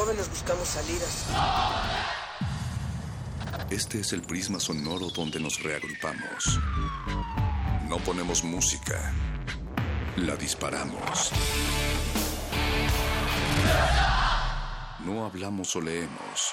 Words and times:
jóvenes 0.00 0.30
buscamos 0.30 0.66
salidas. 0.66 1.26
Este 3.68 4.00
es 4.00 4.14
el 4.14 4.22
prisma 4.22 4.58
sonoro 4.58 5.10
donde 5.10 5.38
nos 5.38 5.62
reagrupamos. 5.62 6.58
No 7.86 7.98
ponemos 7.98 8.42
música, 8.42 9.12
la 10.16 10.36
disparamos. 10.36 11.32
No 15.00 15.26
hablamos 15.26 15.76
o 15.76 15.82
leemos. 15.82 16.52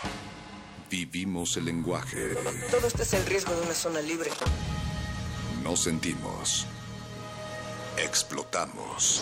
Vivimos 0.89 1.55
el 1.55 1.66
lenguaje. 1.66 2.36
Todo 2.70 2.88
esto 2.88 3.04
es 3.04 3.14
el 3.14 3.25
riesgo 3.25 3.55
de 3.55 3.61
una 3.61 3.73
zona 3.73 4.02
libre. 4.02 4.29
No 5.64 5.77
sentimos. 5.77 6.66
Explotamos. 7.98 9.21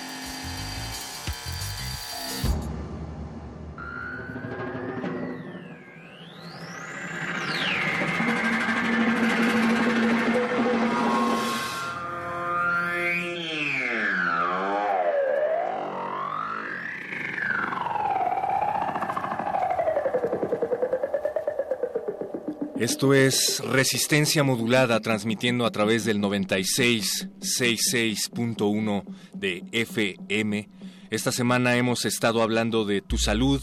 Esto 23.01 23.15
es 23.15 23.63
Resistencia 23.65 24.43
Modulada, 24.43 24.99
transmitiendo 24.99 25.65
a 25.65 25.71
través 25.71 26.05
del 26.05 26.21
9666.1 26.21 29.03
de 29.33 29.63
FM. 29.71 30.69
Esta 31.09 31.31
semana 31.31 31.75
hemos 31.77 32.05
estado 32.05 32.43
hablando 32.43 32.85
de 32.85 33.01
tu 33.01 33.17
salud, 33.17 33.59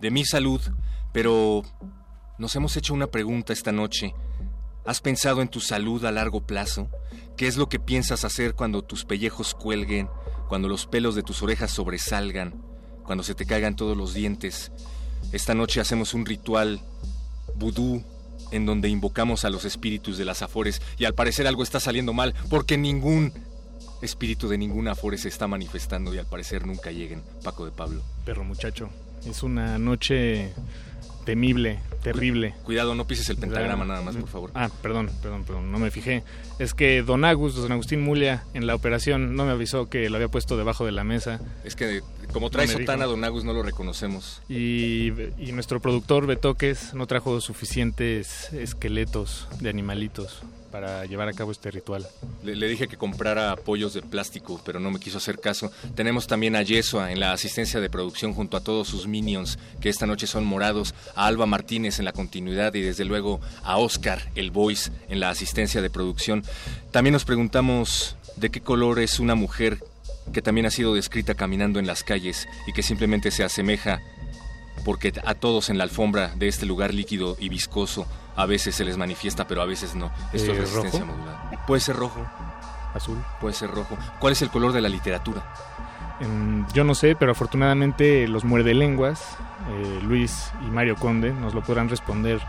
de 0.00 0.10
mi 0.10 0.24
salud, 0.24 0.60
pero 1.12 1.62
nos 2.36 2.56
hemos 2.56 2.76
hecho 2.76 2.92
una 2.92 3.06
pregunta 3.06 3.52
esta 3.52 3.70
noche. 3.70 4.12
¿Has 4.84 5.00
pensado 5.00 5.40
en 5.40 5.46
tu 5.46 5.60
salud 5.60 6.04
a 6.04 6.10
largo 6.10 6.44
plazo? 6.44 6.90
¿Qué 7.36 7.46
es 7.46 7.56
lo 7.56 7.68
que 7.68 7.78
piensas 7.78 8.24
hacer 8.24 8.56
cuando 8.56 8.82
tus 8.82 9.04
pellejos 9.04 9.54
cuelguen, 9.54 10.08
cuando 10.48 10.66
los 10.66 10.88
pelos 10.88 11.14
de 11.14 11.22
tus 11.22 11.44
orejas 11.44 11.70
sobresalgan, 11.70 12.60
cuando 13.04 13.22
se 13.22 13.36
te 13.36 13.46
caigan 13.46 13.76
todos 13.76 13.96
los 13.96 14.14
dientes? 14.14 14.72
Esta 15.30 15.54
noche 15.54 15.80
hacemos 15.80 16.12
un 16.12 16.26
ritual 16.26 16.80
vudú 17.54 18.04
en 18.50 18.66
donde 18.66 18.88
invocamos 18.88 19.44
a 19.44 19.50
los 19.50 19.64
espíritus 19.64 20.18
de 20.18 20.24
las 20.24 20.42
afores 20.42 20.82
y 20.98 21.04
al 21.04 21.14
parecer 21.14 21.46
algo 21.46 21.62
está 21.62 21.80
saliendo 21.80 22.12
mal 22.12 22.34
porque 22.48 22.76
ningún 22.76 23.32
espíritu 24.02 24.48
de 24.48 24.58
ninguna 24.58 24.92
afore 24.92 25.18
se 25.18 25.28
está 25.28 25.46
manifestando 25.46 26.14
y 26.14 26.18
al 26.18 26.26
parecer 26.26 26.66
nunca 26.66 26.90
lleguen. 26.90 27.22
Paco 27.42 27.64
de 27.64 27.72
Pablo. 27.72 28.02
Perro 28.24 28.44
muchacho, 28.44 28.90
es 29.26 29.42
una 29.42 29.78
noche 29.78 30.52
temible, 31.24 31.80
terrible. 32.02 32.54
Cuidado, 32.64 32.94
no 32.94 33.06
pises 33.06 33.28
el 33.30 33.36
pentagrama 33.36 33.84
nada 33.84 34.02
más, 34.02 34.16
por 34.16 34.28
favor. 34.28 34.50
Ah, 34.54 34.70
perdón, 34.82 35.10
perdón, 35.22 35.44
perdón, 35.44 35.72
no 35.72 35.78
me 35.78 35.90
fijé. 35.90 36.22
Es 36.58 36.74
que 36.74 37.02
Don 37.02 37.24
Agus, 37.24 37.54
Don 37.54 37.72
Agustín 37.72 38.00
Mulia, 38.00 38.44
en 38.54 38.66
la 38.66 38.74
operación 38.74 39.36
no 39.36 39.44
me 39.44 39.52
avisó 39.52 39.88
que 39.88 40.08
lo 40.10 40.16
había 40.16 40.28
puesto 40.28 40.56
debajo 40.56 40.84
de 40.84 40.92
la 40.92 41.04
mesa. 41.04 41.40
Es 41.64 41.76
que 41.76 42.02
como 42.32 42.50
trae 42.50 42.66
No 42.66 42.72
sotana, 42.72 43.04
dijo. 43.04 43.10
Don 43.10 43.24
Agus 43.24 43.44
no 43.44 43.52
lo 43.52 43.62
reconocemos. 43.62 44.42
Y, 44.48 45.12
y 45.38 45.52
nuestro 45.52 45.80
productor 45.80 46.26
Betoques 46.26 46.94
no 46.94 47.06
trajo 47.06 47.40
suficientes 47.40 48.52
esqueletos 48.52 49.48
de 49.60 49.70
animalitos 49.70 50.42
para 50.70 51.04
llevar 51.06 51.28
a 51.28 51.32
cabo 51.32 51.52
este 51.52 51.70
ritual. 51.70 52.06
Le, 52.42 52.68
dije 52.68 52.88
que 52.88 52.96
comprara 52.96 53.56
pollos 53.56 53.94
de 53.94 54.02
plástico, 54.02 54.60
pero 54.64 54.80
no 54.80 54.90
me 54.90 55.00
quiso 55.00 55.18
hacer 55.18 55.38
caso. 55.38 55.70
Tenemos 55.94 56.26
también 56.26 56.56
a 56.56 56.62
Yesua 56.62 57.12
en 57.12 57.20
la 57.20 57.32
asistencia 57.32 57.80
de 57.80 57.90
producción 57.90 58.32
junto 58.32 58.56
a 58.56 58.60
todos 58.60 58.88
sus 58.88 59.06
minions, 59.06 59.58
que 59.80 59.88
esta 59.88 60.06
noche 60.06 60.26
son 60.26 60.44
morados, 60.44 60.94
a 61.14 61.26
Alba 61.26 61.46
Martínez 61.46 61.98
en 61.98 62.04
la 62.04 62.12
continuidad 62.12 62.74
y 62.74 62.80
desde 62.80 63.04
luego 63.04 63.40
a 63.62 63.78
Oscar, 63.78 64.30
el 64.34 64.50
voice, 64.50 64.90
en 65.08 65.20
la 65.20 65.30
asistencia 65.30 65.82
de 65.82 65.90
producción. 65.90 66.44
También 66.90 67.12
nos 67.12 67.24
preguntamos 67.24 68.16
de 68.36 68.50
qué 68.50 68.60
color 68.60 69.00
es 69.00 69.20
una 69.20 69.34
mujer 69.34 69.78
que 70.32 70.42
también 70.42 70.66
ha 70.66 70.70
sido 70.70 70.94
descrita 70.94 71.34
caminando 71.34 71.78
en 71.78 71.86
las 71.86 72.04
calles 72.04 72.48
y 72.66 72.72
que 72.72 72.82
simplemente 72.82 73.30
se 73.30 73.42
asemeja 73.42 74.00
porque 74.84 75.12
a 75.24 75.34
todos 75.34 75.70
en 75.70 75.78
la 75.78 75.84
alfombra 75.84 76.32
de 76.36 76.48
este 76.48 76.66
lugar 76.66 76.94
líquido 76.94 77.36
y 77.38 77.48
viscoso 77.48 78.06
a 78.36 78.46
veces 78.46 78.74
se 78.74 78.84
les 78.84 78.96
manifiesta, 78.96 79.46
pero 79.46 79.62
a 79.62 79.66
veces 79.66 79.94
no. 79.94 80.10
Esto 80.32 80.52
Eh, 80.52 80.54
es 80.54 80.58
resistencia 80.72 81.00
¿rojo? 81.00 81.12
modulada. 81.12 81.66
Puede 81.66 81.80
ser 81.80 81.96
rojo, 81.96 82.26
Azul. 82.94 83.18
puede 83.40 83.54
ser 83.54 83.70
rojo. 83.70 83.96
¿Cuál 84.18 84.32
es 84.32 84.42
el 84.42 84.50
color 84.50 84.72
de 84.72 84.80
la 84.80 84.88
literatura? 84.88 85.42
Em, 86.20 86.66
yo 86.74 86.84
no 86.84 86.94
sé, 86.94 87.16
pero 87.16 87.32
afortunadamente 87.32 88.28
los 88.28 88.44
muerde 88.44 88.74
lenguas, 88.74 89.38
eh, 89.70 90.00
Luis 90.02 90.52
y 90.60 90.70
Mario 90.70 90.96
Conde, 90.96 91.32
nos 91.32 91.54
lo 91.54 91.62
podrán 91.62 91.88
responder 91.88 92.40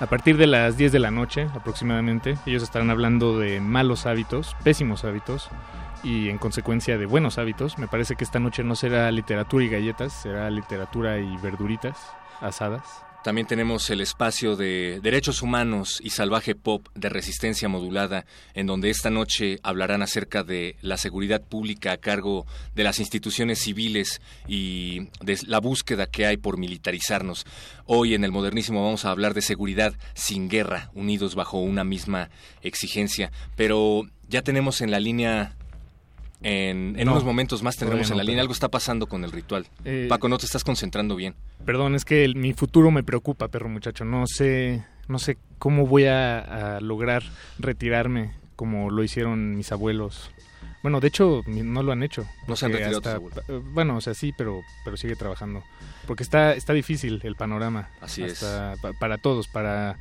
a 0.00 0.06
partir 0.06 0.36
de 0.36 0.46
las 0.48 0.76
10 0.76 0.90
de 0.90 0.98
la 0.98 1.10
noche 1.12 1.48
aproximadamente. 1.54 2.36
Ellos 2.46 2.62
estarán 2.62 2.90
hablando 2.90 3.38
de 3.38 3.60
malos 3.60 4.06
hábitos, 4.06 4.56
pésimos 4.64 5.04
hábitos 5.04 5.48
y 6.02 6.28
en 6.28 6.38
consecuencia 6.38 6.98
de 6.98 7.06
buenos 7.06 7.38
hábitos. 7.38 7.78
Me 7.78 7.86
parece 7.86 8.16
que 8.16 8.24
esta 8.24 8.40
noche 8.40 8.64
no 8.64 8.74
será 8.74 9.10
literatura 9.12 9.64
y 9.64 9.68
galletas, 9.68 10.12
será 10.12 10.50
literatura 10.50 11.18
y 11.18 11.36
verduritas 11.36 11.96
asadas. 12.40 13.04
También 13.22 13.46
tenemos 13.46 13.90
el 13.90 14.00
espacio 14.00 14.56
de 14.56 14.98
Derechos 15.02 15.42
Humanos 15.42 16.00
y 16.02 16.08
Salvaje 16.08 16.54
Pop 16.54 16.88
de 16.94 17.10
Resistencia 17.10 17.68
Modulada, 17.68 18.24
en 18.54 18.66
donde 18.66 18.88
esta 18.88 19.10
noche 19.10 19.58
hablarán 19.62 20.00
acerca 20.00 20.42
de 20.42 20.76
la 20.80 20.96
seguridad 20.96 21.42
pública 21.42 21.92
a 21.92 21.96
cargo 21.98 22.46
de 22.74 22.82
las 22.82 22.98
instituciones 22.98 23.58
civiles 23.58 24.22
y 24.48 25.08
de 25.20 25.38
la 25.46 25.60
búsqueda 25.60 26.06
que 26.06 26.24
hay 26.24 26.38
por 26.38 26.56
militarizarnos. 26.56 27.44
Hoy 27.84 28.14
en 28.14 28.24
el 28.24 28.32
Modernísimo 28.32 28.82
vamos 28.82 29.04
a 29.04 29.10
hablar 29.10 29.34
de 29.34 29.42
seguridad 29.42 29.92
sin 30.14 30.48
guerra, 30.48 30.90
unidos 30.94 31.34
bajo 31.34 31.58
una 31.58 31.84
misma 31.84 32.30
exigencia. 32.62 33.30
Pero 33.54 34.04
ya 34.28 34.40
tenemos 34.40 34.80
en 34.80 34.90
la 34.90 34.98
línea... 34.98 35.56
En, 36.42 36.98
en 36.98 37.04
No, 37.04 37.12
unos 37.12 37.24
momentos 37.24 37.62
más 37.62 37.76
tendremos 37.76 38.10
en 38.10 38.16
la 38.16 38.24
línea. 38.24 38.40
Algo 38.40 38.52
está 38.54 38.68
pasando 38.68 39.06
con 39.06 39.24
el 39.24 39.32
ritual. 39.32 39.66
Eh, 39.84 40.06
Paco, 40.08 40.28
no 40.28 40.38
te 40.38 40.46
estás 40.46 40.64
concentrando 40.64 41.14
bien. 41.16 41.34
Perdón, 41.66 41.94
es 41.94 42.04
que 42.04 42.24
el- 42.24 42.36
mi 42.36 42.52
futuro 42.54 42.90
me 42.90 43.02
preocupa, 43.02 43.48
perro 43.48 43.68
muchacho. 43.68 44.04
No 44.06 44.26
sé, 44.26 44.82
no 45.08 45.18
sé 45.18 45.36
cómo 45.58 45.86
voy 45.86 46.06
a, 46.06 46.76
a 46.76 46.80
lograr 46.80 47.22
retirarme 47.58 48.32
como 48.56 48.90
lo 48.90 49.04
hicieron 49.04 49.56
mis 49.56 49.70
abuelos. 49.72 50.30
Bueno, 50.82 51.00
de 51.00 51.08
hecho, 51.08 51.42
no 51.46 51.82
lo 51.82 51.92
han 51.92 52.02
hecho. 52.02 52.26
No 52.48 52.56
se 52.56 52.64
han 52.66 52.72
retirado 52.72 52.96
hasta- 52.98 53.16
eh, 53.52 53.60
Bueno, 53.74 53.96
o 53.96 54.00
sea, 54.00 54.14
sí, 54.14 54.32
pero, 54.36 54.62
pero 54.82 54.96
sigue 54.96 55.14
trabajando. 55.16 55.62
Porque 56.06 56.22
está, 56.22 56.54
está 56.54 56.72
difícil 56.72 57.20
el 57.22 57.36
panorama. 57.36 57.90
Así 58.00 58.22
es. 58.22 58.42
Pa- 58.42 58.92
para 58.98 59.18
todos, 59.18 59.46
para 59.48 59.98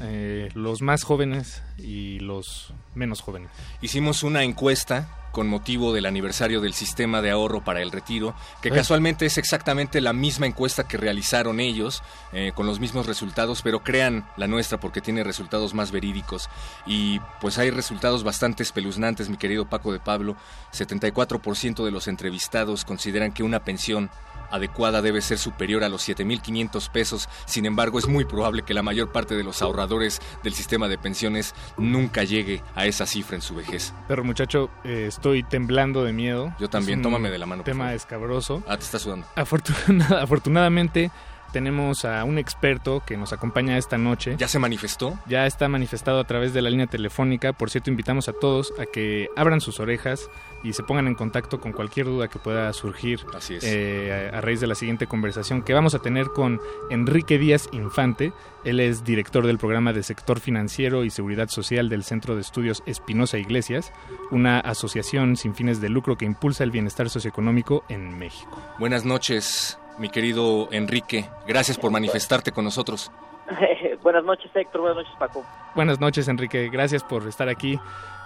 eh, 0.00 0.48
los 0.54 0.80
más 0.80 1.02
jóvenes 1.02 1.62
y 1.76 2.20
los 2.20 2.72
menos 2.94 3.20
jóvenes. 3.20 3.50
Hicimos 3.82 4.22
una 4.22 4.44
encuesta 4.44 5.08
con 5.34 5.48
motivo 5.48 5.92
del 5.92 6.06
aniversario 6.06 6.60
del 6.60 6.74
sistema 6.74 7.20
de 7.20 7.32
ahorro 7.32 7.62
para 7.62 7.82
el 7.82 7.90
retiro, 7.90 8.34
que 8.62 8.70
casualmente 8.70 9.26
es 9.26 9.36
exactamente 9.36 10.00
la 10.00 10.12
misma 10.12 10.46
encuesta 10.46 10.86
que 10.86 10.96
realizaron 10.96 11.58
ellos, 11.58 12.04
eh, 12.32 12.52
con 12.54 12.66
los 12.66 12.78
mismos 12.78 13.06
resultados, 13.06 13.60
pero 13.60 13.82
crean 13.82 14.26
la 14.36 14.46
nuestra 14.46 14.78
porque 14.78 15.00
tiene 15.00 15.24
resultados 15.24 15.74
más 15.74 15.90
verídicos. 15.90 16.48
Y 16.86 17.18
pues 17.40 17.58
hay 17.58 17.70
resultados 17.70 18.22
bastante 18.22 18.62
espeluznantes, 18.62 19.28
mi 19.28 19.36
querido 19.36 19.68
Paco 19.68 19.92
de 19.92 19.98
Pablo. 19.98 20.36
74% 20.72 21.84
de 21.84 21.90
los 21.90 22.06
entrevistados 22.06 22.84
consideran 22.84 23.32
que 23.32 23.42
una 23.42 23.64
pensión 23.64 24.10
adecuada 24.54 25.02
debe 25.02 25.20
ser 25.20 25.38
superior 25.38 25.84
a 25.84 25.88
los 25.88 26.08
7.500 26.08 26.90
pesos. 26.90 27.28
Sin 27.46 27.66
embargo, 27.66 27.98
es 27.98 28.06
muy 28.08 28.24
probable 28.24 28.62
que 28.62 28.74
la 28.74 28.82
mayor 28.82 29.12
parte 29.12 29.34
de 29.36 29.44
los 29.44 29.62
ahorradores 29.62 30.20
del 30.42 30.54
sistema 30.54 30.88
de 30.88 30.98
pensiones 30.98 31.54
nunca 31.76 32.24
llegue 32.24 32.62
a 32.74 32.86
esa 32.86 33.06
cifra 33.06 33.36
en 33.36 33.42
su 33.42 33.54
vejez. 33.54 33.92
Perro 34.08 34.24
muchacho, 34.24 34.70
eh, 34.84 35.06
estoy 35.08 35.42
temblando 35.42 36.04
de 36.04 36.12
miedo. 36.12 36.54
Yo 36.58 36.68
también, 36.68 37.02
tómame 37.02 37.30
de 37.30 37.38
la 37.38 37.46
mano, 37.46 37.62
por 37.62 37.70
Tema 37.72 37.84
favor. 37.84 37.96
escabroso. 37.96 38.62
Ah, 38.68 38.76
te 38.76 38.84
está 38.84 38.98
sudando. 38.98 39.26
Afortuna- 39.36 40.18
afortunadamente 40.22 41.10
tenemos 41.54 42.04
a 42.04 42.24
un 42.24 42.36
experto 42.36 43.04
que 43.06 43.16
nos 43.16 43.32
acompaña 43.32 43.78
esta 43.78 43.96
noche. 43.96 44.34
¿Ya 44.36 44.48
se 44.48 44.58
manifestó? 44.58 45.16
Ya 45.28 45.46
está 45.46 45.68
manifestado 45.68 46.18
a 46.18 46.24
través 46.24 46.52
de 46.52 46.60
la 46.60 46.68
línea 46.68 46.88
telefónica. 46.88 47.52
Por 47.52 47.70
cierto, 47.70 47.90
invitamos 47.90 48.28
a 48.28 48.32
todos 48.32 48.74
a 48.76 48.86
que 48.86 49.28
abran 49.36 49.60
sus 49.60 49.78
orejas 49.78 50.28
y 50.64 50.72
se 50.72 50.82
pongan 50.82 51.06
en 51.06 51.14
contacto 51.14 51.60
con 51.60 51.70
cualquier 51.70 52.06
duda 52.06 52.26
que 52.26 52.40
pueda 52.40 52.72
surgir 52.72 53.20
eh, 53.62 54.32
a, 54.34 54.40
raíz 54.40 54.60
de 54.60 54.66
la 54.66 54.74
siguiente 54.74 55.06
conversación 55.06 55.62
que 55.62 55.74
vamos 55.74 55.94
a 55.94 56.00
tener 56.00 56.26
con 56.26 56.60
Enrique 56.90 57.38
Díaz 57.38 57.68
Infante. 57.70 58.32
Él 58.64 58.80
es 58.80 59.04
director 59.04 59.46
del 59.46 59.58
programa 59.58 59.92
de 59.92 60.02
sector 60.02 60.40
financiero 60.40 61.04
y 61.04 61.10
seguridad 61.10 61.50
social 61.50 61.88
del 61.88 62.02
Centro 62.02 62.34
de 62.34 62.40
Estudios 62.40 62.82
Espinosa 62.84 63.38
Iglesias, 63.38 63.92
una 64.32 64.58
asociación 64.58 65.36
sin 65.36 65.54
fines 65.54 65.80
de 65.80 65.88
lucro 65.88 66.16
que 66.16 66.24
impulsa 66.24 66.64
el 66.64 66.72
bienestar 66.72 67.08
socioeconómico 67.10 67.84
en 67.88 68.18
México. 68.18 68.60
Buenas 68.80 69.04
noches, 69.04 69.78
mi 69.98 70.08
querido 70.08 70.68
Enrique. 70.72 71.28
Gracias 71.46 71.78
por 71.78 71.90
manifestarte 71.90 72.52
con 72.52 72.64
nosotros. 72.64 73.10
buenas 74.02 74.24
noches, 74.24 74.50
Héctor. 74.54 74.80
Buenas 74.80 74.98
noches, 74.98 75.14
Paco. 75.18 75.44
Buenas 75.74 76.00
noches, 76.00 76.28
Enrique. 76.28 76.68
Gracias 76.70 77.02
por 77.04 77.26
estar 77.26 77.48
aquí. 77.48 77.78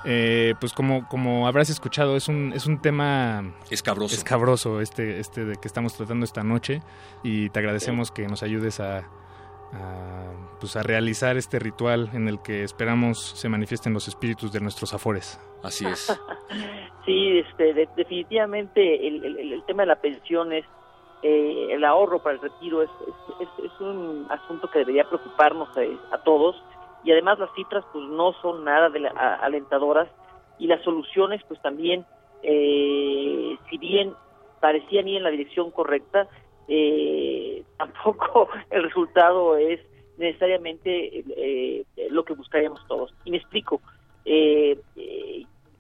Eh, 0.04 0.54
pues 0.60 0.72
como, 0.72 1.08
como 1.08 1.46
habrás 1.48 1.70
escuchado, 1.70 2.16
es 2.16 2.28
un, 2.28 2.52
es 2.54 2.66
un 2.66 2.80
tema 2.80 3.52
escabroso. 3.70 4.14
escabroso 4.14 4.80
este, 4.80 5.18
este 5.18 5.44
de 5.44 5.56
que 5.56 5.66
estamos 5.66 5.94
tratando 5.94 6.24
esta 6.24 6.44
noche 6.44 6.82
y 7.24 7.50
te 7.50 7.58
agradecemos 7.58 8.12
que 8.12 8.28
nos 8.28 8.44
ayudes 8.44 8.78
a, 8.78 9.08
pues 10.60 10.76
a 10.76 10.82
realizar 10.82 11.36
este 11.36 11.58
ritual 11.58 12.10
en 12.14 12.28
el 12.28 12.40
que 12.40 12.62
esperamos 12.62 13.18
se 13.18 13.48
manifiesten 13.48 13.92
los 13.92 14.08
espíritus 14.08 14.52
de 14.52 14.60
nuestros 14.60 14.94
afores. 14.94 15.40
Así 15.62 15.84
es. 15.84 16.06
sí, 17.04 17.38
este, 17.40 17.74
definitivamente 17.96 19.06
el, 19.06 19.24
el, 19.24 19.64
tema 19.64 19.82
de 19.82 19.88
la 19.88 20.00
pensión 20.00 20.52
es 20.52 20.64
eh, 21.22 21.68
el 21.70 21.84
ahorro 21.84 22.20
para 22.20 22.36
el 22.36 22.40
retiro 22.40 22.82
es, 22.82 22.90
es, 23.40 23.80
un 23.80 24.26
asunto 24.28 24.68
que 24.70 24.80
debería 24.80 25.04
preocuparnos 25.04 25.68
a, 26.10 26.18
todos. 26.18 26.62
Y 27.04 27.12
además 27.12 27.38
las 27.38 27.52
cifras 27.54 27.84
pues 27.92 28.04
no 28.04 28.32
son 28.42 28.64
nada 28.64 28.88
de 28.90 29.08
alentadoras. 29.08 30.08
Y 30.58 30.66
las 30.66 30.82
soluciones 30.82 31.42
pues 31.46 31.60
también 31.62 32.04
eh, 32.42 33.56
si 33.68 33.78
bien 33.78 34.14
parecían 34.60 35.08
ir 35.08 35.18
en 35.18 35.22
la 35.24 35.30
dirección 35.30 35.70
correcta 35.70 36.28
eh, 36.68 37.64
tampoco 37.78 38.48
el 38.70 38.84
resultado 38.84 39.56
es 39.56 39.80
necesariamente 40.18 41.24
eh, 41.36 41.84
lo 42.10 42.24
que 42.24 42.34
buscaríamos 42.34 42.86
todos. 42.86 43.12
Y 43.24 43.30
me 43.30 43.38
explico 43.38 43.80
eh, 44.24 44.78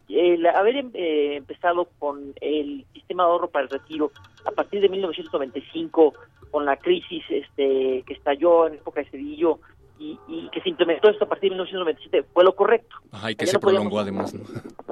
el 0.08 0.46
haber 0.46 0.76
em, 0.76 0.90
eh, 0.94 1.36
empezado 1.36 1.88
con 1.98 2.32
el 2.40 2.84
sistema 2.92 3.24
de 3.24 3.30
ahorro 3.30 3.48
para 3.48 3.64
el 3.64 3.70
retiro 3.70 4.10
a 4.44 4.50
partir 4.50 4.80
de 4.80 4.88
1995 4.88 6.14
con 6.50 6.64
la 6.64 6.76
crisis 6.76 7.24
este 7.28 8.02
que 8.06 8.14
estalló 8.14 8.66
en 8.66 8.74
época 8.74 9.00
de 9.00 9.10
Cedillo 9.10 9.58
y, 9.98 10.16
que 10.52 10.60
se 10.60 10.68
implementó 10.68 11.10
esto 11.10 11.24
a 11.24 11.28
partir 11.28 11.50
de 11.50 11.56
1997 11.56 12.28
fue 12.32 12.44
lo 12.44 12.54
correcto. 12.54 12.96
Ajá, 13.10 13.32
y 13.32 13.34
que 13.34 13.46
se 13.46 13.58
prolongó 13.58 13.98
además. 13.98 14.32
¿no? 14.32 14.44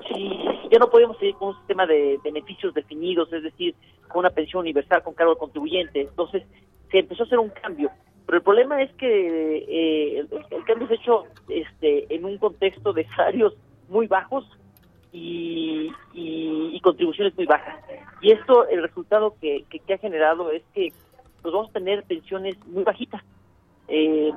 Sí, 0.09 0.31
ya 0.71 0.79
no 0.79 0.91
podíamos 0.91 1.17
seguir 1.19 1.37
con 1.37 1.51
un 1.51 1.57
sistema 1.59 1.87
de 1.87 2.19
beneficios 2.25 2.75
definidos, 2.75 3.33
es 3.33 3.45
decir, 3.45 3.75
con 4.09 4.21
una 4.21 4.31
pensión 4.31 4.63
universal 4.63 5.03
con 5.03 5.15
cargo 5.15 5.33
al 5.33 5.39
contribuyente. 5.39 6.01
Entonces 6.01 6.43
se 6.91 6.99
empezó 6.99 7.23
a 7.23 7.27
hacer 7.27 7.39
un 7.39 7.51
cambio. 7.51 7.91
Pero 8.27 8.39
el 8.39 8.45
problema 8.45 8.83
es 8.83 8.93
que 8.95 9.57
eh, 9.69 10.27
el, 10.51 10.65
cambio 10.65 10.89
se 10.89 10.95
ha 10.95 10.97
hecho 10.97 11.25
este, 11.49 12.13
en 12.13 12.25
un 12.25 12.39
contexto 12.39 12.93
de 12.93 13.07
salarios 13.11 13.55
muy 13.89 14.09
bajos 14.09 14.45
y, 15.17 16.81
contribuciones 16.83 17.35
muy 17.37 17.47
bajas. 17.47 17.75
Y 18.21 18.31
esto, 18.31 18.69
el 18.69 18.83
resultado 18.83 19.35
que, 19.41 19.65
que, 19.69 19.95
ha 19.95 19.99
generado 19.99 20.53
es 20.53 20.63
que 20.73 20.93
pues 21.43 21.53
vamos 21.53 21.71
a 21.71 21.73
tener 21.73 22.05
pensiones 22.05 22.57
muy 22.67 22.85
bajitas. 22.85 23.21
Eh, 23.89 24.31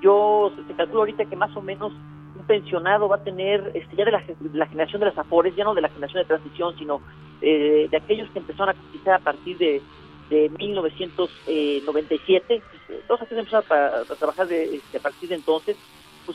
yo 0.00 0.52
se 0.68 0.74
calculo 0.74 1.00
ahorita 1.00 1.24
que 1.24 1.34
más 1.34 1.56
o 1.56 1.62
menos 1.62 1.92
un 1.92 2.46
pensionado 2.46 3.08
va 3.08 3.16
a 3.16 3.24
tener, 3.24 3.72
este, 3.74 3.96
ya 3.96 4.04
de 4.04 4.12
la, 4.12 4.20
generación 4.66 5.00
de 5.00 5.06
las 5.06 5.18
AFORES, 5.18 5.56
ya 5.56 5.64
no 5.64 5.74
de 5.74 5.82
la 5.82 5.88
generación 5.88 6.22
de 6.22 6.28
transición, 6.28 6.78
sino 6.78 7.00
eh, 7.42 7.88
de 7.90 7.96
aquellos 7.96 8.30
que 8.30 8.38
empezaron 8.38 8.68
a 8.68 8.74
cotizar 8.80 9.14
a 9.14 9.24
partir 9.24 9.58
de, 9.58 9.82
de 10.30 10.50
1997, 10.50 12.62
todos 13.08 13.22
aquellos 13.22 13.48
que 13.48 13.56
empezaron 13.56 14.04
a, 14.08 14.14
trabajar 14.14 14.46
de, 14.46 14.76
este, 14.76 14.98
a 14.98 15.00
partir 15.00 15.30
de 15.30 15.34
entonces, 15.34 15.76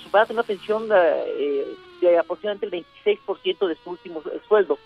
pues 0.01 0.12
van 0.12 0.24
a 0.24 0.25
tener 0.25 0.39
una 0.39 0.47
pensión 0.47 0.89
eh, 0.92 1.65
de 2.01 2.18
aproximadamente 2.18 2.65
el 2.65 2.86
26% 3.06 3.68
de 3.68 3.75
su 3.83 3.89
último 3.89 4.21
sueldo. 4.47 4.77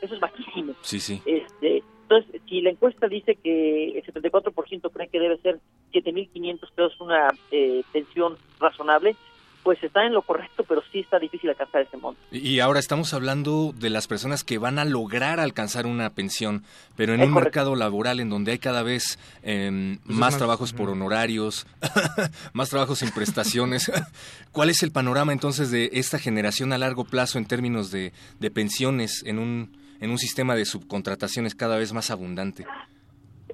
Eso 0.00 0.14
es 0.14 0.20
bajísimo. 0.20 0.74
Sí, 0.82 1.00
sí. 1.00 1.22
Este, 1.24 1.82
entonces, 2.02 2.40
si 2.48 2.60
la 2.60 2.70
encuesta 2.70 3.08
dice 3.08 3.36
que 3.36 3.98
el 3.98 4.04
74% 4.04 4.90
cree 4.92 5.08
que 5.08 5.20
debe 5.20 5.38
ser 5.38 5.60
7.500 5.92 6.70
pesos 6.74 7.00
una 7.00 7.28
eh, 7.50 7.82
pensión 7.92 8.36
razonable, 8.60 9.16
pues 9.64 9.82
está 9.82 10.04
en 10.06 10.12
lo 10.12 10.20
correcto, 10.22 10.62
pero 10.68 10.82
sí 10.92 11.00
está 11.00 11.18
difícil 11.18 11.48
alcanzar 11.48 11.80
ese 11.80 11.96
monto. 11.96 12.20
Y 12.30 12.60
ahora 12.60 12.78
estamos 12.78 13.14
hablando 13.14 13.72
de 13.74 13.88
las 13.88 14.06
personas 14.06 14.44
que 14.44 14.58
van 14.58 14.78
a 14.78 14.84
lograr 14.84 15.40
alcanzar 15.40 15.86
una 15.86 16.10
pensión, 16.10 16.62
pero 16.96 17.14
en 17.14 17.22
un 17.22 17.32
mercado 17.32 17.74
laboral 17.74 18.20
en 18.20 18.28
donde 18.28 18.52
hay 18.52 18.58
cada 18.58 18.82
vez 18.82 19.18
em, 19.42 19.98
pues 20.04 20.18
más, 20.18 20.36
trabajos 20.36 20.74
por 20.74 20.90
honorarios, 20.90 21.66
más 22.52 22.68
trabajos 22.68 22.98
sin 22.98 23.10
prestaciones. 23.10 23.90
¿Cuál 24.52 24.68
es 24.68 24.82
el 24.82 24.92
panorama 24.92 25.32
entonces 25.32 25.70
de 25.70 25.88
esta 25.94 26.18
generación 26.18 26.74
a 26.74 26.78
largo 26.78 27.04
plazo 27.04 27.38
en 27.38 27.46
términos 27.46 27.90
de, 27.90 28.12
de 28.40 28.50
pensiones 28.50 29.22
en 29.24 29.38
un, 29.38 29.76
en 30.00 30.10
un 30.10 30.18
sistema 30.18 30.54
de 30.54 30.66
subcontrataciones 30.66 31.54
cada 31.54 31.78
vez 31.78 31.94
más 31.94 32.10
abundante? 32.10 32.66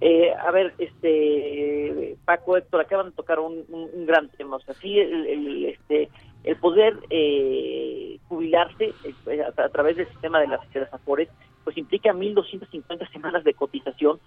Eh, 0.01 0.33
a 0.33 0.51
ver, 0.51 0.73
este 0.79 2.17
Paco, 2.25 2.57
Héctor, 2.57 2.81
acaban 2.81 3.11
de 3.11 3.13
tocar 3.13 3.39
un, 3.39 3.67
gran 4.07 4.29
tema. 4.31 4.57
O 4.57 4.61
sea, 4.61 4.75
sí, 4.75 4.99
el, 4.99 5.67
este, 5.67 6.09
el 6.45 6.57
poder 6.57 6.99
eh, 7.11 8.19
jubilarse 8.29 8.95
eh, 9.27 9.43
a, 9.43 9.69
través 9.69 9.97
del 9.97 10.09
sistema 10.09 10.41
de 10.41 10.49
las, 10.49 10.73
de 10.73 10.81
las 10.81 10.95
AFORES, 10.95 11.29
pues 11.65 11.77
implica 11.77 12.13
1.250 12.13 13.11
semanas 13.13 13.45
de 13.45 13.53
cotización 13.53 14.19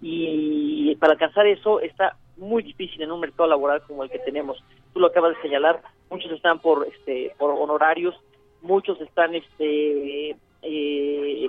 y 0.00 0.94
para 0.96 1.14
alcanzar 1.14 1.46
eso 1.46 1.80
está 1.80 2.16
muy 2.36 2.62
difícil 2.62 3.02
en 3.02 3.10
un 3.10 3.20
mercado 3.20 3.48
laboral 3.48 3.82
como 3.82 4.04
el 4.04 4.10
que 4.10 4.18
tenemos. 4.20 4.62
Tú 4.92 5.00
lo 5.00 5.08
acabas 5.08 5.34
de 5.34 5.42
señalar, 5.42 5.82
muchos 6.10 6.30
están 6.30 6.60
por 6.60 6.86
este 6.86 7.34
por 7.38 7.50
honorarios, 7.50 8.14
muchos 8.62 9.00
están 9.00 9.34
este 9.34 10.36
eh, 10.62 11.48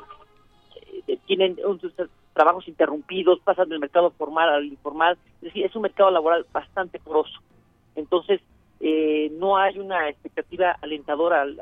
tienen 1.26 1.58
un, 1.66 1.80
trabajos 2.38 2.68
interrumpidos, 2.68 3.40
pasan 3.40 3.68
del 3.68 3.80
mercado 3.80 4.12
formal 4.12 4.48
al 4.50 4.66
informal, 4.66 5.18
es 5.38 5.42
decir, 5.42 5.66
es 5.66 5.76
un 5.76 5.82
mercado 5.82 6.12
laboral 6.12 6.46
bastante 6.54 7.00
poroso. 7.00 7.40
Entonces, 7.96 8.42
eh, 8.80 9.32
no 9.40 9.58
hay 9.58 9.80
una 9.80 10.08
expectativa 10.08 10.78
alentadora 10.84 11.42
al, 11.42 11.60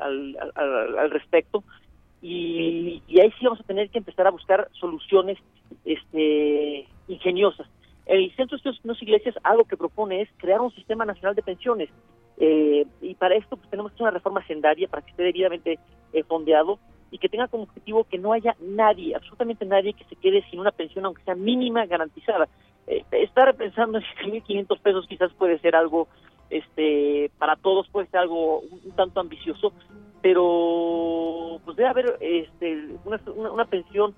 al, 0.54 1.10
respecto 1.10 1.64
y, 2.20 3.02
ahí 3.18 3.32
sí 3.38 3.44
vamos 3.46 3.60
a 3.60 3.64
tener 3.64 3.88
que 3.88 3.96
empezar 3.96 4.26
a 4.26 4.30
buscar 4.30 4.68
soluciones 4.78 5.38
este, 5.86 6.86
ingeniosas. 7.08 7.66
El 8.04 8.30
Centro 8.36 8.58
de 8.58 8.70
Estudios 8.70 9.02
Iglesias 9.02 9.34
algo 9.44 9.64
que 9.64 9.78
propone 9.78 10.20
es 10.20 10.28
crear 10.36 10.60
un 10.60 10.72
sistema 10.72 11.06
nacional 11.06 11.34
de 11.34 11.42
pensiones 11.42 11.88
eh, 12.36 12.86
y 13.00 13.14
para 13.14 13.34
esto 13.34 13.56
pues, 13.56 13.70
tenemos 13.70 13.92
que 13.92 13.96
hacer 13.96 14.04
una 14.04 14.10
reforma 14.18 14.46
sendaria 14.46 14.86
para 14.86 15.02
que 15.02 15.10
esté 15.10 15.22
debidamente 15.22 15.78
eh, 16.12 16.22
fondeado 16.24 16.78
y 17.10 17.18
que 17.18 17.28
tenga 17.28 17.48
como 17.48 17.64
objetivo 17.64 18.04
que 18.04 18.18
no 18.18 18.32
haya 18.32 18.56
nadie, 18.60 19.14
absolutamente 19.14 19.64
nadie 19.64 19.92
que 19.92 20.04
se 20.04 20.16
quede 20.16 20.44
sin 20.50 20.60
una 20.60 20.72
pensión, 20.72 21.04
aunque 21.04 21.22
sea 21.22 21.34
mínima, 21.34 21.86
garantizada. 21.86 22.48
Eh, 22.86 23.04
estar 23.12 23.54
pensando 23.56 23.98
en 23.98 24.04
1.500 24.44 24.80
pesos 24.80 25.06
quizás 25.08 25.32
puede 25.34 25.58
ser 25.58 25.76
algo, 25.76 26.08
este, 26.50 27.30
para 27.38 27.56
todos 27.56 27.88
puede 27.88 28.06
ser 28.08 28.20
algo 28.20 28.60
un, 28.60 28.92
tanto 28.94 29.20
ambicioso, 29.20 29.72
pero 30.22 31.60
pues 31.64 31.76
debe 31.76 31.88
haber 31.88 32.16
este, 32.20 32.88
una, 33.04 33.20
una, 33.34 33.64
pensión 33.64 34.14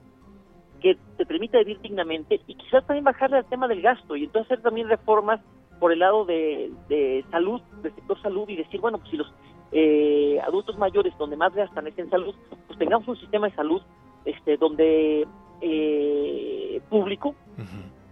que 0.80 0.97
te 1.16 1.26
permita 1.26 1.59
vivir 1.59 1.80
dignamente 1.80 2.40
y 2.47 2.54
quizás 2.54 2.87
también 2.87 3.04
bajarle 3.04 3.38
al 3.38 3.49
tema 3.49 3.68
del 3.68 3.83
gasto 3.83 4.16
y 4.16 4.25
entonces 4.25 4.52
hacer 4.52 4.62
también 4.62 4.88
reformas 4.88 5.40
por 5.78 5.92
el 5.92 6.00
lado 6.00 6.25
de, 6.25 6.71
de 6.88 7.25
salud, 7.30 7.61
del 7.83 7.95
sector 7.95 8.21
salud 8.23 8.49
y 8.49 8.57
decir, 8.57 8.80
bueno, 8.80 8.99
pues 8.99 9.11
si 9.11 9.16
los 9.16 9.33
eh, 9.72 10.40
adultos 10.46 10.78
mayores 10.78 11.16
donde 11.18 11.37
más 11.37 11.54
gastan 11.54 11.87
es 11.87 11.98
en 11.98 12.10
salud, 12.10 12.34
pues 12.66 12.78
tengamos 12.78 13.06
un 13.08 13.16
sistema 13.16 13.48
de 13.48 13.54
salud 13.54 13.82
este 14.25 14.56
donde 14.56 15.26
eh, 15.60 16.80
público 16.88 17.34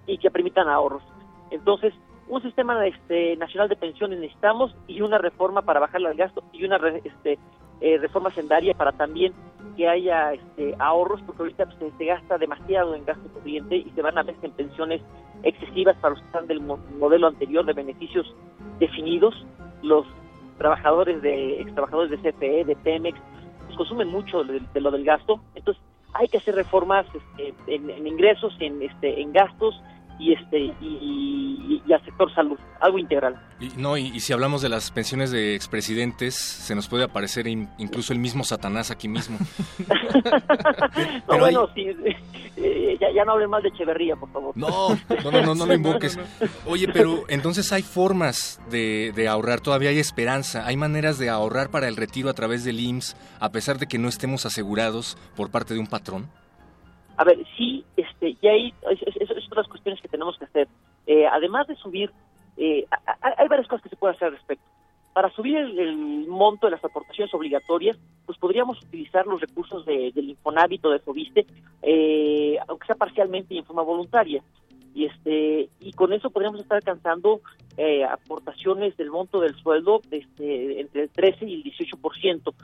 y 0.06 0.18
que 0.18 0.30
permitan 0.30 0.68
ahorros. 0.68 1.02
Entonces, 1.50 1.94
un 2.28 2.42
sistema 2.42 2.84
este, 2.86 3.36
nacional 3.36 3.68
de 3.68 3.76
pensiones 3.76 4.18
necesitamos 4.18 4.74
y 4.86 5.00
una 5.00 5.18
reforma 5.18 5.62
para 5.62 5.80
bajarle 5.80 6.08
al 6.08 6.16
gasto 6.16 6.42
y 6.52 6.64
una 6.64 6.76
este, 7.04 7.38
eh, 7.80 7.98
reforma 7.98 8.30
sendaria 8.30 8.74
para 8.74 8.92
también 8.92 9.32
que 9.76 9.86
haya 9.88 10.32
este, 10.32 10.74
ahorros, 10.78 11.20
porque 11.22 11.42
ahorita 11.42 11.66
pues, 11.66 11.92
se, 11.96 12.04
gasta 12.04 12.38
demasiado 12.38 12.94
en 12.94 13.04
gasto 13.04 13.28
corriente 13.32 13.76
y 13.76 13.90
se 13.94 14.02
van 14.02 14.18
a 14.18 14.22
ver 14.22 14.34
en 14.42 14.52
pensiones 14.52 15.02
excesivas 15.42 15.96
para 15.98 16.14
los 16.14 16.20
que 16.20 16.26
están 16.26 16.46
del 16.46 16.60
modelo 16.60 17.26
anterior 17.26 17.64
de 17.64 17.74
beneficios 17.74 18.26
definidos. 18.78 19.34
Los 19.82 20.06
trabajadores 20.58 21.22
de 21.22 21.60
ex 21.60 21.72
trabajadores 21.72 22.10
de 22.10 22.32
CFE, 22.32 22.64
de 22.64 22.76
Pemex, 22.76 23.18
pues 23.66 23.76
consumen 23.76 24.08
mucho 24.08 24.44
de, 24.44 24.80
lo 24.80 24.90
del 24.90 25.04
gasto, 25.04 25.40
entonces 25.54 25.82
hay 26.14 26.28
que 26.28 26.38
hacer 26.38 26.54
reformas 26.54 27.06
este, 27.14 27.74
en, 27.74 28.06
ingresos, 28.06 28.56
en 28.60 28.82
este, 28.82 29.20
en 29.20 29.32
gastos 29.32 29.80
y 30.18 30.32
este 30.32 30.58
y, 30.58 31.82
y, 31.86 31.92
al 31.92 32.04
sector 32.04 32.32
salud, 32.34 32.58
algo 32.80 32.98
integral. 32.98 33.40
Y, 33.60 33.70
no, 33.76 33.96
y, 33.96 34.18
si 34.20 34.32
hablamos 34.32 34.62
de 34.62 34.68
las 34.68 34.90
pensiones 34.90 35.30
de 35.30 35.54
expresidentes, 35.54 36.34
se 36.34 36.74
nos 36.74 36.88
puede 36.88 37.04
aparecer 37.04 37.46
incluso 37.46 38.12
el 38.12 38.18
mismo 38.18 38.44
Satanás 38.44 38.90
aquí 38.90 39.08
mismo. 39.08 39.38
no, 41.28 41.38
bueno, 41.38 41.68
sí, 41.74 41.86
eh, 42.56 42.98
ya, 43.00 43.24
no 43.24 43.32
hablen 43.32 43.50
más 43.50 43.62
de 43.62 43.68
Echeverría, 43.68 44.16
por 44.16 44.30
favor. 44.32 44.56
No, 44.56 44.98
no, 45.24 45.42
no, 45.42 45.54
no, 45.54 45.66
lo 45.66 45.74
invoques. 45.74 46.18
Oye, 46.66 46.88
pero 46.88 47.24
entonces 47.28 47.72
hay 47.72 47.82
formas 47.82 48.60
de, 48.70 49.12
de 49.14 49.28
ahorrar, 49.28 49.60
todavía 49.60 49.90
hay 49.90 49.98
esperanza, 49.98 50.66
hay 50.66 50.76
maneras 50.76 51.18
de 51.18 51.28
ahorrar 51.28 51.70
para 51.70 51.88
el 51.88 51.96
retiro 51.96 52.30
a 52.30 52.34
través 52.34 52.64
del 52.64 52.80
IMSS, 52.80 53.16
a 53.40 53.52
pesar 53.52 53.78
de 53.78 53.86
que 53.86 53.98
no 53.98 54.08
estemos 54.08 54.46
asegurados 54.46 55.16
por 55.36 55.50
parte 55.50 55.74
de 55.74 55.80
un 55.80 55.86
patrón. 55.86 56.28
A 57.16 57.24
ver, 57.24 57.38
sí, 57.56 57.84
este, 57.96 58.36
y 58.40 58.46
ahí 58.46 58.74
son 58.82 59.56
las 59.56 59.68
cuestiones 59.68 60.00
que 60.00 60.08
tenemos 60.08 60.38
que 60.38 60.44
hacer. 60.44 60.68
Eh, 61.06 61.26
además 61.26 61.66
de 61.66 61.76
subir, 61.76 62.10
eh, 62.56 62.86
hay 63.20 63.48
varias 63.48 63.68
cosas 63.68 63.82
que 63.82 63.88
se 63.88 63.96
pueden 63.96 64.16
hacer 64.16 64.28
al 64.28 64.34
respecto. 64.34 64.64
Para 65.16 65.30
subir 65.30 65.56
el, 65.56 65.96
monto 66.28 66.66
de 66.66 66.72
las 66.72 66.84
aportaciones 66.84 67.32
obligatorias, 67.32 67.96
pues 68.26 68.36
podríamos 68.38 68.82
utilizar 68.82 69.26
los 69.26 69.40
recursos 69.40 69.86
de, 69.86 70.12
del 70.14 70.28
Infonavit 70.28 70.82
de 70.82 70.98
Fobiste, 70.98 71.46
eh, 71.80 72.58
aunque 72.68 72.86
sea 72.86 72.96
parcialmente 72.96 73.54
y 73.54 73.58
en 73.58 73.64
forma 73.64 73.80
voluntaria. 73.80 74.42
Y, 74.94 75.06
este, 75.06 75.70
y 75.80 75.92
con 75.92 76.12
eso 76.12 76.28
podríamos 76.28 76.60
estar 76.60 76.76
alcanzando 76.76 77.40
eh, 77.78 78.04
aportaciones 78.04 78.94
del 78.98 79.10
monto 79.10 79.40
del 79.40 79.54
sueldo 79.56 80.02
este, 80.10 80.80
entre 80.80 81.04
el 81.04 81.08
13 81.08 81.46
y 81.46 81.54
el 81.54 81.64
18%. 81.64 82.54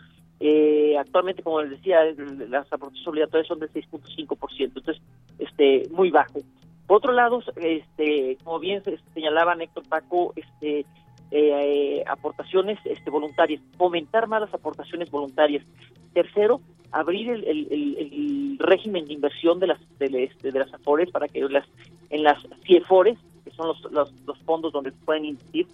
Eh, 0.45 0.99
actualmente, 0.99 1.41
como 1.41 1.63
les 1.63 1.71
decía, 1.71 2.01
las 2.49 2.67
aportaciones 2.73 3.07
obligatorias 3.07 3.47
son 3.47 3.61
del 3.61 3.73
6.5%, 3.73 4.59
entonces 4.59 5.01
este, 5.39 5.89
muy 5.93 6.11
bajo. 6.11 6.41
Por 6.89 6.97
otro 6.97 7.13
lado, 7.13 7.45
este, 7.55 8.37
como 8.43 8.59
bien 8.59 8.83
señalaba 9.15 9.55
Héctor 9.55 9.85
Paco, 9.89 10.33
este, 10.35 10.85
eh, 11.31 12.03
aportaciones 12.09 12.81
este, 12.85 13.09
voluntarias, 13.09 13.63
fomentar 13.79 14.27
más 14.27 14.41
las 14.41 14.53
aportaciones 14.53 15.13
voluntarias. 15.13 15.65
Tercero, 16.13 16.61
abrir 16.91 17.31
el, 17.31 18.57
régimen 18.59 19.07
de 19.07 19.13
inversión 19.13 19.61
de 19.61 19.69
las 19.69 19.99
de, 20.01 20.25
este, 20.25 20.51
las 20.51 20.75
AFORES 20.75 21.13
para 21.13 21.29
que 21.29 21.41
las 21.43 21.69
en 22.11 22.25
las 22.25 22.39
CIEFORES, 22.67 23.17
que 23.45 23.53
son 23.53 23.69
los, 23.69 23.93
los, 23.93 24.39
fondos 24.41 24.73
donde 24.73 24.91
pueden 24.91 25.25
invertir, 25.25 25.69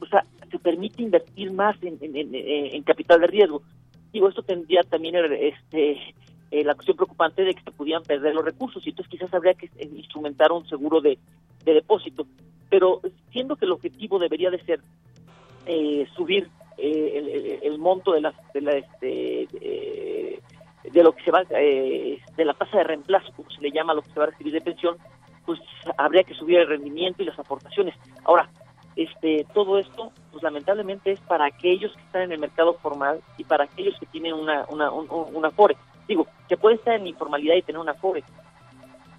o 0.00 0.06
sea, 0.06 0.24
se 0.50 0.58
permite 0.58 1.04
invertir 1.04 1.52
más 1.52 1.76
en, 1.84 1.98
en 2.02 2.82
capital 2.82 3.20
de 3.20 3.28
riesgo. 3.28 3.62
Digo, 4.12 4.28
esto 4.28 4.42
tendría 4.42 4.82
también 4.82 5.16
este, 5.16 6.14
eh, 6.50 6.64
la 6.64 6.74
cuestión 6.74 6.96
preocupante 6.96 7.44
de 7.44 7.54
que 7.54 7.62
se 7.62 7.70
pudieran 7.70 8.02
perder 8.02 8.34
los 8.34 8.44
recursos 8.44 8.84
y 8.86 8.90
entonces 8.90 9.10
quizás 9.10 9.32
habría 9.34 9.54
que 9.54 9.70
instrumentar 9.80 10.50
un 10.52 10.66
seguro 10.66 11.00
de, 11.00 11.18
depósito. 11.64 12.26
Pero 12.70 13.00
siendo 13.30 13.56
que 13.56 13.66
el 13.66 13.72
objetivo 13.72 14.18
debería 14.18 14.50
de 14.50 14.62
ser 14.64 14.80
eh, 15.66 16.06
subir 16.16 16.48
eh, 16.78 17.60
el, 17.62 17.78
monto 17.78 18.12
de, 18.12 18.22
las, 18.22 18.34
de, 18.54 18.60
la, 18.62 18.72
este, 18.72 19.48
de, 20.90 21.02
lo 21.02 21.12
que 21.12 21.22
se 21.22 21.30
va, 21.30 21.44
de 21.44 22.44
la 22.44 22.54
tasa 22.54 22.78
de 22.78 22.84
reemplazo, 22.84 23.32
como 23.36 23.50
se 23.50 23.60
le 23.60 23.70
llama 23.70 23.94
lo 23.94 24.02
que 24.02 24.10
se 24.10 24.18
va 24.18 24.24
a 24.24 24.30
recibir 24.30 24.54
de 24.54 24.60
pensión, 24.62 24.96
pues 25.44 25.60
habría 25.96 26.24
que 26.24 26.34
subir 26.34 26.58
el 26.58 26.68
rendimiento 26.68 27.22
y 27.22 27.26
las 27.26 27.38
aportaciones. 27.38 27.94
Ahora, 28.24 28.50
este, 28.96 29.46
todo 29.54 29.78
esto, 29.78 30.12
pues 30.38 30.52
lamentablemente 30.52 31.10
es 31.10 31.20
para 31.20 31.46
aquellos 31.46 31.92
que 31.92 32.02
están 32.02 32.22
en 32.22 32.32
el 32.32 32.38
mercado 32.38 32.74
formal 32.74 33.20
y 33.38 33.44
para 33.44 33.64
aquellos 33.64 33.98
que 33.98 34.06
tienen 34.06 34.34
una, 34.34 34.64
una, 34.68 34.88
una 34.92 35.50
FORE. 35.50 35.76
Digo, 36.06 36.28
que 36.48 36.56
puede 36.56 36.76
estar 36.76 36.94
en 36.94 37.08
informalidad 37.08 37.56
y 37.56 37.62
tener 37.62 37.80
una 37.80 37.94
FORE, 37.94 38.22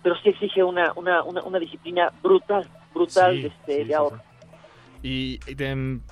pero 0.01 0.15
sí 0.23 0.29
exige 0.29 0.63
una, 0.63 0.93
una, 0.95 1.21
una, 1.23 1.59
disciplina 1.59 2.09
brutal, 2.23 2.69
brutal 2.93 3.37
este, 3.37 3.83
de 3.83 3.93
ahorro. 3.93 4.21
Y 5.03 5.39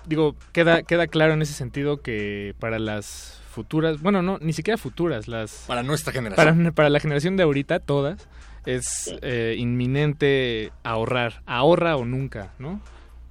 digo, 0.06 0.36
queda, 0.52 0.84
queda 0.84 1.08
claro 1.08 1.34
en 1.34 1.42
ese 1.42 1.54
sentido 1.54 2.02
que 2.02 2.54
para 2.60 2.78
las 2.78 3.42
futuras, 3.50 4.02
bueno, 4.02 4.22
no, 4.22 4.40
ni 4.42 4.52
siquiera 4.52 4.78
futuras, 4.78 5.30
las... 5.30 5.64
Para 5.68 5.84
nuestra 5.84 6.12
generación. 6.12 6.74
Para, 6.74 6.90
la 6.90 7.00
generación 7.00 7.38
de 7.38 7.44
ahorita, 7.44 7.80
todas, 7.80 8.28
es 8.66 9.16
eh, 9.22 9.56
inminente 9.58 10.74
ahorrar, 10.84 11.44
ahorra 11.46 11.96
o 11.96 12.04
nunca, 12.04 12.54
¿no? 12.60 12.82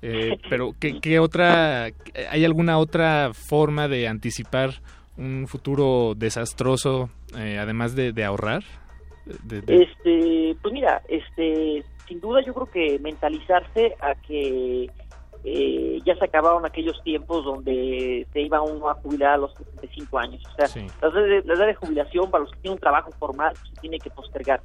Eh, 0.03 0.38
pero 0.50 0.73
¿qué, 0.79 1.19
otra, 1.19 1.85
hay 2.31 2.45
alguna 2.45 2.79
otra 2.79 3.33
forma 3.33 3.88
de 3.88 4.09
anticipar 4.09 4.71
un 5.17 5.47
futuro 5.49 6.15
desastroso, 6.15 7.11
eh, 7.37 7.59
además 7.59 7.95
de, 7.97 8.25
ahorrar? 8.25 8.62
Este, 9.26 10.57
pues 10.62 10.73
mira, 10.73 11.03
este, 11.09 11.83
sin 12.07 12.21
duda 12.21 12.41
yo 12.45 12.55
creo 12.55 12.71
que 12.71 12.99
mentalizarse 13.00 13.95
a 14.00 14.15
que 14.15 14.88
eh, 15.45 16.00
ya 16.05 16.15
se 16.17 16.25
acabaron 16.25 16.67
aquellos 16.67 17.00
tiempos 17.03 17.45
donde 17.45 18.26
se 18.33 18.41
iba 18.41 18.61
uno 18.62 18.88
a 18.88 18.95
jubilar 18.95 19.35
a 19.35 19.37
los 19.38 19.55
65 19.55 20.19
años. 20.19 20.43
O 20.47 20.67
sea, 20.67 20.85
la, 21.03 21.55
edad 21.55 21.67
de 21.67 21.75
jubilación 21.75 22.31
para 22.31 22.45
los 22.45 22.53
que 22.53 22.61
tienen 22.61 22.75
un 22.75 22.81
trabajo 22.81 23.11
formal 23.12 23.53
pues, 23.53 23.73
se 23.75 23.81
tiene 23.81 23.99
que 23.99 24.11
postergar 24.11 24.61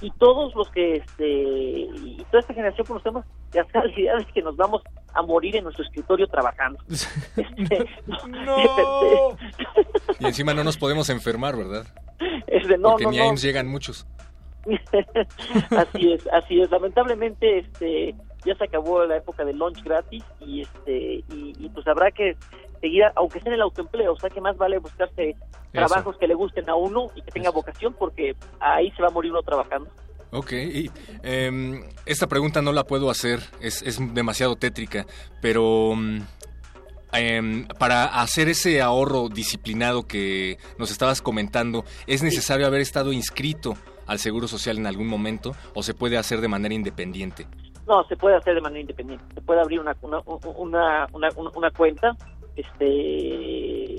y 0.00 0.10
todos 0.12 0.54
los 0.54 0.68
que 0.70 0.96
este 0.96 1.28
y 1.28 2.24
toda 2.30 2.40
esta 2.40 2.54
generación 2.54 2.86
conocemos 2.86 3.24
ya 3.52 3.66
la 3.74 3.90
idea 3.90 4.16
de 4.16 4.24
que 4.26 4.42
nos 4.42 4.56
vamos 4.56 4.82
a 5.14 5.22
morir 5.22 5.56
en 5.56 5.64
nuestro 5.64 5.84
escritorio 5.84 6.26
trabajando. 6.26 6.78
Este, 7.36 7.86
no. 8.28 9.36
y 10.20 10.26
encima 10.26 10.54
no 10.54 10.64
nos 10.64 10.76
podemos 10.76 11.08
enfermar 11.08 11.56
verdad 11.56 11.86
este, 12.46 12.78
no, 12.78 12.90
porque 12.90 13.06
ni 13.06 13.18
ahí 13.18 13.36
llegan 13.36 13.66
muchos. 13.68 14.06
Así 15.76 16.12
es 16.12 16.26
así 16.28 16.60
es. 16.60 16.70
Lamentablemente 16.70 17.58
este 17.58 18.14
ya 18.44 18.54
se 18.54 18.64
acabó 18.64 19.04
la 19.04 19.16
época 19.16 19.44
del 19.44 19.58
lunch 19.58 19.82
gratis 19.82 20.22
y 20.40 20.60
este 20.60 21.24
y 21.28 21.68
pues 21.74 21.84
habrá 21.88 22.12
que 22.12 22.36
seguir, 22.82 23.04
aunque 23.14 23.40
sea 23.40 23.50
en 23.50 23.54
el 23.54 23.62
autoempleo, 23.62 24.12
o 24.12 24.18
sea 24.18 24.28
que 24.28 24.40
más 24.40 24.56
vale 24.58 24.78
buscarse 24.78 25.36
trabajos 25.72 26.18
que 26.18 26.26
le 26.26 26.34
gusten 26.34 26.68
a 26.68 26.74
uno 26.74 27.06
y 27.14 27.22
que 27.22 27.30
tenga 27.30 27.50
vocación, 27.50 27.94
porque 27.98 28.36
ahí 28.60 28.90
se 28.90 29.00
va 29.00 29.08
a 29.08 29.12
morir 29.12 29.30
uno 29.30 29.42
trabajando. 29.42 29.88
Ok, 30.32 30.52
y, 30.52 30.90
em, 31.22 31.84
esta 32.04 32.26
pregunta 32.26 32.60
no 32.60 32.72
la 32.72 32.84
puedo 32.84 33.10
hacer, 33.10 33.40
es, 33.60 33.82
es 33.82 33.98
demasiado 34.14 34.56
tétrica, 34.56 35.06
pero 35.40 35.92
em, 37.12 37.66
para 37.78 38.04
hacer 38.04 38.48
ese 38.48 38.80
ahorro 38.80 39.28
disciplinado 39.28 40.06
que 40.06 40.58
nos 40.78 40.90
estabas 40.90 41.22
comentando, 41.22 41.84
¿es 42.06 42.22
necesario 42.22 42.66
haber 42.66 42.80
estado 42.80 43.12
inscrito 43.12 43.74
al 44.06 44.18
Seguro 44.18 44.48
Social 44.48 44.78
en 44.78 44.86
algún 44.86 45.06
momento 45.06 45.52
o 45.74 45.82
se 45.82 45.94
puede 45.94 46.16
hacer 46.16 46.40
de 46.40 46.48
manera 46.48 46.74
independiente? 46.74 47.46
No, 47.86 48.04
se 48.04 48.16
puede 48.16 48.36
hacer 48.36 48.54
de 48.54 48.60
manera 48.60 48.80
independiente. 48.80 49.24
Se 49.34 49.42
puede 49.42 49.60
abrir 49.60 49.80
una, 49.80 49.94
una, 50.00 50.20
una, 50.20 51.06
una, 51.12 51.28
una 51.54 51.70
cuenta 51.70 52.16
este 52.56 53.94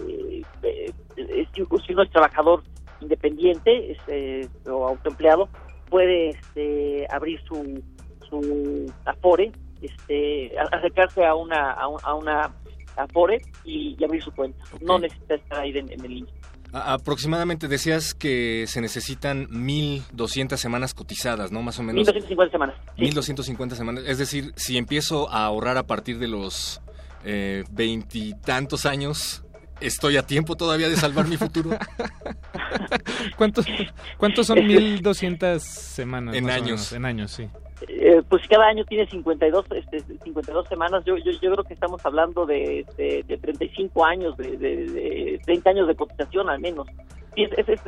eh, 0.64 1.48
si 1.54 1.94
uno 1.94 2.04
es 2.04 2.12
trabajador 2.12 2.64
independiente 3.02 3.92
este, 3.92 4.48
o 4.70 4.88
autoempleado 4.88 5.50
puede 5.90 6.30
este, 6.30 7.06
abrir 7.10 7.40
su 7.44 7.84
su 8.30 8.92
afore 9.06 9.52
este 9.82 10.52
acercarse 10.72 11.26
a 11.26 11.36
una 11.36 11.72
a, 11.72 12.14
una 12.16 12.54
afore 12.96 13.42
y, 13.66 14.02
abrir 14.04 14.24
su 14.24 14.32
cuenta 14.32 14.64
no 14.82 15.00
necesita 15.00 15.36
estar 15.36 15.60
ahí 15.60 15.78
en, 15.78 15.90
el 15.90 16.02
link 16.02 16.30
Aproximadamente 16.76 17.68
decías 17.68 18.16
que 18.16 18.66
se 18.66 18.82
necesitan 18.82 19.48
1.200 19.50 20.58
semanas 20.58 20.96
cotizadas, 20.96 21.52
¿no? 21.52 21.62
Más 21.62 21.78
o 21.78 21.84
menos. 21.84 22.08
1.250 22.08 22.50
semanas. 22.50 22.76
1.250 22.98 23.76
semanas. 23.76 24.04
Es 24.08 24.18
decir, 24.18 24.54
si 24.56 24.80
empiezo 24.80 25.30
a 25.30 25.46
ahorrar 25.46 25.78
a 25.78 25.84
partir 25.84 26.18
de 26.18 26.28
los 26.28 26.82
eh, 27.24 27.64
veintitantos 27.72 28.86
años, 28.86 29.44
¿estoy 29.80 30.18
a 30.18 30.26
tiempo 30.26 30.56
todavía 30.56 30.90
de 30.90 30.96
salvar 30.96 31.28
mi 31.28 31.38
futuro? 31.38 31.72
¿Cuántos, 33.38 33.66
¿Cuántos 34.18 34.48
son 34.48 34.66
1200 34.66 35.62
semanas? 35.62 36.36
En 36.36 36.50
años. 36.50 36.92
En 36.94 37.06
años, 37.06 37.32
sí. 37.32 37.48
Eh, 37.88 38.22
pues 38.30 38.48
cada 38.48 38.68
año 38.68 38.86
tiene 38.86 39.08
52, 39.08 39.66
este, 39.72 40.00
52 40.24 40.68
semanas. 40.68 41.04
Yo, 41.06 41.18
yo, 41.18 41.32
yo 41.32 41.52
creo 41.52 41.64
que 41.64 41.74
estamos 41.74 42.06
hablando 42.06 42.46
de, 42.46 42.86
de, 42.98 43.24
de 43.28 43.38
35 43.38 44.06
años, 44.06 44.38
de, 44.38 44.58
de, 44.58 45.42
30 45.46 45.70
años 45.70 45.88
de 45.88 45.96
cotización 45.96 46.50
al 46.50 46.60
menos. 46.60 46.88
es, 47.36 47.52
es, 47.58 47.82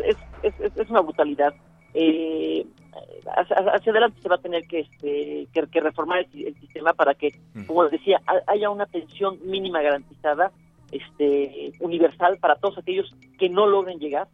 es, 0.44 0.54
es, 0.75 0.89
una 0.89 1.01
brutalidad. 1.01 1.54
Eh, 1.94 2.65
hacia, 3.36 3.92
adelante 3.92 4.22
se 4.22 4.30
va 4.30 4.36
a 4.36 4.42
tener 4.42 4.68
que, 4.68 4.82
este, 4.82 5.48
que, 5.54 5.80
reformar 5.82 6.25
el, 6.34 6.56
sistema 6.56 6.94
para 6.94 7.14
que, 7.14 7.34
como 7.68 7.84
les 7.84 7.92
decía, 7.92 8.22
haya 8.48 8.70
una 8.70 8.86
pensión 8.86 9.40
mínima 9.44 9.82
garantizada, 9.82 10.52
este, 10.92 11.74
universal 11.80 12.38
para 12.40 12.56
todos 12.56 12.78
aquellos 12.78 13.14
que 13.38 13.50
no 13.50 13.68
logren 13.68 14.00
llegar. 14.00 14.28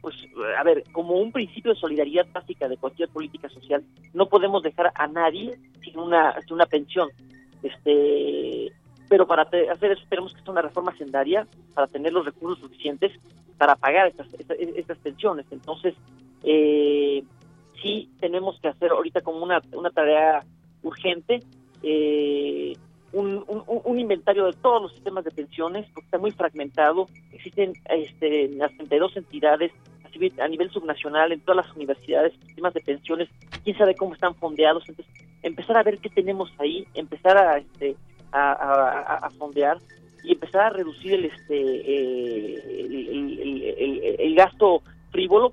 Pues, 0.00 0.14
a 0.58 0.62
ver, 0.62 0.84
como 0.92 1.14
un 1.14 1.32
principio 1.32 1.72
de 1.72 1.80
solidaridad 1.80 2.26
básica 2.32 2.68
de 2.68 2.76
cualquier 2.76 3.08
política 3.08 3.48
social, 3.48 3.82
no 4.12 4.26
podemos 4.26 4.62
dejar 4.62 4.92
a 4.94 5.06
nadie 5.06 5.58
sin 5.82 5.98
una, 5.98 6.38
sin 6.42 6.54
una 6.54 6.66
pensión. 6.66 7.08
Este, 7.62 8.70
pero 9.08 9.26
para 9.26 9.42
hacer 9.42 9.92
eso 9.92 10.02
tenemos 10.08 10.34
que 10.34 10.40
hacer 10.40 10.50
una 10.50 10.62
reforma 10.62 10.94
sendaria 10.96 11.46
para 11.72 11.86
tener 11.86 12.12
los 12.12 12.26
recursos 12.26 12.60
suficientes 12.60 13.12
para 13.56 13.76
pagar 13.76 14.08
estas, 14.08 14.32
estas, 14.34 14.58
estas 14.58 14.98
pensiones. 14.98 15.46
Entonces, 15.50 15.94
eh, 16.42 17.22
sí 17.84 18.10
tenemos 18.18 18.58
que 18.60 18.68
hacer 18.68 18.90
ahorita 18.90 19.20
como 19.20 19.44
una, 19.44 19.62
una 19.72 19.90
tarea 19.90 20.42
urgente 20.82 21.40
eh, 21.82 22.74
un, 23.12 23.98
inventario 23.98 24.46
de 24.46 24.54
todos 24.54 24.82
los 24.82 24.92
sistemas 24.92 25.24
de 25.24 25.30
pensiones, 25.30 25.86
porque 25.94 26.06
está 26.06 26.18
muy 26.18 26.32
fragmentado. 26.32 27.08
Existen 27.32 27.74
este, 27.88 28.48
las 28.48 28.72
32 28.72 29.16
entidades 29.18 29.70
a 30.38 30.46
nivel 30.46 30.70
subnacional, 30.70 31.32
en 31.32 31.40
todas 31.40 31.66
las 31.66 31.76
universidades, 31.76 32.32
sistemas 32.46 32.72
de 32.72 32.80
pensiones, 32.80 33.28
quién 33.64 33.76
sabe 33.76 33.96
cómo 33.96 34.14
están 34.14 34.34
fondeados. 34.36 34.88
Entonces, 34.88 35.12
empezar 35.42 35.76
a 35.76 35.82
ver 35.82 35.98
qué 35.98 36.08
tenemos 36.08 36.52
ahí, 36.58 36.86
empezar 36.94 37.36
a, 37.36 37.58
este, 37.58 37.96
a, 38.32 39.28
fondear 39.38 39.78
y 40.22 40.32
empezar 40.32 40.62
a 40.62 40.70
reducir 40.70 41.14
el, 41.14 41.24
este, 41.24 41.56
eh, 41.56 42.66
el, 44.20 44.34
gasto 44.36 44.82
frívolo 45.10 45.52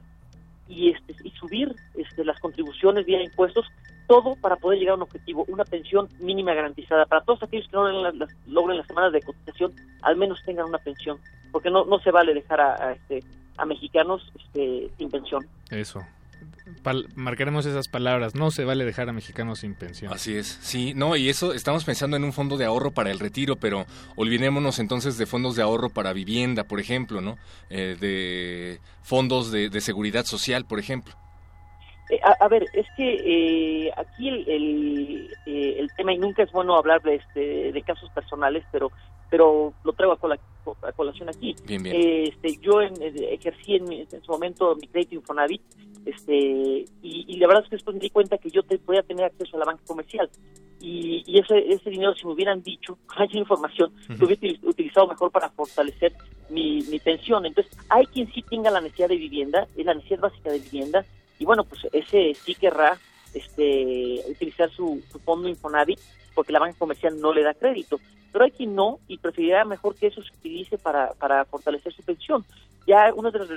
y, 0.72 0.90
este, 0.90 1.16
y 1.24 1.32
subir 1.32 1.76
este, 1.96 2.24
las 2.24 2.40
contribuciones 2.40 3.06
vía 3.06 3.22
impuestos 3.22 3.66
todo 4.08 4.36
para 4.36 4.56
poder 4.56 4.80
llegar 4.80 4.94
a 4.94 4.96
un 4.96 5.04
objetivo, 5.04 5.46
una 5.48 5.64
pensión 5.64 6.10
mínima 6.20 6.54
garantizada. 6.54 7.06
Para 7.06 7.22
todos 7.24 7.44
aquellos 7.44 7.68
que 7.68 7.78
no 7.78 7.90
logren 7.90 8.20
las, 8.20 8.30
logren 8.48 8.78
las 8.78 8.88
semanas 8.88 9.14
de 9.14 9.22
cotización, 9.22 9.74
al 10.02 10.16
menos 10.18 10.42
tengan 10.46 10.66
una 10.66 10.80
pensión, 10.80 11.18
porque 11.52 11.70
no, 11.70 11.86
no 11.86 12.00
se 12.00 12.12
vale 12.12 12.34
dejar 12.34 12.60
a, 12.62 12.94
este, 12.94 13.24
a 13.58 13.66
mexicanos 13.66 14.32
este, 14.36 14.90
sin 14.98 15.10
pensión. 15.10 15.46
Eso. 15.70 16.02
Marcaremos 17.16 17.66
esas 17.66 17.88
palabras. 17.88 18.36
No 18.36 18.52
se 18.52 18.66
vale 18.66 18.86
dejar 18.86 19.10
a 19.10 19.14
mexicanos 19.14 19.60
sin 19.60 19.76
pensión. 19.76 20.14
Así 20.14 20.36
es. 20.36 20.60
Sí, 20.62 20.94
no, 20.96 21.16
y 21.16 21.30
eso 21.30 21.54
estamos 21.54 21.86
pensando 21.86 22.18
en 22.18 22.24
un 22.24 22.34
fondo 22.34 22.58
de 22.58 22.66
ahorro 22.66 22.92
para 22.92 23.12
el 23.12 23.20
retiro, 23.20 23.56
pero 23.56 23.86
olvidémonos 24.16 24.80
entonces 24.80 25.18
de 25.18 25.26
fondos 25.26 25.56
de 25.56 25.64
ahorro 25.64 25.90
para 25.90 26.14
vivienda, 26.14 26.64
por 26.64 26.80
ejemplo, 26.80 27.22
¿no? 27.22 27.38
Eh, 27.70 27.96
de 28.00 28.80
fondos 29.02 29.52
de, 29.52 29.70
de 29.70 29.82
seguridad 29.82 30.26
social, 30.26 30.66
por 30.66 30.80
ejemplo. 30.80 31.16
Eh, 32.12 32.20
a, 32.40 32.48
ver, 32.50 32.66
es 32.74 32.86
que 32.98 33.86
eh, 33.86 33.92
aquí 33.96 34.28
el, 34.28 35.30
eh, 35.46 35.76
el, 35.80 35.90
tema, 35.96 36.12
y 36.12 36.18
nunca 36.18 36.44
es 36.44 36.52
bueno 36.52 36.76
hablar 36.76 37.02
de, 37.04 37.16
este, 37.16 37.72
de 37.72 37.82
casos 37.84 38.10
personales, 38.10 38.66
pero 38.70 38.92
pero 39.30 39.74
lo 39.86 39.94
traigo 39.94 40.12
a, 40.12 40.18
colación 40.96 41.30
aquí. 41.30 41.56
Bien, 41.66 41.84
bien. 41.84 41.96
este, 41.96 42.58
yo 42.62 42.82
ejercí 42.82 43.76
en, 43.76 44.08
su 44.24 44.32
momento 44.32 44.76
mi 44.76 44.88
crédito 44.88 45.16
Infonavit, 45.16 45.62
este, 46.06 46.86
y, 47.02 47.38
la 47.38 47.48
verdad 47.48 47.64
es 47.64 47.70
que 47.70 47.76
después 47.76 47.96
me 47.96 48.02
di 48.02 48.10
cuenta 48.10 48.38
que 48.38 48.50
yo 48.50 48.64
te, 48.64 48.78
podía 48.80 49.04
tener 49.04 49.26
acceso 49.26 49.56
a 49.56 49.60
la 49.60 49.66
banca 49.66 49.84
comercial. 49.86 50.30
Y, 50.80 51.24
y 51.28 51.40
ese, 51.40 51.60
ese 51.72 51.92
dinero, 51.92 52.16
si 52.16 52.26
me 52.26 52.34
hubieran 52.34 52.64
dicho, 52.64 52.98
con 53.06 53.24
esa 53.24 53.38
información, 53.38 53.94
lo 54.18 54.26
hubiera 54.26 54.60
utilizado 54.64 55.08
mejor 55.08 55.32
para 55.32 55.50
fortalecer 55.50 56.14
mi, 56.50 56.82
mi 56.84 57.00
pensión. 57.00 57.46
Entonces, 57.46 57.72
hay 57.90 58.06
quien 58.08 58.32
sí 58.34 58.42
tenga 58.42 58.72
la 58.72 58.82
necesidad 58.82 59.10
de 59.10 59.18
vivienda, 59.18 59.68
es 59.76 59.86
la 59.86 59.94
necesidad 59.94 60.22
básica 60.22 60.52
de 60.52 60.60
vivienda, 60.60 61.06
y 61.38 61.46
bueno, 61.46 61.64
pues 61.64 61.82
ese 61.92 62.36
sí 62.36 62.54
querrá 62.54 63.00
este, 63.34 64.22
utilizar 64.30 64.70
su, 64.72 65.02
fondo 65.24 65.48
Infonavit 65.48 66.00
porque 66.34 66.54
la 66.54 66.60
banca 66.60 66.78
comercial 66.78 67.20
no 67.20 67.34
le 67.34 67.44
da 67.44 67.54
crédito. 67.54 68.00
Pero 68.32 68.46
hay 68.46 68.52
quien 68.52 68.76
no 68.76 69.00
y 69.08 69.18
preferiría 69.18 69.66
mejor 69.66 69.96
que 69.96 70.08
eso 70.08 70.22
se 70.24 70.34
utilice 70.34 70.78
para, 70.78 71.14
para 71.14 71.46
fortalecer 71.46 71.94
su 71.94 72.04
pensión. 72.04 72.46
Ya 72.88 73.14
una 73.14 73.32
de 73.32 73.40
las, 73.40 73.50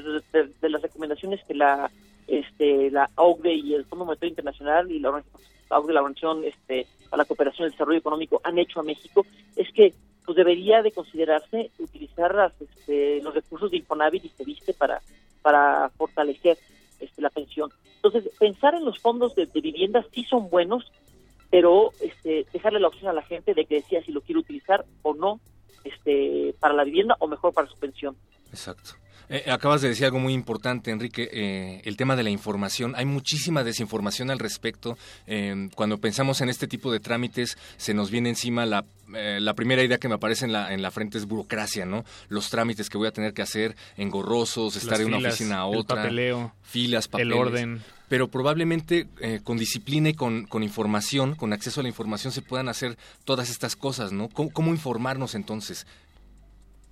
de, 0.60 0.68
las 0.68 0.82
recomendaciones 0.82 1.40
que 1.46 1.54
la 1.54 1.90
este 2.26 2.90
la 2.90 3.10
OCDE 3.16 3.54
y 3.54 3.74
el 3.74 3.84
Fondo 3.84 4.06
Monetario 4.06 4.30
Internacional 4.30 4.90
y 4.90 4.98
la, 4.98 5.10
OCDE, 5.10 5.92
la 5.92 6.00
Organización 6.00 6.44
este, 6.44 6.86
para 7.10 7.22
la 7.22 7.24
Cooperación 7.26 7.64
y 7.64 7.66
el 7.66 7.72
Desarrollo 7.72 7.98
Económico 7.98 8.40
han 8.44 8.58
hecho 8.58 8.80
a 8.80 8.82
México 8.82 9.26
es 9.56 9.70
que 9.72 9.94
pues 10.24 10.36
debería 10.36 10.82
de 10.82 10.90
considerarse 10.90 11.70
utilizar 11.78 12.52
este, 12.58 13.20
los 13.22 13.34
recursos 13.34 13.70
de 13.70 13.76
Infonavit 13.76 14.24
y 14.24 14.28
se 14.30 14.44
viste 14.44 14.72
para, 14.72 15.00
para 15.42 15.90
fortalecer 15.90 16.56
este, 16.98 17.20
la 17.20 17.30
pensión. 17.30 17.70
Entonces, 17.96 18.30
pensar 18.38 18.74
en 18.74 18.84
los 18.84 18.98
fondos 18.98 19.34
de, 19.34 19.46
vivienda 19.46 20.04
sí 20.12 20.24
son 20.24 20.48
buenos, 20.48 20.90
pero 21.54 21.92
este, 22.00 22.44
dejarle 22.52 22.80
la 22.80 22.88
opción 22.88 23.08
a 23.08 23.12
la 23.12 23.22
gente 23.22 23.54
de 23.54 23.64
que 23.64 23.76
decía 23.76 24.02
si 24.02 24.10
lo 24.10 24.22
quiere 24.22 24.40
utilizar 24.40 24.84
o 25.02 25.14
no 25.14 25.38
este, 25.84 26.52
para 26.58 26.74
la 26.74 26.82
vivienda 26.82 27.14
o 27.20 27.28
mejor 27.28 27.54
para 27.54 27.68
su 27.68 27.78
pensión. 27.78 28.16
Exacto. 28.50 28.94
Eh, 29.28 29.50
acabas 29.50 29.80
de 29.80 29.88
decir 29.88 30.04
algo 30.04 30.18
muy 30.18 30.32
importante, 30.32 30.90
Enrique, 30.90 31.28
eh, 31.32 31.82
el 31.84 31.96
tema 31.96 32.16
de 32.16 32.22
la 32.22 32.30
información. 32.30 32.94
Hay 32.96 33.06
muchísima 33.06 33.64
desinformación 33.64 34.30
al 34.30 34.38
respecto. 34.38 34.98
Eh, 35.26 35.68
cuando 35.74 35.98
pensamos 35.98 36.40
en 36.40 36.48
este 36.48 36.66
tipo 36.66 36.92
de 36.92 37.00
trámites, 37.00 37.56
se 37.76 37.94
nos 37.94 38.10
viene 38.10 38.28
encima 38.28 38.66
la, 38.66 38.84
la 39.08 39.54
primera 39.54 39.82
idea 39.82 39.98
que 39.98 40.08
me 40.08 40.14
aparece 40.14 40.44
en 40.44 40.52
la, 40.52 40.72
en 40.72 40.82
la 40.82 40.90
frente 40.90 41.18
es 41.18 41.26
burocracia, 41.26 41.86
¿no? 41.86 42.04
Los 42.28 42.50
trámites 42.50 42.90
que 42.90 42.98
voy 42.98 43.08
a 43.08 43.12
tener 43.12 43.32
que 43.32 43.42
hacer 43.42 43.76
engorrosos, 43.96 44.76
estar 44.76 44.98
de 44.98 45.06
una 45.06 45.18
oficina 45.18 45.58
a 45.58 45.66
otra. 45.66 45.96
papeleo, 45.96 46.52
filas, 46.62 47.08
papeles. 47.08 47.32
El 47.34 47.38
orden 47.38 47.82
pero 48.06 48.28
probablemente 48.28 49.08
con 49.42 49.56
disciplina 49.56 50.10
y 50.10 50.14
con, 50.14 50.44
con, 50.44 50.62
información, 50.62 51.34
con 51.34 51.52
acceso 51.52 51.80
a 51.80 51.82
la 51.82 51.88
información, 51.88 52.32
se 52.32 52.42
puedan 52.42 52.68
hacer 52.68 52.96
todas 53.24 53.50
estas 53.50 53.74
cosas, 53.74 54.12
¿no? 54.12 54.28
¿Cómo 54.28 54.70
informarnos 54.70 55.34
entonces? 55.34 55.86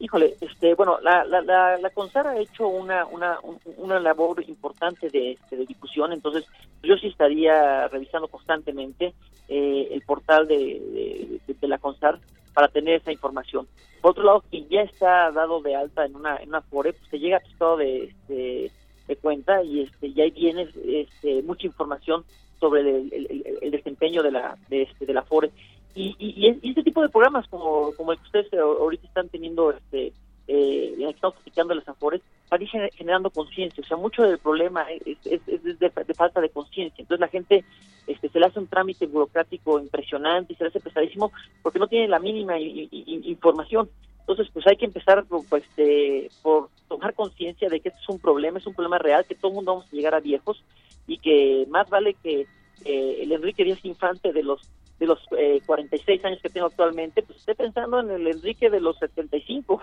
Híjole, 0.02 0.34
este, 0.40 0.74
bueno, 0.74 0.98
la, 1.00 1.24
la, 1.24 1.42
la, 1.42 1.78
la 1.78 1.90
CONSAR 1.90 2.26
ha 2.26 2.36
hecho 2.36 2.66
una, 2.66 3.06
una, 3.06 3.38
una 3.76 4.00
labor 4.00 4.42
importante 4.48 5.08
de, 5.08 5.30
este, 5.30 5.56
de 5.56 5.64
difusión, 5.64 6.12
entonces 6.12 6.44
yo 6.82 6.96
sí 6.96 7.06
estaría 7.06 7.86
revisando 7.86 8.26
constantemente 8.26 9.14
eh, 9.46 9.88
el 9.92 10.02
portal 10.02 10.48
de, 10.48 11.38
de, 11.46 11.68
la 11.68 11.78
CONSAR 11.78 12.18
para 12.52 12.66
tener 12.66 12.96
esa 12.96 13.12
información. 13.12 13.68
Por 14.00 14.10
otro 14.10 14.24
lado, 14.24 14.44
quien 14.50 14.68
ya 14.68 14.82
está 14.82 15.30
dado 15.30 15.62
de 15.62 15.76
alta 15.76 16.04
en 16.04 16.16
una, 16.16 16.34
en 16.38 16.48
una 16.48 16.62
FORE, 16.62 16.94
pues 16.94 17.08
se 17.08 17.20
llega 17.20 17.36
a 17.36 17.48
estado 17.48 17.76
de, 17.76 18.06
este, 18.06 18.72
de 19.06 19.16
cuenta 19.18 19.62
y 19.62 19.82
este, 19.82 20.12
ya 20.12 20.24
viene 20.34 20.68
este, 20.84 21.42
mucha 21.42 21.68
información 21.68 22.24
sobre 22.58 22.80
el, 22.80 23.58
el, 23.62 23.70
desempeño 23.70 24.24
de 24.24 24.32
la, 24.32 24.58
de, 24.68 24.82
este, 24.82 25.06
de 25.06 25.14
la 25.14 25.22
FORE. 25.22 25.52
Y, 25.94 26.16
y, 26.18 26.68
este 26.68 26.82
tipo 26.82 27.02
de 27.02 27.08
programas 27.08 27.46
como, 27.48 27.92
como 27.96 28.12
el 28.12 28.18
que 28.18 28.24
ustedes 28.24 28.52
ahorita 28.54 29.06
están 29.06 29.28
teniendo, 29.28 29.70
este, 29.70 30.12
eh, 30.48 30.94
que 30.96 31.08
estamos 31.08 31.36
platicando 31.36 31.74
las 31.74 31.88
Afores, 31.88 32.22
van 32.50 32.60
a 32.60 32.64
ir 32.64 32.92
generando 32.94 33.30
conciencia. 33.30 33.82
O 33.82 33.86
sea, 33.86 33.96
mucho 33.96 34.22
del 34.22 34.38
problema 34.38 34.86
es, 34.90 35.18
es, 35.24 35.78
de, 35.78 35.90
falta 36.14 36.40
de 36.40 36.50
conciencia. 36.50 37.02
Entonces 37.02 37.20
la 37.20 37.28
gente 37.28 37.64
este, 38.06 38.28
se 38.28 38.40
le 38.40 38.46
hace 38.46 38.58
un 38.58 38.66
trámite 38.66 39.06
burocrático 39.06 39.80
impresionante 39.80 40.52
y 40.52 40.56
se 40.56 40.64
le 40.64 40.68
hace 40.68 40.80
pesadísimo 40.80 41.32
porque 41.62 41.78
no 41.78 41.88
tiene 41.88 42.08
la 42.08 42.18
mínima 42.18 42.58
información. 42.58 43.88
Entonces, 44.20 44.48
pues 44.52 44.66
hay 44.66 44.76
que 44.76 44.84
empezar 44.84 45.24
pues, 45.26 45.64
este, 45.64 46.30
por 46.42 46.70
tomar 46.88 47.12
conciencia 47.14 47.68
de 47.68 47.80
que 47.80 47.88
este 47.88 48.00
es 48.00 48.08
un 48.08 48.20
problema, 48.20 48.58
es 48.58 48.66
un 48.66 48.74
problema 48.74 48.98
real, 48.98 49.26
que 49.26 49.34
todo 49.34 49.48
el 49.48 49.56
mundo 49.56 49.72
vamos 49.72 49.92
a 49.92 49.96
llegar 49.96 50.14
a 50.14 50.20
viejos 50.20 50.62
y 51.06 51.18
que 51.18 51.66
más 51.68 51.90
vale 51.90 52.14
que 52.22 52.46
eh, 52.84 53.18
el 53.22 53.32
Enrique 53.32 53.64
Díaz 53.64 53.84
Infante 53.84 54.32
de 54.32 54.42
los 54.42 54.60
de 55.02 55.08
los 55.08 55.18
eh, 55.36 55.60
46 55.66 56.24
años 56.24 56.38
que 56.40 56.48
tengo 56.48 56.68
actualmente, 56.68 57.22
pues 57.22 57.40
estoy 57.40 57.56
pensando 57.56 57.98
en 57.98 58.10
el 58.12 58.24
Enrique 58.28 58.70
de 58.70 58.80
los 58.80 58.96
75. 58.98 59.82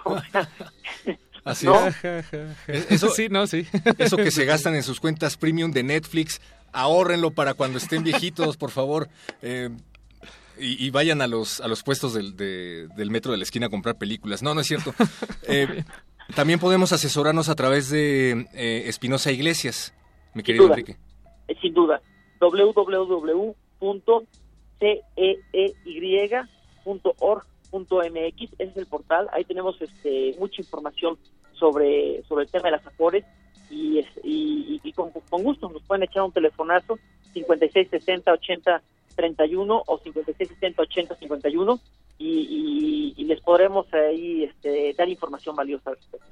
Así 1.43 1.67
es. 1.67 2.33
Eso, 2.89 3.09
sí, 3.09 3.27
no, 3.29 3.45
sí. 3.45 3.67
Eso 3.97 4.15
que 4.15 4.31
se 4.31 4.45
gastan 4.45 4.75
en 4.75 4.83
sus 4.83 5.01
cuentas 5.01 5.35
premium 5.35 5.71
de 5.71 5.83
Netflix, 5.83 6.41
ahórrenlo 6.71 7.31
para 7.31 7.53
cuando 7.53 7.79
estén 7.79 8.05
viejitos, 8.05 8.55
por 8.55 8.71
favor. 8.71 9.09
Eh, 9.41 9.69
y, 10.57 10.89
vayan 10.89 11.21
a 11.21 11.27
los, 11.27 11.59
a 11.59 11.67
los 11.67 11.83
puestos 11.83 12.13
del, 12.13 12.35
del 12.37 13.11
metro 13.11 13.33
de 13.33 13.37
la 13.37 13.43
esquina 13.43 13.67
a 13.67 13.69
comprar 13.69 13.97
películas. 13.97 14.41
No, 14.41 14.53
no 14.53 14.61
es 14.61 14.67
cierto. 14.67 14.93
Eh, 15.47 15.83
también 16.35 16.59
podemos 16.59 16.93
asesorarnos 16.93 17.49
a 17.49 17.55
través 17.55 17.89
de 17.89 18.45
eh, 18.53 18.83
Espinosa 18.85 19.31
Iglesias, 19.31 19.95
mi 20.35 20.43
querido 20.43 20.67
Enrique. 20.67 20.95
Sin 21.59 21.73
duda. 21.73 21.99
www 22.39 23.55
ceey.org.mx, 24.79 26.43
ese 28.41 28.63
es 28.63 28.77
el 28.77 28.85
portal, 28.87 29.29
ahí 29.33 29.43
tenemos 29.43 29.81
este, 29.81 30.35
mucha 30.39 30.61
información 30.61 31.17
sobre, 31.53 32.23
sobre 32.23 32.45
el 32.45 32.51
tema 32.51 32.65
de 32.65 32.71
las 32.71 32.87
afores. 32.87 33.25
Y, 33.71 34.03
y, 34.23 34.91
con, 34.93 35.11
con, 35.11 35.43
gusto 35.43 35.69
nos 35.69 35.83
pueden 35.83 36.01
echar 36.01 36.23
un 36.23 36.31
telefonazo 36.31 36.97
5660 37.33 38.31
80 38.31 38.81
31 39.15 39.83
o 39.85 39.99
5660 39.99 40.81
80 40.81 41.15
51 41.15 41.79
y, 42.17 43.13
y, 43.15 43.23
les 43.25 43.39
podremos 43.41 43.85
ahí 43.93 44.45
este, 44.45 44.95
dar 44.97 45.07
información 45.07 45.55
valiosa 45.55 45.91
al 45.91 45.97
respecto. 45.97 46.25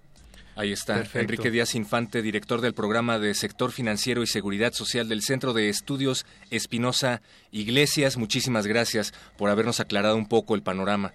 Ahí 0.58 0.72
está, 0.72 1.04
Enrique 1.13 1.52
Díaz 1.52 1.76
Infante, 1.76 2.24
director 2.24 2.62
del 2.62 2.74
programa 2.74 3.20
de 3.20 3.36
Sector 3.36 3.72
Financiero 3.72 4.24
y 4.24 4.28
Seguridad 4.28 4.74
Social 4.74 5.08
del 5.08 5.22
Centro 5.22 5.54
de 5.54 5.70
Estudios 5.70 6.26
Espinosa 6.50 7.22
Iglesias. 7.52 8.17
Muchísimas 8.17 8.65
gracias 8.65 9.13
por 9.38 9.52
habernos 9.52 9.80
aclarado 9.80 10.15
un 10.15 10.28
poco 10.28 10.56
el 10.56 10.63
panorama. 10.63 11.13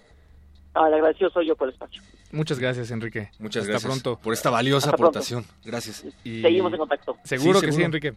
Ah, 0.73 0.87
el 0.87 0.93
agradecido 0.93 1.29
soy 1.31 1.47
yo 1.47 1.57
por 1.57 1.67
el 1.67 1.73
espacio. 1.73 2.01
Muchas 2.31 2.57
gracias, 2.57 2.89
Enrique. 2.91 3.31
Muchas 3.37 3.63
Hasta 3.63 3.71
gracias 3.73 3.91
pronto. 3.91 4.17
por 4.17 4.31
esta 4.31 4.49
valiosa 4.49 4.91
aportación. 4.91 5.43
Gracias. 5.65 6.05
Y... 6.23 6.41
Seguimos 6.41 6.71
en 6.71 6.79
contacto. 6.79 7.17
Seguro 7.25 7.59
que 7.59 7.73
sí, 7.73 7.83
Enrique. 7.83 8.13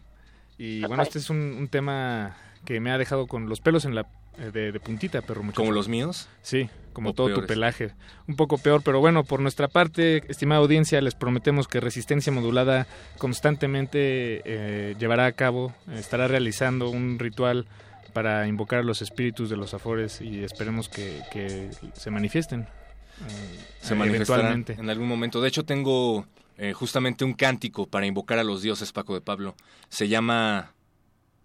Y 0.57 0.85
bueno, 0.85 1.03
este 1.03 1.19
es 1.19 1.29
un 1.29 1.67
tema 1.69 2.37
que 2.63 2.79
me 2.79 2.89
ha 2.89 2.97
dejado 2.97 3.27
con 3.27 3.49
los 3.49 3.59
pelos 3.59 3.83
en 3.83 3.95
la 3.95 4.07
eh, 4.39 4.51
de, 4.51 4.79
puntita, 4.79 5.21
perro 5.21 5.43
muchacho. 5.43 5.61
¿Como 5.61 5.71
los 5.71 5.87
míos? 5.87 6.27
Sí, 6.41 6.69
como 6.93 7.13
todo 7.13 7.33
tu 7.33 7.45
pelaje. 7.45 7.93
Un 8.27 8.35
poco 8.35 8.57
peor, 8.57 8.81
pero 8.83 8.99
bueno, 8.99 9.23
por 9.23 9.39
nuestra 9.39 9.67
parte, 9.67 10.23
estimada 10.29 10.61
audiencia, 10.61 11.01
les 11.01 11.15
prometemos 11.15 11.67
que 11.67 11.79
Resistencia 11.79 12.31
Modulada 12.31 12.87
constantemente 13.17 14.41
eh, 14.45 14.95
llevará 14.99 15.25
a 15.25 15.31
cabo, 15.31 15.73
estará 15.93 16.27
realizando 16.27 16.89
un 16.89 17.19
ritual 17.19 17.67
para 18.13 18.47
invocar 18.47 18.79
a 18.79 18.83
los 18.83 19.01
espíritus 19.01 19.49
de 19.49 19.57
los 19.57 19.73
afores 19.73 20.21
y 20.21 20.43
esperemos 20.43 20.89
que, 20.89 21.21
que 21.31 21.69
se 21.93 22.09
manifiesten. 22.09 22.61
eh, 22.61 23.59
se 23.81 23.95
manifestarán 23.95 24.65
en 24.67 24.89
algún 24.89 25.07
momento. 25.07 25.39
De 25.41 25.47
hecho, 25.49 25.65
tengo 25.65 26.25
eh, 26.57 26.73
justamente 26.73 27.25
un 27.25 27.33
cántico 27.33 27.85
para 27.85 28.07
invocar 28.07 28.39
a 28.39 28.43
los 28.43 28.61
dioses, 28.63 28.91
Paco 28.91 29.13
de 29.13 29.21
Pablo. 29.21 29.55
Se 29.89 30.07
llama 30.07 30.73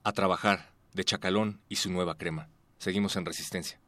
A 0.03 0.13
trabajar, 0.13 0.71
de 0.95 1.05
Chacalón 1.05 1.61
y 1.69 1.77
su 1.77 1.91
nueva 1.91 2.17
crema. 2.17 2.49
Seguimos 2.83 3.15
en 3.15 3.25
Resistencia. 3.25 3.79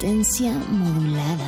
Resistencia 0.00 0.50
modulada. 0.70 1.39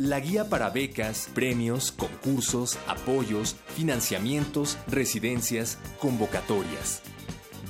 la 0.00 0.18
guía 0.18 0.48
para 0.48 0.70
becas, 0.70 1.28
premios, 1.34 1.92
concursos, 1.92 2.78
apoyos, 2.86 3.56
financiamientos, 3.76 4.78
residencias, 4.88 5.76
convocatorias. 5.98 7.02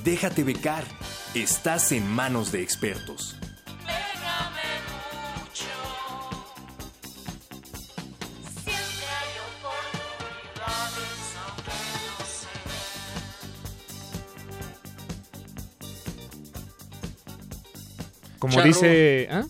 Déjate 0.05 0.45
becar, 0.45 0.85
estás 1.35 1.91
en 1.91 2.09
manos 2.09 2.53
de 2.53 2.61
expertos. 2.63 3.35
Como 18.39 18.61
dice. 18.63 19.27
¿ah? 19.29 19.45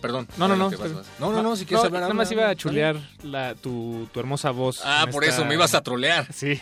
Perdón. 0.00 0.28
No, 0.36 0.46
no, 0.48 0.56
no. 0.56 0.70
Vas, 0.70 0.92
vas. 0.94 1.06
No, 1.18 1.32
no, 1.32 1.42
no, 1.42 1.56
si 1.56 1.64
quieres 1.66 1.84
hablar. 1.84 2.02
Nada 2.02 2.14
más 2.14 2.30
iba 2.30 2.48
a 2.48 2.54
chulear 2.54 2.96
la, 3.22 3.54
tu, 3.54 4.08
tu 4.12 4.20
hermosa 4.20 4.50
voz. 4.50 4.80
Ah, 4.84 5.06
por 5.10 5.24
esta- 5.24 5.36
eso 5.36 5.44
me 5.44 5.54
ibas 5.54 5.74
a 5.74 5.82
trolear. 5.82 6.26
Sí. 6.32 6.60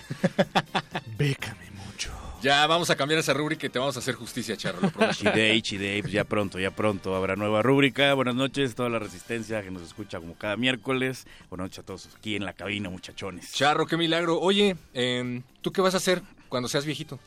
Bécame 1.18 1.70
mucho. 1.72 2.10
Ya 2.42 2.66
vamos 2.66 2.90
a 2.90 2.96
cambiar 2.96 3.18
esa 3.20 3.32
rúbrica 3.32 3.66
y 3.66 3.70
te 3.70 3.78
vamos 3.78 3.96
a 3.96 4.00
hacer 4.00 4.14
justicia, 4.14 4.56
Charro. 4.56 4.78
lo 4.82 4.90
prometo. 4.90 5.14
Chidey, 5.14 5.62
Chidey, 5.62 6.02
pues 6.02 6.12
ya 6.12 6.24
pronto, 6.24 6.58
ya 6.58 6.70
pronto 6.70 7.14
habrá 7.16 7.36
nueva 7.36 7.62
rúbrica. 7.62 8.12
Buenas 8.14 8.34
noches, 8.34 8.74
toda 8.74 8.90
la 8.90 8.98
resistencia 8.98 9.62
que 9.62 9.70
nos 9.70 9.82
escucha 9.82 10.20
como 10.20 10.34
cada 10.34 10.56
miércoles. 10.56 11.26
Buenas 11.48 11.64
noches 11.66 11.78
a 11.78 11.82
todos 11.84 12.08
aquí 12.16 12.36
en 12.36 12.44
la 12.44 12.52
cabina, 12.52 12.90
muchachones. 12.90 13.52
Charro, 13.52 13.86
qué 13.86 13.96
milagro. 13.96 14.38
Oye, 14.40 14.76
em, 14.92 15.42
¿tú 15.62 15.72
qué 15.72 15.80
vas 15.80 15.94
a 15.94 15.96
hacer 15.96 16.20
cuando 16.50 16.68
seas 16.68 16.84
viejito? 16.84 17.18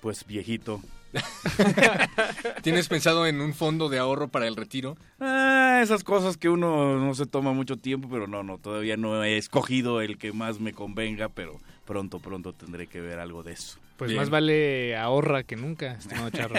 Pues 0.00 0.26
viejito. 0.26 0.80
¿Tienes 2.62 2.88
pensado 2.88 3.26
en 3.26 3.40
un 3.40 3.54
fondo 3.54 3.88
de 3.88 3.98
ahorro 3.98 4.28
para 4.28 4.46
el 4.46 4.56
retiro? 4.56 4.96
Ah, 5.20 5.80
esas 5.82 6.04
cosas 6.04 6.36
que 6.36 6.48
uno 6.48 6.98
no 6.98 7.14
se 7.14 7.26
toma 7.26 7.52
mucho 7.52 7.76
tiempo, 7.76 8.08
pero 8.10 8.26
no, 8.26 8.42
no, 8.42 8.58
todavía 8.58 8.96
no 8.96 9.22
he 9.24 9.36
escogido 9.36 10.00
el 10.00 10.18
que 10.18 10.32
más 10.32 10.60
me 10.60 10.72
convenga, 10.72 11.28
pero 11.28 11.58
pronto, 11.84 12.18
pronto 12.20 12.52
tendré 12.52 12.86
que 12.86 13.00
ver 13.00 13.18
algo 13.18 13.42
de 13.42 13.52
eso. 13.52 13.78
Pues 13.96 14.10
Bien. 14.10 14.20
más 14.20 14.30
vale 14.30 14.96
ahorra 14.96 15.42
que 15.44 15.56
nunca, 15.56 15.92
estimado 15.92 16.30
Charro. 16.32 16.54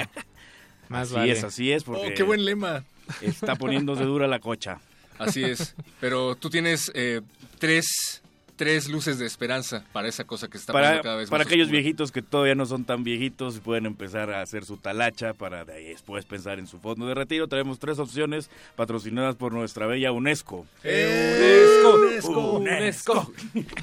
Más 0.90 1.08
así 1.08 1.16
vale. 1.16 1.32
es, 1.32 1.44
así 1.44 1.72
es, 1.72 1.84
porque 1.84 2.08
Oh, 2.12 2.14
qué 2.16 2.24
buen 2.24 2.46
lema. 2.46 2.84
está 3.22 3.56
poniéndose 3.56 4.04
dura 4.04 4.28
la 4.28 4.40
cocha. 4.40 4.80
Así 5.20 5.44
es. 5.44 5.76
Pero 6.00 6.36
tú 6.36 6.50
tienes 6.50 6.92
eh, 6.96 7.22
tres, 7.60 8.22
tres 8.56 8.88
luces 8.90 9.20
de 9.20 9.26
esperanza 9.26 9.84
para 9.94 10.08
esa 10.08 10.24
cosa 10.24 10.48
que 10.48 10.58
está 10.58 10.74
Para, 10.74 11.02
cada 11.02 11.18
vez 11.18 11.30
para 11.30 11.40
más 11.44 11.48
aquellos 11.48 11.66
oscura. 11.68 11.82
viejitos 11.82 12.12
que 12.12 12.22
todavía 12.22 12.56
no 12.56 12.66
son 12.66 12.86
tan 12.86 13.04
viejitos, 13.04 13.60
pueden 13.60 13.86
empezar 13.86 14.32
a 14.32 14.42
hacer 14.42 14.66
su 14.66 14.78
talacha 14.78 15.34
para 15.34 15.66
de 15.66 15.74
ahí 15.74 15.86
después 15.86 16.26
pensar 16.26 16.60
en 16.60 16.68
su 16.68 16.80
fondo 16.80 17.06
de 17.08 17.14
retiro. 17.16 17.48
Tenemos 17.48 17.80
tres 17.80 18.00
opciones 18.00 18.50
patrocinadas 18.76 19.36
por 19.36 19.54
nuestra 19.54 19.88
bella 19.88 20.12
UNESCO. 20.12 20.66
UNESCO, 20.84 22.52
UNESCO. 22.58 23.34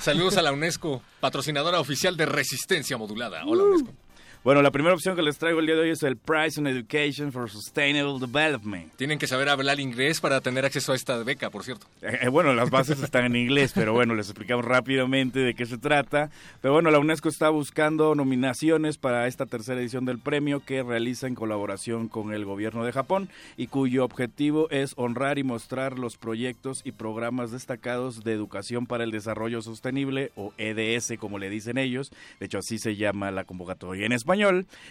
Saludos 0.00 0.36
a 0.36 0.42
la 0.42 0.52
UNESCO, 0.52 1.02
patrocinadora 1.20 1.80
oficial 1.80 2.16
de 2.16 2.26
Resistencia 2.26 2.96
Modulada. 2.96 3.44
Hola, 3.46 3.64
UNESCO. 3.64 3.92
Bueno, 4.42 4.62
la 4.62 4.70
primera 4.70 4.94
opción 4.94 5.16
que 5.16 5.20
les 5.20 5.36
traigo 5.36 5.60
el 5.60 5.66
día 5.66 5.74
de 5.74 5.82
hoy 5.82 5.90
es 5.90 6.02
el 6.02 6.16
Prize 6.16 6.58
on 6.58 6.66
Education 6.66 7.30
for 7.30 7.50
Sustainable 7.50 8.18
Development. 8.18 8.90
Tienen 8.96 9.18
que 9.18 9.26
saber 9.26 9.50
hablar 9.50 9.80
inglés 9.80 10.18
para 10.18 10.40
tener 10.40 10.64
acceso 10.64 10.92
a 10.92 10.96
esta 10.96 11.22
beca, 11.22 11.50
por 11.50 11.62
cierto. 11.62 11.86
Eh, 12.00 12.20
eh, 12.22 12.28
bueno, 12.30 12.54
las 12.54 12.70
bases 12.70 13.02
están 13.02 13.26
en 13.26 13.36
inglés, 13.36 13.72
pero 13.74 13.92
bueno, 13.92 14.14
les 14.14 14.30
explicamos 14.30 14.64
rápidamente 14.64 15.40
de 15.40 15.52
qué 15.52 15.66
se 15.66 15.76
trata. 15.76 16.30
Pero 16.62 16.72
bueno, 16.72 16.90
la 16.90 16.98
UNESCO 16.98 17.28
está 17.28 17.50
buscando 17.50 18.14
nominaciones 18.14 18.96
para 18.96 19.26
esta 19.26 19.44
tercera 19.44 19.78
edición 19.78 20.06
del 20.06 20.18
premio 20.18 20.60
que 20.64 20.82
realiza 20.82 21.26
en 21.26 21.34
colaboración 21.34 22.08
con 22.08 22.32
el 22.32 22.46
gobierno 22.46 22.82
de 22.82 22.92
Japón 22.92 23.28
y 23.58 23.66
cuyo 23.66 24.06
objetivo 24.06 24.70
es 24.70 24.94
honrar 24.96 25.38
y 25.38 25.42
mostrar 25.42 25.98
los 25.98 26.16
proyectos 26.16 26.80
y 26.82 26.92
programas 26.92 27.50
destacados 27.50 28.24
de 28.24 28.32
educación 28.32 28.86
para 28.86 29.04
el 29.04 29.10
desarrollo 29.10 29.60
sostenible 29.60 30.32
o 30.34 30.54
EDS 30.56 31.18
como 31.18 31.38
le 31.38 31.50
dicen 31.50 31.76
ellos. 31.76 32.10
De 32.38 32.46
hecho, 32.46 32.56
así 32.56 32.78
se 32.78 32.96
llama 32.96 33.30
la 33.30 33.44
convocatoria 33.44 34.06
en 34.06 34.12
español 34.12 34.29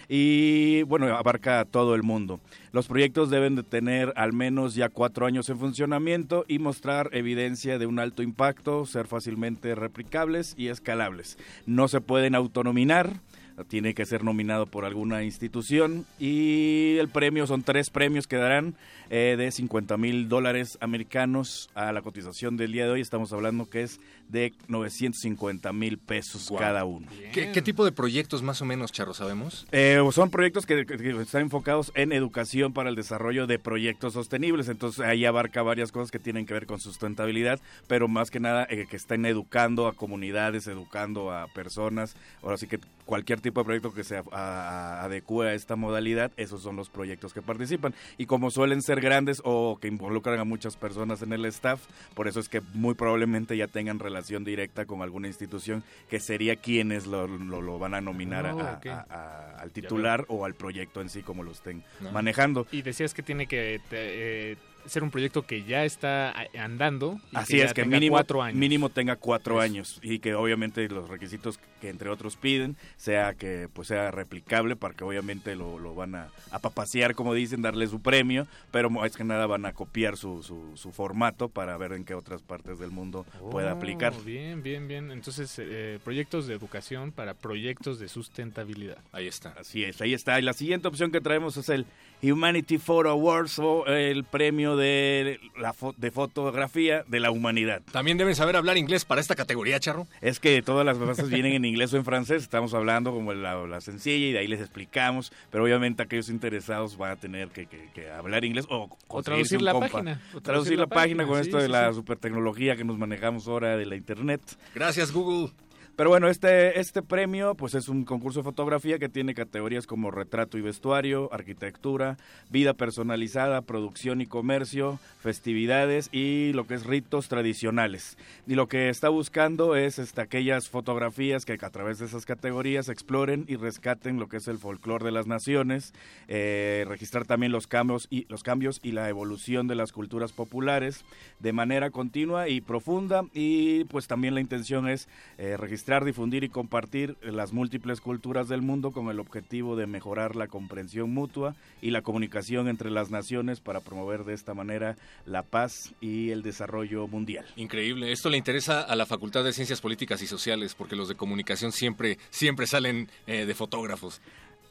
y 0.07 0.83
bueno, 0.83 1.07
abarca 1.15 1.65
todo 1.65 1.95
el 1.95 2.03
mundo. 2.03 2.39
Los 2.71 2.87
proyectos 2.87 3.29
deben 3.29 3.55
de 3.55 3.63
tener 3.63 4.13
al 4.15 4.33
menos 4.33 4.75
ya 4.75 4.89
cuatro 4.89 5.25
años 5.25 5.49
en 5.49 5.59
funcionamiento 5.59 6.45
y 6.47 6.59
mostrar 6.59 7.09
evidencia 7.13 7.79
de 7.79 7.85
un 7.85 7.99
alto 7.99 8.21
impacto, 8.21 8.85
ser 8.85 9.07
fácilmente 9.07 9.75
replicables 9.75 10.53
y 10.57 10.67
escalables. 10.67 11.37
No 11.65 11.87
se 11.87 12.01
pueden 12.01 12.35
autonominar, 12.35 13.21
tiene 13.67 13.93
que 13.93 14.05
ser 14.05 14.23
nominado 14.23 14.65
por 14.65 14.85
alguna 14.85 15.23
institución 15.23 16.05
y 16.19 16.97
el 16.97 17.09
premio 17.09 17.47
son 17.47 17.63
tres 17.63 17.89
premios 17.89 18.27
que 18.27 18.37
darán 18.37 18.75
eh, 19.09 19.35
de 19.37 19.51
50 19.51 19.97
mil 19.97 20.29
dólares 20.29 20.77
americanos 20.81 21.69
a 21.73 21.91
la 21.91 22.01
cotización 22.01 22.57
del 22.57 22.71
día 22.71 22.85
de 22.85 22.91
hoy. 22.91 23.01
Estamos 23.01 23.33
hablando 23.33 23.67
que 23.67 23.81
es 23.81 23.99
de 24.27 24.53
950 24.67 25.73
mil 25.73 25.97
pesos 25.97 26.51
cada 26.57 26.85
uno. 26.85 27.07
¿Qué, 27.33 27.51
qué 27.51 27.61
tipo 27.63 27.83
de 27.85 27.91
proyectos 27.91 28.43
más 28.43 28.61
o 28.61 28.65
menos, 28.65 28.91
Charro, 28.91 29.15
sabemos? 29.15 29.67
Eh, 29.71 29.99
son 30.11 30.29
proyectos 30.29 30.67
que 30.67 30.85
están 31.21 31.41
enfocados 31.41 31.91
en 31.95 32.11
educación 32.11 32.71
para 32.73 32.89
el 32.89 32.95
desarrollo 32.95 33.47
de 33.47 33.57
proyectos 33.57 34.13
sostenibles, 34.13 34.69
entonces 34.69 35.03
ahí 35.03 35.25
abarca 35.25 35.63
varias 35.63 35.91
cosas 35.91 36.11
que 36.11 36.19
tienen 36.19 36.45
que 36.45 36.53
ver 36.53 36.67
con 36.67 36.79
sustentabilidad, 36.79 37.59
pero 37.87 38.07
más 38.07 38.29
que 38.29 38.39
nada 38.39 38.67
eh, 38.69 38.85
que 38.89 38.95
estén 38.95 39.25
educando 39.25 39.87
a 39.87 39.93
comunidades, 39.93 40.67
educando 40.67 41.31
a 41.31 41.47
personas, 41.47 42.15
ahora 42.43 42.57
sí 42.57 42.67
que 42.67 42.79
cualquier 43.09 43.41
tipo 43.41 43.59
de 43.61 43.65
proyecto 43.65 43.91
que 43.91 44.03
se 44.03 44.17
a- 44.17 44.23
a- 44.31 45.03
adecue 45.03 45.49
a 45.49 45.53
esta 45.55 45.75
modalidad, 45.75 46.31
esos 46.37 46.61
son 46.61 46.75
los 46.75 46.91
proyectos 46.91 47.33
que 47.33 47.41
participan. 47.41 47.95
Y 48.19 48.27
como 48.27 48.51
suelen 48.51 48.83
ser 48.83 49.01
grandes 49.01 49.41
o 49.43 49.79
que 49.81 49.87
involucran 49.87 50.39
a 50.39 50.43
muchas 50.43 50.77
personas 50.77 51.23
en 51.23 51.33
el 51.33 51.43
staff, 51.45 51.81
por 52.13 52.27
eso 52.27 52.39
es 52.39 52.49
que 52.49 52.61
muy 52.75 52.93
probablemente 52.93 53.57
ya 53.57 53.65
tengan 53.65 53.97
relación 53.97 54.43
directa 54.43 54.85
con 54.85 55.01
alguna 55.01 55.27
institución 55.27 55.83
que 56.07 56.19
sería 56.19 56.55
quienes 56.55 57.07
lo, 57.07 57.27
lo- 57.27 57.63
lo 57.63 57.79
van 57.79 57.95
a 57.95 58.01
nominar 58.01 58.45
a- 58.45 58.55
Oh, 58.55 58.59
a- 58.61 58.73
ok. 58.73 58.85
a- 58.85 59.05
a- 59.09 59.59
al 59.59 59.71
titular 59.71 60.25
o 60.27 60.45
al 60.45 60.53
proyecto 60.53 61.01
en 61.01 61.09
sí 61.09 61.23
como 61.23 61.41
lo 61.43 61.49
estén 61.51 61.83
No. 62.01 62.11
manejando. 62.11 62.67
Y 62.71 62.83
decías 62.83 63.15
que 63.15 63.23
tiene 63.23 63.47
que 63.47 63.81
te- 63.89 64.51
eh, 64.51 64.57
ser 64.85 65.03
un 65.03 65.11
proyecto 65.11 65.45
que 65.45 65.63
ya 65.63 65.83
está 65.83 66.33
andando. 66.57 67.19
y 67.31 67.35
Así 67.35 67.59
es, 67.59 67.73
que 67.73 67.83
mínimo, 67.85 68.13
cuatro 68.15 68.41
años. 68.41 68.57
mínimo 68.57 68.89
tenga 68.89 69.17
cuatro 69.17 69.55
Eso. 69.55 69.61
años 69.61 69.99
y 70.01 70.19
que 70.19 70.33
obviamente 70.33 70.87
los 70.87 71.09
requisitos 71.09 71.59
que 71.79 71.89
entre 71.89 72.09
otros 72.09 72.35
piden 72.35 72.75
sea 72.97 73.33
que 73.33 73.67
pues 73.73 73.87
sea 73.87 74.11
replicable 74.11 74.75
para 74.75 74.93
que 74.93 75.03
obviamente 75.03 75.55
lo, 75.55 75.79
lo 75.79 75.95
van 75.95 76.15
a, 76.15 76.27
a 76.51 76.59
papasear 76.59 77.15
como 77.15 77.33
dicen, 77.33 77.61
darle 77.61 77.87
su 77.87 78.01
premio, 78.01 78.47
pero 78.71 79.05
es 79.05 79.15
que 79.15 79.23
nada 79.23 79.45
van 79.47 79.65
a 79.65 79.73
copiar 79.73 80.17
su, 80.17 80.43
su, 80.43 80.71
su 80.75 80.91
formato 80.91 81.49
para 81.49 81.77
ver 81.77 81.93
en 81.93 82.03
qué 82.05 82.13
otras 82.13 82.41
partes 82.41 82.79
del 82.79 82.91
mundo 82.91 83.25
pueda 83.51 83.73
Oh, 83.73 83.77
aplicar. 83.77 84.13
Bien, 84.23 84.61
bien, 84.63 84.87
bien. 84.87 85.11
Entonces, 85.11 85.55
eh, 85.59 85.99
proyectos 86.03 86.47
de 86.47 86.53
educación 86.55 87.11
para 87.11 87.33
proyectos 87.33 87.99
de 87.99 88.07
sustentabilidad. 88.09 88.97
Ahí 89.11 89.27
está. 89.27 89.53
Así 89.59 89.83
es, 89.83 90.01
ahí 90.01 90.13
está. 90.13 90.39
Y 90.39 90.43
la 90.43 90.53
siguiente 90.53 90.87
opción 90.87 91.11
que 91.11 91.21
traemos 91.21 91.57
es 91.57 91.69
el 91.69 91.85
Humanity 92.21 92.77
Photo 92.79 93.09
Awards 93.09 93.59
o 93.59 93.85
el 93.85 94.23
premio 94.25 94.75
de, 94.75 95.39
la 95.57 95.73
fo- 95.73 95.95
de 95.95 96.11
fotografía 96.11 97.03
de 97.07 97.19
la 97.19 97.31
humanidad. 97.31 97.81
También 97.91 98.17
deben 98.17 98.35
saber 98.35 98.55
hablar 98.55 98.77
inglés 98.77 99.05
para 99.05 99.21
esta 99.21 99.35
categoría, 99.35 99.79
Charro. 99.79 100.07
Es 100.21 100.39
que 100.39 100.61
todas 100.61 100.85
las 100.85 100.99
bases 100.99 101.29
vienen 101.29 101.53
en 101.53 101.65
inglés 101.69 101.93
o 101.93 101.97
en 101.97 102.03
francés, 102.05 102.43
estamos 102.43 102.73
hablando 102.73 103.11
como 103.13 103.33
la, 103.33 103.55
la 103.65 103.79
sencilla 103.81 104.27
y 104.27 104.31
de 104.33 104.39
ahí 104.39 104.47
les 104.47 104.59
explicamos, 104.59 105.31
pero 105.51 105.63
obviamente 105.63 106.03
aquellos 106.03 106.27
interesados 106.29 106.97
van 106.97 107.11
a 107.11 107.15
tener 107.15 107.47
que, 107.49 107.65
que- 107.67 107.89
que 107.93 108.09
hablar 108.11 108.43
inglés 108.43 108.65
o, 108.69 108.89
O 109.07 109.23
traducir 109.23 109.61
la 109.61 109.71
compa. 109.71 109.87
página. 109.89 110.21
o 110.33 110.41
Traducir 110.41 110.77
la 110.77 110.87
página 110.87 111.25
con 111.25 111.35
sí, 111.37 111.41
esto 111.43 111.57
de 111.57 111.67
sí, 111.67 111.71
la 111.71 111.89
sí. 111.89 111.95
super 111.95 112.17
tecnología 112.17 112.75
que 112.75 112.83
nos 112.83 112.97
manejamos 112.97 113.47
ahora 113.47 113.77
de 113.77 113.85
la 113.85 113.95
internet. 113.95 114.41
Gracias, 114.75 115.11
Google. 115.13 115.51
Pero 115.99 116.11
bueno, 116.11 116.29
este, 116.29 116.79
este 116.79 117.01
premio 117.01 117.55
pues 117.55 117.75
es 117.75 117.89
un 117.89 118.05
concurso 118.05 118.39
de 118.39 118.45
fotografía 118.45 118.99
que 118.99 119.09
tiene 119.09 119.33
categorías 119.33 119.85
como 119.85 120.11
retrato 120.11 120.57
y 120.57 120.61
vestuario, 120.61 121.27
arquitectura, 121.33 122.15
vida 122.49 122.73
personalizada, 122.73 123.63
producción 123.63 124.21
y 124.21 124.25
comercio, 124.25 124.97
festividades 125.21 126.07
y 126.13 126.53
lo 126.53 126.65
que 126.65 126.75
es 126.75 126.85
ritos 126.85 127.27
tradicionales. 127.27 128.17
Y 128.47 128.55
lo 128.55 128.69
que 128.69 128.87
está 128.87 129.09
buscando 129.09 129.75
es 129.75 129.99
este, 129.99 130.21
aquellas 130.21 130.69
fotografías 130.69 131.43
que 131.43 131.57
a 131.61 131.69
través 131.69 131.99
de 131.99 132.05
esas 132.05 132.25
categorías 132.25 132.87
exploren 132.87 133.43
y 133.49 133.57
rescaten 133.57 134.19
lo 134.19 134.29
que 134.29 134.37
es 134.37 134.47
el 134.47 134.57
folclore 134.57 135.03
de 135.03 135.11
las 135.11 135.27
naciones, 135.27 135.93
eh, 136.29 136.85
registrar 136.87 137.25
también 137.25 137.51
los 137.51 137.67
cambios, 137.67 138.07
y, 138.09 138.25
los 138.29 138.43
cambios 138.43 138.79
y 138.83 138.93
la 138.93 139.09
evolución 139.09 139.67
de 139.67 139.75
las 139.75 139.91
culturas 139.91 140.31
populares 140.31 141.03
de 141.41 141.51
manera 141.51 141.89
continua 141.89 142.47
y 142.47 142.61
profunda 142.61 143.25
y 143.33 143.83
pues 143.85 144.07
también 144.07 144.33
la 144.33 144.39
intención 144.39 144.87
es 144.87 145.09
eh, 145.37 145.57
registrar, 145.57 145.88
difundir 145.89 146.43
y 146.43 146.49
compartir 146.49 147.17
las 147.21 147.51
múltiples 147.51 147.99
culturas 147.99 148.47
del 148.47 148.61
mundo 148.61 148.91
con 148.91 149.09
el 149.09 149.19
objetivo 149.19 149.75
de 149.75 149.87
mejorar 149.87 150.35
la 150.35 150.47
comprensión 150.47 151.11
mutua 151.11 151.55
y 151.81 151.89
la 151.89 152.01
comunicación 152.01 152.67
entre 152.67 152.91
las 152.91 153.09
naciones 153.09 153.59
para 153.59 153.79
promover 153.79 154.23
de 154.23 154.33
esta 154.33 154.53
manera 154.53 154.95
la 155.25 155.41
paz 155.41 155.93
y 155.99 156.29
el 156.29 156.43
desarrollo 156.43 157.07
mundial. 157.07 157.45
Increíble. 157.55 158.11
Esto 158.11 158.29
le 158.29 158.37
interesa 158.37 158.81
a 158.81 158.95
la 158.95 159.05
Facultad 159.05 159.43
de 159.43 159.51
Ciencias 159.53 159.81
Políticas 159.81 160.21
y 160.21 160.27
Sociales 160.27 160.75
porque 160.75 160.95
los 160.95 161.07
de 161.07 161.15
comunicación 161.15 161.71
siempre, 161.71 162.19
siempre 162.29 162.67
salen 162.67 163.09
eh, 163.25 163.45
de 163.45 163.55
fotógrafos. 163.55 164.21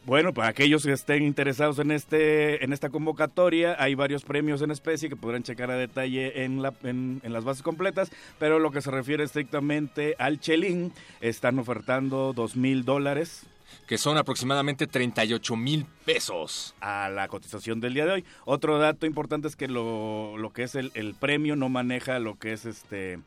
Bueno, 0.04 0.32
para 0.32 0.48
aquellos 0.48 0.84
que 0.84 0.92
estén 0.92 1.22
interesados 1.22 1.78
en 1.78 1.90
este 1.90 2.64
en 2.64 2.72
esta 2.72 2.88
convocatoria, 2.88 3.76
hay 3.78 3.94
varios 3.94 4.24
premios 4.24 4.62
en 4.62 4.70
especie 4.70 5.08
que 5.08 5.16
podrán 5.16 5.42
checar 5.42 5.70
a 5.70 5.76
detalle 5.76 6.44
en, 6.44 6.62
la, 6.62 6.72
en, 6.82 7.20
en 7.22 7.32
las 7.32 7.44
bases 7.44 7.62
completas, 7.62 8.10
pero 8.38 8.58
lo 8.58 8.70
que 8.70 8.80
se 8.80 8.90
refiere 8.90 9.24
estrictamente 9.24 10.16
al 10.18 10.40
Chelín, 10.40 10.92
están 11.20 11.58
ofertando 11.58 12.32
dos 12.32 12.56
mil 12.56 12.84
dólares 12.84 13.46
que 13.86 13.98
son 13.98 14.18
aproximadamente 14.18 14.86
38 14.86 15.56
mil 15.56 15.86
pesos. 16.04 16.74
a 16.80 17.08
la 17.08 17.28
cotización 17.28 17.80
del 17.80 17.94
día 17.94 18.06
de 18.06 18.12
hoy. 18.12 18.24
Otro 18.44 18.78
dato 18.78 19.06
importante 19.06 19.48
es 19.48 19.56
que 19.56 19.68
lo, 19.68 20.36
lo 20.36 20.52
que 20.52 20.64
es 20.64 20.74
el, 20.74 20.90
el 20.94 21.14
premio 21.14 21.56
no 21.56 21.68
maneja 21.68 22.18
lo 22.18 22.38
que 22.38 22.52
es 22.52 22.66
este 22.66 23.18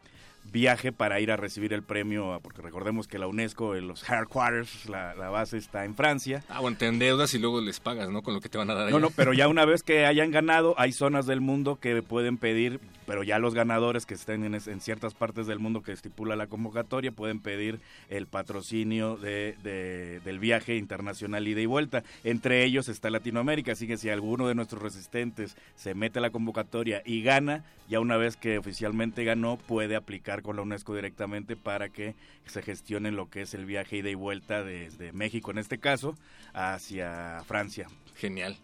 viaje 0.45 0.91
para 0.91 1.19
ir 1.19 1.31
a 1.31 1.37
recibir 1.37 1.71
el 1.73 1.83
premio, 1.83 2.39
porque 2.43 2.61
recordemos 2.61 3.07
que 3.07 3.17
la 3.19 3.27
UNESCO, 3.27 3.75
en 3.75 3.87
los 3.87 4.07
headquarters, 4.09 4.89
la, 4.89 5.15
la 5.15 5.29
base 5.29 5.57
está 5.57 5.85
en 5.85 5.95
Francia. 5.95 6.43
Ah, 6.49 6.59
bueno, 6.59 6.77
te 6.77 6.87
endeudas 6.87 7.33
y 7.33 7.39
luego 7.39 7.61
les 7.61 7.79
pagas, 7.79 8.09
¿no? 8.09 8.21
Con 8.21 8.33
lo 8.33 8.41
que 8.41 8.49
te 8.49 8.57
van 8.57 8.69
a 8.69 8.73
dar 8.73 8.83
allá. 8.87 8.91
No, 8.91 8.99
no, 8.99 9.09
pero 9.11 9.33
ya 9.33 9.47
una 9.47 9.65
vez 9.65 9.83
que 9.83 10.05
hayan 10.05 10.31
ganado, 10.31 10.75
hay 10.77 10.91
zonas 10.91 11.25
del 11.25 11.41
mundo 11.41 11.77
que 11.79 12.01
pueden 12.01 12.37
pedir, 12.37 12.79
pero 13.05 13.23
ya 13.23 13.39
los 13.39 13.53
ganadores 13.53 14.05
que 14.05 14.13
estén 14.13 14.43
en, 14.53 14.81
ciertas 14.81 15.13
partes 15.13 15.47
del 15.47 15.59
mundo 15.59 15.81
que 15.83 15.91
estipula 15.91 16.35
la 16.35 16.47
convocatoria 16.47 17.11
pueden 17.11 17.39
pedir 17.39 17.79
el 18.09 18.27
patrocinio 18.27 19.17
de, 19.17 19.55
de- 19.63 20.19
del 20.21 20.39
viaje 20.39 20.75
internacional 20.77 21.47
ida 21.47 21.61
y 21.61 21.65
vuelta. 21.65 22.03
Entre 22.23 22.63
ellos 22.63 22.89
está 22.89 23.09
Latinoamérica, 23.09 23.71
así 23.73 23.87
que 23.87 23.97
si 23.97 24.09
alguno 24.09 24.47
de 24.47 24.55
nuestros 24.55 24.81
resistentes 24.81 25.55
se 25.75 25.93
mete 25.95 26.19
a 26.19 26.21
la 26.21 26.29
convocatoria 26.29 27.01
y 27.05 27.21
gana, 27.23 27.63
ya 27.89 27.99
una 27.99 28.15
vez 28.17 28.37
que 28.37 28.57
oficialmente 28.57 29.23
ganó, 29.25 29.57
puede 29.57 29.95
aplicar 29.97 30.30
con 30.41 30.55
la 30.55 30.61
UNESCO 30.61 30.95
directamente 30.95 31.55
para 31.55 31.89
que 31.89 32.15
se 32.45 32.61
gestione 32.61 33.11
lo 33.11 33.29
que 33.29 33.41
es 33.41 33.53
el 33.53 33.65
viaje 33.65 33.97
ida 33.97 34.09
y 34.09 34.15
vuelta 34.15 34.63
desde 34.63 35.11
México, 35.11 35.51
en 35.51 35.57
este 35.57 35.79
caso, 35.79 36.15
hacia 36.53 37.43
Francia. 37.45 37.87
Genial. 38.15 38.57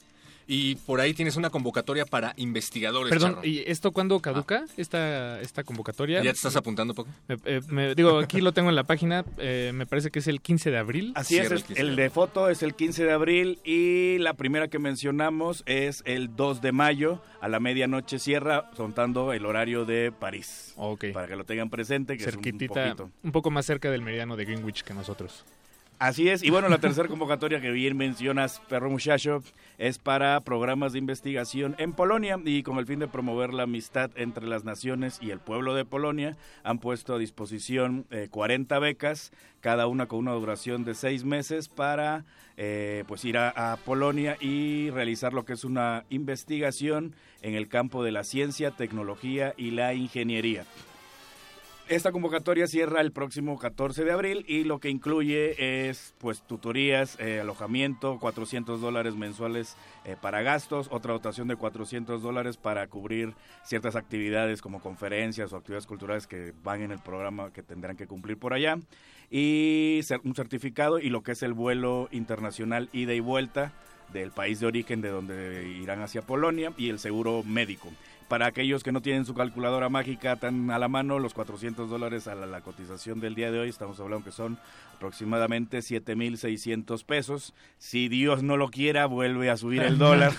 Y 0.49 0.75
por 0.75 1.01
ahí 1.01 1.13
tienes 1.13 1.35
una 1.35 1.49
convocatoria 1.49 2.05
para 2.05 2.33
investigadores, 2.37 3.09
Perdón, 3.09 3.35
Charro. 3.35 3.45
¿y 3.45 3.63
esto 3.67 3.91
cuándo 3.91 4.17
caduca? 4.21 4.63
Esta, 4.77 5.41
esta 5.41 5.63
convocatoria. 5.65 6.19
¿Ya 6.19 6.31
te 6.31 6.37
estás 6.37 6.55
apuntando 6.55 6.93
poco? 6.93 7.09
Me- 7.27 7.37
eh, 7.43 7.61
me- 7.67 7.95
digo, 7.95 8.17
aquí 8.19 8.39
lo 8.39 8.53
tengo 8.53 8.69
en 8.69 8.75
la 8.75 8.85
página, 8.85 9.25
eh, 9.39 9.71
me 9.73 9.85
parece 9.85 10.09
que 10.09 10.19
es 10.19 10.27
el 10.27 10.39
15 10.41 10.71
de 10.71 10.77
abril. 10.77 11.11
Así 11.15 11.35
es, 11.35 11.41
Cierra 11.41 11.55
el 11.55 11.61
es- 11.61 11.67
15 11.67 11.81
el 11.81 11.95
de 11.97 12.09
foto 12.09 12.49
es 12.49 12.63
el 12.63 12.75
15 12.75 13.03
de 13.03 13.11
abril 13.11 13.59
y 13.65 14.19
la 14.19 14.35
primera 14.35 14.69
que 14.69 14.79
mencionamos 14.79 15.63
es 15.65 16.01
el 16.05 16.35
2 16.37 16.61
de 16.61 16.71
mayo 16.71 17.21
a 17.41 17.49
la 17.49 17.59
medianoche 17.59 18.17
cierra, 18.17 18.71
contando 18.77 19.33
el 19.33 19.45
horario 19.45 19.83
de 19.83 20.13
París. 20.17 20.73
Ok. 20.77 21.07
Para 21.13 21.27
que 21.27 21.35
lo 21.35 21.43
tengan 21.43 21.69
presente, 21.69 22.17
que 22.17 22.23
Cerquitita, 22.23 22.85
es 22.85 22.91
un 22.91 22.97
poquito. 22.97 23.17
un 23.23 23.31
poco 23.33 23.51
más 23.51 23.65
cerca 23.65 23.91
del 23.91 24.01
meridiano 24.01 24.37
de 24.37 24.45
Greenwich 24.45 24.83
que 24.83 24.93
nosotros. 24.93 25.43
Así 25.99 26.29
es, 26.29 26.43
y 26.43 26.51
bueno, 26.51 26.69
la 26.69 26.77
tercera 26.77 27.07
convocatoria 27.07 27.59
que 27.59 27.71
bien 27.71 27.97
mencionas, 27.97 28.61
perro 28.69 28.87
muchacho, 28.87 29.41
es 29.79 29.97
para 29.97 30.39
programas 30.41 30.93
de 30.93 30.99
investigación 30.99 31.73
en 31.79 31.91
Polonia 31.91 32.39
y 32.45 32.61
con 32.61 32.77
el 32.77 32.85
fin 32.85 32.99
de 32.99 33.07
promover 33.07 33.51
la 33.51 33.63
amistad 33.63 34.11
entre 34.15 34.45
las 34.45 34.63
naciones 34.63 35.17
y 35.23 35.31
el 35.31 35.39
pueblo 35.39 35.73
de 35.73 35.85
Polonia, 35.85 36.37
han 36.63 36.77
puesto 36.77 37.15
a 37.15 37.17
disposición 37.17 38.05
eh, 38.11 38.27
40 38.29 38.77
becas, 38.77 39.31
cada 39.59 39.87
una 39.87 40.05
con 40.05 40.19
una 40.19 40.33
duración 40.33 40.85
de 40.85 40.93
seis 40.93 41.25
meses 41.25 41.67
para 41.67 42.25
eh, 42.57 43.03
pues 43.07 43.25
ir 43.25 43.39
a, 43.39 43.49
a 43.73 43.77
Polonia 43.77 44.37
y 44.39 44.91
realizar 44.91 45.33
lo 45.33 45.45
que 45.45 45.53
es 45.53 45.63
una 45.63 46.05
investigación 46.11 47.15
en 47.41 47.55
el 47.55 47.69
campo 47.69 48.03
de 48.03 48.11
la 48.11 48.23
ciencia, 48.23 48.69
tecnología 48.69 49.55
y 49.57 49.71
la 49.71 49.95
ingeniería. 49.95 50.63
Esta 51.89 52.11
convocatoria 52.11 52.67
cierra 52.67 52.99
el 52.99 53.13
próximo 53.13 53.57
14 53.57 54.03
de 54.03 54.11
abril 54.11 54.43
y 54.45 54.65
lo 54.65 54.79
que 54.79 54.89
incluye 54.89 55.87
es 55.87 56.13
pues 56.17 56.41
tutorías, 56.41 57.17
eh, 57.17 57.39
alojamiento, 57.39 58.19
400 58.19 58.81
dólares 58.81 59.15
mensuales 59.15 59.77
eh, 60.03 60.17
para 60.21 60.41
gastos, 60.41 60.89
otra 60.91 61.13
dotación 61.13 61.47
de 61.47 61.55
400 61.55 62.21
dólares 62.21 62.57
para 62.57 62.85
cubrir 62.87 63.35
ciertas 63.63 63.95
actividades 63.95 64.61
como 64.61 64.81
conferencias 64.81 65.53
o 65.53 65.55
actividades 65.55 65.87
culturales 65.87 66.27
que 66.27 66.53
van 66.61 66.81
en 66.81 66.91
el 66.91 66.99
programa 66.99 67.53
que 67.53 67.63
tendrán 67.63 67.95
que 67.95 68.05
cumplir 68.05 68.37
por 68.37 68.53
allá 68.53 68.77
y 69.31 70.01
un 70.25 70.35
certificado 70.35 70.99
y 70.99 71.09
lo 71.09 71.23
que 71.23 71.31
es 71.31 71.41
el 71.41 71.53
vuelo 71.53 72.09
internacional 72.11 72.89
ida 72.91 73.13
y 73.13 73.21
vuelta 73.21 73.71
del 74.11 74.31
país 74.31 74.59
de 74.59 74.67
origen 74.67 74.99
de 74.99 75.09
donde 75.09 75.69
irán 75.81 76.01
hacia 76.01 76.21
Polonia 76.21 76.73
y 76.77 76.89
el 76.89 76.99
seguro 76.99 77.43
médico. 77.43 77.89
Para 78.27 78.47
aquellos 78.47 78.83
que 78.83 78.91
no 78.91 79.01
tienen 79.01 79.25
su 79.25 79.33
calculadora 79.33 79.87
mágica 79.87 80.35
tan 80.35 80.69
a 80.69 80.79
la 80.79 80.89
mano, 80.89 81.17
los 81.19 81.33
400 81.33 81.89
dólares 81.89 82.27
a 82.27 82.35
la, 82.35 82.45
la 82.45 82.61
cotización 82.61 83.21
del 83.21 83.35
día 83.35 83.51
de 83.51 83.59
hoy, 83.59 83.69
estamos 83.69 83.99
hablando 83.99 84.25
que 84.25 84.31
son 84.31 84.59
aproximadamente 84.95 85.79
7.600 85.79 87.05
pesos. 87.05 87.53
Si 87.77 88.09
Dios 88.09 88.43
no 88.43 88.57
lo 88.57 88.69
quiera, 88.69 89.05
vuelve 89.05 89.49
a 89.49 89.57
subir 89.57 89.81
el 89.81 89.97
dólar. 89.99 90.33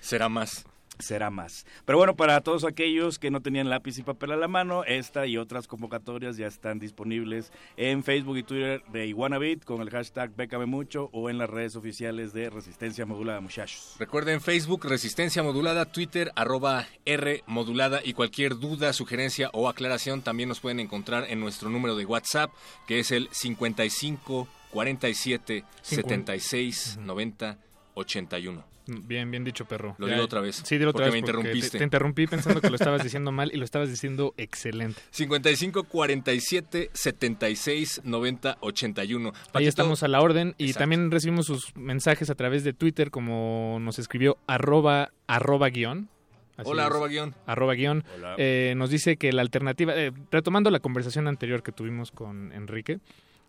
Será 0.00 0.28
más. 0.28 0.64
Será 1.02 1.30
más. 1.30 1.66
Pero 1.84 1.98
bueno, 1.98 2.16
para 2.16 2.40
todos 2.40 2.64
aquellos 2.64 3.18
que 3.18 3.30
no 3.30 3.42
tenían 3.42 3.68
lápiz 3.68 3.98
y 3.98 4.02
papel 4.02 4.32
a 4.32 4.36
la 4.36 4.48
mano, 4.48 4.84
esta 4.84 5.26
y 5.26 5.36
otras 5.36 5.66
convocatorias 5.66 6.36
ya 6.36 6.46
están 6.46 6.78
disponibles 6.78 7.52
en 7.76 8.04
Facebook 8.04 8.38
y 8.38 8.42
Twitter 8.42 8.82
de 8.92 9.06
Iguanabit 9.06 9.64
con 9.64 9.80
el 9.80 9.90
hashtag 9.90 10.34
Bécame 10.36 10.66
Mucho 10.66 11.10
o 11.12 11.28
en 11.28 11.38
las 11.38 11.50
redes 11.50 11.76
oficiales 11.76 12.32
de 12.32 12.50
Resistencia 12.50 13.04
Modulada, 13.04 13.40
muchachos. 13.40 13.96
Recuerden 13.98 14.40
Facebook 14.40 14.84
Resistencia 14.84 15.42
Modulada, 15.42 15.86
Twitter 15.86 16.32
arroba 16.36 16.86
R 17.04 17.42
Modulada 17.46 18.00
y 18.04 18.12
cualquier 18.12 18.58
duda, 18.58 18.92
sugerencia 18.92 19.50
o 19.52 19.68
aclaración 19.68 20.22
también 20.22 20.48
nos 20.48 20.60
pueden 20.60 20.80
encontrar 20.80 21.26
en 21.28 21.40
nuestro 21.40 21.68
número 21.68 21.96
de 21.96 22.06
WhatsApp 22.06 22.50
que 22.86 23.00
es 23.00 23.10
el 23.10 23.28
55 23.32 24.48
47 24.70 25.64
76 25.82 26.98
90 27.00 27.58
81. 27.94 28.71
Bien, 28.86 29.30
bien 29.30 29.44
dicho, 29.44 29.64
perro. 29.64 29.94
Lo 29.98 30.06
Ya- 30.08 30.14
digo 30.14 30.24
otra 30.24 30.40
vez, 30.40 30.56
Sí, 30.64 30.76
dilo 30.76 30.90
otra 30.90 31.04
porque 31.04 31.04
vez. 31.06 31.12
me 31.12 31.18
interrumpiste. 31.20 31.70
Te, 31.70 31.78
te 31.78 31.84
interrumpí 31.84 32.26
pensando 32.26 32.60
que 32.60 32.68
lo 32.68 32.74
estabas 32.80 33.02
diciendo 33.04 33.30
mal 33.32 33.50
y 33.52 33.56
lo 33.56 33.64
estabas 33.64 33.88
diciendo 33.90 34.34
excelente. 34.36 35.00
55 35.10 35.84
47 35.84 36.90
76 36.92 38.00
90 38.04 38.56
81. 38.60 39.28
Ahí 39.28 39.34
Paquito, 39.52 39.68
estamos 39.68 40.02
a 40.02 40.08
la 40.08 40.20
orden 40.20 40.54
y 40.58 40.64
Exacto. 40.64 40.78
también 40.80 41.10
recibimos 41.10 41.46
sus 41.46 41.76
mensajes 41.76 42.30
a 42.30 42.34
través 42.34 42.64
de 42.64 42.72
Twitter 42.72 43.10
como 43.10 43.78
nos 43.80 43.98
escribió 43.98 44.38
arroba, 44.46 45.12
arroba 45.26 45.68
guion. 45.68 46.08
Así 46.56 46.68
Hola, 46.70 46.82
es. 46.82 46.86
arroba 46.88 47.08
guion. 47.08 47.34
arroba 47.46 47.74
guion, 47.74 48.04
Hola. 48.16 48.34
eh, 48.36 48.74
nos 48.76 48.90
dice 48.90 49.16
que 49.16 49.32
la 49.32 49.40
alternativa, 49.40 49.94
eh, 49.96 50.12
retomando 50.30 50.70
la 50.70 50.80
conversación 50.80 51.26
anterior 51.26 51.62
que 51.62 51.72
tuvimos 51.72 52.10
con 52.12 52.52
Enrique, 52.52 52.98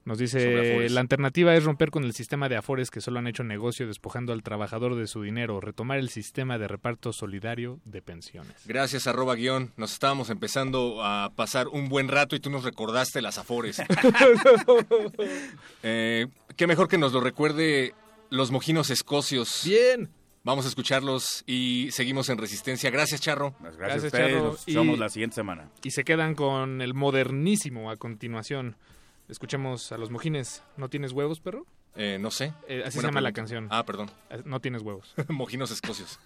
nos 0.06 0.18
dice 0.18 0.90
la 0.90 1.00
alternativa 1.02 1.56
es 1.56 1.64
romper 1.64 1.90
con 1.90 2.04
el 2.04 2.14
sistema 2.14 2.50
de 2.50 2.58
afores 2.58 2.92
que 2.92 3.00
solo 3.02 3.20
han 3.20 3.28
hecho 3.28 3.44
negocio 3.44 3.88
despojando 3.88 4.34
al 4.34 4.44
trabajador 4.44 4.96
de 4.96 5.08
su 5.08 5.22
dinero, 5.22 5.62
retomar 5.62 5.98
el 6.00 6.10
sistema 6.10 6.58
de 6.58 6.68
reparto 6.68 7.14
solidario 7.14 7.80
de 7.86 8.02
pensiones. 8.02 8.54
Gracias, 8.66 9.08
arroba 9.08 9.36
guion. 9.36 9.72
Nos 9.78 9.94
estábamos 9.94 10.30
empezando 10.30 11.04
a 11.04 11.32
pasar 11.36 11.68
un 11.70 11.88
buen 11.90 12.08
rato 12.10 12.36
y 12.36 12.40
tú 12.40 12.50
nos 12.50 12.64
recordaste 12.64 13.22
las 13.22 13.38
afores. 13.38 13.82
Eh, 15.84 16.28
qué 16.56 16.68
mejor 16.68 16.88
que 16.88 16.98
nos 16.98 17.14
lo 17.14 17.20
recuerde 17.22 17.94
los 18.30 18.52
mojinos 18.52 18.90
escocios. 18.90 19.62
Bien. 19.66 20.10
Vamos 20.46 20.66
a 20.66 20.68
escucharlos 20.70 21.44
y 21.48 21.88
seguimos 21.92 22.28
en 22.30 22.38
resistencia. 22.38 22.90
Gracias, 22.90 23.22
Charro. 23.22 23.56
Gracias, 23.62 23.78
Gracias, 23.78 24.04
a 24.04 24.08
ustedes, 24.08 24.34
Charro. 24.34 24.44
nos 24.52 24.68
Y- 24.68 24.76
vemos 24.76 25.00
la 25.00 25.08
siguiente 25.10 25.36
semana. 25.36 25.70
Y 25.84 25.92
se 25.92 26.04
quedan 26.04 26.36
con 26.36 26.82
el 26.82 26.94
modernísimo 26.94 27.90
a 27.90 27.96
continuación. 27.96 28.76
Escuchemos 29.30 29.92
a 29.92 29.98
los 29.98 30.12
mojines. 30.12 30.64
¿No 30.78 30.90
tienes 30.90 31.12
huevos, 31.12 31.40
perro? 31.40 31.66
Eh, 31.96 32.18
no 32.20 32.32
sé. 32.32 32.54
Eh, 32.68 32.84
así 32.86 33.00
se 33.00 33.06
llama 33.06 33.22
la 33.22 33.32
canción. 33.32 33.68
Ah, 33.72 33.84
perdón. 33.86 34.10
Eh, 34.30 34.42
No 34.46 34.60
tienes 34.60 34.82
huevos. 34.82 35.14
mojinos 35.30 35.72
escocios. 35.72 36.20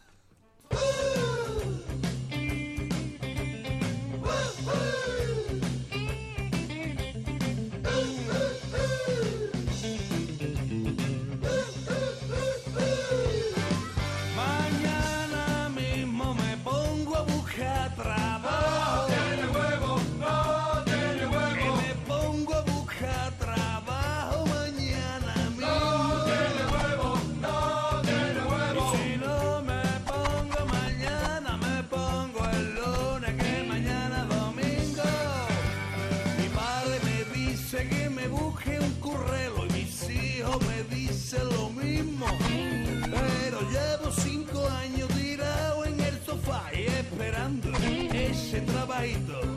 Ese 49.04 49.57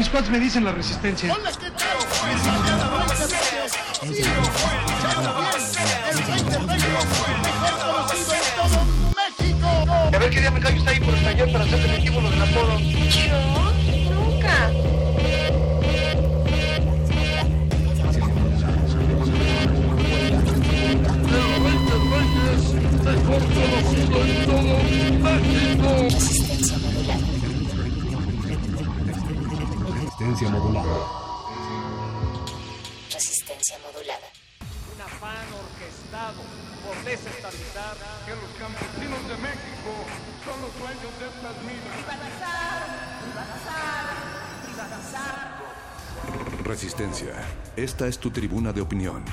mis 0.00 0.08
cuates 0.08 0.30
me 0.30 0.40
dicen 0.40 0.64
la 0.64 0.72
resistencia. 0.72 1.30
A 10.10 10.18
ver 10.18 10.30
qué 10.30 10.40
día 10.40 10.50
me 10.52 10.60
callo 10.60 10.78
está 10.78 10.90
ahí 10.92 11.00
por 11.00 11.12
el 11.12 11.22
taller 11.22 11.52
para 11.52 11.64
hacer 11.64 11.80
definitivo 11.80 12.22
los 12.22 12.32
apodos. 12.32 12.80
Yo 12.80 14.14
nunca. 14.14 14.70
Resistencia 30.30 30.60
modulada. 30.60 30.96
Resistencia 33.12 33.76
modulada. 33.84 34.28
Un 34.94 35.00
afán 35.02 35.46
orquestado 35.58 36.42
por 36.86 37.04
desestabilizar 37.04 37.96
que 38.24 38.36
los 38.36 38.50
campesinos 38.56 39.22
de 39.26 39.36
México 39.42 39.90
son 40.44 40.60
los 40.62 40.72
dueños 40.78 41.18
de 41.18 41.26
estas 41.26 41.56
minas. 41.66 41.96
Privatizar, 42.06 42.78
privatizar, 43.26 44.06
privatizar. 44.66 46.64
Resistencia. 46.64 47.34
Esta 47.74 48.06
es 48.06 48.20
tu 48.20 48.30
tribuna 48.30 48.72
de 48.72 48.82
opinión. 48.82 49.24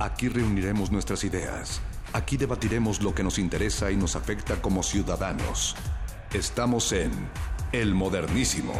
Aquí 0.00 0.28
reuniremos 0.28 0.90
nuestras 0.90 1.22
ideas. 1.22 1.80
Aquí 2.12 2.36
debatiremos 2.36 3.02
lo 3.02 3.14
que 3.14 3.22
nos 3.22 3.38
interesa 3.38 3.92
y 3.92 3.96
nos 3.96 4.16
afecta 4.16 4.60
como 4.60 4.82
ciudadanos. 4.82 5.76
Estamos 6.32 6.90
en 6.90 7.12
El 7.70 7.94
Modernísimo. 7.94 8.74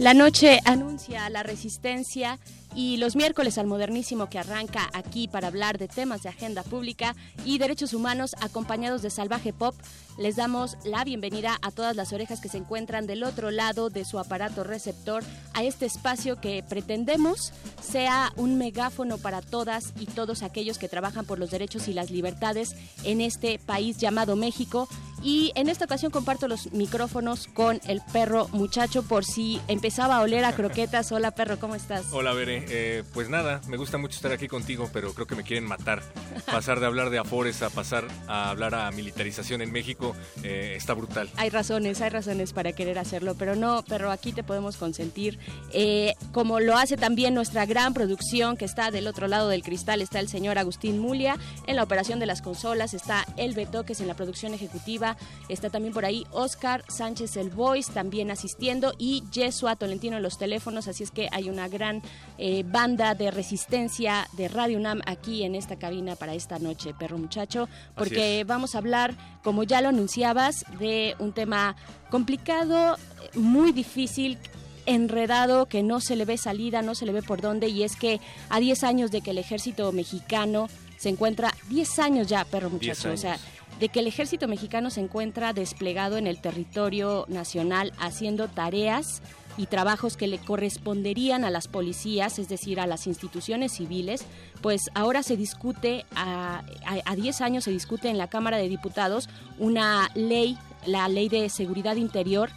La 0.00 0.14
noche 0.14 0.60
anuncia 0.64 1.28
la 1.28 1.42
resistencia 1.42 2.38
y 2.74 2.96
los 2.96 3.16
miércoles 3.16 3.58
al 3.58 3.66
modernísimo 3.66 4.30
que 4.30 4.38
arranca 4.38 4.88
aquí 4.94 5.28
para 5.28 5.48
hablar 5.48 5.76
de 5.76 5.88
temas 5.88 6.22
de 6.22 6.30
agenda 6.30 6.62
pública 6.62 7.14
y 7.44 7.58
derechos 7.58 7.92
humanos 7.92 8.34
acompañados 8.40 9.02
de 9.02 9.10
salvaje 9.10 9.52
pop. 9.52 9.74
Les 10.18 10.36
damos 10.36 10.78
la 10.84 11.04
bienvenida 11.04 11.58
a 11.60 11.70
todas 11.70 11.96
las 11.96 12.14
orejas 12.14 12.40
que 12.40 12.48
se 12.48 12.56
encuentran 12.56 13.06
del 13.06 13.24
otro 13.24 13.50
lado 13.50 13.90
de 13.90 14.06
su 14.06 14.18
aparato 14.18 14.64
receptor 14.64 15.22
a 15.52 15.64
este 15.64 15.84
espacio 15.84 16.40
que 16.40 16.64
pretendemos 16.66 17.52
sea 17.82 18.32
un 18.36 18.56
megáfono 18.56 19.18
para 19.18 19.42
todas 19.42 19.92
y 20.00 20.06
todos 20.06 20.42
aquellos 20.42 20.78
que 20.78 20.88
trabajan 20.88 21.26
por 21.26 21.38
los 21.38 21.50
derechos 21.50 21.88
y 21.88 21.92
las 21.92 22.10
libertades 22.10 22.74
en 23.04 23.20
este 23.20 23.58
país 23.58 23.98
llamado 23.98 24.34
México. 24.34 24.88
Y 25.22 25.52
en 25.54 25.68
esta 25.68 25.84
ocasión 25.84 26.10
comparto 26.10 26.48
los 26.48 26.72
micrófonos 26.72 27.46
con 27.46 27.80
el 27.86 28.00
perro 28.12 28.48
muchacho 28.48 29.02
por 29.02 29.24
si 29.24 29.60
empezaba 29.68 30.16
a 30.16 30.20
oler 30.22 30.44
a 30.44 30.52
croquetas. 30.52 31.12
Hola 31.12 31.30
perro, 31.30 31.58
¿cómo 31.58 31.74
estás? 31.74 32.06
Hola, 32.12 32.32
Bere. 32.32 32.64
Eh, 32.68 33.04
pues 33.12 33.28
nada, 33.28 33.60
me 33.68 33.76
gusta 33.76 33.98
mucho 33.98 34.16
estar 34.16 34.32
aquí 34.32 34.48
contigo, 34.48 34.88
pero 34.92 35.12
creo 35.12 35.26
que 35.26 35.34
me 35.34 35.42
quieren 35.42 35.66
matar. 35.66 36.02
Pasar 36.46 36.80
de 36.80 36.86
hablar 36.86 37.10
de 37.10 37.18
afores 37.18 37.62
a 37.62 37.70
pasar 37.70 38.06
a 38.28 38.50
hablar 38.50 38.74
a 38.74 38.90
militarización 38.92 39.60
en 39.60 39.72
México 39.72 40.16
eh, 40.42 40.74
está 40.76 40.94
brutal. 40.94 41.28
Hay 41.36 41.50
razones, 41.50 42.00
hay 42.00 42.10
razones 42.10 42.52
para 42.52 42.72
querer 42.72 42.98
hacerlo, 42.98 43.34
pero 43.34 43.56
no, 43.56 43.82
perro, 43.82 44.10
aquí 44.10 44.32
te 44.32 44.42
podemos 44.42 44.76
consentir. 44.78 45.38
Eh, 45.72 46.14
como 46.32 46.60
lo 46.60 46.76
hace 46.76 46.96
también 46.96 47.34
nuestra 47.34 47.66
gran 47.66 47.92
producción 47.92 48.56
que 48.56 48.64
está 48.64 48.90
del 48.90 49.06
otro 49.06 49.28
lado 49.28 49.48
del 49.48 49.62
cristal, 49.62 50.00
está 50.00 50.18
el 50.18 50.28
señor 50.28 50.58
Agustín 50.58 50.98
Mulia. 50.98 51.36
En 51.66 51.76
la 51.76 51.82
operación 51.82 52.20
de 52.20 52.26
las 52.26 52.40
consolas 52.40 52.94
está 52.94 53.26
El 53.36 53.54
Betoques 53.54 54.00
en 54.00 54.08
la 54.08 54.14
producción 54.14 54.54
ejecutiva. 54.54 55.09
Está 55.48 55.70
también 55.70 55.94
por 55.94 56.04
ahí 56.04 56.26
Oscar 56.30 56.84
Sánchez 56.88 57.36
el 57.36 57.50
Voice 57.50 57.92
también 57.92 58.30
asistiendo 58.30 58.94
y 58.98 59.22
Yesua 59.32 59.76
Tolentino 59.76 60.16
en 60.16 60.22
los 60.22 60.38
teléfonos. 60.38 60.88
Así 60.88 61.02
es 61.02 61.10
que 61.10 61.28
hay 61.32 61.48
una 61.48 61.68
gran 61.68 62.02
eh, 62.38 62.64
banda 62.66 63.14
de 63.14 63.30
resistencia 63.30 64.28
de 64.32 64.48
Radio 64.48 64.78
UNAM 64.78 65.00
aquí 65.06 65.42
en 65.42 65.54
esta 65.54 65.76
cabina 65.76 66.16
para 66.16 66.34
esta 66.34 66.58
noche, 66.58 66.94
perro 66.94 67.18
muchacho, 67.18 67.68
porque 67.94 68.44
vamos 68.46 68.74
a 68.74 68.78
hablar, 68.78 69.14
como 69.42 69.62
ya 69.62 69.80
lo 69.80 69.88
anunciabas, 69.88 70.64
de 70.78 71.14
un 71.18 71.32
tema 71.32 71.76
complicado, 72.10 72.96
muy 73.34 73.72
difícil 73.72 74.38
enredado 74.86 75.66
que 75.66 75.82
no 75.82 76.00
se 76.00 76.16
le 76.16 76.24
ve 76.24 76.36
salida, 76.36 76.82
no 76.82 76.94
se 76.94 77.06
le 77.06 77.12
ve 77.12 77.22
por 77.22 77.40
dónde 77.40 77.68
y 77.68 77.82
es 77.82 77.96
que 77.96 78.20
a 78.48 78.60
10 78.60 78.84
años 78.84 79.10
de 79.10 79.20
que 79.20 79.30
el 79.30 79.38
ejército 79.38 79.92
mexicano 79.92 80.68
se 80.96 81.08
encuentra 81.08 81.54
10 81.68 81.98
años 81.98 82.28
ya, 82.28 82.44
perro 82.44 82.70
muchacho, 82.70 83.10
o 83.12 83.16
sea, 83.16 83.38
de 83.80 83.88
que 83.88 84.00
el 84.00 84.06
ejército 84.06 84.46
mexicano 84.46 84.90
se 84.90 85.00
encuentra 85.00 85.54
desplegado 85.54 86.18
en 86.18 86.26
el 86.26 86.40
territorio 86.40 87.24
nacional 87.28 87.92
haciendo 87.98 88.46
tareas 88.46 89.22
y 89.56 89.66
trabajos 89.66 90.16
que 90.16 90.26
le 90.26 90.38
corresponderían 90.38 91.44
a 91.44 91.50
las 91.50 91.66
policías, 91.66 92.38
es 92.38 92.48
decir, 92.48 92.78
a 92.78 92.86
las 92.86 93.06
instituciones 93.06 93.72
civiles, 93.72 94.24
pues 94.60 94.90
ahora 94.94 95.22
se 95.22 95.36
discute, 95.36 96.04
a, 96.14 96.62
a, 96.84 97.16
10 97.16 97.40
años 97.40 97.64
se 97.64 97.70
discute 97.70 98.08
en 98.08 98.18
la 98.18 98.28
Cámara 98.28 98.58
de 98.58 98.68
Diputados 98.68 99.28
una 99.58 100.10
ley, 100.14 100.56
la 100.86 101.08
ley 101.08 101.28
de 101.28 101.48
seguridad 101.48 101.96
interior, 101.96 102.50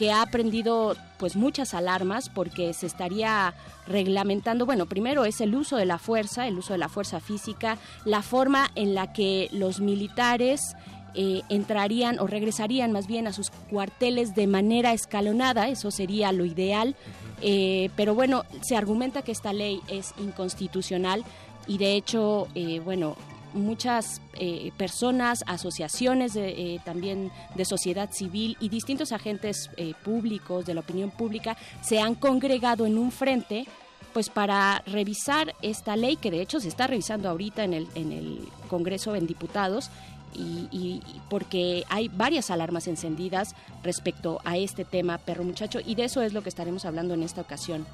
que 0.00 0.10
ha 0.10 0.24
prendido 0.24 0.96
pues 1.18 1.36
muchas 1.36 1.74
alarmas 1.74 2.30
porque 2.30 2.72
se 2.72 2.86
estaría 2.86 3.52
reglamentando, 3.86 4.64
bueno, 4.64 4.86
primero 4.86 5.26
es 5.26 5.42
el 5.42 5.54
uso 5.54 5.76
de 5.76 5.84
la 5.84 5.98
fuerza, 5.98 6.48
el 6.48 6.56
uso 6.56 6.72
de 6.72 6.78
la 6.78 6.88
fuerza 6.88 7.20
física, 7.20 7.76
la 8.06 8.22
forma 8.22 8.70
en 8.76 8.94
la 8.94 9.12
que 9.12 9.50
los 9.52 9.80
militares 9.80 10.74
eh, 11.12 11.42
entrarían 11.50 12.18
o 12.18 12.26
regresarían 12.26 12.92
más 12.92 13.08
bien 13.08 13.26
a 13.26 13.34
sus 13.34 13.50
cuarteles 13.68 14.34
de 14.34 14.46
manera 14.46 14.94
escalonada, 14.94 15.68
eso 15.68 15.90
sería 15.90 16.32
lo 16.32 16.46
ideal, 16.46 16.96
eh, 17.42 17.90
pero 17.94 18.14
bueno, 18.14 18.44
se 18.62 18.78
argumenta 18.78 19.20
que 19.20 19.32
esta 19.32 19.52
ley 19.52 19.82
es 19.86 20.14
inconstitucional 20.18 21.24
y 21.66 21.76
de 21.76 21.92
hecho, 21.92 22.48
eh, 22.54 22.80
bueno, 22.82 23.16
muchas 23.52 24.20
eh, 24.34 24.72
personas, 24.76 25.44
asociaciones 25.46 26.34
de, 26.34 26.48
eh, 26.50 26.80
también 26.84 27.30
de 27.54 27.64
sociedad 27.64 28.10
civil 28.12 28.56
y 28.60 28.68
distintos 28.68 29.12
agentes 29.12 29.70
eh, 29.76 29.94
públicos 30.04 30.66
de 30.66 30.74
la 30.74 30.80
opinión 30.80 31.10
pública 31.10 31.56
se 31.82 32.00
han 32.00 32.14
congregado 32.14 32.86
en 32.86 32.98
un 32.98 33.10
frente 33.12 33.66
pues 34.12 34.28
para 34.28 34.82
revisar 34.86 35.54
esta 35.62 35.94
ley 35.94 36.16
que 36.16 36.30
de 36.30 36.42
hecho 36.42 36.58
se 36.58 36.68
está 36.68 36.86
revisando 36.86 37.28
ahorita 37.28 37.62
en 37.62 37.74
el, 37.74 37.88
en 37.94 38.12
el 38.12 38.48
Congreso 38.68 39.14
en 39.14 39.26
Diputados 39.26 39.90
y, 40.34 41.00
porque 41.28 41.84
hay 41.88 42.08
varias 42.08 42.50
alarmas 42.50 42.86
encendidas 42.86 43.54
respecto 43.82 44.40
a 44.44 44.56
este 44.56 44.84
tema, 44.84 45.18
perro 45.18 45.44
muchacho, 45.44 45.80
y 45.84 45.94
de 45.94 46.04
eso 46.04 46.22
es 46.22 46.32
lo 46.32 46.42
que 46.42 46.48
estaremos 46.48 46.84
hablando 46.84 47.14
en 47.14 47.22
esta 47.22 47.40
ocasión. 47.40 47.86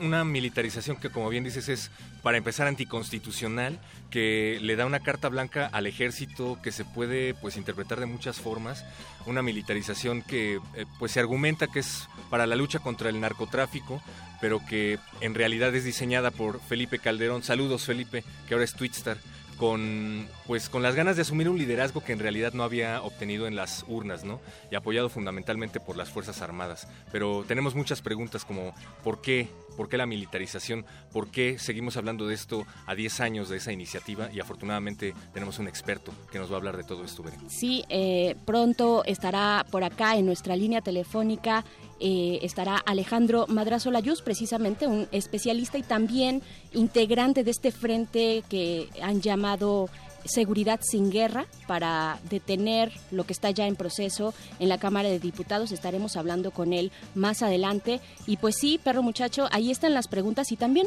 Una 0.00 0.24
militarización 0.24 0.96
que, 0.96 1.10
como 1.10 1.28
bien 1.28 1.44
dices, 1.44 1.68
es 1.68 1.90
para 2.22 2.38
empezar 2.38 2.66
anticonstitucional, 2.66 3.78
que 4.10 4.58
le 4.62 4.76
da 4.76 4.86
una 4.86 5.00
carta 5.00 5.28
blanca 5.28 5.68
al 5.70 5.86
ejército 5.86 6.58
que 6.62 6.72
se 6.72 6.86
puede 6.86 7.34
pues 7.34 7.58
interpretar 7.58 8.00
de 8.00 8.06
muchas 8.06 8.40
formas. 8.40 8.86
Una 9.26 9.42
militarización 9.42 10.22
que 10.22 10.54
eh, 10.74 10.86
pues 10.98 11.12
se 11.12 11.20
argumenta 11.20 11.66
que 11.66 11.80
es 11.80 12.08
para 12.30 12.46
la 12.46 12.56
lucha 12.56 12.78
contra 12.78 13.10
el 13.10 13.20
narcotráfico, 13.20 14.00
pero 14.40 14.64
que 14.64 14.98
en 15.20 15.34
realidad 15.34 15.74
es 15.74 15.84
diseñada 15.84 16.30
por 16.30 16.62
Felipe 16.62 16.98
Calderón. 16.98 17.42
Saludos, 17.42 17.84
Felipe, 17.84 18.24
que 18.46 18.54
ahora 18.54 18.64
es 18.64 18.72
Twitstar 18.72 19.18
con 19.58 20.26
pues 20.46 20.68
con 20.68 20.82
las 20.82 20.94
ganas 20.94 21.16
de 21.16 21.22
asumir 21.22 21.48
un 21.48 21.58
liderazgo 21.58 22.02
que 22.02 22.12
en 22.12 22.20
realidad 22.20 22.52
no 22.54 22.62
había 22.62 23.02
obtenido 23.02 23.46
en 23.46 23.56
las 23.56 23.84
urnas, 23.88 24.24
¿no? 24.24 24.40
Y 24.70 24.76
apoyado 24.76 25.08
fundamentalmente 25.08 25.80
por 25.80 25.96
las 25.96 26.08
Fuerzas 26.08 26.40
Armadas. 26.40 26.88
Pero 27.12 27.44
tenemos 27.46 27.74
muchas 27.74 28.00
preguntas 28.00 28.44
como 28.44 28.72
¿por 29.04 29.20
qué? 29.20 29.48
¿Por 29.76 29.88
qué 29.88 29.96
la 29.96 30.06
militarización? 30.06 30.86
¿Por 31.12 31.30
qué 31.30 31.58
seguimos 31.58 31.96
hablando 31.96 32.26
de 32.26 32.34
esto 32.34 32.66
a 32.86 32.94
10 32.94 33.20
años 33.20 33.48
de 33.48 33.58
esa 33.58 33.72
iniciativa? 33.72 34.28
Y 34.32 34.40
afortunadamente 34.40 35.14
tenemos 35.32 35.58
un 35.58 35.68
experto 35.68 36.12
que 36.32 36.38
nos 36.38 36.50
va 36.50 36.54
a 36.54 36.58
hablar 36.58 36.76
de 36.76 36.84
todo 36.84 37.04
esto, 37.04 37.22
Beren. 37.22 37.48
Sí, 37.48 37.84
eh, 37.88 38.34
pronto 38.44 39.04
estará 39.04 39.64
por 39.70 39.84
acá 39.84 40.16
en 40.16 40.26
nuestra 40.26 40.56
línea 40.56 40.80
telefónica 40.80 41.64
eh, 42.00 42.38
estará 42.42 42.76
Alejandro 42.76 43.46
Madrazo 43.48 43.90
Layuz, 43.90 44.22
precisamente 44.22 44.86
un 44.86 45.08
especialista 45.12 45.78
y 45.78 45.82
también 45.82 46.42
integrante 46.72 47.44
de 47.44 47.50
este 47.50 47.72
frente 47.72 48.44
que 48.48 48.88
han 49.02 49.20
llamado 49.20 49.88
Seguridad 50.24 50.80
sin 50.82 51.10
Guerra 51.10 51.46
para 51.66 52.20
detener 52.28 52.92
lo 53.10 53.24
que 53.24 53.32
está 53.32 53.50
ya 53.50 53.66
en 53.66 53.76
proceso 53.76 54.34
en 54.58 54.68
la 54.68 54.78
Cámara 54.78 55.08
de 55.08 55.18
Diputados. 55.18 55.72
Estaremos 55.72 56.16
hablando 56.16 56.50
con 56.50 56.72
él 56.72 56.92
más 57.14 57.42
adelante. 57.42 58.00
Y 58.26 58.36
pues 58.36 58.56
sí, 58.56 58.78
perro 58.82 59.02
muchacho, 59.02 59.48
ahí 59.52 59.70
están 59.70 59.94
las 59.94 60.08
preguntas 60.08 60.52
y 60.52 60.56
también 60.56 60.86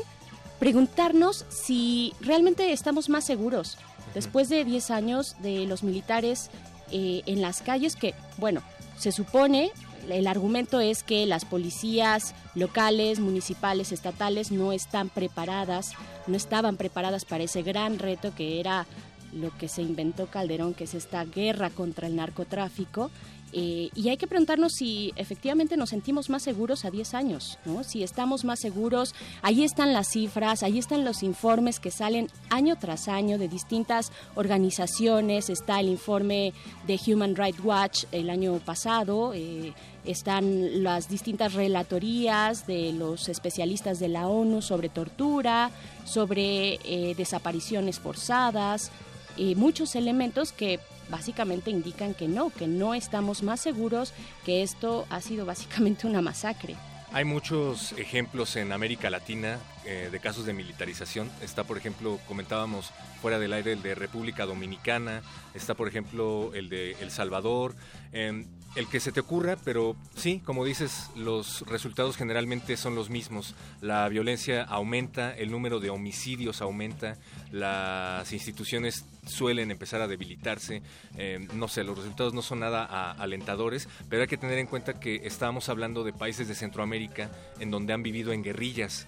preguntarnos 0.59 1.45
si 1.49 2.13
realmente 2.21 2.71
estamos 2.71 3.09
más 3.09 3.25
seguros 3.25 3.77
después 4.13 4.47
de 4.49 4.63
10 4.63 4.91
años 4.91 5.35
de 5.41 5.65
los 5.65 5.81
militares 5.83 6.51
eh, 6.91 7.23
en 7.25 7.41
las 7.41 7.61
calles 7.61 7.95
que, 7.95 8.13
bueno, 8.37 8.61
se 8.97 9.11
supone 9.11 9.71
el 10.09 10.27
argumento 10.27 10.79
es 10.79 11.03
que 11.03 11.25
las 11.25 11.45
policías 11.45 12.33
locales, 12.55 13.19
municipales, 13.19 13.91
estatales 13.91 14.51
no 14.51 14.71
están 14.71 15.09
preparadas, 15.09 15.93
no 16.27 16.35
estaban 16.35 16.77
preparadas 16.77 17.25
para 17.25 17.43
ese 17.43 17.61
gran 17.63 17.99
reto 17.99 18.33
que 18.35 18.59
era 18.59 18.85
lo 19.33 19.55
que 19.57 19.67
se 19.67 19.81
inventó 19.81 20.27
Calderón, 20.27 20.73
que 20.73 20.83
es 20.83 20.93
esta 20.93 21.23
guerra 21.25 21.69
contra 21.69 22.07
el 22.07 22.15
narcotráfico. 22.15 23.11
Eh, 23.53 23.89
y 23.95 24.07
hay 24.07 24.15
que 24.15 24.27
preguntarnos 24.27 24.73
si 24.73 25.11
efectivamente 25.17 25.75
nos 25.75 25.89
sentimos 25.89 26.29
más 26.29 26.41
seguros 26.41 26.85
a 26.85 26.91
10 26.91 27.13
años, 27.13 27.59
¿no? 27.65 27.83
Si 27.83 28.01
estamos 28.01 28.45
más 28.45 28.59
seguros, 28.61 29.13
ahí 29.41 29.65
están 29.65 29.91
las 29.91 30.07
cifras, 30.07 30.63
ahí 30.63 30.79
están 30.79 31.03
los 31.03 31.21
informes 31.21 31.81
que 31.81 31.91
salen 31.91 32.29
año 32.49 32.77
tras 32.77 33.09
año 33.09 33.37
de 33.37 33.49
distintas 33.49 34.13
organizaciones, 34.35 35.49
está 35.49 35.81
el 35.81 35.89
informe 35.89 36.53
de 36.87 36.99
Human 37.07 37.35
Rights 37.35 37.59
Watch 37.61 38.05
el 38.13 38.29
año 38.29 38.57
pasado, 38.59 39.33
eh, 39.33 39.73
están 40.05 40.83
las 40.83 41.09
distintas 41.09 41.53
relatorías 41.53 42.65
de 42.67 42.93
los 42.93 43.29
especialistas 43.29 43.99
de 43.99 44.07
la 44.07 44.27
ONU 44.27 44.61
sobre 44.61 44.89
tortura, 44.89 45.71
sobre 46.05 46.79
eh, 46.83 47.13
desapariciones 47.15 47.99
forzadas, 47.99 48.91
eh, 49.37 49.55
muchos 49.55 49.95
elementos 49.95 50.51
que 50.51 50.79
básicamente 51.09 51.71
indican 51.71 52.13
que 52.13 52.27
no, 52.27 52.49
que 52.49 52.67
no 52.67 52.93
estamos 52.93 53.43
más 53.43 53.59
seguros, 53.59 54.13
que 54.45 54.63
esto 54.63 55.05
ha 55.09 55.21
sido 55.21 55.45
básicamente 55.45 56.07
una 56.07 56.21
masacre. 56.21 56.75
Hay 57.13 57.25
muchos 57.25 57.91
ejemplos 57.97 58.55
en 58.55 58.71
América 58.71 59.09
Latina 59.09 59.59
eh, 59.83 60.07
de 60.09 60.19
casos 60.21 60.45
de 60.45 60.53
militarización. 60.53 61.29
Está, 61.41 61.65
por 61.65 61.77
ejemplo, 61.77 62.19
comentábamos 62.25 62.91
fuera 63.21 63.37
del 63.37 63.51
aire 63.51 63.73
el 63.73 63.81
de 63.81 63.95
República 63.95 64.45
Dominicana, 64.45 65.21
está, 65.53 65.73
por 65.73 65.89
ejemplo, 65.89 66.51
el 66.53 66.69
de 66.69 66.95
El 67.01 67.11
Salvador, 67.11 67.75
em, 68.13 68.45
el 68.75 68.87
que 68.87 68.99
se 69.01 69.11
te 69.11 69.19
ocurra, 69.19 69.57
pero 69.65 69.95
sí, 70.15 70.39
como 70.45 70.63
dices, 70.63 71.09
los 71.15 71.61
resultados 71.67 72.15
generalmente 72.15 72.77
son 72.77 72.95
los 72.95 73.09
mismos. 73.09 73.53
La 73.81 74.07
violencia 74.07 74.63
aumenta, 74.63 75.35
el 75.35 75.51
número 75.51 75.79
de 75.81 75.89
homicidios 75.89 76.61
aumenta, 76.61 77.17
las 77.51 78.31
instituciones 78.31 79.05
suelen 79.27 79.71
empezar 79.71 80.01
a 80.01 80.07
debilitarse, 80.07 80.81
em, 81.17 81.47
no 81.53 81.67
sé, 81.67 81.83
los 81.83 81.97
resultados 81.97 82.33
no 82.33 82.41
son 82.41 82.59
nada 82.61 82.85
a- 82.85 83.11
alentadores, 83.11 83.87
pero 84.09 84.21
hay 84.21 84.27
que 84.27 84.37
tener 84.37 84.57
en 84.57 84.67
cuenta 84.67 84.99
que 84.99 85.15
estábamos 85.25 85.67
hablando 85.69 86.03
de 86.03 86.13
países 86.13 86.47
de 86.47 86.55
Centroamérica 86.55 87.29
en 87.59 87.71
donde 87.71 87.91
han 87.93 88.03
vivido 88.03 88.31
en 88.31 88.41
guerrillas. 88.41 89.05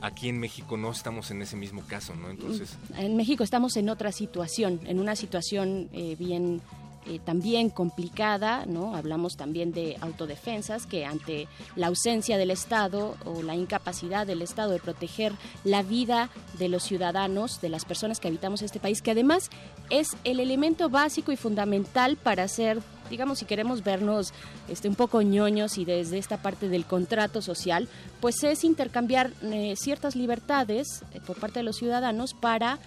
Aquí 0.00 0.28
en 0.30 0.40
México 0.40 0.76
no 0.76 0.90
estamos 0.90 1.30
en 1.30 1.42
ese 1.42 1.54
mismo 1.56 1.82
caso, 1.86 2.16
¿no? 2.16 2.28
Entonces, 2.30 2.76
En 2.96 3.16
México 3.16 3.44
estamos 3.44 3.76
en 3.76 3.88
otra 3.88 4.10
situación, 4.10 4.80
en 4.86 4.98
una 4.98 5.14
situación 5.14 5.88
eh, 5.92 6.16
bien 6.18 6.60
eh, 7.04 7.18
también 7.18 7.68
complicada, 7.68 8.64
¿no? 8.66 8.94
Hablamos 8.94 9.36
también 9.36 9.72
de 9.72 9.96
autodefensas 10.00 10.86
que 10.86 11.04
ante 11.04 11.48
la 11.74 11.88
ausencia 11.88 12.38
del 12.38 12.52
Estado 12.52 13.16
o 13.24 13.42
la 13.42 13.56
incapacidad 13.56 14.24
del 14.24 14.40
Estado 14.40 14.70
de 14.70 14.78
proteger 14.78 15.32
la 15.64 15.82
vida 15.82 16.30
de 16.60 16.68
los 16.68 16.84
ciudadanos, 16.84 17.60
de 17.60 17.70
las 17.70 17.84
personas 17.84 18.20
que 18.20 18.28
habitamos 18.28 18.62
este 18.62 18.78
país, 18.78 19.02
que 19.02 19.10
además 19.10 19.50
es 19.90 20.16
el 20.22 20.38
elemento 20.38 20.90
básico 20.90 21.32
y 21.32 21.36
fundamental 21.36 22.16
para 22.16 22.44
hacer 22.44 22.80
digamos, 23.10 23.40
si 23.40 23.44
queremos 23.44 23.84
vernos 23.84 24.32
este, 24.68 24.88
un 24.88 24.94
poco 24.94 25.20
ñoños 25.20 25.76
y 25.76 25.84
desde 25.84 26.16
esta 26.16 26.38
parte 26.38 26.70
del 26.70 26.86
contrato 26.86 27.42
social, 27.42 27.86
pues 28.20 28.42
es 28.42 28.64
intercambiar 28.64 29.32
eh, 29.42 29.74
ciertas 29.76 30.16
libertades 30.16 31.02
eh, 31.12 31.20
por 31.26 31.38
parte 31.38 31.58
de 31.58 31.64
los 31.64 31.76
ciudadanos 31.76 32.32
para 32.32 32.78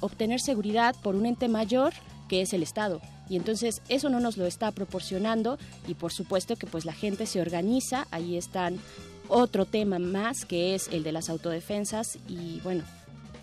obtener 0.00 0.40
seguridad 0.40 0.96
por 1.04 1.14
un 1.14 1.24
ente 1.24 1.46
mayor 1.46 1.92
que 2.32 2.40
es 2.40 2.54
el 2.54 2.62
Estado. 2.62 3.00
Y 3.32 3.36
entonces 3.36 3.80
eso 3.88 4.10
no 4.10 4.20
nos 4.20 4.36
lo 4.36 4.44
está 4.44 4.72
proporcionando 4.72 5.56
y 5.88 5.94
por 5.94 6.12
supuesto 6.12 6.56
que 6.56 6.66
pues 6.66 6.84
la 6.84 6.92
gente 6.92 7.24
se 7.24 7.40
organiza, 7.40 8.06
ahí 8.10 8.36
están 8.36 8.78
otro 9.26 9.64
tema 9.64 9.98
más 9.98 10.44
que 10.44 10.74
es 10.74 10.88
el 10.88 11.02
de 11.02 11.12
las 11.12 11.30
autodefensas 11.30 12.18
y 12.28 12.60
bueno, 12.62 12.84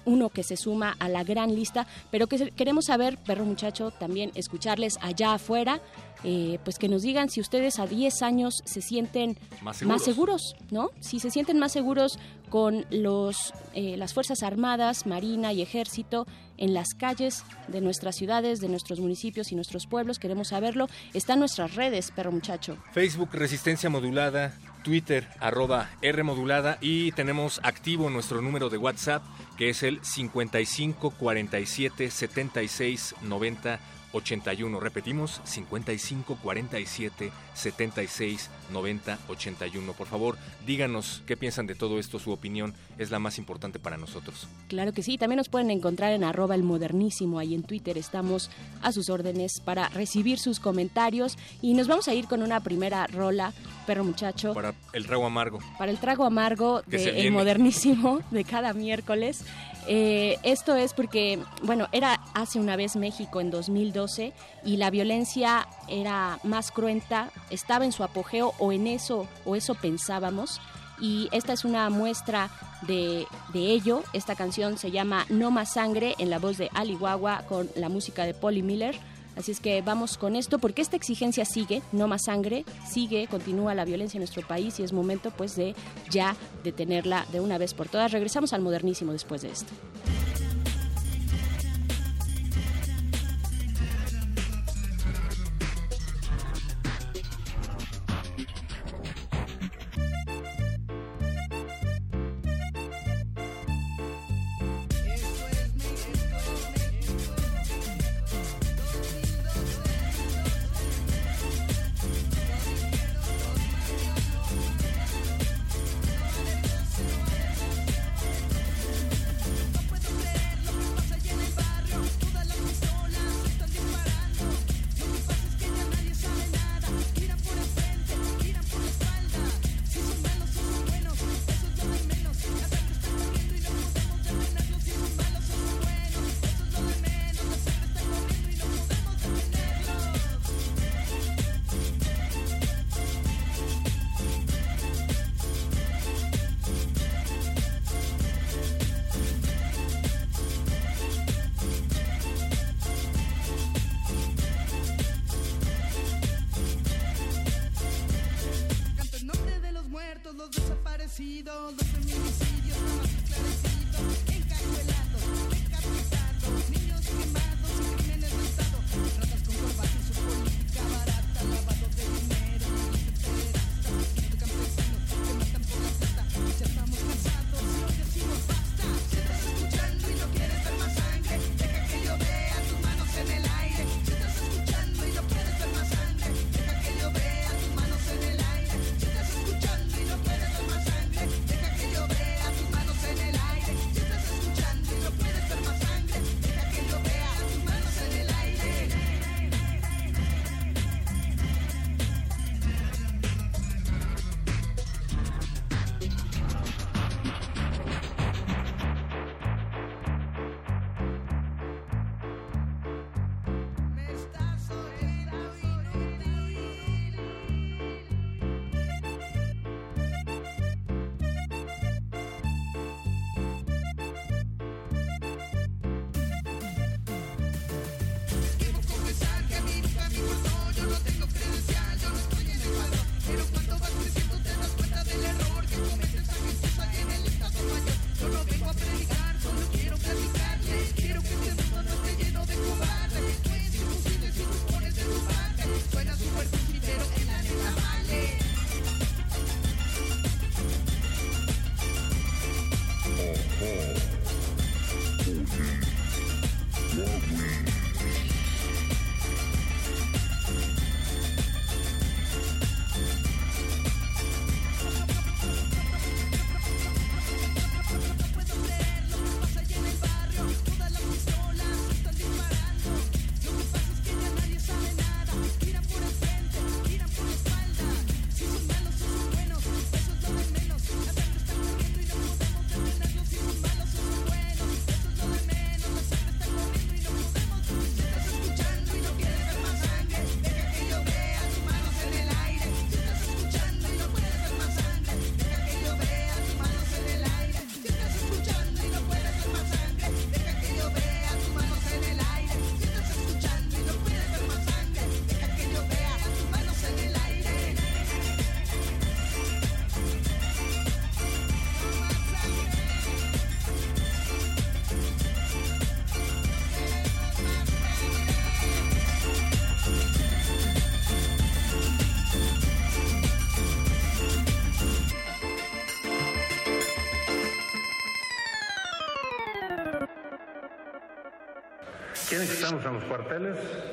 uno 0.06 0.30
que 0.30 0.44
se 0.44 0.58
suma 0.58 0.96
a 1.00 1.10
la 1.10 1.24
gran 1.24 1.56
lista, 1.56 1.88
pero 2.12 2.28
que 2.28 2.52
queremos 2.52 2.86
saber, 2.86 3.18
perro 3.18 3.46
muchacho, 3.46 3.90
también 3.90 4.32
escucharles 4.36 5.00
allá 5.02 5.34
afuera, 5.34 5.82
eh, 6.24 6.60
pues 6.64 6.78
que 6.78 6.90
nos 6.90 7.02
digan 7.02 7.30
si 7.30 7.40
ustedes 7.42 7.80
a 7.80 7.88
10 7.88 8.22
años 8.22 8.56
se 8.66 8.82
sienten 8.82 9.38
Más 9.62 9.78
seguros. 9.78 10.04
seguros, 10.04 10.56
¿no? 10.72 10.92
Si 11.00 11.20
se 11.20 11.32
sienten 11.32 11.60
más 11.60 11.72
seguros 11.72 12.20
con 12.50 12.86
los, 12.90 13.54
eh, 13.74 13.96
las 13.98 14.14
Fuerzas 14.14 14.44
Armadas, 14.44 15.06
Marina 15.06 15.54
y 15.54 15.62
Ejército 15.62 16.26
en 16.58 16.74
las 16.74 16.90
calles 16.98 17.44
de 17.68 17.80
nuestras 17.80 18.16
ciudades, 18.16 18.60
de 18.60 18.68
nuestros 18.68 19.00
municipios 19.00 19.52
y 19.52 19.56
nuestros 19.56 19.88
pueblos, 19.88 20.20
queremos 20.20 20.50
saberlo. 20.50 20.88
Están 21.14 21.40
nuestras 21.40 21.76
redes, 21.76 22.12
perro 22.12 22.32
muchacho. 22.32 22.78
Facebook 22.92 23.30
Resistencia 23.32 23.90
Modulada, 23.90 24.58
Twitter 24.84 25.28
arroba 25.40 25.90
R 26.02 26.24
Modulada 26.24 26.78
y 26.82 27.12
tenemos 27.14 27.60
activo 27.64 28.10
nuestro 28.10 28.42
número 28.42 28.70
de 28.70 28.78
WhatsApp 28.78 29.24
que 29.58 29.70
es 29.70 29.84
el 29.84 30.04
55 30.04 31.12
47 31.12 32.10
76 32.10 33.16
90 33.22 33.80
81. 34.14 34.80
Repetimos, 34.80 35.42
55 35.44 36.38
47 36.42 37.32
76 37.54 38.50
90 38.72 39.20
81. 39.28 39.94
Por 39.94 40.08
favor, 40.08 40.38
díganos 40.66 41.22
qué 41.26 41.38
piensan 41.38 41.68
de 41.68 41.76
todo 41.76 42.00
esto, 42.00 42.20
su 42.20 42.32
opinión 42.32 42.74
es 42.98 43.12
la 43.12 43.20
más 43.20 43.38
importante 43.38 43.80
para 43.80 43.98
nosotros. 43.98 44.48
Claro 44.68 44.94
que 44.94 45.04
sí, 45.04 45.18
también 45.18 45.38
nos 45.38 45.50
pueden 45.50 45.72
encontrar 45.72 46.14
en 46.14 46.24
arroba 46.24 46.56
el 46.56 46.64
modernísimo, 46.64 47.40
ahí 47.40 47.54
en 47.54 47.64
Twitter 47.64 47.98
estamos 47.98 48.50
a 48.82 48.92
sus 48.92 49.10
órdenes 49.10 49.60
para 49.60 49.90
recibir 49.90 50.40
sus 50.40 50.60
comentarios 50.60 51.38
y 51.62 51.74
nos 51.74 51.88
vamos 51.88 52.08
a 52.08 52.14
ir 52.14 52.28
con 52.28 52.42
una 52.42 52.62
primera 52.62 53.08
rola, 53.08 53.54
perro 53.90 54.04
muchacho, 54.04 54.54
Para 54.54 54.76
el 54.94 55.08
trago 55.08 55.26
amargo. 55.26 55.58
para 55.80 55.90
el 55.90 55.98
trago 55.98 56.24
amargo 56.24 56.84
de 56.86 57.26
El. 57.26 57.32
Modernísimo 57.32 58.20
de 58.30 58.44
cada 58.44 58.72
miércoles. 58.74 59.44
Eh, 59.88 60.38
esto 60.44 60.76
es 60.76 60.94
porque, 60.94 61.40
bueno, 61.64 61.88
era 61.92 62.22
hace 62.36 62.60
una 62.60 62.76
vez 62.76 62.96
México 62.96 63.42
en 63.42 63.50
2012 63.50 64.32
y 64.64 64.78
la 64.78 64.92
violencia 64.92 65.68
era 65.88 66.38
más 66.44 66.70
cruenta, 66.72 67.32
estaba 67.50 67.84
en 67.84 67.92
su 67.92 68.04
apogeo 68.04 68.54
o 68.60 68.72
en 68.72 68.86
eso, 68.86 69.28
o 69.44 69.56
eso 69.56 69.74
pensábamos. 69.74 70.62
Y 71.02 71.28
esta 71.32 71.54
es 71.54 71.66
una 71.66 71.90
muestra 71.90 72.52
de, 72.84 73.26
de 73.54 73.72
ello. 73.72 74.04
Esta 74.14 74.36
canción 74.36 74.78
se 74.78 74.92
llama 74.92 75.26
No 75.30 75.50
más 75.50 75.74
sangre 75.74 76.14
en 76.20 76.30
la 76.30 76.38
voz 76.38 76.60
de 76.60 76.70
Ali 76.76 76.94
Guagua 76.94 77.42
con 77.50 77.68
la 77.76 77.90
música 77.90 78.26
de 78.28 78.36
Polly 78.36 78.62
Miller. 78.62 79.00
Así 79.40 79.54
es 79.54 79.62
que 79.62 79.82
vamos 79.82 80.18
con 80.18 80.36
esto 80.36 80.60
porque 80.60 80.82
esta 80.82 80.98
exigencia 80.98 81.46
sigue, 81.46 81.82
no 81.94 82.10
más 82.10 82.26
sangre, 82.26 82.66
sigue, 82.86 83.26
continúa 83.28 83.74
la 83.74 83.86
violencia 83.86 84.18
en 84.18 84.20
nuestro 84.20 84.46
país 84.46 84.78
y 84.82 84.84
es 84.84 84.92
momento 84.92 85.32
pues 85.32 85.56
de 85.56 85.76
ya 86.10 86.36
detenerla 86.66 87.26
de 87.32 87.40
una 87.40 87.58
vez 87.58 87.74
por 87.74 87.88
todas. 87.88 88.12
Regresamos 88.12 88.52
al 88.52 88.62
modernísimo 88.62 89.14
después 89.14 89.42
de 89.42 89.52
esto. 89.52 89.72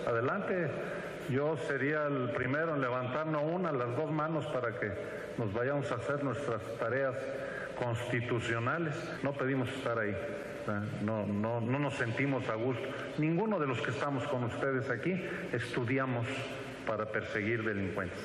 Adelante. 0.07 0.69
Yo 1.29 1.57
sería 1.57 2.07
el 2.07 2.31
primero 2.31 2.75
en 2.75 2.81
levantarnos 2.81 3.43
una, 3.45 3.71
las 3.71 3.97
dos 3.97 4.11
manos 4.11 4.45
para 4.47 4.79
que 4.79 4.91
nos 5.39 5.53
vayamos 5.53 5.91
a 5.93 5.97
hacer 5.97 6.25
nuestras 6.25 6.63
tareas 6.79 7.15
constitucionales. 7.79 8.95
No 9.23 9.33
pedimos 9.33 9.69
estar 9.69 9.99
ahí. 9.99 10.17
No, 11.03 11.25
no, 11.27 11.61
no 11.61 11.79
nos 11.79 11.95
sentimos 11.95 12.49
a 12.49 12.55
gusto. 12.55 12.83
Ninguno 13.19 13.61
de 13.61 13.69
los 13.69 13.81
que 13.81 13.93
estamos 13.93 14.25
con 14.25 14.45
ustedes 14.45 14.91
aquí 14.91 15.15
estudiamos 15.53 16.27
para 16.87 17.07
perseguir 17.07 17.63
delincuentes. 17.63 18.19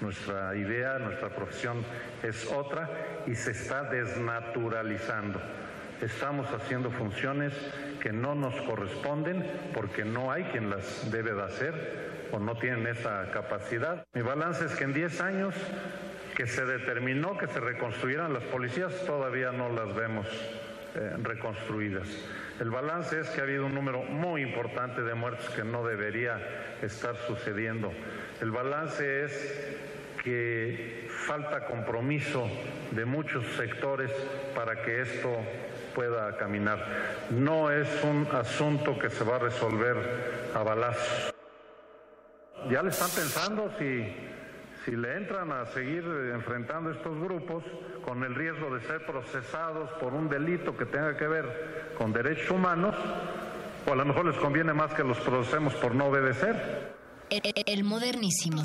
Nuestra 0.00 0.56
idea, 0.56 0.98
nuestra 0.98 1.28
profesión 1.28 1.84
es 2.24 2.50
otra 2.50 2.90
y 3.26 3.34
se 3.36 3.52
está 3.52 3.84
desnaturalizando. 3.84 5.40
Estamos 6.00 6.52
haciendo 6.52 6.90
funciones 6.90 7.52
que 8.04 8.12
no 8.12 8.34
nos 8.34 8.54
corresponden 8.60 9.42
porque 9.72 10.04
no 10.04 10.30
hay 10.30 10.44
quien 10.44 10.68
las 10.68 11.10
debe 11.10 11.32
de 11.32 11.42
hacer 11.42 12.28
o 12.32 12.38
no 12.38 12.54
tienen 12.58 12.86
esa 12.86 13.30
capacidad. 13.30 14.04
Mi 14.12 14.20
balance 14.20 14.66
es 14.66 14.72
que 14.74 14.84
en 14.84 14.92
10 14.92 15.20
años 15.22 15.54
que 16.36 16.46
se 16.46 16.66
determinó 16.66 17.38
que 17.38 17.46
se 17.46 17.60
reconstruyeran 17.60 18.34
las 18.34 18.42
policías, 18.42 18.92
todavía 19.06 19.52
no 19.52 19.70
las 19.70 19.94
vemos 19.94 20.26
eh, 20.96 21.16
reconstruidas. 21.22 22.06
El 22.60 22.68
balance 22.68 23.20
es 23.20 23.30
que 23.30 23.40
ha 23.40 23.44
habido 23.44 23.64
un 23.64 23.74
número 23.74 24.02
muy 24.02 24.42
importante 24.42 25.00
de 25.00 25.14
muertos 25.14 25.48
que 25.54 25.64
no 25.64 25.82
debería 25.86 26.38
estar 26.82 27.16
sucediendo. 27.26 27.90
El 28.42 28.50
balance 28.50 29.24
es 29.24 29.76
que 30.22 31.08
falta 31.26 31.64
compromiso 31.64 32.50
de 32.90 33.06
muchos 33.06 33.46
sectores 33.56 34.10
para 34.54 34.82
que 34.82 35.00
esto 35.00 35.38
pueda 35.94 36.36
caminar. 36.36 36.78
No 37.30 37.70
es 37.70 37.88
un 38.02 38.26
asunto 38.32 38.98
que 38.98 39.10
se 39.10 39.24
va 39.24 39.36
a 39.36 39.38
resolver 39.38 40.50
a 40.54 40.62
balazos. 40.62 41.34
Ya 42.70 42.82
le 42.82 42.90
están 42.90 43.10
pensando 43.10 43.70
si, 43.78 44.06
si 44.84 44.96
le 44.96 45.16
entran 45.16 45.52
a 45.52 45.66
seguir 45.66 46.04
enfrentando 46.34 46.90
estos 46.90 47.18
grupos 47.20 47.62
con 48.04 48.22
el 48.24 48.34
riesgo 48.34 48.74
de 48.74 48.80
ser 48.86 49.04
procesados 49.06 49.90
por 50.00 50.14
un 50.14 50.28
delito 50.28 50.76
que 50.76 50.86
tenga 50.86 51.16
que 51.16 51.26
ver 51.26 51.92
con 51.96 52.12
derechos 52.12 52.50
humanos, 52.50 52.94
o 53.86 53.92
a 53.92 53.96
lo 53.96 54.04
mejor 54.04 54.26
les 54.26 54.36
conviene 54.36 54.72
más 54.72 54.92
que 54.94 55.04
los 55.04 55.18
procesemos 55.18 55.74
por 55.74 55.94
no 55.94 56.06
obedecer. 56.06 56.94
El, 57.30 57.42
el 57.66 57.84
modernísimo. 57.84 58.62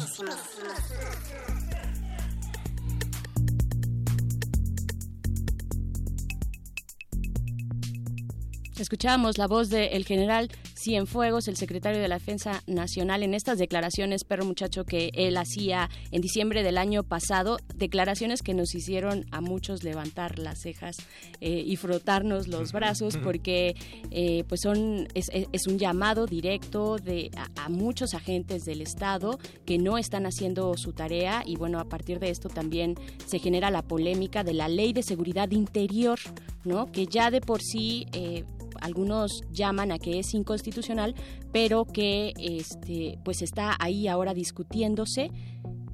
Escuchábamos 8.80 9.38
la 9.38 9.48
voz 9.48 9.70
del 9.70 10.06
general 10.06 10.50
Cienfuegos, 10.78 11.48
el 11.50 11.58
secretario 11.58 12.02
de 12.02 12.08
la 12.08 12.16
Defensa 12.20 12.64
Nacional, 12.66 13.24
en 13.24 13.34
estas 13.34 13.58
declaraciones, 13.58 14.24
perro 14.24 14.46
muchacho, 14.46 14.86
que 14.86 15.12
él 15.14 15.36
hacía 15.38 15.90
en 16.12 16.22
diciembre 16.22 16.64
del 16.64 16.78
año 16.78 17.04
pasado, 17.04 17.58
declaraciones 17.76 18.42
que 18.42 18.54
nos 18.54 18.74
hicieron 18.76 19.26
a 19.32 19.42
muchos 19.42 19.84
levantar 19.84 20.40
las 20.40 20.62
cejas 20.62 20.96
eh, 21.42 21.64
y 21.66 21.76
frotarnos 21.76 22.48
los 22.48 22.72
brazos, 22.72 23.18
porque 23.18 23.76
eh, 24.12 24.46
pues 24.48 24.62
son 24.62 25.08
es, 25.14 25.26
es- 25.34 25.48
es 25.52 25.68
un 25.68 25.78
llamado 25.78 26.26
directo 26.26 26.96
de 26.98 27.32
a, 27.36 27.66
a 27.66 27.70
muchos 27.70 28.14
agentes 28.14 28.64
del 28.64 28.82
Estado 28.82 29.40
que 29.66 29.78
no 29.78 29.98
están 29.98 30.26
haciendo 30.26 30.76
su 30.78 30.94
tarea. 30.94 31.44
Y 31.46 31.58
bueno, 31.58 31.80
a 31.80 31.86
partir 31.86 32.20
de 32.20 32.30
esto 32.30 32.48
también 32.50 32.96
se 33.26 33.40
genera 33.40 33.72
la 33.72 33.82
polémica 33.82 34.44
de 34.44 34.54
la 34.54 34.70
Ley 34.70 34.94
de 34.94 35.04
Seguridad 35.04 35.52
Interior, 35.52 36.18
¿no? 36.64 36.92
Que 36.92 37.06
ya 37.08 37.30
de 37.32 37.42
por 37.42 37.62
sí 37.62 38.06
eh, 38.14 38.46
algunos 38.82 39.42
llaman 39.52 39.92
a 39.92 40.00
que 40.00 40.20
es 40.20 40.34
inconstitucional, 40.34 41.16
pero 41.52 41.86
que 41.86 42.34
este 42.38 43.20
pues 43.24 43.42
está 43.42 43.76
ahí 43.80 44.08
ahora 44.08 44.34
discutiéndose. 44.34 45.32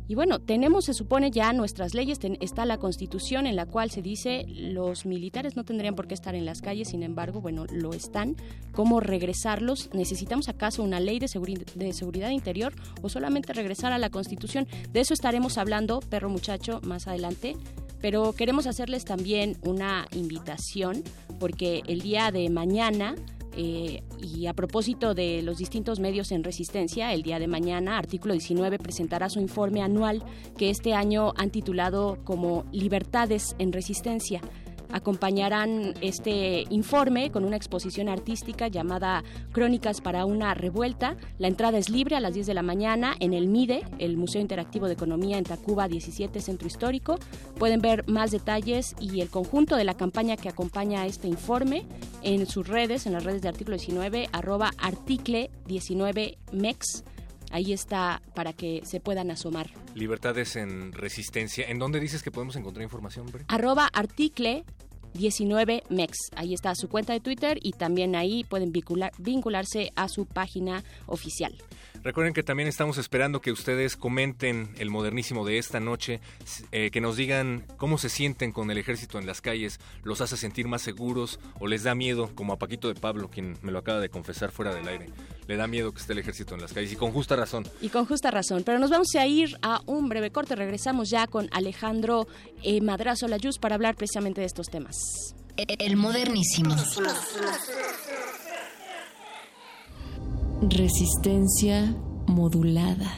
Y 0.08 0.14
bueno, 0.14 0.38
tenemos, 0.38 0.86
se 0.86 0.94
supone, 0.94 1.32
ya 1.32 1.52
nuestras 1.52 1.96
leyes, 1.96 2.20
ten- 2.20 2.38
está 2.40 2.64
la 2.66 2.78
Constitución 2.78 3.48
en 3.48 3.56
la 3.56 3.66
cual 3.66 3.90
se 3.90 4.04
dice 4.04 4.46
los 4.48 5.08
militares 5.08 5.56
no 5.56 5.64
tendrían 5.64 5.96
por 5.96 6.08
qué 6.08 6.14
estar 6.14 6.36
en 6.36 6.46
las 6.46 6.62
calles, 6.62 6.90
sin 6.90 7.02
embargo, 7.02 7.42
bueno, 7.42 7.66
lo 7.72 7.92
están. 7.92 8.36
¿Cómo 8.72 9.00
regresarlos? 9.00 9.90
¿Necesitamos 9.94 10.48
acaso 10.48 10.84
una 10.84 11.00
ley 11.00 11.18
de, 11.18 11.26
seguri- 11.26 11.66
de 11.74 11.92
seguridad 11.92 12.30
interior 12.30 12.74
o 13.02 13.10
solamente 13.10 13.52
regresar 13.54 13.94
a 13.94 13.98
la 13.98 14.12
Constitución? 14.12 14.68
De 14.92 15.00
eso 15.00 15.16
estaremos 15.16 15.58
hablando, 15.58 16.02
perro 16.02 16.30
muchacho, 16.30 16.82
más 16.84 17.08
adelante. 17.08 17.56
Pero 18.06 18.34
queremos 18.34 18.68
hacerles 18.68 19.04
también 19.04 19.58
una 19.64 20.08
invitación 20.12 21.04
porque 21.40 21.82
el 21.88 22.02
día 22.02 22.30
de 22.30 22.52
mañana 22.52 23.16
eh, 23.58 24.04
y 24.22 24.46
a 24.46 24.54
propósito 24.54 25.16
de 25.16 25.42
los 25.42 25.58
distintos 25.58 26.00
medios 26.00 26.32
en 26.32 26.44
resistencia, 26.44 27.14
el 27.14 27.24
día 27.24 27.40
de 27.40 27.48
mañana, 27.48 27.98
artículo 27.98 28.36
19 28.36 28.78
presentará 28.78 29.28
su 29.28 29.40
informe 29.40 29.82
anual 29.82 30.24
que 30.56 30.70
este 30.70 30.94
año 30.94 31.34
han 31.36 31.50
titulado 31.50 32.20
como 32.24 32.66
Libertades 32.72 33.56
en 33.58 33.74
Resistencia. 33.74 34.40
Acompañarán 34.92 35.94
este 36.02 36.66
informe 36.70 37.32
con 37.32 37.46
una 37.46 37.56
exposición 37.56 38.10
artística 38.10 38.68
llamada 38.68 39.24
Crónicas 39.52 40.02
para 40.02 40.26
una 40.26 40.54
revuelta. 40.54 41.16
La 41.38 41.48
entrada 41.48 41.78
es 41.78 41.90
libre 41.90 42.16
a 42.16 42.20
las 42.20 42.34
10 42.34 42.48
de 42.48 42.54
la 42.54 42.62
mañana 42.62 43.16
en 43.20 43.34
el 43.34 43.48
MIDE, 43.48 43.84
el 44.00 44.18
Museo 44.18 44.42
Interactivo 44.42 44.88
de 44.88 44.94
Economía 44.94 45.38
en 45.38 45.44
Tacuba 45.44 45.88
17 45.88 46.40
Centro 46.42 46.68
Histórico. 46.68 47.18
Pueden 47.58 47.82
ver 47.82 48.08
más 48.08 48.32
detalles 48.32 48.96
y 49.00 49.22
el 49.22 49.30
conjunto 49.30 49.76
de 49.76 49.84
la 49.84 49.96
campaña 49.96 50.38
que 50.38 50.50
acompaña 50.50 51.02
a 51.02 51.06
este 51.06 51.28
informe 51.28 51.86
en 52.22 52.46
sus 52.48 52.68
redes, 52.68 53.06
en 53.06 53.14
las 53.14 53.24
redes 53.24 53.42
de 53.42 53.50
artículo 53.50 53.78
19, 53.78 54.30
arroba 54.32 54.72
article 54.78 55.50
19 55.68 56.38
mex. 56.52 57.04
Ahí 57.56 57.72
está 57.72 58.22
para 58.34 58.52
que 58.52 58.82
se 58.84 59.00
puedan 59.00 59.32
asomar. 59.32 59.70
Libertades 59.94 60.58
en 60.58 60.92
resistencia. 60.92 61.66
¿En 61.70 61.80
dónde 61.80 62.02
dices 62.02 62.22
que 62.22 62.30
podemos 62.30 62.58
encontrar 62.58 62.84
información, 62.84 63.28
Bre? 63.32 63.46
Arroba 63.48 63.88
article 63.94 64.66
19 65.14 65.84
mex. 65.90 66.18
Ahí 66.36 66.54
está 66.54 66.76
su 66.76 66.90
cuenta 66.90 67.14
de 67.14 67.22
Twitter 67.22 67.58
y 67.62 67.72
también 67.72 68.18
ahí 68.18 68.44
pueden 68.44 68.74
vincular- 68.74 69.14
vincularse 69.18 69.94
a 69.96 70.10
su 70.10 70.26
página 70.26 70.84
oficial. 71.06 71.56
Recuerden 72.06 72.36
que 72.36 72.44
también 72.44 72.70
estamos 72.70 73.00
esperando 73.00 73.42
que 73.42 73.52
ustedes 73.52 73.98
comenten 73.98 74.76
el 74.78 74.92
modernísimo 74.92 75.44
de 75.44 75.58
esta 75.58 75.80
noche, 75.80 76.20
eh, 76.72 76.92
que 76.92 77.02
nos 77.02 77.18
digan 77.18 77.66
cómo 77.78 77.98
se 77.98 78.10
sienten 78.10 78.52
con 78.52 78.70
el 78.70 78.78
ejército 78.78 79.18
en 79.18 79.26
las 79.26 79.42
calles, 79.42 79.80
los 80.04 80.22
hace 80.22 80.38
sentir 80.38 80.68
más 80.68 80.84
seguros 80.84 81.40
o 81.60 81.66
les 81.66 81.82
da 81.82 81.96
miedo, 81.96 82.30
como 82.36 82.54
a 82.54 82.60
Paquito 82.60 82.90
de 82.90 82.94
Pablo, 82.94 83.32
quien 83.32 83.58
me 83.64 83.72
lo 83.72 83.80
acaba 83.80 84.00
de 84.00 84.10
confesar 84.10 84.52
fuera 84.52 84.72
del 84.76 84.88
aire. 84.88 85.10
Le 85.48 85.56
da 85.56 85.66
miedo 85.66 85.94
que 85.94 86.00
esté 86.00 86.14
el 86.14 86.20
ejército 86.20 86.54
en 86.54 86.62
las 86.62 86.74
calles 86.74 86.94
y 86.94 86.96
con 86.96 87.12
justa 87.12 87.36
razón. 87.36 87.68
Y 87.82 87.90
con 87.90 88.06
justa 88.06 88.30
razón. 88.30 88.62
Pero 88.64 88.78
nos 88.78 88.92
vamos 88.92 89.08
a 89.16 89.26
ir 89.26 89.58
a 89.64 89.82
un 89.88 90.08
breve 90.08 90.30
corte. 90.30 90.56
Regresamos 90.56 91.10
ya 91.10 91.26
con 91.26 91.50
Alejandro 91.52 92.28
eh, 92.62 92.82
Madrazo 92.82 93.28
Layuz 93.28 93.58
para 93.58 93.74
hablar 93.74 93.96
precisamente 93.96 94.42
de 94.42 94.48
estos 94.48 94.68
temas. 94.68 94.96
El 95.58 95.96
modernísimo. 95.98 96.76
Resistencia 100.62 101.96
modulada. 102.28 103.12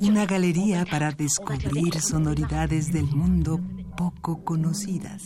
Una 0.00 0.26
galería 0.26 0.84
para 0.84 1.12
descubrir 1.12 2.00
sonoridades 2.00 2.92
del 2.92 3.04
mundo 3.06 3.60
poco 3.96 4.44
conocidas. 4.44 5.22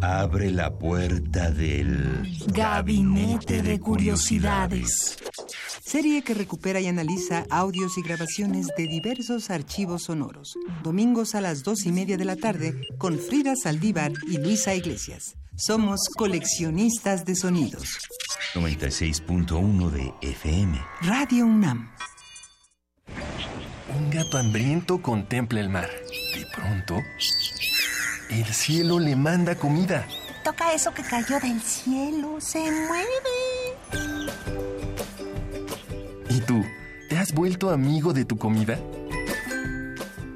Abre 0.00 0.50
la 0.50 0.76
puerta 0.76 1.50
del 1.52 2.28
Gabinete 2.48 3.62
de 3.62 3.78
Curiosidades. 3.78 5.18
Serie 5.86 6.22
que 6.22 6.34
recupera 6.34 6.80
y 6.80 6.88
analiza 6.88 7.46
audios 7.48 7.96
y 7.96 8.02
grabaciones 8.02 8.66
de 8.76 8.88
diversos 8.88 9.50
archivos 9.50 10.02
sonoros. 10.02 10.58
Domingos 10.82 11.36
a 11.36 11.40
las 11.40 11.62
dos 11.62 11.86
y 11.86 11.92
media 11.92 12.16
de 12.16 12.24
la 12.24 12.34
tarde 12.34 12.74
con 12.98 13.16
Frida 13.20 13.54
Saldívar 13.54 14.10
y 14.26 14.38
Luisa 14.38 14.74
Iglesias. 14.74 15.36
Somos 15.54 16.00
coleccionistas 16.16 17.24
de 17.24 17.36
sonidos. 17.36 18.00
96.1 18.54 19.90
de 19.90 20.12
FM. 20.22 20.76
Radio 21.02 21.46
UNAM. 21.46 21.88
Un 23.96 24.10
gato 24.10 24.38
hambriento 24.38 25.00
contempla 25.00 25.60
el 25.60 25.68
mar. 25.68 25.88
De 26.34 26.46
pronto, 26.52 26.96
el 28.30 28.46
cielo 28.46 28.98
le 28.98 29.14
manda 29.14 29.54
comida. 29.54 30.04
Toca 30.42 30.72
eso 30.72 30.92
que 30.92 31.04
cayó 31.04 31.38
del 31.38 31.60
cielo, 31.60 32.40
se 32.40 32.58
mueve. 32.58 34.26
¿Y 36.46 36.52
tú? 36.52 36.64
¿Te 37.08 37.18
has 37.18 37.32
vuelto 37.32 37.70
amigo 37.70 38.12
de 38.12 38.24
tu 38.24 38.36
comida? 38.36 38.78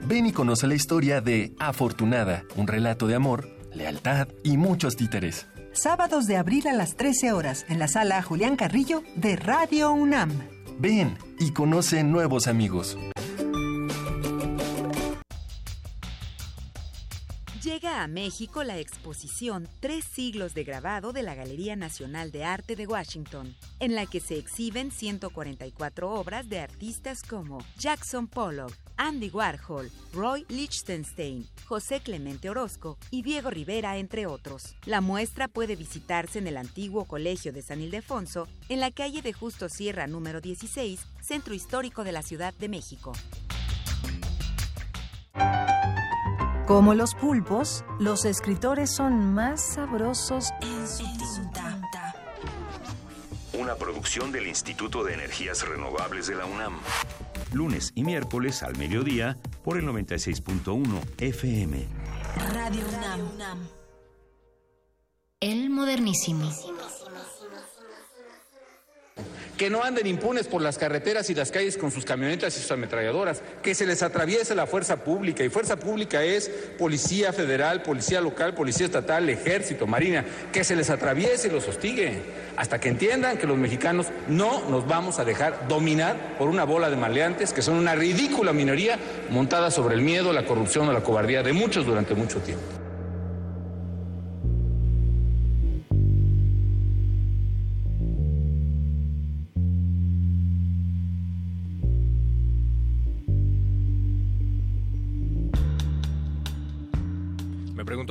Ven 0.07 0.27
y 0.27 0.33
conoce 0.33 0.67
la 0.67 0.75
historia 0.75 1.21
de 1.21 1.55
Afortunada, 1.61 2.45
un 2.57 2.67
relato 2.67 3.07
de 3.07 3.15
amor, 3.15 3.49
lealtad 3.73 4.27
y 4.43 4.57
muchos 4.57 4.97
títeres. 4.97 5.47
Sábados 5.73 6.27
de 6.27 6.37
abril 6.37 6.67
a 6.67 6.73
las 6.73 6.97
13 6.97 7.33
horas 7.33 7.65
en 7.69 7.79
la 7.79 7.87
sala 7.87 8.23
Julián 8.23 8.57
Carrillo 8.57 9.05
de 9.15 9.37
Radio 9.37 9.93
UNAM. 9.93 10.33
Ven 10.81 11.17
y 11.39 11.53
conoce 11.53 12.03
nuevos 12.03 12.49
amigos. 12.49 12.99
Llega 17.63 18.03
a 18.03 18.07
México 18.07 18.65
la 18.65 18.79
exposición 18.79 19.69
Tres 19.81 20.07
siglos 20.07 20.55
de 20.55 20.65
grabado 20.65 21.13
de 21.13 21.23
la 21.23 21.35
Galería 21.35 21.77
Nacional 21.77 22.33
de 22.33 22.43
Arte 22.43 22.75
de 22.75 22.87
Washington, 22.87 23.55
en 23.81 23.95
la 23.95 24.07
que 24.07 24.19
se 24.19 24.39
exhiben 24.39 24.91
144 24.91 26.11
obras 26.11 26.49
de 26.49 26.59
artistas 26.59 27.23
como 27.23 27.63
Jackson 27.77 28.29
Pollock, 28.29 28.73
Andy 28.97 29.29
Warhol, 29.29 29.91
Roy 30.15 30.47
Lichtenstein, 30.49 31.47
José 31.67 32.01
Clemente 32.01 32.49
Orozco 32.49 32.97
y 33.11 33.21
Diego 33.21 33.51
Rivera, 33.51 33.99
entre 33.99 34.27
otros. 34.27 34.75
La 34.87 35.03
muestra 35.03 35.47
puede 35.47 35.77
visitarse 35.77 36.39
en 36.39 36.47
el 36.47 36.57
antiguo 36.57 37.05
Colegio 37.05 37.53
de 37.53 37.61
San 37.61 37.83
Ildefonso, 37.83 38.49
en 38.71 38.81
la 38.81 38.91
calle 38.91 39.21
de 39.21 39.35
Justo 39.35 39.69
Sierra 39.69 40.07
número 40.07 40.41
16, 40.41 40.99
Centro 41.21 41.53
Histórico 41.53 42.05
de 42.05 42.13
la 42.13 42.23
Ciudad 42.23 42.55
de 42.55 42.71
México. 42.71 43.13
Como 46.71 46.95
los 46.95 47.17
pulpos, 47.17 47.85
los 47.99 48.25
escritores 48.25 48.95
son 48.95 49.35
más 49.35 49.75
sabrosos 49.75 50.51
en 50.63 50.87
su 50.87 51.03
tinta. 51.03 52.15
Una 53.55 53.75
producción 53.75 54.31
del 54.31 54.47
Instituto 54.47 55.03
de 55.03 55.15
Energías 55.15 55.67
Renovables 55.67 56.29
de 56.29 56.37
la 56.37 56.47
UNAM. 56.47 56.79
Lunes 57.53 57.91
y 57.97 58.05
miércoles 58.05 58.63
al 58.63 58.79
mediodía 58.79 59.37
por 59.65 59.79
el 59.79 59.85
96.1 59.85 60.87
FM. 61.19 61.89
Radio 62.55 62.85
UNAM. 63.35 63.67
El 65.41 65.71
modernísimo. 65.71 66.53
Que 69.61 69.69
no 69.69 69.85
anden 69.85 70.07
impunes 70.07 70.49
por 70.49 70.63
las 70.63 70.79
carreteras 70.79 71.29
y 71.29 71.35
las 71.35 71.51
calles 71.51 71.77
con 71.77 71.91
sus 71.91 72.07
camionetas 72.07 72.57
y 72.57 72.63
sus 72.63 72.71
ametralladoras, 72.71 73.43
que 73.63 73.75
se 73.75 73.85
les 73.85 74.03
atraviese 74.03 74.55
la 74.55 74.67
fuerza 74.67 75.05
pública. 75.05 75.45
Y 75.45 75.51
fuerza 75.51 75.77
pública 75.77 76.25
es 76.25 76.49
policía 76.79 77.31
federal, 77.35 77.83
policía 77.83 78.23
local, 78.23 78.55
policía 78.55 78.87
estatal, 78.87 79.29
ejército, 79.29 79.87
marina, 79.87 80.25
que 80.51 80.65
se 80.65 80.75
les 80.75 80.89
atraviese 80.89 81.49
y 81.49 81.51
los 81.51 81.69
hostigue, 81.69 82.23
hasta 82.57 82.81
que 82.81 82.89
entiendan 82.89 83.37
que 83.37 83.47
los 83.47 83.59
mexicanos 83.59 84.07
no 84.29 84.67
nos 84.71 84.89
vamos 84.89 85.19
a 85.19 85.27
dejar 85.27 85.69
dominar 85.69 86.39
por 86.39 86.49
una 86.49 86.65
bola 86.65 86.89
de 86.89 86.97
maleantes 86.97 87.53
que 87.53 87.61
son 87.61 87.75
una 87.75 87.95
ridícula 87.95 88.55
minoría 88.55 88.99
montada 89.29 89.71
sobre 89.71 89.95
el 89.95 90.01
miedo, 90.01 90.33
la 90.33 90.47
corrupción 90.47 90.89
o 90.89 90.93
la 90.95 91.03
cobardía 91.03 91.43
de 91.43 91.53
muchos 91.53 91.85
durante 91.85 92.15
mucho 92.15 92.39
tiempo. 92.39 92.80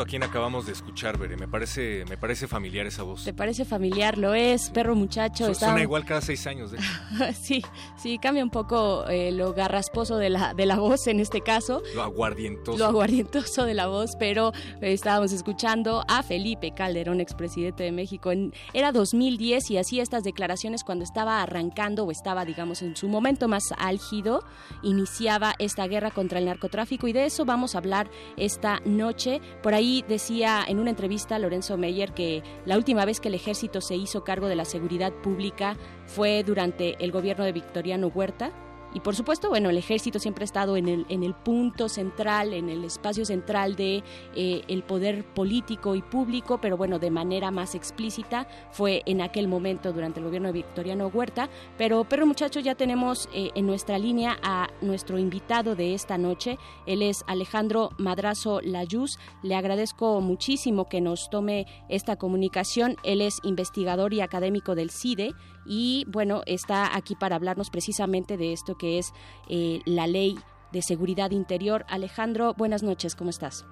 Quién 0.09 0.23
acabamos 0.23 0.65
de 0.65 0.71
escuchar, 0.73 1.17
Bere. 1.17 1.37
Me 1.37 1.47
parece, 1.47 2.03
me 2.09 2.17
parece 2.17 2.47
familiar 2.47 2.85
esa 2.87 3.03
voz. 3.03 3.23
¿Te 3.23 3.33
parece 3.33 3.63
familiar? 3.63 4.17
Lo 4.17 4.33
es, 4.33 4.69
perro 4.71 4.95
muchacho. 4.95 5.45
Su- 5.45 5.51
está- 5.51 5.67
Suena 5.67 5.81
igual 5.83 6.03
cada 6.05 6.21
seis 6.21 6.45
años, 6.47 6.71
de 6.71 6.79
sí, 7.39 7.61
sí, 7.97 8.17
cambia 8.17 8.43
un 8.43 8.49
poco 8.49 9.07
eh, 9.07 9.31
lo 9.31 9.53
garrasposo 9.53 10.17
de 10.17 10.29
la, 10.31 10.53
de 10.53 10.65
la 10.65 10.77
voz 10.77 11.07
en 11.07 11.19
este 11.19 11.41
caso. 11.41 11.81
Lo 11.95 12.01
aguardientoso. 12.03 12.77
Lo 12.77 12.85
aguardientoso 12.85 13.65
de 13.65 13.73
la 13.75 13.87
voz, 13.87 14.11
pero 14.17 14.51
eh, 14.81 14.93
estábamos 14.93 15.31
escuchando 15.31 16.03
a 16.07 16.23
Felipe 16.23 16.71
Calderón, 16.73 17.21
expresidente 17.21 17.83
de 17.83 17.91
México. 17.91 18.31
En, 18.31 18.53
era 18.73 18.91
2010 18.91 19.69
y 19.71 19.77
hacía 19.77 20.01
estas 20.01 20.23
declaraciones 20.23 20.83
cuando 20.83 21.03
estaba 21.03 21.41
arrancando 21.43 22.03
o 22.05 22.11
estaba, 22.11 22.45
digamos, 22.45 22.81
en 22.81 22.95
su 22.95 23.07
momento 23.07 23.47
más 23.47 23.63
álgido, 23.77 24.43
iniciaba 24.81 25.53
esta 25.59 25.85
guerra 25.87 26.11
contra 26.11 26.39
el 26.39 26.45
narcotráfico 26.45 27.07
y 27.07 27.13
de 27.13 27.25
eso 27.25 27.45
vamos 27.45 27.75
a 27.75 27.77
hablar 27.77 28.09
esta 28.37 28.79
noche. 28.85 29.39
Por 29.61 29.73
ahí 29.73 29.98
decía 30.07 30.63
en 30.67 30.79
una 30.79 30.89
entrevista 30.89 31.39
Lorenzo 31.39 31.77
Meyer 31.77 32.13
que 32.13 32.43
la 32.65 32.77
última 32.77 33.05
vez 33.05 33.19
que 33.19 33.27
el 33.27 33.35
ejército 33.35 33.81
se 33.81 33.95
hizo 33.95 34.23
cargo 34.23 34.47
de 34.47 34.55
la 34.55 34.65
seguridad 34.65 35.11
pública 35.11 35.77
fue 36.05 36.43
durante 36.43 37.03
el 37.03 37.11
gobierno 37.11 37.43
de 37.43 37.51
Victoriano 37.51 38.07
Huerta. 38.07 38.51
Y 38.93 39.01
por 39.01 39.15
supuesto, 39.15 39.49
bueno, 39.49 39.69
el 39.69 39.77
ejército 39.77 40.19
siempre 40.19 40.43
ha 40.43 40.45
estado 40.45 40.75
en 40.75 40.87
el, 40.87 41.05
en 41.09 41.23
el 41.23 41.33
punto 41.33 41.89
central, 41.89 42.53
en 42.53 42.69
el 42.69 42.83
espacio 42.83 43.23
central 43.25 43.75
de 43.75 44.03
eh, 44.35 44.63
el 44.67 44.83
poder 44.83 45.23
político 45.23 45.95
y 45.95 46.01
público, 46.01 46.59
pero 46.59 46.75
bueno, 46.75 46.97
de 46.97 47.11
manera 47.11 47.51
más 47.51 47.75
explícita 47.75 48.47
fue 48.71 49.03
en 49.05 49.21
aquel 49.21 49.47
momento 49.47 49.93
durante 49.93 50.19
el 50.19 50.25
gobierno 50.25 50.49
de 50.49 50.53
Victoriano 50.53 51.07
Huerta. 51.07 51.49
Pero, 51.77 52.03
pero 52.03 52.25
muchachos, 52.25 52.63
ya 52.63 52.75
tenemos 52.75 53.29
eh, 53.33 53.51
en 53.55 53.67
nuestra 53.67 53.99
línea 53.99 54.37
a 54.41 54.69
nuestro 54.81 55.19
invitado 55.19 55.75
de 55.75 55.93
esta 55.93 56.17
noche. 56.17 56.57
Él 56.85 57.01
es 57.01 57.23
Alejandro 57.27 57.91
Madrazo 57.97 58.61
Layuz. 58.61 59.19
Le 59.43 59.55
agradezco 59.55 60.19
muchísimo 60.21 60.89
que 60.89 61.01
nos 61.01 61.29
tome 61.29 61.67
esta 61.89 62.15
comunicación. 62.15 62.95
Él 63.03 63.21
es 63.21 63.39
investigador 63.43 64.13
y 64.13 64.21
académico 64.21 64.75
del 64.75 64.89
CIDE 64.89 65.33
y 65.69 66.03
bueno, 66.07 66.41
está 66.47 66.97
aquí 66.97 67.15
para 67.15 67.35
hablarnos 67.35 67.69
precisamente 67.69 68.37
de 68.37 68.51
esto 68.53 68.75
que 68.75 68.97
es 68.97 69.13
eh, 69.47 69.81
la 69.85 70.07
ley 70.07 70.35
de 70.71 70.81
seguridad 70.81 71.29
interior. 71.29 71.85
Alejandro, 71.87 72.55
buenas 72.55 72.81
noches, 72.81 73.15
¿cómo 73.15 73.29
estás? 73.29 73.67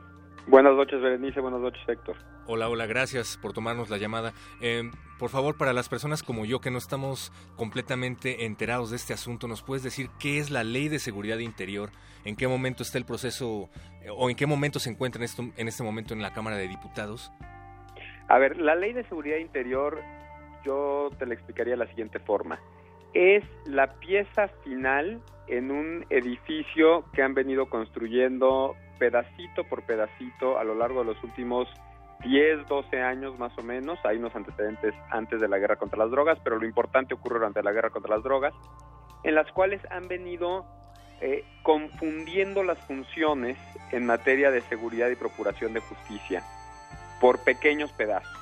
Buenas 0.45 0.75
noches, 0.75 1.01
Berenice. 1.01 1.41
Buenas 1.41 1.59
noches, 1.59 1.81
Héctor. 1.89 2.15
Hola, 2.45 2.69
hola, 2.69 2.85
gracias 2.85 3.37
por 3.41 3.51
tomarnos 3.51 3.89
la 3.89 3.97
llamada. 3.97 4.31
Eh, 4.61 4.83
por 5.19 5.29
favor, 5.29 5.57
para 5.57 5.73
las 5.73 5.89
personas 5.89 6.23
como 6.23 6.45
yo 6.45 6.61
que 6.61 6.71
no 6.71 6.77
estamos 6.77 7.33
completamente 7.57 8.45
enterados 8.45 8.91
de 8.91 8.95
este 8.95 9.13
asunto, 9.13 9.47
¿nos 9.47 9.63
puedes 9.63 9.83
decir 9.83 10.09
qué 10.19 10.37
es 10.37 10.51
la 10.51 10.63
ley 10.63 10.87
de 10.87 10.99
seguridad 10.99 11.39
interior? 11.39 11.89
¿En 12.23 12.35
qué 12.35 12.47
momento 12.47 12.83
está 12.83 12.97
el 12.97 13.05
proceso 13.05 13.69
eh, 14.01 14.09
o 14.15 14.29
en 14.29 14.35
qué 14.37 14.45
momento 14.45 14.79
se 14.79 14.91
encuentra 14.91 15.19
en, 15.19 15.25
esto, 15.25 15.43
en 15.57 15.67
este 15.67 15.83
momento 15.83 16.13
en 16.13 16.21
la 16.21 16.31
Cámara 16.31 16.55
de 16.55 16.67
Diputados? 16.67 17.31
A 18.29 18.37
ver, 18.37 18.57
la 18.57 18.75
ley 18.75 18.93
de 18.93 19.03
seguridad 19.05 19.37
interior, 19.37 20.01
yo 20.64 21.10
te 21.18 21.26
la 21.26 21.34
explicaría 21.34 21.74
de 21.74 21.78
la 21.78 21.88
siguiente 21.88 22.20
forma. 22.20 22.60
Es 23.14 23.43
la 23.66 23.93
pieza 23.99 24.47
final 24.64 25.22
en 25.47 25.72
un 25.72 26.05
edificio 26.10 27.05
que 27.14 27.24
han 27.24 27.34
venido 27.34 27.70
construyendo 27.70 28.76
pedacito 28.99 29.64
por 29.64 29.84
pedacito 29.84 30.58
a 30.58 30.64
lo 30.64 30.76
largo 30.76 30.99
de 30.99 31.14
los 31.14 31.24
últimos 31.24 31.68
10, 32.24 32.68
12 32.68 33.01
años 33.01 33.38
más 33.39 33.58
o 33.58 33.64
menos. 33.64 33.99
Hay 34.03 34.18
unos 34.18 34.36
antecedentes 34.36 34.93
antes 35.10 35.39
de 35.39 35.47
la 35.47 35.58
guerra 35.58 35.78
contra 35.78 35.99
las 35.99 36.12
drogas, 36.12 36.39
pero 36.43 36.60
lo 36.60 36.66
importante 36.66 37.14
ocurre 37.14 37.36
durante 37.36 37.64
la 37.64 37.72
guerra 37.72 37.89
contra 37.89 38.16
las 38.16 38.24
drogas, 38.24 38.53
en 39.24 39.36
las 39.36 39.51
cuales 39.51 39.82
han 39.91 40.08
venido 40.08 40.66
eh, 41.22 41.43
confundiendo 41.64 42.64
las 42.64 42.80
funciones 42.80 43.58
en 43.91 44.05
materia 44.05 44.51
de 44.51 44.62
seguridad 44.62 45.10
y 45.10 45.16
procuración 45.16 45.74
de 45.74 45.80
justicia 45.80 46.43
por 47.20 47.43
pequeños 47.43 47.91
pedazos. 47.93 48.36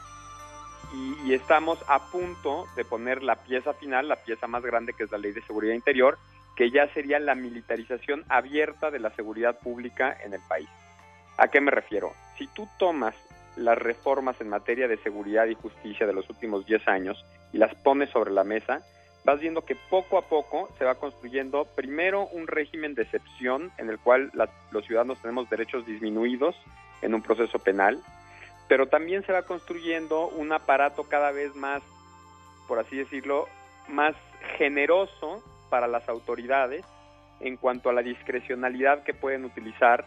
Y, 0.94 1.18
y 1.30 1.34
estamos 1.34 1.80
a 1.88 2.10
punto 2.10 2.66
de 2.76 2.86
poner 2.86 3.24
la 3.24 3.36
pieza 3.44 3.74
final, 3.74 4.08
la 4.08 4.18
pieza 4.24 4.48
más 4.48 4.64
grande 4.64 4.94
que 4.94 5.04
es 5.04 5.12
la 5.12 5.18
Ley 5.18 5.32
de 5.32 5.42
Seguridad 5.44 5.74
Interior, 5.74 6.18
que 6.56 6.72
ya 6.72 6.88
sería 6.94 7.20
la 7.20 7.36
militarización 7.36 8.24
abierta 8.30 8.92
de 8.92 9.00
la 9.00 9.10
seguridad 9.12 9.60
pública 9.60 10.16
en 10.24 10.34
el 10.34 10.42
país. 10.48 10.70
¿A 11.38 11.50
qué 11.50 11.60
me 11.60 11.72
refiero? 11.72 12.14
Si 12.38 12.48
tú 12.48 12.68
tomas 12.80 13.14
las 13.58 13.78
reformas 13.78 14.40
en 14.42 14.50
materia 14.50 14.88
de 14.88 14.98
seguridad 14.98 15.46
y 15.48 15.56
justicia 15.56 16.06
de 16.06 16.14
los 16.14 16.30
últimos 16.30 16.66
10 16.66 16.88
años 16.88 17.26
y 17.52 17.58
las 17.58 17.74
pones 17.76 18.10
sobre 18.10 18.32
la 18.32 18.44
mesa, 18.44 18.82
vas 19.26 19.40
viendo 19.40 19.66
que 19.66 19.76
poco 19.90 20.18
a 20.18 20.24
poco 20.30 20.70
se 20.78 20.86
va 20.86 20.96
construyendo 20.96 21.66
primero 21.76 22.28
un 22.28 22.48
régimen 22.48 22.94
de 22.96 23.04
excepción 23.04 23.72
en 23.78 23.90
el 23.90 23.98
cual 24.00 24.30
las- 24.34 24.50
los 24.72 24.86
ciudadanos 24.86 25.20
tenemos 25.22 25.50
derechos 25.50 25.86
disminuidos 25.86 26.56
en 27.02 27.14
un 27.16 27.22
proceso 27.22 27.60
penal, 27.60 28.00
pero 28.68 28.88
también 28.88 29.24
se 29.26 29.32
va 29.34 29.44
construyendo 29.44 30.28
un 30.28 30.52
aparato 30.52 31.04
cada 31.04 31.32
vez 31.32 31.56
más, 31.56 31.82
por 32.68 32.80
así 32.80 32.98
decirlo, 32.98 33.48
más 33.88 34.16
generoso 34.58 35.44
para 35.70 35.88
las 35.88 36.08
autoridades 36.10 36.84
en 37.40 37.58
cuanto 37.58 37.90
a 37.90 37.94
la 37.94 38.02
discrecionalidad 38.02 39.04
que 39.04 39.14
pueden 39.14 39.46
utilizar 39.46 40.06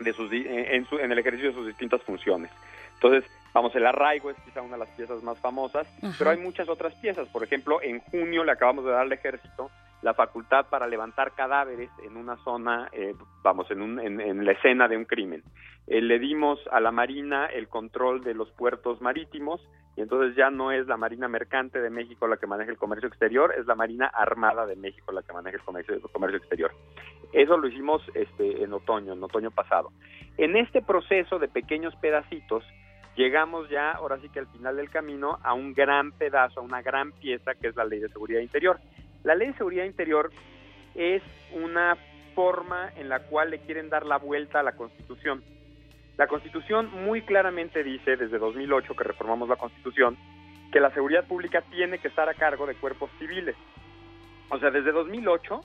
de 0.00 0.12
sus, 0.12 0.30
en, 0.32 0.84
su- 0.86 0.98
en 0.98 1.10
el 1.12 1.18
ejercicio 1.18 1.48
de 1.50 1.54
sus 1.54 1.66
distintas 1.66 2.02
funciones. 2.02 2.50
Entonces, 2.94 3.24
vamos, 3.54 3.74
el 3.76 3.86
arraigo 3.86 4.30
es 4.30 4.36
quizá 4.44 4.60
una 4.60 4.72
de 4.76 4.80
las 4.84 4.88
piezas 4.90 5.22
más 5.22 5.38
famosas, 5.38 5.86
Ajá. 6.02 6.14
pero 6.18 6.30
hay 6.30 6.36
muchas 6.38 6.68
otras 6.68 6.94
piezas. 6.96 7.28
Por 7.28 7.42
ejemplo, 7.44 7.80
en 7.82 8.00
junio 8.00 8.44
le 8.44 8.52
acabamos 8.52 8.84
de 8.84 8.90
dar 8.90 9.02
al 9.02 9.12
ejército 9.12 9.70
la 10.02 10.14
facultad 10.14 10.66
para 10.70 10.86
levantar 10.86 11.32
cadáveres 11.34 11.90
en 12.04 12.16
una 12.16 12.36
zona, 12.44 12.88
eh, 12.92 13.14
vamos, 13.42 13.70
en, 13.70 13.82
un- 13.82 13.98
en- 14.00 14.44
la 14.44 14.52
escena 14.52 14.86
de 14.88 14.96
un 14.96 15.04
crimen. 15.04 15.42
Eh, 15.86 16.00
le 16.00 16.18
dimos 16.18 16.60
a 16.70 16.80
la 16.80 16.92
Marina 16.92 17.46
el 17.46 17.68
control 17.68 18.22
de 18.22 18.34
los 18.34 18.50
puertos 18.52 19.00
marítimos 19.00 19.60
y 19.96 20.02
entonces 20.02 20.36
ya 20.36 20.50
no 20.50 20.70
es 20.70 20.86
la 20.86 20.96
Marina 20.96 21.26
Mercante 21.26 21.80
de 21.80 21.90
México 21.90 22.28
la 22.28 22.36
que 22.36 22.46
maneja 22.46 22.70
el 22.70 22.76
comercio 22.76 23.08
exterior, 23.08 23.52
es 23.58 23.66
la 23.66 23.74
Marina 23.74 24.06
Armada 24.06 24.66
de 24.66 24.76
México 24.76 25.10
la 25.10 25.22
que 25.22 25.32
maneja 25.32 25.56
el 25.56 25.62
comercio, 25.64 25.94
el 25.94 26.00
comercio 26.02 26.38
exterior. 26.38 26.70
Eso 27.32 27.56
lo 27.58 27.66
hicimos 27.66 28.00
este, 28.14 28.62
en 28.62 28.72
otoño, 28.72 29.14
en 29.14 29.22
otoño 29.24 29.50
pasado. 29.50 29.90
En 30.36 30.56
este 30.56 30.80
proceso 30.82 31.38
de 31.40 31.48
pequeños 31.48 31.96
pedacitos, 31.96 32.62
llegamos 33.16 33.68
ya, 33.68 33.90
ahora 33.92 34.18
sí 34.20 34.28
que 34.28 34.38
al 34.38 34.46
final 34.48 34.76
del 34.76 34.90
camino, 34.90 35.38
a 35.42 35.52
un 35.54 35.74
gran 35.74 36.12
pedazo, 36.12 36.60
a 36.60 36.62
una 36.62 36.82
gran 36.82 37.10
pieza 37.12 37.54
que 37.56 37.66
es 37.68 37.74
la 37.76 37.84
Ley 37.84 37.98
de 37.98 38.08
Seguridad 38.10 38.40
Interior. 38.40 38.78
La 39.28 39.34
Ley 39.34 39.48
de 39.48 39.58
Seguridad 39.58 39.84
Interior 39.84 40.30
es 40.94 41.22
una 41.52 41.98
forma 42.34 42.90
en 42.96 43.10
la 43.10 43.24
cual 43.24 43.50
le 43.50 43.58
quieren 43.58 43.90
dar 43.90 44.06
la 44.06 44.16
vuelta 44.16 44.60
a 44.60 44.62
la 44.62 44.72
Constitución. 44.72 45.44
La 46.16 46.26
Constitución 46.26 46.90
muy 47.04 47.20
claramente 47.20 47.84
dice, 47.84 48.16
desde 48.16 48.38
2008 48.38 48.96
que 48.96 49.04
reformamos 49.04 49.46
la 49.50 49.56
Constitución, 49.56 50.16
que 50.72 50.80
la 50.80 50.90
seguridad 50.94 51.26
pública 51.26 51.60
tiene 51.60 51.98
que 51.98 52.08
estar 52.08 52.26
a 52.26 52.32
cargo 52.32 52.66
de 52.66 52.74
cuerpos 52.76 53.10
civiles. 53.18 53.54
O 54.48 54.58
sea, 54.58 54.70
desde 54.70 54.92
2008 54.92 55.60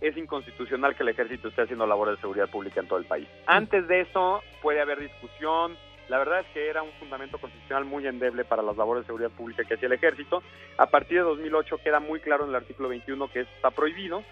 es 0.00 0.16
inconstitucional 0.16 0.96
que 0.96 1.04
el 1.04 1.10
ejército 1.10 1.46
esté 1.46 1.62
haciendo 1.62 1.86
labores 1.86 2.16
de 2.16 2.20
seguridad 2.20 2.50
pública 2.50 2.80
en 2.80 2.88
todo 2.88 2.98
el 2.98 3.04
país. 3.04 3.28
Antes 3.46 3.86
de 3.86 4.00
eso 4.00 4.42
puede 4.60 4.80
haber 4.80 4.98
discusión. 4.98 5.76
La 6.08 6.18
verdad 6.18 6.40
es 6.40 6.46
que 6.48 6.68
era 6.68 6.82
un 6.82 6.92
fundamento 6.92 7.38
constitucional 7.38 7.84
muy 7.84 8.06
endeble 8.06 8.44
para 8.44 8.62
las 8.62 8.76
labores 8.76 9.02
de 9.02 9.06
seguridad 9.06 9.30
pública 9.30 9.64
que 9.64 9.74
hacía 9.74 9.86
el 9.86 9.94
ejército. 9.94 10.42
A 10.76 10.86
partir 10.86 11.18
de 11.18 11.24
2008 11.24 11.78
queda 11.78 12.00
muy 12.00 12.20
claro 12.20 12.44
en 12.44 12.50
el 12.50 12.56
artículo 12.56 12.88
21 12.90 13.28
que 13.28 13.40
eso 13.40 13.50
está 13.56 13.70
prohibido. 13.70 14.22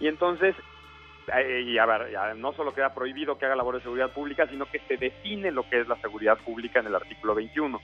Y 0.00 0.08
entonces, 0.08 0.54
eh, 1.34 1.76
no 2.36 2.52
solo 2.52 2.74
queda 2.74 2.94
prohibido 2.94 3.38
que 3.38 3.46
haga 3.46 3.56
labores 3.56 3.80
de 3.80 3.84
seguridad 3.84 4.10
pública, 4.10 4.46
sino 4.48 4.66
que 4.66 4.80
se 4.80 4.96
define 4.96 5.50
lo 5.50 5.68
que 5.68 5.80
es 5.80 5.88
la 5.88 5.96
seguridad 5.96 6.38
pública 6.38 6.80
en 6.80 6.86
el 6.86 6.94
artículo 6.94 7.34
21. 7.34 7.80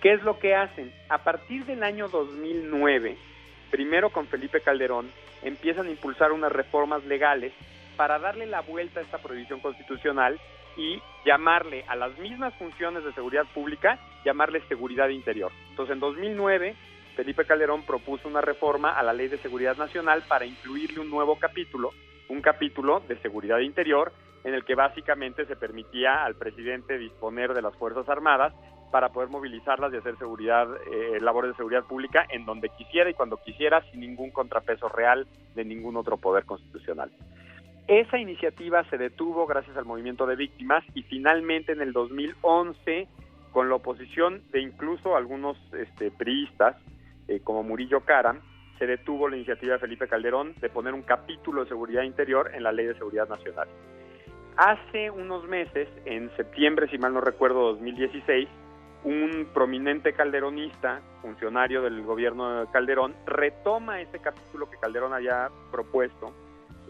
¿Qué 0.00 0.14
es 0.14 0.22
lo 0.24 0.40
que 0.40 0.56
hacen? 0.56 0.92
A 1.08 1.18
partir 1.18 1.64
del 1.64 1.84
año 1.84 2.08
2009, 2.08 3.16
primero 3.70 4.10
con 4.10 4.26
Felipe 4.26 4.60
Calderón, 4.60 5.12
empiezan 5.42 5.86
a 5.86 5.90
impulsar 5.90 6.32
unas 6.32 6.50
reformas 6.50 7.04
legales 7.04 7.52
para 7.96 8.18
darle 8.18 8.46
la 8.46 8.62
vuelta 8.62 8.98
a 8.98 9.02
esta 9.04 9.18
prohibición 9.18 9.60
constitucional 9.60 10.40
y 10.76 11.00
llamarle 11.24 11.84
a 11.88 11.96
las 11.96 12.16
mismas 12.18 12.54
funciones 12.54 13.04
de 13.04 13.12
seguridad 13.12 13.46
pública, 13.54 13.98
llamarle 14.24 14.60
seguridad 14.68 15.08
interior. 15.08 15.52
Entonces, 15.70 15.94
en 15.94 16.00
2009, 16.00 16.76
Felipe 17.16 17.44
Calderón 17.44 17.82
propuso 17.82 18.28
una 18.28 18.40
reforma 18.40 18.98
a 18.98 19.02
la 19.02 19.12
Ley 19.12 19.28
de 19.28 19.38
Seguridad 19.38 19.76
Nacional 19.76 20.22
para 20.28 20.46
incluirle 20.46 21.00
un 21.00 21.10
nuevo 21.10 21.38
capítulo, 21.38 21.90
un 22.28 22.40
capítulo 22.40 23.00
de 23.06 23.18
seguridad 23.18 23.58
interior, 23.58 24.12
en 24.44 24.54
el 24.54 24.64
que 24.64 24.74
básicamente 24.74 25.46
se 25.46 25.56
permitía 25.56 26.24
al 26.24 26.34
presidente 26.34 26.98
disponer 26.98 27.54
de 27.54 27.62
las 27.62 27.76
Fuerzas 27.76 28.08
Armadas 28.08 28.52
para 28.90 29.10
poder 29.10 29.30
movilizarlas 29.30 29.92
y 29.92 29.96
hacer 29.96 30.18
seguridad, 30.18 30.68
eh, 30.92 31.18
labores 31.20 31.52
de 31.52 31.56
seguridad 31.56 31.84
pública 31.84 32.26
en 32.28 32.44
donde 32.44 32.68
quisiera 32.70 33.08
y 33.08 33.14
cuando 33.14 33.38
quisiera, 33.38 33.82
sin 33.90 34.00
ningún 34.00 34.30
contrapeso 34.30 34.88
real 34.88 35.26
de 35.54 35.64
ningún 35.64 35.96
otro 35.96 36.16
poder 36.18 36.44
constitucional. 36.44 37.10
Esa 37.88 38.18
iniciativa 38.18 38.84
se 38.90 38.96
detuvo 38.96 39.46
gracias 39.46 39.76
al 39.76 39.84
movimiento 39.84 40.26
de 40.26 40.36
víctimas 40.36 40.84
y 40.94 41.02
finalmente 41.02 41.72
en 41.72 41.80
el 41.80 41.92
2011, 41.92 43.08
con 43.50 43.68
la 43.68 43.74
oposición 43.74 44.42
de 44.52 44.60
incluso 44.60 45.16
algunos 45.16 45.56
este, 45.74 46.10
priistas, 46.10 46.76
eh, 47.28 47.40
como 47.42 47.62
Murillo 47.62 48.00
Caram, 48.00 48.40
se 48.78 48.86
detuvo 48.86 49.28
la 49.28 49.36
iniciativa 49.36 49.74
de 49.74 49.78
Felipe 49.80 50.08
Calderón 50.08 50.54
de 50.60 50.68
poner 50.68 50.94
un 50.94 51.02
capítulo 51.02 51.62
de 51.62 51.68
seguridad 51.68 52.02
interior 52.02 52.50
en 52.54 52.62
la 52.62 52.72
Ley 52.72 52.86
de 52.86 52.94
Seguridad 52.94 53.28
Nacional. 53.28 53.68
Hace 54.56 55.10
unos 55.10 55.46
meses, 55.48 55.88
en 56.04 56.34
septiembre, 56.36 56.88
si 56.88 56.98
mal 56.98 57.14
no 57.14 57.20
recuerdo, 57.20 57.72
2016, 57.74 58.48
un 59.04 59.48
prominente 59.52 60.12
calderonista, 60.12 61.00
funcionario 61.20 61.82
del 61.82 62.02
gobierno 62.02 62.60
de 62.60 62.70
Calderón, 62.70 63.14
retoma 63.26 64.00
ese 64.00 64.18
capítulo 64.18 64.70
que 64.70 64.76
Calderón 64.78 65.12
había 65.12 65.48
propuesto. 65.70 66.32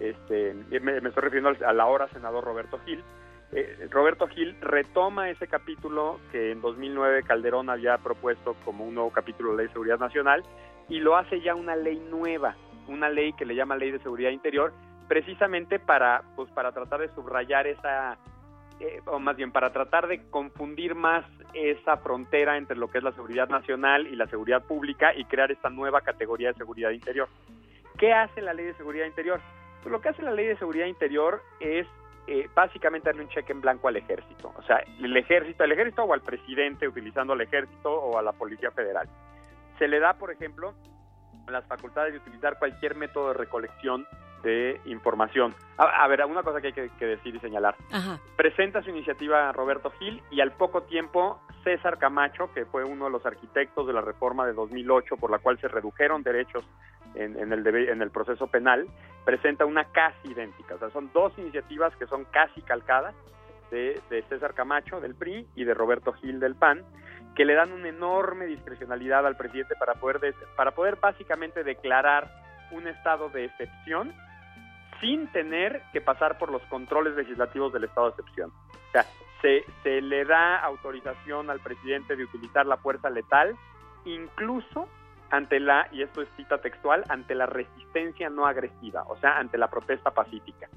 Este, 0.03 0.53
me, 0.81 0.97
estoy 0.97 1.23
refiriendo 1.23 1.51
al, 1.51 1.65
al 1.65 1.81
ahora 1.81 2.09
senador 2.09 2.43
Roberto 2.43 2.81
Gil. 2.85 3.05
Eh, 3.53 3.87
Roberto 3.89 4.27
Gil 4.27 4.57
retoma 4.61 5.31
ese 5.31 5.47
capítulo 5.47 6.19
que 6.33 6.51
en 6.51 6.61
2009 6.61 7.23
Calderón 7.23 7.71
había 7.71 7.99
propuesto 7.99 8.57
como 8.65 8.85
un 8.85 8.95
nuevo 8.95 9.13
capítulo 9.13 9.53
de 9.53 9.59
Ley 9.59 9.67
de 9.67 9.73
Seguridad 9.73 10.01
Nacional 10.01 10.43
y 10.89 10.99
lo 10.99 11.17
hace 11.17 11.41
ya 11.41 11.55
una 11.55 11.77
ley 11.77 12.03
nueva, 12.11 12.57
una 12.89 13.09
ley 13.09 13.33
que 13.35 13.45
le 13.45 13.55
llama 13.55 13.77
Ley 13.77 13.93
de 13.93 14.01
Seguridad 14.01 14.31
Interior, 14.31 14.73
precisamente 15.07 15.79
para, 15.79 16.23
pues, 16.35 16.51
para 16.51 16.73
tratar 16.73 17.01
de 17.01 17.15
subrayar 17.15 17.69
esa 17.69 18.19
eh, 18.81 19.01
o 19.07 19.21
más 19.21 19.37
bien 19.37 19.53
para 19.53 19.73
tratar 19.73 20.09
de 20.09 20.29
confundir 20.31 20.97
más 20.97 21.25
esa 21.55 21.99
frontera 21.99 22.57
entre 22.57 22.77
lo 22.77 22.91
que 22.91 22.99
es 22.99 23.05
la 23.05 23.13
seguridad 23.13 23.49
nacional 23.49 24.09
y 24.09 24.17
la 24.17 24.27
seguridad 24.27 24.65
pública 24.65 25.15
y 25.15 25.27
crear 25.27 25.53
esta 25.53 25.71
nueva 25.71 26.01
categoría 26.01 26.49
de 26.49 26.55
seguridad 26.55 26.91
interior. 26.91 27.29
¿Qué 27.99 28.13
hace 28.13 28.43
la 28.43 28.53
ley 28.53 28.67
de 28.67 28.75
seguridad 28.75 29.07
interior? 29.07 29.41
Pues 29.83 29.93
lo 29.93 30.01
que 30.01 30.11
hace 30.11 30.23
la 30.23 30.33
ley 30.33 30.47
de 30.47 30.57
seguridad 30.57 30.87
interior 30.87 31.43
es 31.61 31.87
eh, 32.29 32.49
básicamente 32.55 33.09
darle 33.09 33.25
un 33.25 33.29
cheque 33.29 33.53
en 33.53 33.61
blanco 33.61 33.89
al 33.89 33.97
ejército, 33.97 34.53
o 34.57 34.63
sea, 34.63 34.77
el 35.01 35.17
ejército, 35.17 35.65
el 35.65 35.73
ejército 35.73 36.05
o 36.05 36.15
al 36.15 36.21
presidente 36.21 36.87
utilizando 36.87 37.33
el 37.33 37.41
ejército 37.41 37.93
o 37.93 38.17
a 38.17 38.23
la 38.23 38.33
policía 38.33 38.71
federal. 38.71 39.09
Se 39.79 39.89
le 39.89 39.99
da, 39.99 40.15
por 40.15 40.31
ejemplo, 40.31 40.75
las 41.49 41.67
facultades 41.67 42.13
de 42.13 42.21
utilizar 42.21 42.59
cualquier 42.59 42.95
método 42.95 43.29
de 43.29 43.35
recolección 43.35 44.07
de 44.43 44.81
información. 44.87 45.55
A, 45.79 46.05
a 46.05 46.09
ver, 46.09 46.25
una 46.25 46.43
cosa 46.43 46.61
que 46.61 46.69
hay 46.69 46.73
que, 46.73 46.91
que 46.99 47.07
decir 47.07 47.35
y 47.35 47.41
señalar. 47.41 47.77
Ajá. 47.93 48.19
Presenta 48.37 48.83
su 48.83 48.91
iniciativa 48.91 49.51
Roberto 49.53 49.91
Gil 49.99 50.23
y 50.31 50.41
al 50.41 50.53
poco 50.53 50.83
tiempo 50.83 51.41
César 51.65 51.99
Camacho, 51.99 52.53
que 52.53 52.65
fue 52.65 52.85
uno 52.85 53.05
de 53.07 53.11
los 53.13 53.25
arquitectos 53.25 53.87
de 53.87 53.93
la 53.93 54.01
reforma 54.01 54.45
de 54.47 54.53
2008 54.53 55.17
por 55.17 55.31
la 55.31 55.39
cual 55.39 55.59
se 55.61 55.69
redujeron 55.69 56.23
derechos 56.23 56.65
en, 57.15 57.39
en 57.39 57.53
el, 57.53 57.63
debe- 57.63 57.91
en 57.91 58.03
el 58.03 58.11
proceso 58.11 58.47
penal, 58.49 58.87
presenta 59.25 59.65
una 59.65 59.85
casi 59.85 60.29
idéntica. 60.33 60.75
O 60.75 60.79
sea, 60.79 60.91
son 60.91 61.11
dos 61.13 61.33
iniciativas 61.39 61.95
que 61.97 62.07
son 62.07 62.25
casi 62.25 62.63
calcadas 62.63 63.15
de, 63.71 64.01
de 64.11 64.23
César 64.25 64.55
Camacho 64.55 65.01
del 65.01 65.15
PRI 65.15 65.47
y 65.55 65.65
de 65.65 65.75
Roberto 65.75 66.13
Gil 66.15 66.41
del 66.41 66.57
PAN, 66.57 66.83
que 67.37 67.45
le 67.45 67.55
dan 67.55 67.73
una 67.73 67.89
enorme 67.89 68.47
discrecionalidad 68.47 69.27
al 69.27 69.37
presidente 69.37 69.75
para 69.79 69.95
poder, 69.95 70.21
des- 70.21 70.35
para 70.57 70.73
poder 70.73 70.97
básicamente 70.97 71.63
declarar 71.65 72.29
un 72.73 72.89
estado 72.89 73.29
de 73.29 73.45
excepción 73.45 74.13
sin 75.03 75.27
tener 75.33 75.83
que 75.93 76.01
pasar 76.01 76.39
por 76.39 76.51
los 76.51 76.63
controles 76.63 77.15
legislativos 77.17 77.73
del 77.73 77.85
estado 77.85 78.07
de 78.07 78.11
excepción. 78.13 78.51
O 78.71 78.93
sea, 78.93 79.05
se, 79.43 79.65
se 79.83 80.01
le 80.01 80.25
da 80.25 80.61
autorización 80.61 81.51
al 81.51 81.61
presidente 81.61 82.17
de 82.17 82.25
utilizar 82.25 82.65
la 82.65 82.77
fuerza 82.77 83.11
letal, 83.11 83.57
incluso 84.05 84.89
ante 85.33 85.59
la, 85.61 85.89
y 85.91 86.03
esto 86.03 86.23
es 86.23 86.29
cita 86.37 86.59
textual, 86.59 87.05
ante 87.09 87.35
la 87.35 87.47
resistencia 87.47 88.31
no 88.31 88.47
agresiva, 88.47 89.03
o 89.09 89.17
sea, 89.17 89.39
ante 89.39 89.59
la 89.59 89.69
protesta 89.69 90.13
pacífica. 90.13 90.69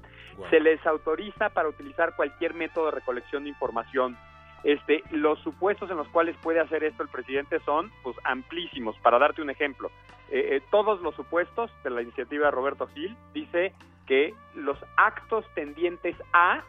Se 0.50 0.60
les 0.60 0.84
autoriza 0.86 1.50
para 1.50 1.68
utilizar 1.68 2.16
cualquier 2.16 2.54
método 2.54 2.86
de 2.86 2.92
recolección 2.92 3.44
de 3.44 3.50
información. 3.50 4.16
Este, 4.64 5.04
los 5.10 5.38
supuestos 5.40 5.90
en 5.90 5.98
los 5.98 6.08
cuales 6.08 6.36
puede 6.42 6.58
hacer 6.58 6.82
esto 6.82 7.02
el 7.02 7.08
presidente 7.10 7.60
son 7.60 7.92
pues 8.02 8.16
amplísimos. 8.24 8.96
Para 8.98 9.18
darte 9.18 9.42
un 9.42 9.50
ejemplo, 9.50 9.90
eh, 10.30 10.56
eh, 10.56 10.62
todos 10.70 11.00
los 11.02 11.14
supuestos 11.14 11.70
de 11.84 11.90
la 11.90 12.02
iniciativa 12.02 12.46
de 12.46 12.50
Roberto 12.50 12.88
Gil 12.88 13.16
dice 13.32 13.74
que 14.06 14.34
los 14.54 14.78
actos 14.96 15.44
tendientes 15.54 16.16
a 16.32 16.62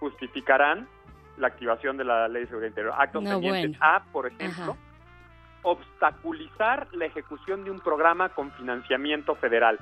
justificarán 0.00 0.86
la 1.36 1.48
activación 1.48 1.96
de 1.96 2.04
la 2.04 2.28
ley 2.28 2.42
de 2.42 2.48
seguridad 2.48 2.68
interior. 2.68 2.94
Actos 2.96 3.22
No, 3.22 3.30
tendientes 3.30 3.78
bueno. 3.78 3.84
a, 3.84 4.04
por 4.12 4.26
ejemplo, 4.26 4.72
Ajá. 4.72 4.76
obstaculizar 5.62 6.88
la 6.92 7.06
ejecución 7.06 7.64
de 7.64 7.70
un 7.70 7.80
programa 7.80 8.28
con 8.30 8.50
financiamiento 8.52 9.34
federal. 9.36 9.78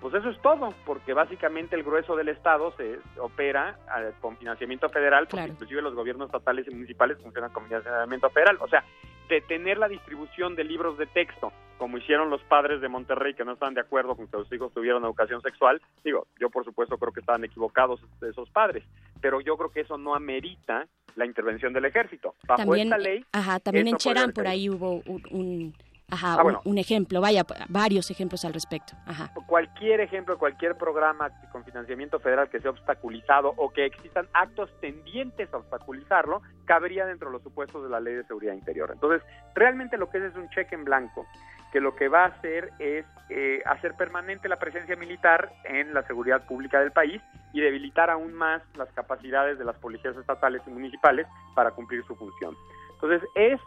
Pues 0.00 0.14
eso 0.14 0.30
es 0.30 0.40
todo, 0.42 0.74
porque 0.84 1.12
básicamente 1.12 1.76
el 1.76 1.84
grueso 1.84 2.16
del 2.16 2.28
Estado 2.28 2.72
se 2.76 2.98
opera 3.18 3.76
eh, 3.98 4.12
con 4.20 4.36
financiamiento 4.36 4.88
federal, 4.88 5.24
porque 5.26 5.36
Claro. 5.44 5.52
inclusive 5.52 5.80
los 5.80 5.94
gobiernos 5.94 6.26
estatales 6.26 6.66
y 6.68 6.74
municipales 6.74 7.18
funcionan 7.22 7.52
con 7.52 7.64
financiamiento 7.66 8.28
federal. 8.30 8.56
O 8.60 8.68
sea, 8.68 8.84
detener 9.32 9.78
la 9.78 9.88
distribución 9.88 10.54
de 10.56 10.64
libros 10.64 10.98
de 10.98 11.06
texto, 11.06 11.52
como 11.78 11.96
hicieron 11.98 12.28
los 12.30 12.42
padres 12.44 12.80
de 12.80 12.88
Monterrey 12.88 13.34
que 13.34 13.44
no 13.44 13.52
estaban 13.52 13.74
de 13.74 13.80
acuerdo 13.80 14.14
con 14.14 14.26
que 14.28 14.36
los 14.36 14.52
hijos 14.52 14.72
tuvieran 14.72 15.02
educación 15.04 15.40
sexual, 15.42 15.80
digo, 16.04 16.26
yo 16.38 16.50
por 16.50 16.64
supuesto 16.64 16.96
creo 16.98 17.12
que 17.12 17.20
estaban 17.20 17.44
equivocados 17.44 18.00
esos 18.20 18.48
padres, 18.50 18.84
pero 19.20 19.40
yo 19.40 19.56
creo 19.56 19.70
que 19.70 19.80
eso 19.80 19.96
no 19.96 20.14
amerita 20.14 20.86
la 21.16 21.26
intervención 21.26 21.72
del 21.72 21.84
ejército. 21.86 22.34
Bajo 22.46 22.62
También, 22.62 22.88
esta 22.88 22.98
ley, 22.98 23.24
ajá, 23.32 23.58
también 23.60 23.88
en 23.88 23.96
Cherán 23.96 24.32
por 24.32 24.46
ahí 24.46 24.68
hubo 24.68 25.02
un, 25.06 25.22
un- 25.30 25.74
ajá, 26.12 26.34
Ah, 26.34 26.36
un- 26.38 26.42
bueno. 26.44 26.60
un, 26.64 26.78
ejemplo, 26.78 27.20
vaya, 27.20 27.44
varios 27.68 28.10
ejemplos 28.10 28.44
al 28.44 28.52
respecto. 28.54 28.92
Ajá. 29.06 29.30
cualquier 29.46 30.00
ejemplo, 30.00 30.38
cualquier 30.38 30.76
programa 30.76 31.30
con 31.50 31.64
financiamiento 31.64 32.18
federal 32.20 32.48
que 32.48 32.60
sea 32.60 32.70
obstaculizado 32.70 33.52
o 33.56 33.70
que 33.70 33.84
existan 33.86 34.26
actos 34.32 34.70
tendientes 34.80 35.52
a 35.52 35.58
obstaculizarlo, 35.58 36.40
cabería 36.64 37.04
dentro 37.06 37.28
de 37.28 37.32
los 37.34 37.42
supuestos 37.42 37.82
de 37.82 37.90
la 37.90 38.00
Ley 38.00 38.14
de 38.14 38.24
Seguridad 38.24 38.54
Interior. 38.54 38.90
Entonces, 38.92 39.22
realmente 39.54 39.96
lo 39.98 40.08
que 40.08 40.18
es 40.18 40.24
es 40.24 40.36
un 40.36 40.48
cheque 40.50 40.74
en 40.74 40.84
blanco, 40.84 41.26
que 41.72 41.80
lo 41.80 41.94
que 41.96 42.08
va 42.08 42.24
a 42.24 42.28
hacer 42.28 42.70
es 42.78 43.04
eh, 43.30 43.62
hacer 43.66 43.94
permanente 43.94 44.48
la 44.48 44.56
presencia 44.58 44.94
militar 44.96 45.52
en 45.64 45.92
la 45.94 46.02
seguridad 46.06 46.46
pública 46.46 46.80
del 46.80 46.92
país 46.92 47.20
y 47.54 47.60
debilitar 47.60 48.10
aún 48.10 48.32
más 48.34 48.62
las 48.76 48.88
capacidades 48.92 49.58
de 49.58 49.64
las 49.64 49.76
policías 49.76 50.16
estatales 50.16 50.62
y 50.66 50.70
municipales 50.70 51.26
para 51.54 51.70
cumplir 51.72 52.04
su 52.04 52.14
función. 52.14 52.54
Entonces, 52.94 53.26
es, 53.34 53.58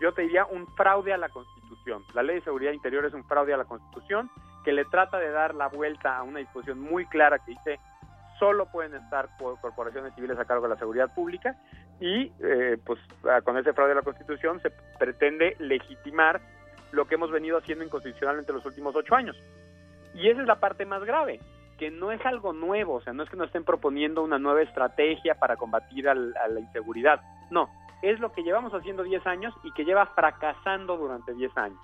yo 0.00 0.12
te 0.12 0.22
diría, 0.22 0.44
un 0.46 0.66
fraude 0.74 1.12
a 1.12 1.16
la 1.18 1.28
Constitución. 1.28 2.02
La 2.14 2.22
Ley 2.22 2.36
de 2.36 2.42
Seguridad 2.44 2.72
Interior 2.72 3.04
es 3.04 3.14
un 3.14 3.24
fraude 3.24 3.54
a 3.54 3.56
la 3.56 3.64
Constitución 3.64 4.30
que 4.64 4.72
le 4.72 4.84
trata 4.86 5.18
de 5.18 5.30
dar 5.30 5.54
la 5.54 5.68
vuelta 5.68 6.16
a 6.16 6.22
una 6.22 6.38
disposición 6.38 6.80
muy 6.80 7.06
clara 7.06 7.38
que 7.38 7.52
dice 7.52 7.78
solo 8.38 8.66
pueden 8.66 8.94
estar 8.94 9.28
por 9.38 9.60
corporaciones 9.60 10.14
civiles 10.14 10.38
a 10.38 10.44
cargo 10.44 10.64
de 10.64 10.70
la 10.74 10.78
seguridad 10.78 11.14
pública 11.14 11.54
y 12.00 12.32
eh, 12.40 12.78
pues 12.84 12.98
ah, 13.30 13.40
con 13.42 13.56
ese 13.58 13.72
fraude 13.72 13.92
a 13.92 13.96
la 13.96 14.02
Constitución 14.02 14.60
se 14.60 14.70
pretende 14.98 15.54
legitimar 15.60 16.40
lo 16.92 17.06
que 17.06 17.14
hemos 17.14 17.30
venido 17.30 17.58
haciendo 17.58 17.84
inconstitucionalmente 17.84 18.52
los 18.52 18.64
últimos 18.66 18.94
ocho 18.96 19.14
años. 19.14 19.36
Y 20.14 20.28
esa 20.28 20.40
es 20.40 20.46
la 20.46 20.60
parte 20.60 20.84
más 20.86 21.04
grave, 21.04 21.40
que 21.78 21.90
no 21.90 22.10
es 22.12 22.24
algo 22.24 22.52
nuevo, 22.52 22.94
o 22.94 23.00
sea, 23.00 23.12
no 23.12 23.22
es 23.22 23.30
que 23.30 23.36
nos 23.36 23.46
estén 23.46 23.64
proponiendo 23.64 24.22
una 24.22 24.38
nueva 24.38 24.62
estrategia 24.62 25.34
para 25.36 25.56
combatir 25.56 26.08
al- 26.08 26.36
a 26.36 26.48
la 26.48 26.60
inseguridad, 26.60 27.20
no, 27.50 27.68
es 28.10 28.20
lo 28.20 28.32
que 28.32 28.42
llevamos 28.42 28.72
haciendo 28.74 29.02
10 29.02 29.26
años 29.26 29.54
y 29.62 29.72
que 29.72 29.84
lleva 29.84 30.06
fracasando 30.06 30.96
durante 30.96 31.32
10 31.32 31.56
años. 31.56 31.80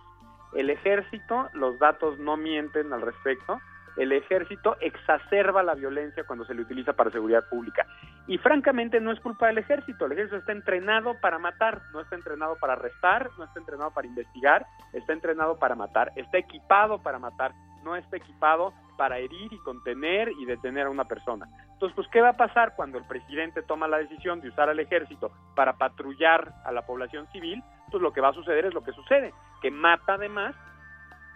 El 0.52 0.68
ejército, 0.68 1.48
los 1.54 1.78
datos 1.78 2.18
no 2.18 2.36
mienten 2.36 2.92
al 2.92 3.00
respecto, 3.02 3.58
el 3.96 4.12
ejército 4.12 4.76
exacerba 4.80 5.62
la 5.62 5.74
violencia 5.74 6.24
cuando 6.24 6.44
se 6.44 6.54
le 6.54 6.62
utiliza 6.62 6.92
para 6.92 7.10
seguridad 7.10 7.48
pública. 7.48 7.86
Y 8.26 8.38
francamente 8.38 9.00
no 9.00 9.12
es 9.12 9.20
culpa 9.20 9.48
del 9.48 9.58
ejército, 9.58 10.06
el 10.06 10.12
ejército 10.12 10.36
está 10.36 10.52
entrenado 10.52 11.14
para 11.20 11.38
matar, 11.38 11.82
no 11.92 12.00
está 12.00 12.14
entrenado 12.16 12.56
para 12.56 12.74
arrestar, 12.74 13.30
no 13.38 13.44
está 13.44 13.58
entrenado 13.58 13.90
para 13.90 14.06
investigar, 14.06 14.66
está 14.92 15.12
entrenado 15.12 15.58
para 15.58 15.74
matar, 15.74 16.12
está 16.16 16.38
equipado 16.38 17.02
para 17.02 17.18
matar, 17.18 17.52
no 17.82 17.96
está 17.96 18.16
equipado 18.16 18.72
para 19.00 19.16
herir 19.16 19.50
y 19.50 19.56
contener 19.60 20.28
y 20.38 20.44
detener 20.44 20.86
a 20.86 20.90
una 20.90 21.06
persona. 21.06 21.46
Entonces, 21.72 21.96
pues, 21.96 22.06
¿qué 22.08 22.20
va 22.20 22.28
a 22.28 22.36
pasar 22.36 22.74
cuando 22.76 22.98
el 22.98 23.04
presidente 23.06 23.62
toma 23.62 23.88
la 23.88 23.96
decisión 23.96 24.42
de 24.42 24.50
usar 24.50 24.68
al 24.68 24.78
ejército 24.78 25.32
para 25.56 25.72
patrullar 25.78 26.52
a 26.66 26.70
la 26.70 26.84
población 26.84 27.26
civil? 27.32 27.62
Pues 27.90 28.02
lo 28.02 28.12
que 28.12 28.20
va 28.20 28.28
a 28.28 28.34
suceder 28.34 28.66
es 28.66 28.74
lo 28.74 28.84
que 28.84 28.92
sucede, 28.92 29.32
que 29.62 29.70
mata 29.70 30.12
además 30.16 30.54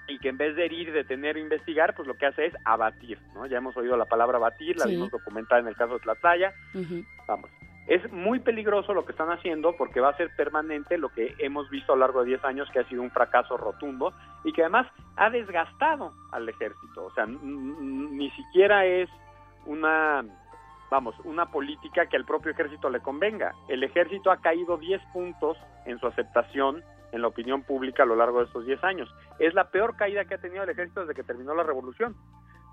y 0.09 0.19
que 0.19 0.29
en 0.29 0.37
vez 0.37 0.55
de 0.57 0.67
herir, 0.67 0.93
detener 0.93 1.37
o 1.37 1.39
investigar, 1.39 1.95
pues 1.95 2.07
lo 2.07 2.19
que 2.19 2.27
hace 2.27 2.45
es 2.45 2.55
abatir, 2.67 3.19
¿no? 3.33 3.47
Ya 3.47 3.57
hemos 3.57 3.75
oído 3.79 3.97
la 3.97 4.05
palabra 4.05 4.37
abatir, 4.37 4.77
la 4.77 4.85
Sí. 4.85 4.91
vimos 4.91 5.11
documentada 5.11 5.63
en 5.63 5.69
el 5.69 5.75
caso 5.77 5.95
de 5.95 6.01
Tlatlaya, 6.01 6.53
vamos. 7.27 7.49
Es 7.87 8.11
muy 8.13 8.41
peligroso 8.41 8.95
lo 8.95 9.05
que 9.05 9.13
están 9.13 9.31
haciendo 9.31 9.77
porque 9.77 10.01
va 10.01 10.09
a 10.11 10.17
ser 10.17 10.31
permanente 10.37 10.97
lo 10.97 11.11
que 11.11 11.35
hemos 11.39 11.69
visto 11.69 11.93
a 11.93 11.97
lo 11.97 12.01
largo 12.01 12.21
de 12.21 12.31
10 12.31 12.45
años 12.45 12.69
que 12.73 12.79
ha 12.79 12.89
sido 12.89 13.03
un 13.03 13.11
fracaso 13.11 13.57
rotundo 13.57 14.13
y 14.43 14.53
que 14.53 14.63
además 14.63 14.87
ha 15.17 15.29
desgastado 15.29 16.13
al 16.33 16.49
ejército. 16.49 17.05
O 17.05 17.11
sea, 17.13 17.27
ni 17.27 18.31
siquiera 18.31 18.87
es 18.87 19.11
una, 19.67 20.25
vamos, 20.91 21.15
una 21.25 21.51
política 21.51 22.07
que 22.07 22.17
al 22.17 22.25
propio 22.25 22.53
ejército 22.53 22.89
le 22.89 23.01
convenga. 23.01 23.55
El 23.69 23.83
ejército 23.83 24.31
ha 24.31 24.39
caído 24.39 24.79
10 24.79 25.03
puntos 25.13 25.59
en 25.85 25.99
su 25.99 26.07
aceptación 26.07 26.83
en 27.13 27.23
la 27.23 27.29
opinión 27.29 27.63
pública 27.63 28.03
a 28.03 28.07
lo 28.07 28.17
largo 28.17 28.41
de 28.41 28.47
estos 28.47 28.67
10 28.67 28.83
años. 28.83 29.15
Es 29.39 29.55
la 29.55 29.71
peor 29.71 29.97
caída 29.97 30.25
que 30.25 30.35
ha 30.35 30.41
tenido 30.41 30.65
el 30.65 30.71
ejército 30.71 31.01
desde 31.01 31.15
que 31.15 31.23
terminó 31.23 31.55
la 31.55 31.63
revolución. 31.63 32.17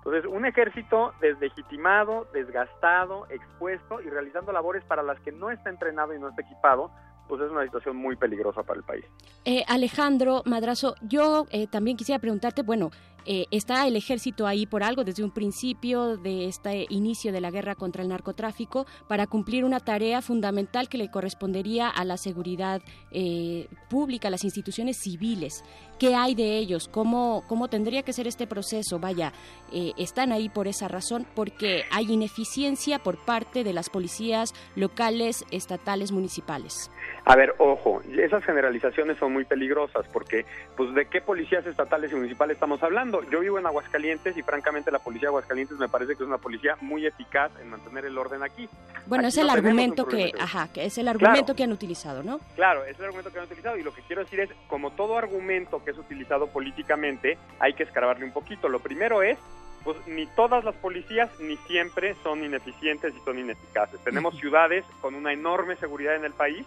Entonces, 0.04 0.24
un 0.28 0.44
ejército 0.44 1.12
deslegitimado, 1.20 2.26
desgastado, 2.32 3.26
expuesto 3.30 4.00
y 4.00 4.10
realizando 4.10 4.50
labores 4.50 4.82
para 4.84 5.02
las 5.02 5.20
que 5.20 5.30
no 5.30 5.50
está 5.50 5.70
entrenado 5.70 6.12
y 6.12 6.18
no 6.18 6.28
está 6.28 6.42
equipado, 6.42 6.90
pues 7.28 7.40
es 7.40 7.50
una 7.50 7.62
situación 7.64 7.96
muy 7.96 8.16
peligrosa 8.16 8.64
para 8.64 8.78
el 8.78 8.84
país. 8.84 9.04
Eh, 9.44 9.64
Alejandro 9.68 10.42
Madrazo, 10.44 10.96
yo 11.02 11.46
eh, 11.50 11.68
también 11.68 11.96
quisiera 11.96 12.18
preguntarte, 12.18 12.62
bueno, 12.62 12.90
eh, 13.26 13.46
está 13.50 13.86
el 13.86 13.96
ejército 13.96 14.46
ahí 14.46 14.66
por 14.66 14.82
algo 14.82 15.04
desde 15.04 15.24
un 15.24 15.30
principio 15.30 16.16
de 16.16 16.46
este 16.46 16.86
inicio 16.88 17.32
de 17.32 17.40
la 17.40 17.50
guerra 17.50 17.74
contra 17.74 18.02
el 18.02 18.08
narcotráfico 18.08 18.86
para 19.08 19.26
cumplir 19.26 19.64
una 19.64 19.80
tarea 19.80 20.22
fundamental 20.22 20.88
que 20.88 20.98
le 20.98 21.10
correspondería 21.10 21.88
a 21.88 22.04
la 22.04 22.16
seguridad 22.16 22.82
eh, 23.10 23.68
pública, 23.88 24.28
a 24.28 24.30
las 24.30 24.44
instituciones 24.44 24.96
civiles. 24.98 25.64
¿Qué 25.98 26.16
hay 26.16 26.34
de 26.34 26.58
ellos? 26.58 26.88
¿Cómo, 26.88 27.44
cómo 27.48 27.68
tendría 27.68 28.02
que 28.02 28.12
ser 28.12 28.26
este 28.26 28.46
proceso? 28.48 28.98
Vaya, 28.98 29.32
eh, 29.72 29.92
están 29.96 30.32
ahí 30.32 30.48
por 30.48 30.66
esa 30.66 30.88
razón, 30.88 31.26
porque 31.36 31.84
hay 31.92 32.10
ineficiencia 32.10 32.98
por 32.98 33.18
parte 33.24 33.62
de 33.62 33.72
las 33.72 33.88
policías 33.88 34.52
locales, 34.74 35.44
estatales, 35.52 36.10
municipales. 36.10 36.90
A 37.24 37.36
ver, 37.36 37.54
ojo, 37.58 38.02
esas 38.18 38.44
generalizaciones 38.44 39.16
son 39.18 39.32
muy 39.32 39.44
peligrosas 39.44 40.04
porque, 40.12 40.44
pues, 40.76 40.92
¿de 40.94 41.06
qué 41.06 41.20
policías 41.20 41.64
estatales 41.66 42.10
y 42.10 42.16
municipales 42.16 42.56
estamos 42.56 42.82
hablando? 42.82 43.11
Yo 43.30 43.40
vivo 43.40 43.58
en 43.58 43.66
Aguascalientes 43.66 44.36
y, 44.36 44.42
francamente, 44.42 44.90
la 44.90 44.98
policía 44.98 45.26
de 45.26 45.32
Aguascalientes 45.32 45.76
me 45.78 45.88
parece 45.88 46.16
que 46.16 46.22
es 46.22 46.28
una 46.28 46.38
policía 46.38 46.76
muy 46.80 47.06
eficaz 47.06 47.50
en 47.60 47.68
mantener 47.70 48.06
el 48.06 48.16
orden 48.16 48.42
aquí. 48.42 48.68
Bueno, 49.06 49.22
Aquí 49.22 49.28
es 49.28 49.38
el 49.38 49.46
no 49.48 49.52
argumento 49.52 50.06
que, 50.06 50.32
ajá, 50.38 50.68
que 50.72 50.84
es 50.86 50.96
el 50.98 51.08
argumento 51.08 51.44
Claro. 51.44 51.56
que 51.56 51.62
han 51.64 51.72
utilizado, 51.72 52.22
¿no? 52.22 52.40
Claro, 52.54 52.84
es 52.84 52.98
el 52.98 53.04
argumento 53.04 53.30
que 53.32 53.38
han 53.38 53.44
utilizado 53.44 53.76
y 53.76 53.82
lo 53.82 53.92
que 53.92 54.02
quiero 54.02 54.22
decir 54.22 54.40
es, 54.40 54.50
como 54.68 54.92
todo 54.92 55.18
argumento 55.18 55.84
que 55.84 55.90
es 55.90 55.98
utilizado 55.98 56.46
políticamente, 56.46 57.36
hay 57.58 57.74
que 57.74 57.82
escarbarle 57.82 58.24
un 58.24 58.32
poquito. 58.32 58.68
Lo 58.68 58.78
primero 58.80 59.22
es, 59.22 59.38
pues 59.84 59.96
ni 60.06 60.26
todas 60.26 60.64
las 60.64 60.74
policías 60.76 61.28
ni 61.40 61.56
siempre 61.66 62.14
son 62.22 62.44
ineficientes 62.44 63.12
y 63.14 63.20
son 63.24 63.38
ineficaces. 63.38 63.98
Tenemos 64.04 64.36
ciudades 64.38 64.84
con 65.00 65.14
una 65.14 65.32
enorme 65.32 65.76
seguridad 65.76 66.14
en 66.14 66.24
el 66.24 66.32
país, 66.32 66.64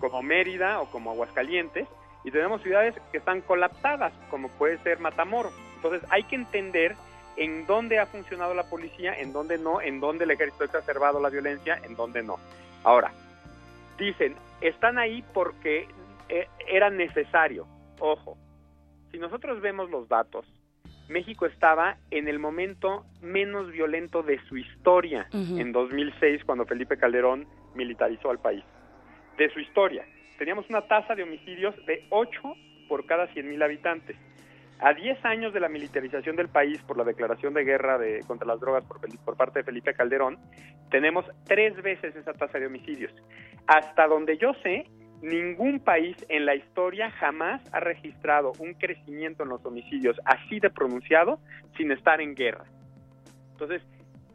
como 0.00 0.22
Mérida 0.22 0.80
o 0.80 0.90
como 0.90 1.10
Aguascalientes, 1.10 1.86
y 2.24 2.30
tenemos 2.30 2.62
ciudades 2.62 2.94
que 3.12 3.18
están 3.18 3.42
colapsadas, 3.42 4.14
como 4.30 4.48
puede 4.48 4.78
ser 4.78 4.98
Matamoros. 4.98 5.52
Entonces 5.84 6.08
hay 6.10 6.22
que 6.22 6.36
entender 6.36 6.96
en 7.36 7.66
dónde 7.66 7.98
ha 7.98 8.06
funcionado 8.06 8.54
la 8.54 8.64
policía, 8.64 9.12
en 9.18 9.34
dónde 9.34 9.58
no, 9.58 9.82
en 9.82 10.00
dónde 10.00 10.24
el 10.24 10.30
ejército 10.30 10.62
ha 10.62 10.66
exacerbado 10.66 11.20
la 11.20 11.28
violencia, 11.28 11.78
en 11.84 11.94
dónde 11.94 12.22
no. 12.22 12.38
Ahora, 12.84 13.12
dicen, 13.98 14.34
están 14.62 14.96
ahí 14.96 15.22
porque 15.34 15.86
eh, 16.30 16.48
era 16.66 16.88
necesario. 16.88 17.66
Ojo, 18.00 18.38
si 19.12 19.18
nosotros 19.18 19.60
vemos 19.60 19.90
los 19.90 20.08
datos, 20.08 20.46
México 21.08 21.44
estaba 21.44 21.98
en 22.10 22.28
el 22.28 22.38
momento 22.38 23.04
menos 23.20 23.70
violento 23.70 24.22
de 24.22 24.40
su 24.48 24.56
historia 24.56 25.28
en 25.32 25.70
2006 25.70 26.44
cuando 26.44 26.64
Felipe 26.64 26.96
Calderón 26.96 27.46
militarizó 27.74 28.30
al 28.30 28.38
país. 28.38 28.64
De 29.36 29.50
su 29.50 29.60
historia. 29.60 30.06
Teníamos 30.38 30.66
una 30.70 30.80
tasa 30.88 31.14
de 31.14 31.24
homicidios 31.24 31.74
de 31.84 32.06
8 32.08 32.40
por 32.88 33.04
cada 33.04 33.28
100.000 33.34 33.62
habitantes. 33.62 34.16
A 34.80 34.92
10 34.92 35.24
años 35.24 35.54
de 35.54 35.60
la 35.60 35.68
militarización 35.68 36.36
del 36.36 36.48
país 36.48 36.82
por 36.82 36.98
la 36.98 37.04
declaración 37.04 37.54
de 37.54 37.64
guerra 37.64 37.96
de, 37.96 38.20
contra 38.26 38.46
las 38.46 38.60
drogas 38.60 38.84
por, 38.84 39.00
por 39.24 39.36
parte 39.36 39.60
de 39.60 39.64
Felipe 39.64 39.94
Calderón, 39.94 40.38
tenemos 40.90 41.24
tres 41.46 41.80
veces 41.82 42.14
esa 42.16 42.32
tasa 42.32 42.58
de 42.58 42.66
homicidios. 42.66 43.12
Hasta 43.66 44.06
donde 44.06 44.36
yo 44.36 44.52
sé, 44.62 44.86
ningún 45.22 45.80
país 45.80 46.16
en 46.28 46.44
la 46.44 46.54
historia 46.54 47.10
jamás 47.12 47.62
ha 47.72 47.80
registrado 47.80 48.52
un 48.58 48.74
crecimiento 48.74 49.44
en 49.44 49.48
los 49.50 49.64
homicidios 49.64 50.20
así 50.24 50.60
de 50.60 50.70
pronunciado 50.70 51.38
sin 51.76 51.90
estar 51.92 52.20
en 52.20 52.34
guerra. 52.34 52.64
Entonces, 53.52 53.82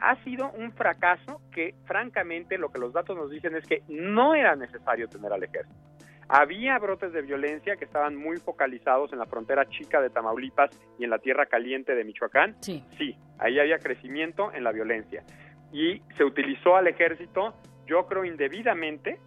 ha 0.00 0.16
sido 0.24 0.50
un 0.52 0.72
fracaso 0.72 1.40
que, 1.52 1.74
francamente, 1.84 2.58
lo 2.58 2.70
que 2.70 2.78
los 2.78 2.92
datos 2.92 3.16
nos 3.16 3.30
dicen 3.30 3.54
es 3.54 3.66
que 3.66 3.82
no 3.88 4.34
era 4.34 4.56
necesario 4.56 5.08
tener 5.08 5.32
al 5.32 5.42
ejército. 5.42 5.89
Había 6.32 6.78
brotes 6.78 7.12
de 7.12 7.22
violencia 7.22 7.74
que 7.74 7.84
estaban 7.84 8.14
muy 8.14 8.36
focalizados 8.36 9.12
en 9.12 9.18
la 9.18 9.26
frontera 9.26 9.68
chica 9.68 10.00
de 10.00 10.10
Tamaulipas 10.10 10.70
y 10.96 11.02
en 11.02 11.10
la 11.10 11.18
tierra 11.18 11.46
caliente 11.46 11.96
de 11.96 12.04
Michoacán. 12.04 12.54
Sí. 12.60 12.84
Sí, 12.96 13.16
ahí 13.40 13.58
había 13.58 13.80
crecimiento 13.80 14.52
en 14.52 14.62
la 14.62 14.70
violencia. 14.70 15.24
Y 15.72 16.00
se 16.16 16.22
utilizó 16.22 16.76
al 16.76 16.86
ejército, 16.86 17.54
yo 17.84 18.06
creo, 18.06 18.24
indebidamente, 18.24 19.18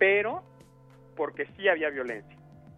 pero 0.00 0.42
porque 1.14 1.46
sí 1.56 1.68
había 1.68 1.88
violencia. 1.90 2.36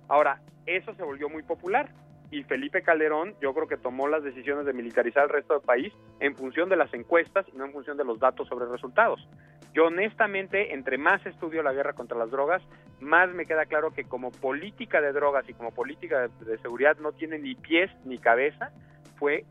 Ahora, 0.09 0.43
eso 0.67 0.95
se 0.95 1.03
volvió 1.03 1.31
muy 1.31 1.43
popular 1.45 1.89
y 2.31 2.43
Felipe 2.45 2.83
Calderón 2.83 3.35
yo 3.41 3.55
creo 3.55 3.69
que 3.69 3.77
tomó 3.77 4.09
las 4.09 4.23
decisiones 4.23 4.67
de 4.67 4.73
militarizar 4.73 5.25
el 5.25 5.29
resto 5.31 5.55
del 5.55 5.63
país 5.63 5.93
en 6.21 6.35
función 6.35 6.69
de 6.69 6.77
las 6.77 6.93
encuestas 6.95 7.47
y 7.53 7.57
no 7.57 7.65
en 7.65 7.73
función 7.73 7.97
de 7.97 8.05
los 8.05 8.19
datos 8.19 8.49
sobre 8.49 8.67
resultados. 8.67 9.27
Yo 9.73 9.87
honestamente, 9.87 10.75
entre 10.75 10.99
más 10.99 11.25
estudio 11.27 11.63
la 11.63 11.73
guerra 11.73 11.93
contra 11.93 12.17
las 12.17 12.31
drogas, 12.31 12.63
más 13.01 13.33
me 13.35 13.47
queda 13.47 13.67
claro 13.67 13.91
que 13.91 14.05
como 14.05 14.31
política 14.31 15.01
de 15.01 15.13
drogas 15.13 15.49
y 15.49 15.55
como 15.55 15.73
política 15.73 16.29
de, 16.29 16.45
de 16.45 16.59
seguridad 16.59 16.97
no 16.99 17.13
tiene 17.13 17.39
ni 17.39 17.55
pies 17.55 17.91
ni 18.05 18.19
cabeza, 18.19 18.71
fue 19.17 19.45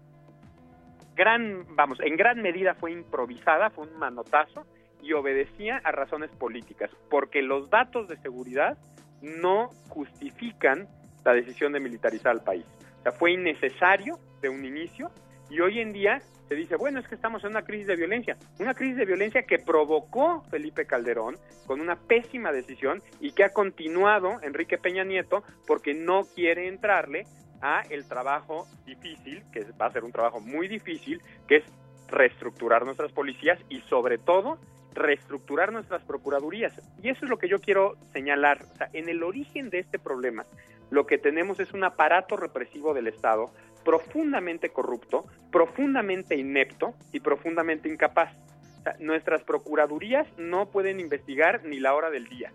gran, 1.15 1.65
vamos, 1.75 1.99
en 2.01 2.15
gran 2.15 2.41
medida 2.41 2.73
fue 2.75 2.91
improvisada, 2.91 3.69
fue 3.69 3.87
un 3.87 3.97
manotazo 3.97 4.65
y 5.01 5.13
obedecía 5.13 5.81
a 5.83 5.91
razones 5.91 6.31
políticas, 6.31 6.89
porque 7.09 7.41
los 7.41 7.69
datos 7.69 8.07
de 8.07 8.17
seguridad 8.17 8.77
no 9.21 9.69
justifican 9.89 10.87
la 11.23 11.33
decisión 11.33 11.73
de 11.73 11.79
militarizar 11.79 12.31
al 12.31 12.43
país. 12.43 12.65
O 12.99 13.03
sea, 13.03 13.11
fue 13.11 13.33
innecesario 13.33 14.17
de 14.41 14.49
un 14.49 14.63
inicio 14.65 15.11
y 15.49 15.59
hoy 15.59 15.79
en 15.79 15.93
día 15.93 16.21
se 16.47 16.55
dice, 16.55 16.75
bueno, 16.75 16.99
es 16.99 17.07
que 17.07 17.15
estamos 17.15 17.43
en 17.43 17.51
una 17.51 17.63
crisis 17.63 17.87
de 17.87 17.95
violencia, 17.95 18.37
una 18.59 18.73
crisis 18.73 18.97
de 18.97 19.05
violencia 19.05 19.43
que 19.43 19.59
provocó 19.59 20.43
Felipe 20.49 20.85
Calderón 20.85 21.35
con 21.65 21.79
una 21.79 21.95
pésima 21.95 22.51
decisión 22.51 23.01
y 23.19 23.31
que 23.31 23.43
ha 23.43 23.53
continuado 23.53 24.39
Enrique 24.41 24.77
Peña 24.77 25.03
Nieto 25.03 25.43
porque 25.65 25.93
no 25.93 26.23
quiere 26.35 26.67
entrarle 26.67 27.25
a 27.61 27.81
el 27.89 28.05
trabajo 28.07 28.67
difícil, 28.85 29.43
que 29.51 29.65
va 29.81 29.85
a 29.85 29.91
ser 29.91 30.03
un 30.03 30.11
trabajo 30.11 30.41
muy 30.41 30.67
difícil, 30.67 31.21
que 31.47 31.57
es 31.57 31.63
reestructurar 32.09 32.83
nuestras 32.83 33.11
policías 33.11 33.57
y 33.69 33.79
sobre 33.81 34.17
todo 34.17 34.59
reestructurar 34.93 35.71
nuestras 35.71 36.03
procuradurías. 36.03 36.73
Y 37.01 37.09
eso 37.09 37.25
es 37.25 37.29
lo 37.29 37.37
que 37.37 37.47
yo 37.47 37.59
quiero 37.59 37.95
señalar. 38.11 38.65
O 38.73 38.75
sea, 38.75 38.89
en 38.93 39.09
el 39.09 39.23
origen 39.23 39.69
de 39.69 39.79
este 39.79 39.97
problema, 39.97 40.45
lo 40.93 41.07
que 41.07 41.17
tenemos 41.17 41.59
es 41.59 41.73
un 41.73 41.83
aparato 41.83 42.37
represivo 42.37 42.93
del 42.93 43.07
Estado 43.07 43.49
profundamente 43.83 44.69
corrupto, 44.69 45.25
profundamente 45.51 46.35
inepto 46.35 46.93
y 47.11 47.19
profundamente 47.19 47.89
incapaz. 47.89 48.31
O 48.79 48.83
sea, 48.83 48.95
nuestras 48.99 49.41
procuradurías 49.43 50.27
no 50.37 50.67
pueden 50.67 50.99
investigar 50.99 51.65
ni 51.65 51.79
la 51.79 51.95
hora 51.95 52.11
del 52.11 52.29
día. 52.29 52.53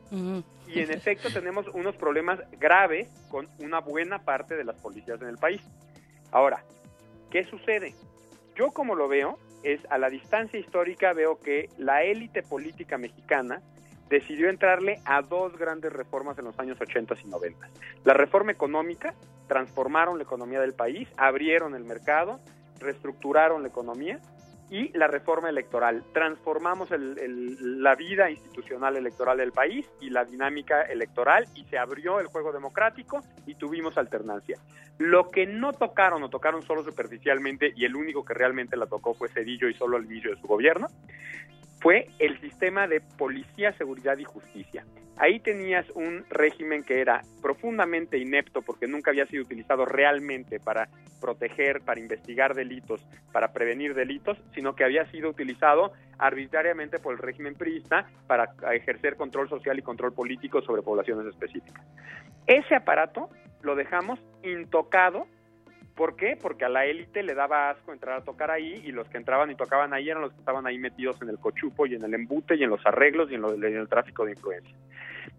Y 0.69 0.81
en 0.81 0.93
efecto 0.93 1.31
tenemos 1.33 1.67
unos 1.75 1.97
problemas 1.97 2.39
graves 2.61 3.09
con 3.29 3.49
una 3.59 3.81
buena 3.81 4.21
parte 4.21 4.57
de 4.57 4.65
las 4.65 4.77
policías 4.81 5.21
en 5.21 5.29
el 5.29 5.39
país. 5.39 5.61
Ahora, 6.31 6.63
¿qué 7.31 7.45
sucede? 7.45 7.95
Yo 8.55 8.71
como 8.71 8.95
lo 8.95 9.09
veo, 9.09 9.37
es 9.65 9.81
a 9.91 9.99
la 9.99 10.11
distancia 10.11 10.61
histórica 10.61 11.13
veo 11.13 11.41
que 11.41 11.71
la 11.77 12.05
élite 12.05 12.45
política 12.45 12.99
mexicana 12.99 13.61
decidió 14.09 14.49
entrarle 14.49 15.01
a 15.05 15.23
dos 15.23 15.57
grandes 15.59 15.93
reformas 15.93 16.39
en 16.39 16.47
los 16.47 16.59
años 16.59 16.81
80 16.81 17.15
y 17.23 17.29
90. 17.29 17.69
La 18.05 18.15
reforma 18.15 18.53
económica, 18.53 19.15
transformaron 19.47 20.19
la 20.19 20.25
economía 20.25 20.61
del 20.61 20.75
país, 20.75 21.09
abrieron 21.17 21.75
el 21.75 21.85
mercado, 21.85 22.41
reestructuraron 22.79 23.63
la 23.63 23.69
economía 23.69 24.21
y 24.71 24.97
la 24.97 25.07
reforma 25.07 25.49
electoral. 25.49 26.05
Transformamos 26.13 26.91
el- 26.91 27.83
la 27.83 27.95
vida 27.95 28.31
institucional 28.31 28.97
electoral 28.97 29.39
del 29.39 29.53
país 29.53 29.87
y 30.01 30.11
la 30.11 30.25
dinámica 30.25 30.83
electoral 30.83 31.47
y 31.55 31.65
se 31.65 31.79
abrió 31.79 32.21
el 32.21 32.27
juego 32.27 32.53
democrático 32.53 33.23
y 33.47 33.55
tuvimos 33.55 33.97
alternancia. 33.97 34.59
Lo 34.99 35.31
que 35.31 35.47
no 35.47 35.73
tocaron 35.73 36.23
o 36.23 36.29
tocaron 36.29 36.63
solo 36.63 36.83
superficialmente 36.83 37.73
y 37.75 37.85
el 37.85 37.97
único 37.97 38.25
que 38.25 38.35
realmente 38.35 38.77
la 38.77 38.87
tocó 38.87 39.15
fue 39.15 39.29
Cedillo 39.29 39.69
y 39.69 39.75
solo 39.75 39.97
al 39.97 40.05
inicio 40.05 40.35
de 40.35 40.41
su 40.41 40.47
gobierno, 40.47 40.89
fue 41.81 42.09
el 42.19 42.41
sistema 42.41 42.89
de 42.89 43.01
policía, 43.01 43.73
seguridad 43.73 44.19
y 44.19 44.25
justicia. 44.25 44.85
Ahí 45.21 45.41
tenías 45.41 45.85
un 45.95 46.25
régimen 46.31 46.85
que 46.85 47.01
era 47.01 47.23
profundamente 47.43 48.19
inepto 48.19 48.63
porque 48.63 48.87
nunca 48.87 49.11
había 49.11 49.27
sido 49.27 49.43
utilizado 49.43 49.85
realmente 49.85 50.61
para 50.61 50.89
proteger, 51.21 51.81
para 51.81 51.99
investigar 51.99 52.55
delitos, 52.55 53.05
para 53.33 53.53
prevenir 53.53 53.95
delitos, 53.95 54.39
sino 54.55 54.77
que 54.77 54.85
había 54.85 55.11
sido 55.11 55.29
utilizado 55.29 55.93
arbitrariamente 56.19 56.99
por 57.01 57.15
el 57.15 57.19
régimen 57.19 57.55
priista 57.55 58.09
para 58.29 58.55
ejercer 58.73 59.17
control 59.17 59.49
social 59.49 59.77
y 59.79 59.83
control 59.83 60.13
político 60.13 60.63
sobre 60.63 60.83
poblaciones 60.83 61.27
específicas. 61.27 61.85
Ese 62.47 62.77
aparato 62.77 63.29
lo 63.63 63.75
dejamos 63.75 64.21
intocado 64.45 65.27
¿Por 65.99 66.15
qué? 66.15 66.39
Porque 66.41 66.65
a 66.65 66.69
la 66.69 66.87
élite 66.87 67.25
le 67.25 67.35
daba 67.35 67.71
asco 67.71 67.93
entrar 67.93 68.21
a 68.21 68.25
tocar 68.25 68.53
ahí 68.53 68.81
y 68.85 68.93
los 68.93 69.09
que 69.09 69.17
entraban 69.17 69.51
y 69.51 69.57
tocaban 69.57 69.93
ahí 69.93 70.09
eran 70.09 70.23
los 70.23 70.33
que 70.33 70.39
estaban 70.39 70.65
ahí 70.65 70.79
metidos 70.79 71.21
en 71.23 71.29
el 71.29 71.41
cochupo 71.41 71.87
y 71.87 71.97
en 71.97 72.05
el 72.05 72.15
embute 72.15 72.55
y 72.55 72.63
en 72.63 72.71
los 72.71 72.87
arreglos 72.87 73.33
y 73.33 73.35
en, 73.35 73.43
el 73.45 73.89
tráfico 73.89 74.25
de 74.25 74.31
influencia. 74.31 74.77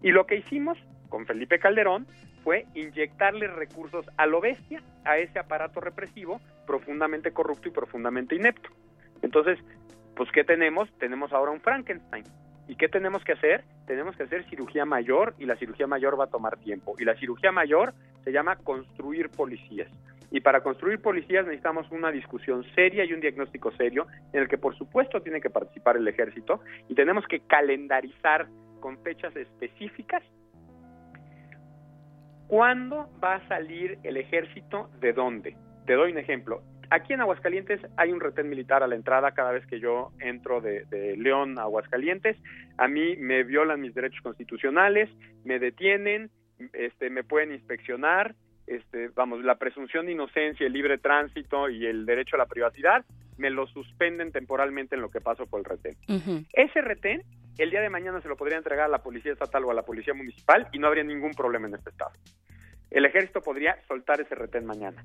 Y 0.02 0.10
lo 0.10 0.26
que 0.26 0.36
hicimos 0.36 0.76
con 1.08 1.24
Felipe 1.24 1.58
Calderón 1.58 2.06
fue 2.44 2.66
inyectarle 2.74 3.46
recursos 3.46 4.04
a 4.18 4.26
lo 4.26 4.42
bestia 4.42 4.82
a 5.06 5.16
ese 5.16 5.38
aparato 5.38 5.80
represivo 5.80 6.42
profundamente 6.66 7.30
corrupto 7.30 7.68
y 7.68 7.72
profundamente 7.72 8.34
inepto. 8.34 8.68
Entonces, 9.22 9.58
pues 10.14 10.30
¿qué 10.30 10.44
tenemos? 10.44 10.92
Tenemos 10.98 11.32
ahora 11.32 11.52
un 11.52 11.60
Frankenstein. 11.62 12.24
¿Y 12.68 12.76
qué 12.76 12.90
tenemos 12.90 13.24
que 13.24 13.32
hacer? 13.32 13.64
Tenemos 13.86 14.14
que 14.14 14.24
hacer 14.24 14.44
cirugía 14.50 14.84
mayor 14.84 15.34
y 15.38 15.46
la 15.46 15.56
cirugía 15.56 15.86
mayor 15.86 16.20
va 16.20 16.24
a 16.24 16.30
tomar 16.30 16.58
tiempo. 16.58 16.96
Y 16.98 17.06
la 17.06 17.16
cirugía 17.16 17.50
mayor 17.50 17.94
se 18.24 18.30
llama 18.30 18.56
construir 18.56 19.30
policías. 19.30 19.88
Y 20.30 20.40
para 20.40 20.62
construir 20.62 21.00
policías 21.00 21.44
necesitamos 21.44 21.90
una 21.90 22.10
discusión 22.10 22.64
seria 22.74 23.04
y 23.04 23.12
un 23.12 23.20
diagnóstico 23.20 23.72
serio 23.72 24.06
en 24.32 24.42
el 24.42 24.48
que 24.48 24.58
por 24.58 24.76
supuesto 24.76 25.20
tiene 25.22 25.40
que 25.40 25.50
participar 25.50 25.96
el 25.96 26.06
ejército 26.06 26.60
y 26.88 26.94
tenemos 26.94 27.26
que 27.26 27.40
calendarizar 27.40 28.46
con 28.80 29.02
fechas 29.02 29.34
específicas 29.36 30.22
cuándo 32.50 33.08
va 33.22 33.36
a 33.36 33.48
salir 33.48 33.98
el 34.02 34.16
ejército 34.16 34.90
de 35.00 35.12
dónde. 35.12 35.56
Te 35.86 35.94
doy 35.94 36.10
un 36.12 36.18
ejemplo. 36.18 36.62
Aquí 36.90 37.12
en 37.12 37.20
Aguascalientes 37.20 37.80
hay 37.96 38.10
un 38.10 38.18
retén 38.18 38.48
militar 38.48 38.82
a 38.82 38.88
la 38.88 38.96
entrada 38.96 39.30
cada 39.30 39.52
vez 39.52 39.64
que 39.66 39.78
yo 39.78 40.10
entro 40.18 40.60
de, 40.60 40.84
León 41.16 41.56
a 41.58 41.62
Aguascalientes. 41.62 42.36
A 42.78 42.88
mí 42.88 43.16
me 43.16 43.44
violan 43.44 43.80
mis 43.80 43.94
derechos 43.94 44.20
constitucionales, 44.22 45.08
me 45.44 45.60
detienen, 45.60 46.30
este, 46.72 47.08
me 47.08 47.22
pueden 47.22 47.52
inspeccionar, 47.52 48.34
este, 48.70 49.08
vamos, 49.08 49.42
la 49.42 49.56
presunción 49.56 50.06
de 50.06 50.12
inocencia, 50.12 50.64
el 50.64 50.72
libre 50.72 50.96
tránsito 50.98 51.68
y 51.68 51.86
el 51.86 52.06
derecho 52.06 52.36
a 52.36 52.38
la 52.38 52.46
privacidad, 52.46 53.04
me 53.36 53.50
lo 53.50 53.66
suspenden 53.66 54.30
temporalmente 54.30 54.94
en 54.94 55.00
lo 55.00 55.10
que 55.10 55.20
paso 55.20 55.46
por 55.46 55.58
el 55.58 55.64
retén. 55.64 55.96
Ese 56.52 56.80
retén, 56.80 57.22
el 57.58 57.70
día 57.70 57.80
de 57.80 57.90
mañana 57.90 58.20
se 58.20 58.28
lo 58.28 58.36
podría 58.36 58.58
entregar 58.58 58.84
a 58.84 58.88
la 58.88 59.02
policía 59.02 59.32
estatal 59.32 59.64
o 59.64 59.72
a 59.72 59.74
la 59.74 59.82
policía 59.82 60.14
municipal 60.14 60.68
y 60.72 60.78
no 60.78 60.86
habría 60.86 61.02
ningún 61.02 61.32
problema 61.32 61.66
en 61.66 61.74
este 61.74 61.90
estado. 61.90 62.12
El 62.90 63.06
ejército 63.06 63.40
podría 63.40 63.76
soltar 63.88 64.20
ese 64.20 64.34
retén 64.36 64.66
mañana. 64.66 65.04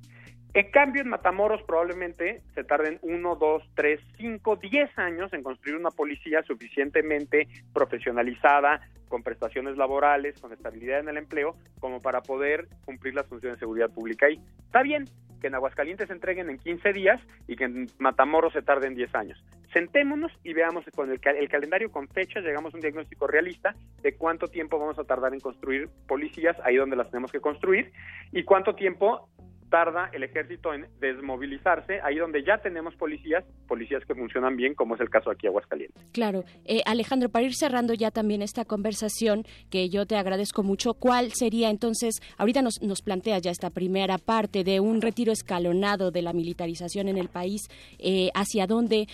En 0.56 0.72
cambio, 0.72 1.02
en 1.02 1.10
Matamoros 1.10 1.62
probablemente 1.64 2.42
se 2.54 2.64
tarden 2.64 2.98
uno, 3.02 3.36
dos, 3.36 3.62
tres, 3.76 4.00
cinco, 4.16 4.56
diez 4.56 4.90
años 4.98 5.34
en 5.34 5.44
construir 5.44 5.76
una 5.76 5.92
policía 5.92 6.44
suficientemente 6.44 7.50
profesionalizada, 7.74 8.80
con 9.10 9.22
prestaciones 9.22 9.76
laborales, 9.76 10.40
con 10.40 10.54
estabilidad 10.54 11.02
en 11.02 11.10
el 11.10 11.18
empleo, 11.18 11.58
como 11.82 12.02
para 12.02 12.22
poder 12.22 12.70
cumplir 12.86 13.16
las 13.16 13.28
funciones 13.28 13.58
de 13.58 13.60
seguridad 13.60 13.90
pública 13.90 14.28
ahí. 14.28 14.40
Está 14.66 14.82
bien 14.82 15.04
que 15.42 15.48
en 15.48 15.56
Aguascalientes 15.56 16.08
se 16.08 16.14
entreguen 16.14 16.50
en 16.50 16.58
15 16.58 16.94
días 16.94 17.22
y 17.50 17.58
que 17.58 17.66
en 17.66 17.88
Matamoros 18.00 18.54
se 18.54 18.62
tarden 18.62 18.96
10 18.96 19.14
años. 19.14 19.44
Sentémonos 19.74 20.32
y 20.42 20.54
veamos 20.54 20.86
con 20.96 21.12
el, 21.12 21.20
el 21.38 21.50
calendario 21.50 21.92
con 21.92 22.08
fechas, 22.08 22.46
llegamos 22.46 22.74
a 22.74 22.78
un 22.78 22.82
diagnóstico 22.82 23.28
realista 23.28 23.76
de 24.02 24.16
cuánto 24.16 24.48
tiempo 24.48 24.80
vamos 24.80 24.98
a 25.00 25.04
tardar 25.04 25.34
en 25.34 25.42
construir 25.42 25.90
policías 26.08 26.56
ahí 26.64 26.78
donde 26.78 26.96
las 26.96 27.10
tenemos 27.10 27.30
que 27.30 27.42
construir 27.42 27.92
y 28.32 28.46
cuánto 28.46 28.74
tiempo 28.74 29.28
tarda 29.76 30.10
el 30.14 30.24
ejército 30.24 30.74
en 30.74 30.88
desmovilizarse 31.02 32.00
ahí 32.02 32.16
donde 32.16 32.46
ya 32.46 32.60
tenemos 32.60 32.96
policías, 32.96 33.44
policías 33.68 34.06
que 34.06 34.16
funcionan 34.16 34.56
bien, 34.56 34.74
como 34.74 34.96
es 34.96 35.02
el 35.02 35.10
caso 35.10 35.30
aquí 35.30 35.48
en 35.48 35.50
Aguascalientes. 35.50 36.02
Claro. 36.14 36.46
Eh, 36.64 36.82
Alejandro, 36.86 37.28
para 37.28 37.46
ir 37.46 37.54
cerrando 37.54 37.94
ya 37.94 38.10
también 38.10 38.42
esta 38.42 38.64
conversación, 38.64 39.44
que 39.70 39.90
yo 39.90 40.06
te 40.06 40.16
agradezco 40.16 40.64
mucho, 40.64 40.94
¿cuál 40.94 41.34
sería 41.34 41.70
entonces, 41.70 42.22
ahorita 42.38 42.62
nos, 42.62 42.82
nos 42.82 43.02
planteas 43.02 43.42
ya 43.42 43.52
esta 43.52 43.70
primera 43.70 44.18
parte 44.18 44.64
de 44.64 44.80
un 44.80 45.02
retiro 45.02 45.34
escalonado 45.34 46.10
de 46.10 46.22
la 46.22 46.32
militarización 46.32 47.10
en 47.10 47.18
el 47.18 47.28
país, 47.28 47.68
eh, 48.00 48.30
hacia 48.34 48.68
dónde? 48.68 49.08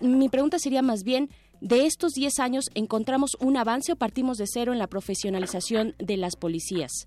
Mi 0.00 0.30
pregunta 0.30 0.58
sería 0.58 0.80
más 0.80 1.04
bien, 1.04 1.28
¿de 1.60 1.84
estos 1.84 2.12
10 2.12 2.40
años 2.40 2.70
encontramos 2.74 3.32
un 3.38 3.58
avance 3.58 3.92
o 3.92 3.96
partimos 3.96 4.38
de 4.38 4.46
cero 4.46 4.72
en 4.72 4.78
la 4.78 4.86
profesionalización 4.86 5.94
de 5.98 6.16
las 6.16 6.36
policías? 6.36 7.04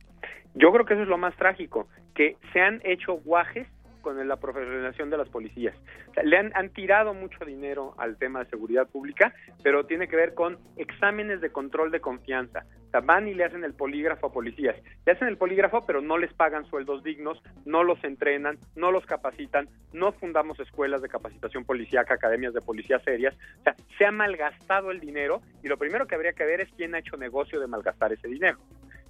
Yo 0.58 0.72
creo 0.72 0.86
que 0.86 0.96
eso 0.96 1.04
es 1.04 1.08
lo 1.08 1.20
más 1.20 1.36
trágico, 1.36 1.88
que 2.16 2.36
se 2.52 2.62
han 2.62 2.82
hecho 2.84 3.14
guajes 3.14 3.68
con 4.02 4.28
la 4.28 4.38
profesionalización 4.38 5.10
de 5.10 5.18
las 5.18 5.30
policías. 5.30 5.76
O 6.10 6.14
sea, 6.14 6.24
le 6.24 6.38
han, 6.38 6.52
han 6.56 6.70
tirado 6.70 7.14
mucho 7.14 7.46
dinero 7.46 7.94
al 7.98 8.18
tema 8.18 8.44
de 8.44 8.50
seguridad 8.50 8.88
pública, 8.88 9.36
pero 9.64 9.86
tiene 9.86 10.08
que 10.08 10.16
ver 10.16 10.34
con 10.34 10.58
exámenes 10.78 11.42
de 11.42 11.52
control 11.52 11.92
de 11.92 12.00
confianza. 12.00 12.66
O 12.88 12.90
sea, 12.90 13.02
van 13.02 13.28
y 13.28 13.36
le 13.36 13.44
hacen 13.44 13.64
el 13.64 13.74
polígrafo 13.74 14.28
a 14.28 14.32
policías. 14.32 14.78
Le 15.06 15.12
hacen 15.12 15.28
el 15.28 15.38
polígrafo, 15.38 15.86
pero 15.86 16.02
no 16.02 16.18
les 16.18 16.34
pagan 16.34 16.66
sueldos 16.66 17.04
dignos, 17.04 17.40
no 17.66 17.84
los 17.84 18.04
entrenan, 18.04 18.58
no 18.76 18.92
los 18.92 19.06
capacitan, 19.06 19.68
no 19.94 20.12
fundamos 20.14 20.60
escuelas 20.60 21.02
de 21.02 21.10
capacitación 21.10 21.66
policíaca, 21.66 22.16
academias 22.16 22.54
de 22.54 22.62
policía 22.62 23.00
serias. 23.00 23.36
O 23.60 23.64
sea, 23.64 23.76
se 23.98 24.06
ha 24.06 24.12
malgastado 24.12 24.90
el 24.90 25.02
dinero 25.02 25.42
y 25.62 25.68
lo 25.68 25.78
primero 25.78 26.08
que 26.08 26.16
habría 26.16 26.34
que 26.34 26.46
ver 26.46 26.62
es 26.62 26.70
quién 26.78 26.96
ha 26.96 27.00
hecho 27.00 27.18
negocio 27.18 27.60
de 27.60 27.68
malgastar 27.68 28.14
ese 28.14 28.28
dinero. 28.28 28.58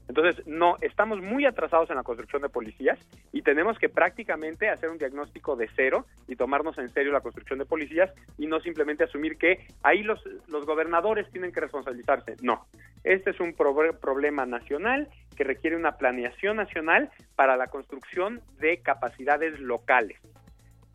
Entonces, 0.07 0.45
no, 0.47 0.77
estamos 0.81 1.21
muy 1.21 1.45
atrasados 1.45 1.89
en 1.89 1.97
la 1.97 2.03
construcción 2.03 2.41
de 2.41 2.49
policías 2.49 2.97
y 3.33 3.41
tenemos 3.41 3.77
que 3.77 3.89
prácticamente 3.89 4.69
hacer 4.69 4.89
un 4.89 4.97
diagnóstico 4.97 5.55
de 5.55 5.69
cero 5.75 6.05
y 6.27 6.35
tomarnos 6.35 6.77
en 6.77 6.87
serio 6.89 7.11
la 7.11 7.21
construcción 7.21 7.59
de 7.59 7.65
policías 7.65 8.11
y 8.37 8.47
no 8.47 8.59
simplemente 8.61 9.03
asumir 9.03 9.37
que 9.37 9.67
ahí 9.83 10.03
los, 10.03 10.23
los 10.47 10.65
gobernadores 10.65 11.29
tienen 11.31 11.51
que 11.51 11.59
responsabilizarse. 11.59 12.37
No, 12.41 12.65
este 13.03 13.31
es 13.31 13.39
un 13.39 13.53
pro- 13.53 13.99
problema 13.99 14.45
nacional 14.45 15.09
que 15.35 15.43
requiere 15.43 15.75
una 15.75 15.97
planeación 15.97 16.57
nacional 16.57 17.11
para 17.35 17.57
la 17.57 17.67
construcción 17.67 18.41
de 18.59 18.77
capacidades 18.81 19.59
locales. 19.59 20.17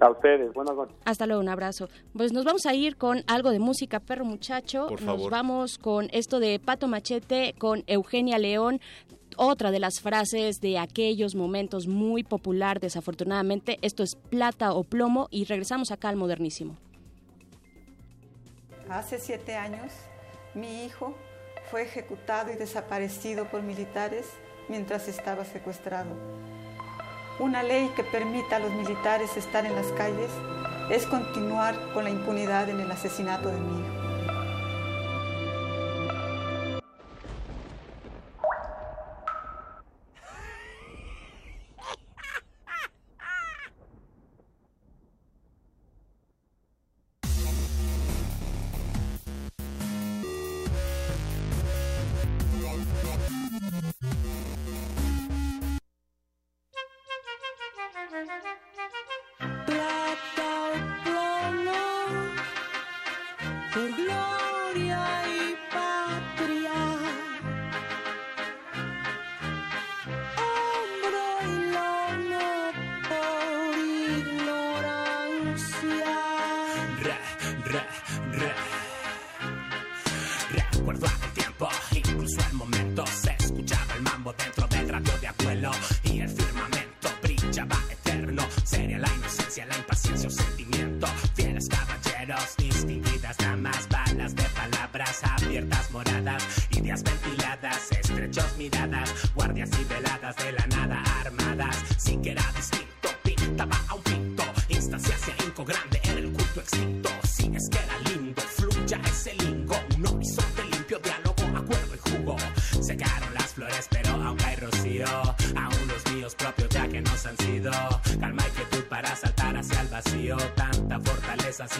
A 0.00 0.10
ustedes, 0.10 0.52
buenas 0.54 0.74
noches. 0.76 0.96
Hasta 1.04 1.26
luego, 1.26 1.42
un 1.42 1.48
abrazo. 1.48 1.88
Pues 2.16 2.32
nos 2.32 2.44
vamos 2.44 2.64
a 2.66 2.74
ir 2.74 2.96
con 2.96 3.22
algo 3.26 3.50
de 3.50 3.58
música, 3.58 4.00
perro 4.00 4.24
muchacho. 4.24 4.86
Por 4.86 5.02
nos 5.02 5.16
favor. 5.16 5.30
vamos 5.30 5.78
con 5.78 6.08
esto 6.12 6.40
de 6.40 6.58
Pato 6.58 6.88
Machete, 6.88 7.54
con 7.58 7.84
Eugenia 7.86 8.38
León. 8.38 8.80
Otra 9.36 9.70
de 9.70 9.78
las 9.78 10.00
frases 10.00 10.60
de 10.60 10.78
aquellos 10.78 11.34
momentos 11.34 11.86
muy 11.86 12.24
popular, 12.24 12.80
desafortunadamente. 12.80 13.78
Esto 13.82 14.02
es 14.02 14.16
plata 14.16 14.72
o 14.72 14.84
plomo 14.84 15.28
y 15.30 15.44
regresamos 15.44 15.90
acá 15.90 16.08
al 16.08 16.16
modernísimo. 16.16 16.76
Hace 18.88 19.18
siete 19.18 19.54
años, 19.54 19.92
mi 20.54 20.84
hijo 20.84 21.14
fue 21.70 21.82
ejecutado 21.82 22.50
y 22.52 22.56
desaparecido 22.56 23.48
por 23.50 23.62
militares 23.62 24.26
mientras 24.68 25.08
estaba 25.08 25.44
secuestrado. 25.44 26.10
Una 27.40 27.62
ley 27.62 27.90
que 27.96 28.04
permita 28.04 28.56
a 28.56 28.58
los 28.58 28.70
militares 28.70 29.38
estar 29.38 29.64
en 29.64 29.74
las 29.74 29.86
calles 29.92 30.30
es 30.90 31.06
continuar 31.06 31.74
con 31.94 32.04
la 32.04 32.10
impunidad 32.10 32.68
en 32.68 32.80
el 32.80 32.90
asesinato 32.90 33.48
de 33.48 33.58
mi 33.58 33.80
hijo. 33.80 34.10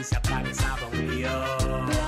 Si 0.01 0.05
se 0.05 0.17
atravesaba 0.17 0.87
un. 0.89 2.00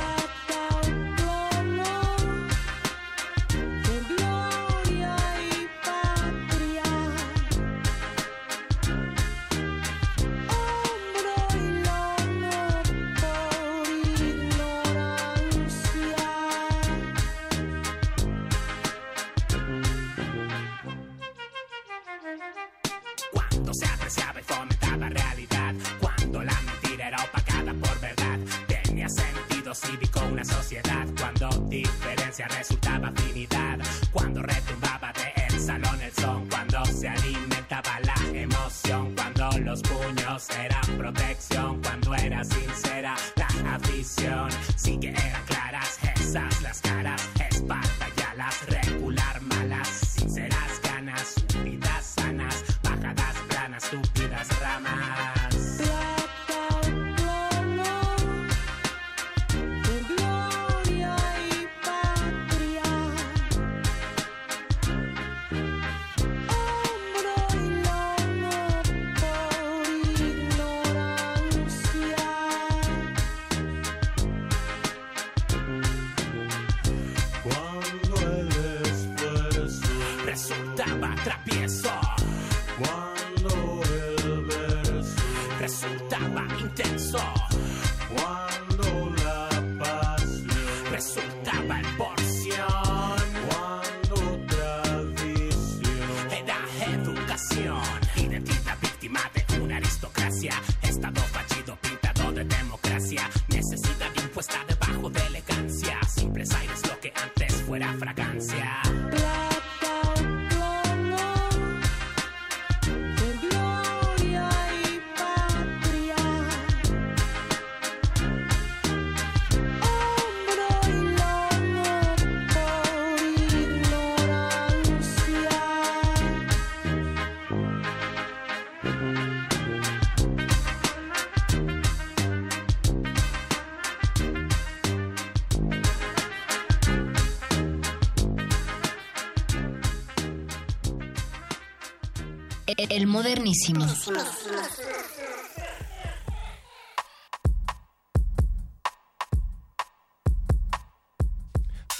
El 142.93 143.07
modernísimo. 143.07 143.87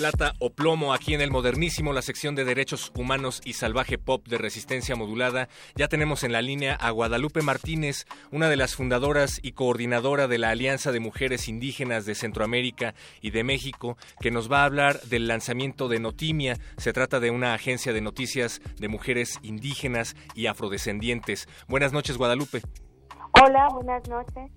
Plata 0.03 0.35
o 0.41 0.51
plomo 0.51 0.95
aquí 0.95 1.15
en 1.15 1.21
el 1.21 1.31
modernísimo, 1.31 1.93
la 1.93 2.03
sección 2.03 2.35
de 2.35 2.45
derechos 2.45 2.91
humanos 2.97 3.41
y 3.45 3.53
salvaje 3.53 3.99
pop 3.99 4.27
de 4.27 4.37
resistencia 4.37 4.97
modulada. 4.97 5.49
Ya 5.77 5.87
tenemos 5.87 6.25
en 6.25 6.33
la 6.33 6.43
línea 6.43 6.75
a 6.75 6.91
Guadalupe 6.91 7.41
Martínez, 7.41 8.07
una 8.33 8.49
de 8.49 8.57
las 8.57 8.75
fundadoras 8.75 9.39
y 9.45 9.53
coordinadora 9.53 10.27
de 10.27 10.39
la 10.39 10.51
Alianza 10.51 10.91
de 10.91 10.99
Mujeres 10.99 11.47
Indígenas 11.47 12.05
de 12.05 12.17
Centroamérica 12.17 12.97
y 13.21 13.31
de 13.31 13.45
México, 13.45 13.97
que 14.21 14.33
nos 14.33 14.51
va 14.51 14.63
a 14.63 14.65
hablar 14.65 15.01
del 15.03 15.29
lanzamiento 15.29 15.87
de 15.87 16.01
Notimia. 16.01 16.59
Se 16.79 16.93
trata 16.93 17.21
de 17.21 17.31
una 17.31 17.55
agencia 17.55 17.93
de 17.93 18.01
noticias 18.01 18.61
de 18.81 18.89
mujeres 18.89 19.39
indígenas 19.45 20.17
y 20.35 20.47
afrodescendientes. 20.47 21.47
Buenas 21.69 21.93
noches, 21.93 22.19
Guadalupe. 22.19 22.61
Hola, 23.41 23.69
buenas 23.73 24.09
noches. 24.09 24.51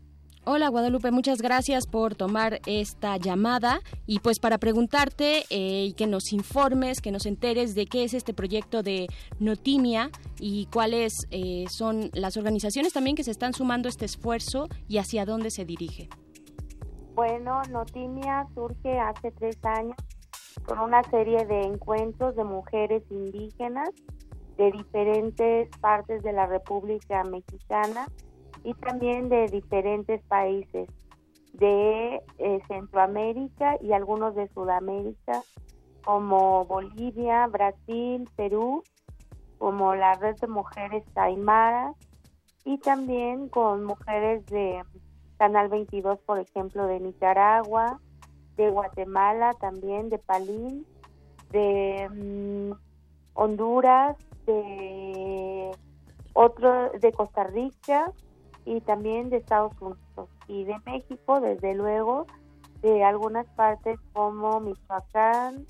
Hola 0.48 0.70
Guadalupe, 0.70 1.10
muchas 1.10 1.42
gracias 1.42 1.88
por 1.88 2.14
tomar 2.14 2.60
esta 2.68 3.18
llamada 3.18 3.80
y 4.06 4.20
pues 4.20 4.40
para 4.40 4.60
preguntarte 4.60 5.40
eh, 5.50 5.86
y 5.86 5.94
que 5.94 6.06
nos 6.06 6.32
informes, 6.34 7.02
que 7.02 7.12
nos 7.12 7.26
enteres 7.26 7.74
de 7.74 7.88
qué 7.88 8.04
es 8.04 8.14
este 8.14 8.32
proyecto 8.32 8.84
de 8.84 9.08
Notimia 9.40 10.12
y 10.40 10.68
cuáles 10.68 11.26
eh, 11.32 11.66
son 11.68 12.12
las 12.14 12.38
organizaciones 12.38 12.94
también 12.94 13.16
que 13.16 13.24
se 13.24 13.32
están 13.32 13.54
sumando 13.54 13.88
a 13.88 13.90
este 13.90 14.06
esfuerzo 14.06 14.68
y 14.88 15.00
hacia 15.00 15.26
dónde 15.26 15.50
se 15.50 15.66
dirige. 15.66 16.10
Bueno, 17.16 17.64
Notimia 17.72 18.46
surge 18.54 19.00
hace 19.00 19.32
tres 19.32 19.58
años 19.64 19.98
con 20.68 20.78
una 20.78 21.02
serie 21.10 21.44
de 21.48 21.62
encuentros 21.62 22.36
de 22.36 22.44
mujeres 22.44 23.02
indígenas 23.10 23.90
de 24.58 24.72
diferentes 24.72 25.70
partes 25.80 26.22
de 26.22 26.34
la 26.34 26.46
República 26.46 27.24
Mexicana 27.24 28.08
y 28.66 28.74
también 28.74 29.30
de 29.30 29.46
diferentes 29.46 30.22
países 30.24 30.90
de 31.54 32.20
eh, 32.40 32.60
Centroamérica 32.68 33.78
y 33.80 33.94
algunos 33.94 34.34
de 34.36 34.48
Sudamérica, 34.50 35.44
como 36.04 36.66
Bolivia, 36.66 37.46
Brasil, 37.48 38.28
Perú, 38.36 38.84
como 39.60 39.96
la 39.96 40.16
red 40.16 40.36
de 40.38 40.48
mujeres 40.48 41.04
Aymara 41.16 41.94
y 42.66 42.80
también 42.80 43.50
con 43.50 43.86
mujeres 43.86 44.44
de 44.48 44.82
Canal 45.38 45.70
22, 45.70 46.20
por 46.22 46.40
ejemplo, 46.40 46.88
de 46.88 47.00
Nicaragua, 47.00 48.00
de 48.58 48.70
Guatemala 48.72 49.54
también, 49.54 50.10
de 50.10 50.18
Palín, 50.18 50.86
de 51.52 52.10
mm, 52.10 52.72
Honduras, 53.36 54.18
de 54.48 55.72
otro 56.34 56.90
de 57.00 57.12
Costa 57.12 57.44
Rica 57.44 58.12
y 58.66 58.82
también 58.82 59.30
de 59.30 59.38
Estados 59.38 59.74
Unidos 59.80 60.30
y 60.48 60.64
de 60.64 60.76
México, 60.86 61.40
desde 61.40 61.76
luego, 61.76 62.26
de 62.82 63.04
algunas 63.04 63.46
partes 63.56 64.00
como 64.14 64.60
Michoacán, 64.60 65.66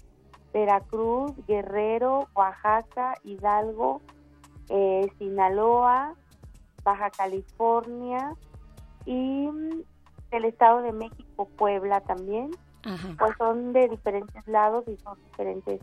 Veracruz, 0.54 1.34
Guerrero, 1.48 2.28
Oaxaca, 2.34 3.16
Hidalgo, 3.24 4.02
eh, 4.70 5.08
Sinaloa, 5.20 6.16
Baja 6.84 7.10
California 7.10 8.34
y 9.06 9.50
el 10.32 10.46
Estado 10.46 10.82
de 10.82 10.92
México, 10.92 11.48
Puebla 11.58 12.02
también. 12.02 12.52
Pues 13.18 13.36
son 13.40 13.74
de 13.74 13.90
diferentes 13.90 14.48
lados 14.48 14.84
y 14.88 14.96
son 14.98 15.18
diferentes 15.32 15.82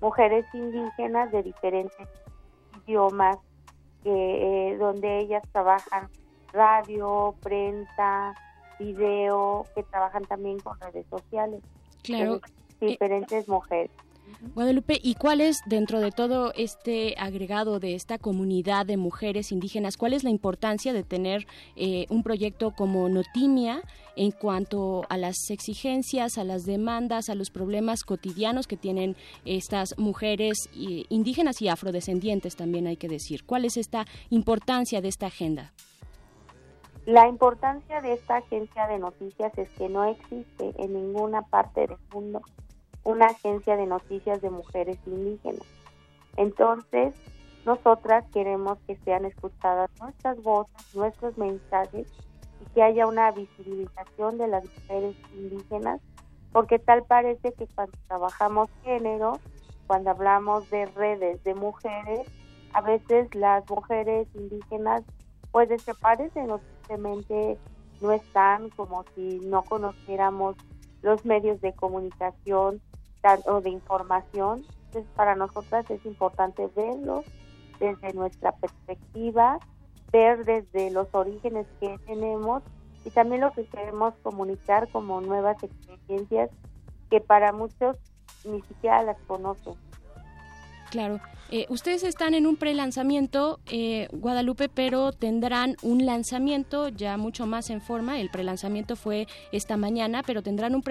mujeres 0.00 0.44
indígenas 0.52 1.30
de 1.30 1.44
diferentes 1.44 2.08
idiomas 2.84 3.38
que, 4.02 4.72
eh, 4.72 4.76
donde 4.76 5.20
ellas 5.20 5.44
trabajan 5.52 6.08
radio, 6.52 7.34
prensa, 7.42 8.34
video, 8.78 9.66
que 9.74 9.82
trabajan 9.84 10.24
también 10.24 10.58
con 10.60 10.78
redes 10.80 11.06
sociales. 11.08 11.62
Claro. 12.02 12.40
diferentes 12.80 13.46
mujeres. 13.46 13.90
Guadalupe, 14.54 14.98
¿y 15.02 15.14
cuál 15.14 15.40
es, 15.40 15.58
dentro 15.66 16.00
de 16.00 16.12
todo 16.12 16.52
este 16.54 17.14
agregado 17.18 17.78
de 17.78 17.94
esta 17.94 18.18
comunidad 18.18 18.86
de 18.86 18.96
mujeres 18.96 19.52
indígenas, 19.52 19.96
cuál 19.96 20.14
es 20.14 20.24
la 20.24 20.30
importancia 20.30 20.92
de 20.92 21.02
tener 21.02 21.46
eh, 21.76 22.06
un 22.08 22.22
proyecto 22.22 22.70
como 22.70 23.08
Notimia 23.08 23.82
en 24.16 24.30
cuanto 24.30 25.02
a 25.08 25.18
las 25.18 25.36
exigencias, 25.50 26.38
a 26.38 26.44
las 26.44 26.64
demandas, 26.64 27.28
a 27.28 27.34
los 27.34 27.50
problemas 27.50 28.02
cotidianos 28.02 28.66
que 28.66 28.76
tienen 28.76 29.16
estas 29.44 29.98
mujeres 29.98 30.68
indígenas 30.72 31.60
y 31.60 31.68
afrodescendientes, 31.68 32.56
también 32.56 32.86
hay 32.86 32.96
que 32.96 33.08
decir? 33.08 33.44
¿Cuál 33.44 33.64
es 33.64 33.76
esta 33.76 34.06
importancia 34.30 35.00
de 35.00 35.08
esta 35.08 35.26
agenda? 35.26 35.72
La 37.10 37.26
importancia 37.26 38.00
de 38.00 38.12
esta 38.12 38.36
agencia 38.36 38.86
de 38.86 39.00
noticias 39.00 39.52
es 39.58 39.68
que 39.70 39.88
no 39.88 40.04
existe 40.04 40.72
en 40.78 40.92
ninguna 40.92 41.42
parte 41.42 41.88
del 41.88 41.96
mundo 42.14 42.40
una 43.02 43.26
agencia 43.26 43.76
de 43.76 43.84
noticias 43.84 44.40
de 44.40 44.48
mujeres 44.48 44.96
indígenas. 45.06 45.66
Entonces, 46.36 47.12
nosotras 47.66 48.24
queremos 48.32 48.78
que 48.86 48.94
sean 48.98 49.24
escuchadas 49.24 49.90
nuestras 50.00 50.40
voces, 50.40 50.94
nuestros 50.94 51.36
mensajes 51.36 52.06
y 52.60 52.74
que 52.74 52.82
haya 52.84 53.08
una 53.08 53.32
visibilización 53.32 54.38
de 54.38 54.46
las 54.46 54.62
mujeres 54.62 55.16
indígenas, 55.32 56.00
porque 56.52 56.78
tal 56.78 57.02
parece 57.02 57.52
que 57.54 57.66
cuando 57.74 57.98
trabajamos 58.06 58.68
género, 58.84 59.40
cuando 59.88 60.10
hablamos 60.10 60.70
de 60.70 60.86
redes 60.86 61.42
de 61.42 61.56
mujeres, 61.56 62.20
a 62.72 62.82
veces 62.82 63.34
las 63.34 63.68
mujeres 63.68 64.28
indígenas 64.32 65.02
pues 65.52 65.68
desaparecen 65.68 66.50
o 66.50 66.58
simplemente 66.58 67.58
no 68.00 68.12
están 68.12 68.70
como 68.70 69.04
si 69.14 69.40
no 69.40 69.62
conociéramos 69.62 70.56
los 71.02 71.24
medios 71.24 71.60
de 71.60 71.72
comunicación 71.72 72.80
o 73.46 73.60
de 73.60 73.70
información. 73.70 74.64
Entonces, 74.86 75.10
para 75.14 75.34
nosotras 75.34 75.88
es 75.90 76.04
importante 76.06 76.68
verlo 76.74 77.24
desde 77.78 78.12
nuestra 78.14 78.52
perspectiva, 78.52 79.58
ver 80.12 80.44
desde 80.44 80.90
los 80.90 81.08
orígenes 81.12 81.66
que 81.78 81.98
tenemos 82.06 82.62
y 83.04 83.10
también 83.10 83.40
lo 83.40 83.52
que 83.52 83.64
queremos 83.64 84.14
comunicar 84.22 84.88
como 84.90 85.20
nuevas 85.20 85.62
experiencias 85.62 86.50
que 87.08 87.20
para 87.20 87.52
muchos 87.52 87.96
ni 88.44 88.60
siquiera 88.62 89.02
las 89.02 89.18
conocen. 89.26 89.74
Claro. 90.90 91.20
Eh, 91.52 91.66
ustedes 91.68 92.04
están 92.04 92.34
en 92.34 92.46
un 92.46 92.56
prelanzamiento, 92.56 93.58
eh, 93.70 94.08
Guadalupe, 94.12 94.68
pero 94.68 95.10
tendrán 95.10 95.76
un 95.82 96.06
lanzamiento 96.06 96.88
ya 96.88 97.16
mucho 97.16 97.46
más 97.46 97.70
en 97.70 97.80
forma. 97.80 98.20
El 98.20 98.30
prelanzamiento 98.30 98.94
fue 98.94 99.26
esta 99.50 99.76
mañana, 99.76 100.22
pero 100.24 100.42
tendrán 100.42 100.76
un, 100.76 100.84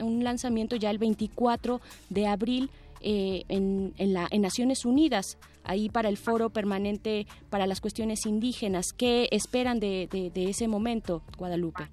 un 0.00 0.24
lanzamiento 0.24 0.76
ya 0.76 0.90
el 0.90 0.98
24 0.98 1.80
de 2.10 2.26
abril. 2.26 2.70
Eh, 3.04 3.42
en, 3.48 3.92
la, 3.98 4.28
en 4.30 4.42
Naciones 4.42 4.84
Unidas, 4.84 5.36
ahí 5.64 5.88
para 5.88 6.08
el 6.08 6.16
foro 6.16 6.50
permanente 6.50 7.26
para 7.50 7.66
las 7.66 7.80
cuestiones 7.80 8.26
indígenas. 8.26 8.92
¿Qué 8.92 9.26
esperan 9.32 9.80
de, 9.80 10.06
de 10.32 10.48
ese 10.48 10.68
momento, 10.68 11.20
Guadalupe? 11.36 11.88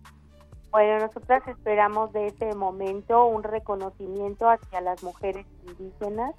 Bueno, 0.69 0.99
nosotras 0.99 1.41
esperamos 1.47 2.13
de 2.13 2.27
ese 2.27 2.53
momento 2.53 3.25
un 3.25 3.41
reconocimiento 3.41 4.47
hacia 4.47 4.81
las 4.81 5.01
mujeres 5.01 5.47
indígenas 5.67 6.35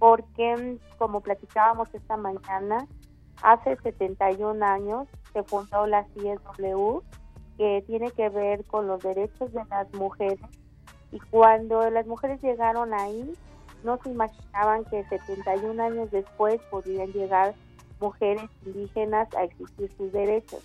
porque 0.00 0.78
como 0.98 1.20
platicábamos 1.20 1.94
esta 1.94 2.16
mañana, 2.16 2.88
hace 3.42 3.76
71 3.76 4.64
años 4.64 5.06
se 5.32 5.42
fundó 5.44 5.86
la 5.86 6.04
CSW, 6.04 7.00
que 7.58 7.84
tiene 7.86 8.10
que 8.10 8.30
ver 8.30 8.64
con 8.64 8.88
los 8.88 9.02
derechos 9.02 9.52
de 9.52 9.62
las 9.66 9.92
mujeres, 9.92 10.40
y 11.12 11.20
cuando 11.30 11.88
las 11.90 12.06
mujeres 12.06 12.42
llegaron 12.42 12.94
ahí, 12.94 13.36
no 13.84 13.98
se 14.02 14.10
imaginaban 14.10 14.84
que 14.86 15.04
71 15.04 15.82
años 15.82 16.10
después 16.10 16.60
podrían 16.70 17.12
llegar 17.12 17.54
mujeres 18.00 18.48
indígenas 18.64 19.28
a 19.34 19.44
exigir 19.44 19.92
sus 19.98 20.10
derechos. 20.12 20.62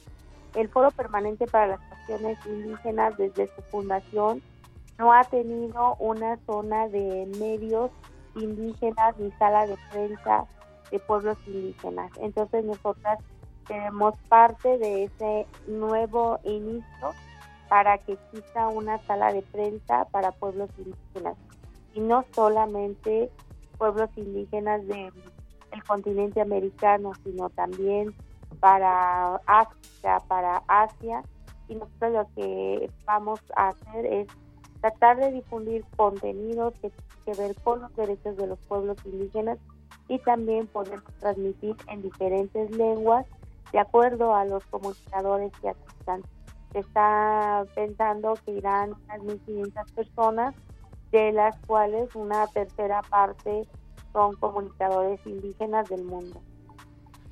El 0.54 0.70
Foro 0.70 0.92
Permanente 0.92 1.46
para 1.48 1.68
las 1.68 1.80
Naciones 1.90 2.38
Indígenas 2.46 3.18
desde 3.18 3.48
su 3.54 3.62
fundación 3.64 4.42
no 4.98 5.12
ha 5.12 5.26
tenido 5.26 5.96
una 6.00 6.38
zona 6.46 6.88
de 6.88 7.30
medios 7.38 7.92
indígenas 8.36 9.18
ni 9.18 9.32
sala 9.34 9.68
de 9.68 9.78
prensa 9.92 10.46
de 10.92 11.00
pueblos 11.00 11.38
indígenas. 11.48 12.12
Entonces 12.20 12.64
nosotras 12.64 13.20
tenemos 13.68 14.18
parte 14.30 14.78
de 14.78 15.06
ese 15.06 15.48
nuevo 15.68 16.40
inicio 16.44 17.12
para 17.68 17.98
que 17.98 18.14
exista 18.14 18.68
una 18.68 19.00
sala 19.06 19.34
de 19.34 19.42
prensa 19.42 20.06
para 20.06 20.32
pueblos 20.32 20.70
indígenas 20.78 21.36
y 21.94 22.00
no 22.00 22.24
solamente 22.34 23.32
pueblos 23.78 24.10
indígenas 24.16 24.86
del 24.88 25.12
continente 25.88 26.42
americano, 26.42 27.14
sino 27.24 27.50
también 27.50 28.14
para 28.60 29.36
África, 29.48 30.22
para 30.28 30.62
Asia 30.68 31.24
y 31.68 31.76
nosotros 31.76 32.14
lo 32.14 32.28
que 32.36 32.90
vamos 33.06 33.40
a 33.56 33.70
hacer 33.70 34.06
es 34.06 34.28
tratar 34.86 35.18
de 35.18 35.32
difundir 35.32 35.84
contenidos 35.96 36.76
que 36.76 36.92
tienen 36.92 37.26
que 37.26 37.42
ver 37.42 37.56
con 37.64 37.82
los 37.82 37.96
derechos 37.96 38.38
de 38.38 38.46
los 38.46 38.60
pueblos 38.68 38.98
indígenas 39.04 39.58
y 40.08 40.20
también 40.20 40.68
poder 40.68 41.02
transmitir 41.20 41.76
en 41.88 42.04
diferentes 42.04 42.70
lenguas 42.70 43.26
de 43.72 43.80
acuerdo 43.80 44.36
a 44.36 44.46
los 44.46 44.64
comunicadores 44.66 45.52
que 45.60 45.70
asistan. 45.70 46.22
Se 46.72 46.80
está 46.80 47.66
pensando 47.74 48.36
que 48.46 48.52
irán 48.52 48.94
unas 49.06 49.22
1.500 49.22 49.94
personas 49.96 50.56
de 51.12 51.32
las 51.32 51.58
cuales 51.66 52.16
una 52.16 52.46
tercera 52.48 53.02
parte 53.02 53.64
son 54.14 54.36
comunicadores 54.36 55.20
indígenas 55.26 55.90
del 55.90 56.04
mundo. 56.04 56.40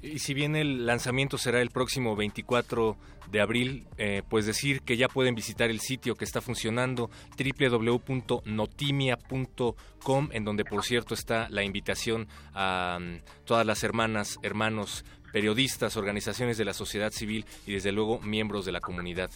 Y 0.04 0.20
si 0.20 0.34
bien 0.34 0.56
el 0.58 0.86
lanzamiento 0.86 1.38
será 1.38 1.62
el 1.62 1.70
próximo 1.70 2.18
24 2.18 2.98
de 3.32 3.40
abril, 3.40 3.88
eh, 3.98 4.22
pues 4.28 4.46
decir 4.46 4.82
que 4.82 4.98
ya 4.98 5.08
pueden 5.08 5.34
visitar 5.34 5.70
el 5.70 5.80
sitio 5.80 6.16
que 6.16 6.26
está 6.26 6.42
funcionando, 6.42 7.10
www.notimia.com, 7.38 10.30
en 10.34 10.44
donde 10.44 10.66
por 10.66 10.84
cierto 10.84 11.14
está 11.14 11.48
la 11.48 11.64
invitación 11.64 12.28
a 12.54 12.98
um, 13.00 13.20
todas 13.46 13.66
las 13.66 13.86
hermanas, 13.86 14.40
hermanos, 14.44 15.06
periodistas, 15.32 15.96
organizaciones 15.96 16.58
de 16.58 16.66
la 16.66 16.74
sociedad 16.74 17.12
civil 17.12 17.46
y 17.66 17.72
desde 17.72 17.94
luego 17.94 18.20
miembros 18.20 18.66
de 18.66 18.74
la 18.74 18.82
comunidad. 18.82 19.32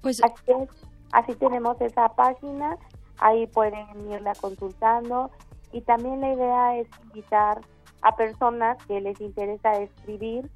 Pues 0.00 0.24
así, 0.24 0.34
es, 0.46 0.70
así 1.12 1.34
tenemos 1.34 1.78
esa 1.82 2.08
página, 2.14 2.78
ahí 3.18 3.46
pueden 3.48 3.86
irla 4.10 4.32
consultando 4.40 5.30
y 5.72 5.82
también 5.82 6.22
la 6.22 6.32
idea 6.32 6.78
es 6.78 6.88
invitar 7.04 7.60
a 8.06 8.14
personas 8.14 8.78
que 8.86 9.00
les 9.00 9.20
interesa 9.20 9.72
escribir 9.80 10.48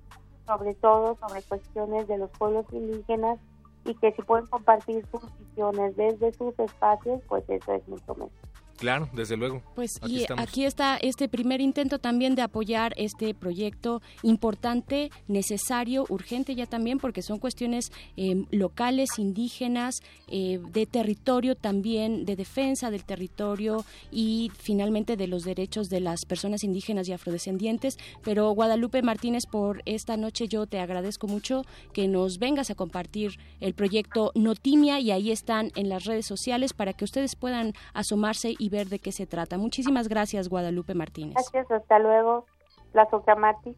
sobre 0.47 0.75
todo 0.75 1.17
sobre 1.17 1.43
cuestiones 1.43 2.07
de 2.07 2.17
los 2.17 2.31
pueblos 2.31 2.65
indígenas 2.71 3.41
y 3.85 3.95
que 3.95 4.13
si 4.13 4.23
pueden 4.23 4.47
compartir 4.47 5.05
sus 5.11 5.23
visiones 5.39 5.97
desde 5.97 6.33
sus 6.35 6.57
espacios, 6.61 7.21
pues 7.29 7.43
eso 7.49 7.73
es 7.73 7.89
mucho 7.89 8.15
mejor. 8.15 8.50
Claro, 8.81 9.11
desde 9.13 9.37
luego. 9.37 9.63
Pues 9.75 10.01
y 10.07 10.25
aquí 10.39 10.65
está 10.65 10.97
este 10.97 11.29
primer 11.29 11.61
intento 11.61 11.99
también 11.99 12.35
de 12.35 12.41
apoyar 12.41 12.95
este 12.97 13.35
proyecto 13.35 14.01
importante, 14.23 15.11
necesario, 15.29 16.07
urgente 16.09 16.55
ya 16.55 16.65
también, 16.65 16.97
porque 16.97 17.21
son 17.21 17.39
cuestiones 17.39 17.93
eh, 18.17 18.47
locales, 18.51 19.19
indígenas, 19.19 19.97
eh, 20.29 20.61
de 20.73 20.87
territorio 20.87 21.57
también, 21.57 22.25
de 22.25 22.37
defensa 22.37 22.91
del 22.91 23.05
territorio 23.05 23.85
y 24.11 24.51
finalmente 24.59 25.15
de 25.19 25.27
los 25.27 25.45
derechos 25.45 25.89
de 25.89 26.01
las 26.01 26.25
personas 26.25 26.65
indígenas 26.65 27.07
y 27.07 27.13
afrodescendientes. 27.13 27.99
Pero 28.25 28.51
Guadalupe 28.53 29.03
Martínez, 29.03 29.45
por 29.45 29.83
esta 29.85 30.17
noche 30.17 30.49
yo 30.49 30.67
te 30.67 30.79
agradezco 30.79 31.27
mucho 31.27 31.67
que 31.93 32.09
nos 32.09 32.39
vengas 32.39 32.71
a 32.71 32.75
compartir 32.75 33.33
el 33.61 33.75
proyecto 33.75 34.33
Notimia 34.35 35.01
y 35.01 35.11
ahí 35.11 35.31
están 35.31 35.71
en 35.77 35.91
las 35.91 36.05
redes 36.05 36.25
sociales 36.25 36.73
para 36.73 36.95
que 36.95 37.05
ustedes 37.05 37.37
puedan 37.37 37.75
asomarse 37.93 38.55
y 38.59 38.70
ver 38.71 38.89
de 38.89 38.99
qué 38.99 39.13
se 39.13 39.27
trata. 39.27 39.59
Muchísimas 39.59 40.09
gracias, 40.09 40.49
Guadalupe 40.49 40.95
Martínez. 40.95 41.35
Gracias, 41.35 41.71
hasta 41.71 41.99
luego. 41.99 42.47
La 42.93 43.09
Socamati. 43.11 43.77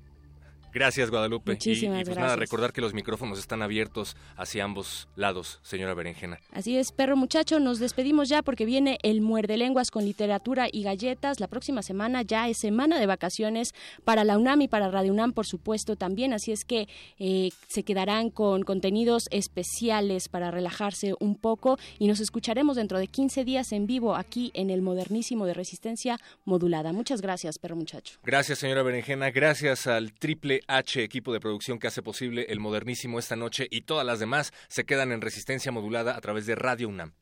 Gracias, 0.72 1.10
Guadalupe. 1.10 1.52
Muchísimas 1.52 2.02
y, 2.02 2.04
pues 2.04 2.16
nada, 2.16 2.36
recordar 2.36 2.72
que 2.72 2.80
los 2.80 2.94
micrófonos 2.94 3.38
están 3.38 3.62
abiertos 3.62 4.16
hacia 4.36 4.64
ambos 4.64 5.08
lados, 5.16 5.60
señora 5.62 5.94
Berenjena. 5.94 6.40
Así 6.52 6.76
es, 6.76 6.92
perro 6.92 7.16
muchacho, 7.16 7.60
nos 7.60 7.78
despedimos 7.78 8.28
ya 8.28 8.42
porque 8.42 8.64
viene 8.64 8.98
el 9.02 9.20
Muerde 9.20 9.56
Lenguas 9.56 9.90
con 9.90 10.04
literatura 10.04 10.68
y 10.72 10.82
galletas. 10.82 11.40
La 11.40 11.48
próxima 11.48 11.82
semana 11.82 12.22
ya 12.22 12.48
es 12.48 12.58
semana 12.58 12.98
de 12.98 13.06
vacaciones 13.06 13.74
para 14.04 14.24
la 14.24 14.38
UNAM 14.38 14.62
y 14.62 14.68
para 14.68 14.90
Radio 14.90 15.12
UNAM, 15.12 15.32
por 15.32 15.46
supuesto, 15.46 15.96
también. 15.96 16.32
Así 16.32 16.52
es 16.52 16.64
que 16.64 16.88
eh, 17.18 17.50
se 17.68 17.82
quedarán 17.82 18.30
con 18.30 18.62
contenidos 18.62 19.28
especiales 19.30 20.28
para 20.28 20.50
relajarse 20.50 21.14
un 21.20 21.36
poco 21.36 21.78
y 21.98 22.08
nos 22.08 22.20
escucharemos 22.20 22.76
dentro 22.76 22.98
de 22.98 23.08
15 23.08 23.44
días 23.44 23.72
en 23.72 23.86
vivo 23.86 24.16
aquí 24.16 24.50
en 24.54 24.70
el 24.70 24.80
Modernísimo 24.80 25.46
de 25.46 25.54
Resistencia 25.54 26.18
Modulada. 26.44 26.92
Muchas 26.92 27.20
gracias, 27.20 27.58
perro 27.58 27.76
muchacho. 27.76 28.18
Gracias, 28.24 28.58
señora 28.58 28.82
Berenjena. 28.82 29.30
Gracias 29.30 29.86
al 29.86 30.12
triple 30.12 30.61
H, 30.68 31.02
equipo 31.02 31.32
de 31.32 31.40
producción 31.40 31.78
que 31.78 31.86
hace 31.86 32.02
posible 32.02 32.46
el 32.48 32.60
modernísimo 32.60 33.18
esta 33.18 33.36
noche 33.36 33.66
y 33.70 33.82
todas 33.82 34.06
las 34.06 34.18
demás 34.18 34.52
se 34.68 34.84
quedan 34.84 35.12
en 35.12 35.20
resistencia 35.20 35.72
modulada 35.72 36.16
a 36.16 36.20
través 36.20 36.46
de 36.46 36.54
Radio 36.54 36.88
UNAM. 36.88 37.12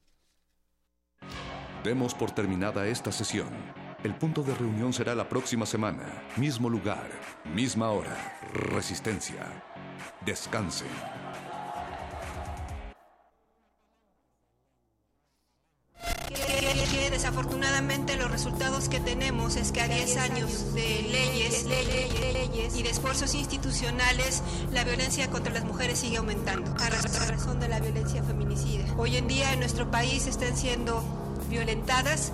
Demos 1.84 2.14
por 2.14 2.30
terminada 2.32 2.86
esta 2.88 3.10
sesión. 3.10 3.48
El 4.04 4.14
punto 4.14 4.42
de 4.42 4.54
reunión 4.54 4.92
será 4.92 5.14
la 5.14 5.28
próxima 5.28 5.66
semana, 5.66 6.24
mismo 6.36 6.68
lugar, 6.68 7.08
misma 7.54 7.90
hora. 7.90 8.38
Resistencia. 8.52 9.64
Descanse. 10.24 10.86
Que, 16.90 17.10
desafortunadamente 17.10 18.16
los 18.16 18.31
resultados 18.31 18.89
que 18.89 19.01
tenemos 19.01 19.56
es 19.56 19.72
que 19.72 19.81
a 19.81 19.89
10 19.89 20.16
años 20.18 20.74
de 20.74 21.02
leyes, 21.02 21.66
y 22.74 22.82
de 22.82 22.90
esfuerzos 22.90 23.35
institucionales, 23.35 24.43
la 24.72 24.85
violencia 24.85 25.28
contra 25.28 25.52
las 25.52 25.64
mujeres 25.64 25.98
sigue 25.98 26.18
aumentando 26.18 26.74
a 26.78 26.89
razón 27.27 27.60
de 27.60 27.68
la 27.68 27.81
violencia 27.81 28.22
feminicida. 28.22 28.85
Hoy 28.97 29.16
en 29.16 29.28
día 29.28 29.52
en 29.52 29.60
nuestro 29.60 29.90
país 29.90 30.27
están 30.27 30.56
siendo 30.56 31.02
violentadas 31.48 32.32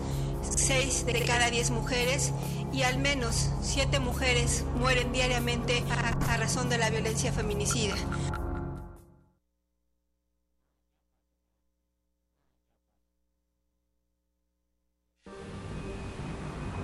6 0.56 1.06
de 1.06 1.22
cada 1.24 1.50
10 1.50 1.70
mujeres 1.70 2.32
y 2.72 2.82
al 2.82 2.98
menos 2.98 3.50
7 3.62 3.98
mujeres 4.00 4.64
mueren 4.78 5.12
diariamente 5.12 5.82
a 6.28 6.36
razón 6.36 6.68
de 6.68 6.78
la 6.78 6.90
violencia 6.90 7.32
feminicida. 7.32 7.94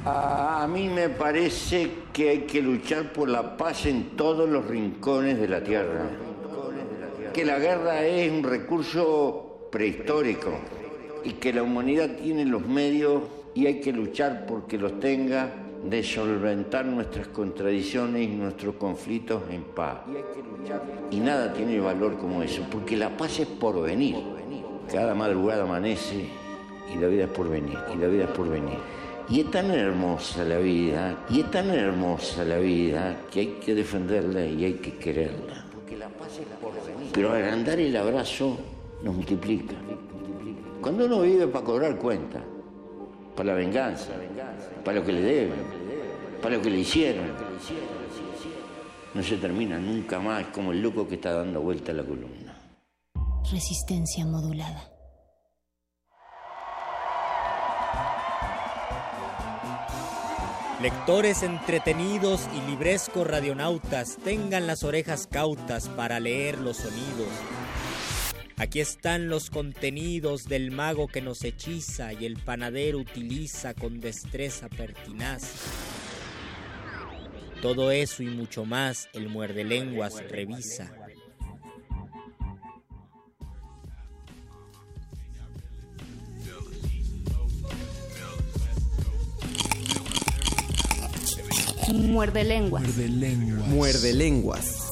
A 0.05 0.67
mí 0.69 0.89
me 0.89 1.09
parece 1.11 1.89
que 2.13 2.31
hay 2.31 2.39
que 2.41 2.61
luchar 2.61 3.13
por 3.13 3.29
la 3.29 3.57
paz 3.57 3.87
en 3.87 4.17
todos 4.17 4.49
los 4.49 4.67
rincones 4.67 5.39
de 5.39 5.47
la 5.47 5.63
tierra. 5.63 6.11
Que 7.33 7.45
la 7.45 7.61
guerra 7.61 8.05
es 8.05 8.31
un 8.33 8.43
recurso 8.43 9.69
prehistórico 9.71 10.51
y 11.23 11.35
que 11.35 11.53
la 11.53 11.63
humanidad 11.63 12.17
tiene 12.17 12.45
los 12.45 12.67
medios 12.67 13.23
y 13.55 13.67
hay 13.67 13.81
que 13.81 13.93
luchar 13.93 14.45
porque 14.47 14.77
los 14.77 14.99
tenga 14.99 15.53
de 15.89 16.03
solventar 16.03 16.85
nuestras 16.85 17.29
contradicciones 17.29 18.23
y 18.23 18.33
nuestros 18.33 18.75
conflictos 18.75 19.45
en 19.51 19.63
paz. 19.63 19.99
Y 21.13 21.21
nada 21.21 21.53
tiene 21.53 21.79
valor 21.79 22.19
como 22.19 22.43
eso, 22.43 22.67
porque 22.73 22.97
la 22.97 23.17
paz 23.17 23.39
es 23.39 23.47
por 23.47 23.81
venir. 23.81 24.17
Cada 24.91 25.15
madrugada 25.15 25.63
amanece 25.63 26.27
y 26.93 26.99
la 26.99 27.07
vida 27.07 27.25
es 27.25 27.31
por 27.31 27.49
venir, 27.49 27.79
y 27.95 27.99
la 27.99 28.09
vida 28.09 28.25
es 28.25 28.31
por 28.31 28.49
venir. 28.49 28.79
Y 29.29 29.41
es 29.41 29.51
tan 29.51 29.71
hermosa 29.71 30.45
la 30.45 30.59
vida, 30.59 31.25
y 31.31 31.41
es 31.41 31.51
tan 31.51 31.71
hermosa 31.71 32.45
la 32.45 32.59
vida, 32.59 33.17
que 33.31 33.41
hay 33.41 33.47
que 33.65 33.75
defenderla 33.75 34.45
y 34.45 34.65
hay 34.65 34.75
que 34.75 34.97
quererla. 34.97 35.65
Pero 37.13 37.33
agrandar 37.33 37.79
el 37.79 37.97
abrazo 37.97 38.59
nos 39.03 39.15
multiplica. 39.15 39.75
Cuando 40.81 41.07
uno 41.07 41.21
vive 41.21 41.47
para 41.47 41.65
cobrar 41.65 41.97
cuenta, 41.97 42.43
para 43.37 43.53
la 43.53 43.55
venganza, 43.55 44.11
para 44.85 44.99
lo 44.99 45.05
que 45.05 45.13
le 45.13 45.21
deben, 45.21 45.65
para 46.43 46.57
lo 46.57 46.63
que 46.63 46.71
le 46.71 46.79
hicieron, 46.81 47.27
no 49.15 49.23
se 49.23 49.37
termina 49.37 49.79
nunca 49.79 50.19
más 50.19 50.47
como 50.47 50.73
el 50.73 50.83
loco 50.83 51.07
que 51.07 51.15
está 51.17 51.33
dando 51.33 51.61
vuelta 51.61 51.93
a 51.93 51.95
la 51.95 52.03
columna. 52.03 52.59
Resistencia 53.51 54.25
modulada. 54.27 54.92
Lectores 60.83 61.45
entretenidos 61.45 62.49
y 62.57 62.69
librescos 62.69 63.25
radionautas, 63.25 64.19
tengan 64.25 64.67
las 64.67 64.83
orejas 64.83 65.29
cautas 65.31 65.89
para 65.89 66.19
leer 66.19 66.59
los 66.59 66.79
sonidos. 66.79 67.29
Aquí 68.57 68.81
están 68.81 69.29
los 69.29 69.49
contenidos 69.49 70.49
del 70.49 70.73
mago 70.73 71.07
que 71.07 71.23
nos 71.23 71.45
hechiza 71.45 72.13
y 72.15 72.27
el 72.27 72.37
panadero 72.37 72.99
utiliza 72.99 73.75
con 73.75 74.01
destreza 74.01 74.69
pertinaz. 74.69 75.53
Todo 77.61 77.93
eso 77.93 78.25
y 78.25 78.27
mucho 78.27 78.65
más 78.65 79.09
el 79.13 79.29
muerde 79.29 79.63
lenguas 79.63 80.21
revisa. 80.29 81.02
Muerde 91.93 92.43
lenguas. 92.43 92.83
Muerde 92.83 93.09
lenguas. 93.09 93.69
Muerde 93.69 94.13
lenguas. 94.15 94.89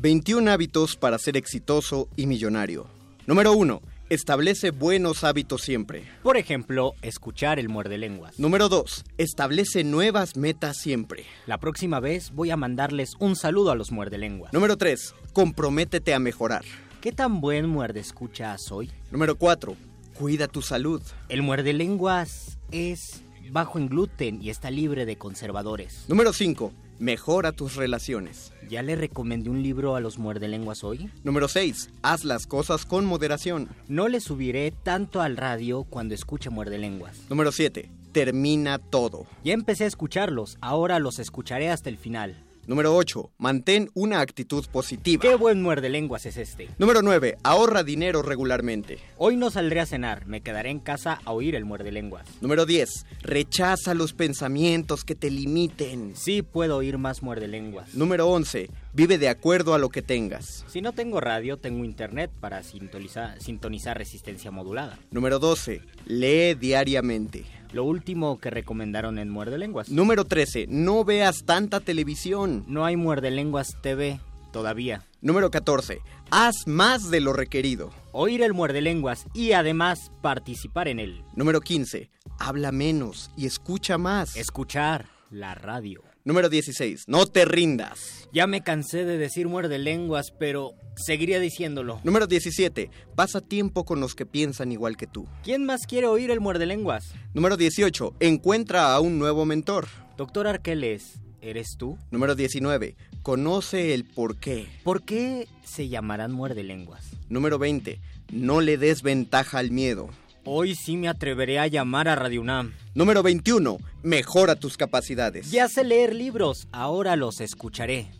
...21 0.00 0.50
hábitos 0.50 0.96
para 0.96 1.18
ser 1.18 1.38
exitoso 1.38 2.10
y 2.14 2.26
millonario. 2.26 2.86
Número 3.26 3.54
1. 3.54 3.80
Establece 4.10 4.70
buenos 4.70 5.24
hábitos 5.24 5.62
siempre. 5.62 6.04
Por 6.22 6.36
ejemplo, 6.36 6.92
escuchar 7.00 7.58
el 7.58 7.70
muerde 7.70 7.96
lenguas. 7.96 8.38
Número 8.38 8.68
2. 8.68 9.02
Establece 9.16 9.82
nuevas 9.82 10.36
metas 10.36 10.76
siempre. 10.76 11.24
La 11.46 11.58
próxima 11.58 12.00
vez 12.00 12.32
voy 12.32 12.50
a 12.50 12.58
mandarles 12.58 13.14
un 13.18 13.34
saludo 13.34 13.70
a 13.70 13.76
los 13.76 13.92
muerde 13.92 14.18
lenguas. 14.18 14.52
Número 14.52 14.76
3. 14.76 15.14
Comprométete 15.32 16.12
a 16.12 16.18
mejorar. 16.18 16.64
¿Qué 17.00 17.10
tan 17.10 17.40
buen 17.40 17.66
muerde 17.66 18.00
escucha 18.00 18.56
soy? 18.58 18.90
Número 19.10 19.36
4. 19.36 19.74
Cuida 20.14 20.46
tu 20.46 20.62
salud. 20.62 21.02
El 21.28 21.42
muerde 21.42 21.72
lenguas 21.72 22.58
es 22.70 23.22
bajo 23.50 23.78
en 23.78 23.88
gluten 23.88 24.40
y 24.40 24.50
está 24.50 24.70
libre 24.70 25.06
de 25.06 25.18
conservadores. 25.18 26.04
Número 26.08 26.32
5. 26.32 26.72
mejora 27.00 27.50
tus 27.50 27.74
relaciones. 27.74 28.52
¿Ya 28.70 28.82
le 28.82 28.94
recomendé 28.94 29.50
un 29.50 29.62
libro 29.62 29.96
a 29.96 30.00
los 30.00 30.18
muerdelenguas 30.18 30.84
hoy? 30.84 31.10
Número 31.24 31.48
6. 31.48 31.90
Haz 32.02 32.24
las 32.24 32.46
cosas 32.46 32.86
con 32.86 33.04
moderación. 33.04 33.68
No 33.88 34.06
le 34.08 34.20
subiré 34.20 34.70
tanto 34.70 35.20
al 35.20 35.36
radio 35.36 35.82
cuando 35.82 36.14
escuche 36.14 36.48
muerdelenguas. 36.50 37.28
Número 37.28 37.50
7. 37.50 37.90
Termina 38.12 38.78
todo. 38.78 39.26
Ya 39.42 39.52
empecé 39.54 39.84
a 39.84 39.88
escucharlos, 39.88 40.56
ahora 40.60 41.00
los 41.00 41.18
escucharé 41.18 41.70
hasta 41.70 41.90
el 41.90 41.98
final. 41.98 42.43
Número 42.66 42.94
8. 42.94 43.30
Mantén 43.38 43.90
una 43.94 44.20
actitud 44.20 44.64
positiva. 44.72 45.20
Qué 45.20 45.34
buen 45.34 45.62
muerde 45.62 45.88
lenguas 45.88 46.26
es 46.26 46.36
este. 46.36 46.68
Número 46.78 47.02
9. 47.02 47.36
Ahorra 47.42 47.82
dinero 47.82 48.22
regularmente. 48.22 48.98
Hoy 49.18 49.36
no 49.36 49.50
saldré 49.50 49.80
a 49.80 49.86
cenar, 49.86 50.26
me 50.26 50.40
quedaré 50.40 50.70
en 50.70 50.80
casa 50.80 51.20
a 51.24 51.32
oír 51.32 51.54
el 51.54 51.64
muerde 51.64 51.92
lenguas. 51.92 52.26
Número 52.40 52.66
10. 52.66 53.06
Rechaza 53.22 53.94
los 53.94 54.12
pensamientos 54.12 55.04
que 55.04 55.14
te 55.14 55.30
limiten. 55.30 56.14
Sí 56.16 56.42
puedo 56.42 56.76
oír 56.76 56.98
más 56.98 57.22
muerde 57.22 57.48
lenguas. 57.48 57.94
Número 57.94 58.28
11. 58.28 58.70
Vive 58.92 59.18
de 59.18 59.28
acuerdo 59.28 59.74
a 59.74 59.78
lo 59.78 59.88
que 59.88 60.02
tengas. 60.02 60.64
Si 60.68 60.80
no 60.80 60.92
tengo 60.92 61.20
radio, 61.20 61.56
tengo 61.56 61.84
internet 61.84 62.30
para 62.40 62.62
sintonizar, 62.62 63.40
sintonizar 63.40 63.98
resistencia 63.98 64.50
modulada. 64.50 64.98
Número 65.10 65.38
12. 65.38 65.82
Lee 66.06 66.54
diariamente. 66.54 67.44
Lo 67.74 67.82
último 67.82 68.38
que 68.38 68.50
recomendaron 68.50 69.18
en 69.18 69.30
Muerde 69.30 69.58
Lenguas. 69.58 69.88
Número 69.88 70.24
13. 70.24 70.66
No 70.68 71.04
veas 71.04 71.44
tanta 71.44 71.80
televisión. 71.80 72.64
No 72.68 72.84
hay 72.84 72.96
Muerde 72.96 73.32
Lenguas 73.32 73.76
TV 73.82 74.20
todavía. 74.52 75.02
Número 75.20 75.50
14. 75.50 76.00
Haz 76.30 76.54
más 76.68 77.10
de 77.10 77.20
lo 77.20 77.32
requerido. 77.32 77.90
Oír 78.12 78.42
el 78.42 78.54
Muerde 78.54 78.80
Lenguas 78.80 79.26
y 79.34 79.52
además 79.52 80.12
participar 80.22 80.86
en 80.86 81.00
él. 81.00 81.24
Número 81.34 81.60
15. 81.60 82.10
Habla 82.38 82.70
menos 82.70 83.32
y 83.36 83.46
escucha 83.46 83.98
más. 83.98 84.36
Escuchar 84.36 85.06
la 85.30 85.56
radio. 85.56 86.13
Número 86.26 86.48
16. 86.48 87.04
No 87.06 87.26
te 87.26 87.44
rindas. 87.44 88.30
Ya 88.32 88.46
me 88.46 88.62
cansé 88.62 89.04
de 89.04 89.18
decir 89.18 89.46
muerde 89.46 89.78
lenguas, 89.78 90.32
pero 90.38 90.72
seguiría 90.96 91.38
diciéndolo. 91.38 92.00
Número 92.02 92.26
17. 92.26 92.90
Pasa 93.14 93.42
tiempo 93.42 93.84
con 93.84 94.00
los 94.00 94.14
que 94.14 94.24
piensan 94.24 94.72
igual 94.72 94.96
que 94.96 95.06
tú. 95.06 95.26
¿Quién 95.42 95.66
más 95.66 95.86
quiere 95.86 96.06
oír 96.06 96.30
el 96.30 96.40
muerde 96.40 96.64
lenguas? 96.64 97.12
Número 97.34 97.58
18. 97.58 98.14
Encuentra 98.20 98.94
a 98.94 99.00
un 99.00 99.18
nuevo 99.18 99.44
mentor. 99.44 99.86
Doctor 100.16 100.46
Arqueles, 100.46 101.20
¿eres 101.42 101.76
tú? 101.76 101.98
Número 102.10 102.34
19. 102.34 102.96
Conoce 103.22 103.92
el 103.92 104.04
por 104.06 104.38
qué. 104.38 104.66
¿Por 104.82 105.02
qué 105.02 105.46
se 105.62 105.90
llamarán 105.90 106.32
muerde 106.32 106.64
lenguas? 106.64 107.04
Número 107.28 107.58
20. 107.58 108.00
No 108.32 108.62
le 108.62 108.78
des 108.78 109.02
ventaja 109.02 109.58
al 109.58 109.70
miedo. 109.70 110.08
Hoy 110.46 110.74
sí 110.74 110.98
me 110.98 111.08
atreveré 111.08 111.58
a 111.58 111.66
llamar 111.68 112.06
a 112.06 112.16
Radio 112.16 112.42
UNAM. 112.42 112.74
Número 112.94 113.22
21. 113.22 113.78
Mejora 114.02 114.56
tus 114.56 114.76
capacidades. 114.76 115.50
Ya 115.50 115.68
sé 115.68 115.84
leer 115.84 116.14
libros, 116.14 116.68
ahora 116.70 117.16
los 117.16 117.40
escucharé. 117.40 118.10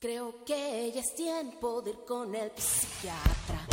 Creo 0.00 0.44
que 0.44 0.92
ya 0.94 1.00
es 1.00 1.14
tiempo 1.14 1.80
de 1.80 1.90
ir 1.92 1.96
con 2.06 2.34
el 2.34 2.50
psiquiatra. 2.54 3.66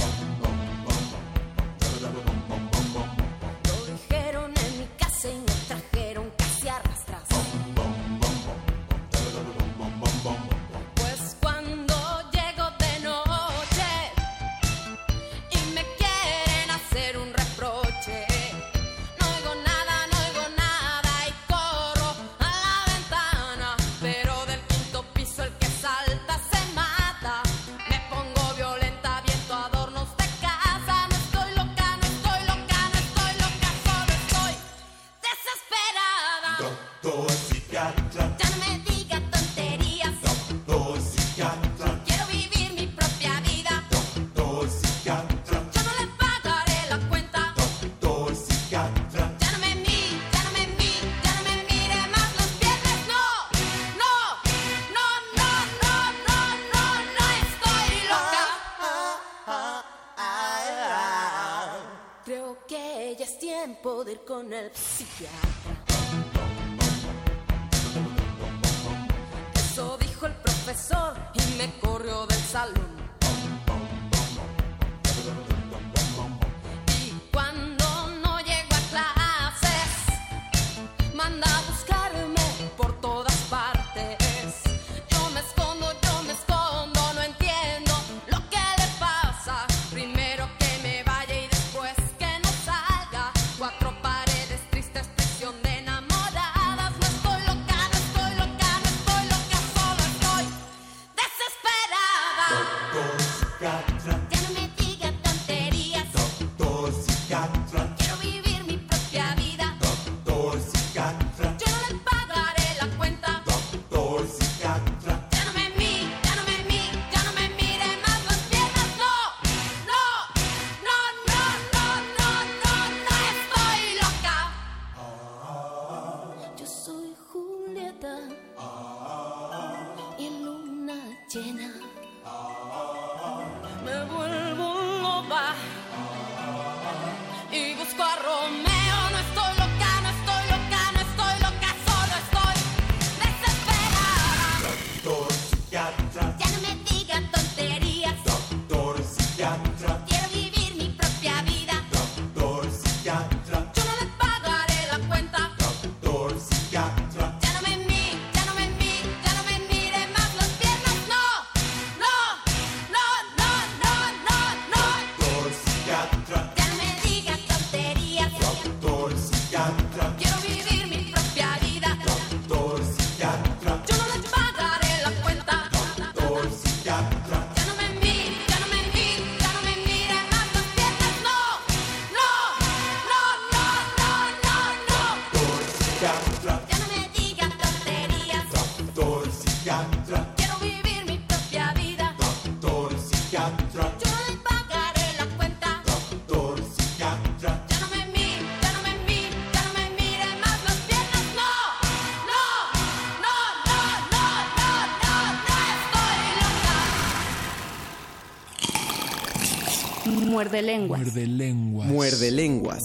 Muerde 210.42 210.64
lenguas. 210.64 211.00
Muerde 211.00 211.28
lenguas. 211.28 211.88
Muerde 211.88 212.32
lenguas. 212.32 212.82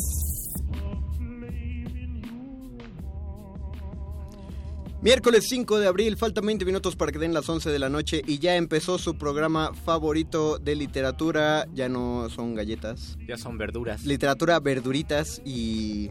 Miércoles 5.01 5.47
5 5.49 5.79
de 5.79 5.87
abril, 5.87 6.19
faltan 6.19 6.45
20 6.45 6.67
minutos 6.67 6.97
para 6.97 7.13
que 7.13 7.19
den 7.19 7.33
las 7.33 7.49
11 7.49 7.71
de 7.71 7.79
la 7.79 7.89
noche 7.89 8.21
y 8.27 8.41
ya 8.41 8.57
empezó 8.57 8.99
su 8.99 9.17
programa 9.17 9.73
favorito 9.73 10.59
de 10.59 10.75
literatura. 10.75 11.67
Ya 11.73 11.89
no 11.89 12.29
son 12.29 12.55
galletas. 12.55 13.17
Ya 13.27 13.39
son 13.39 13.57
verduras. 13.57 14.05
Literatura, 14.05 14.61
verduritas 14.61 15.41
y 15.43 16.11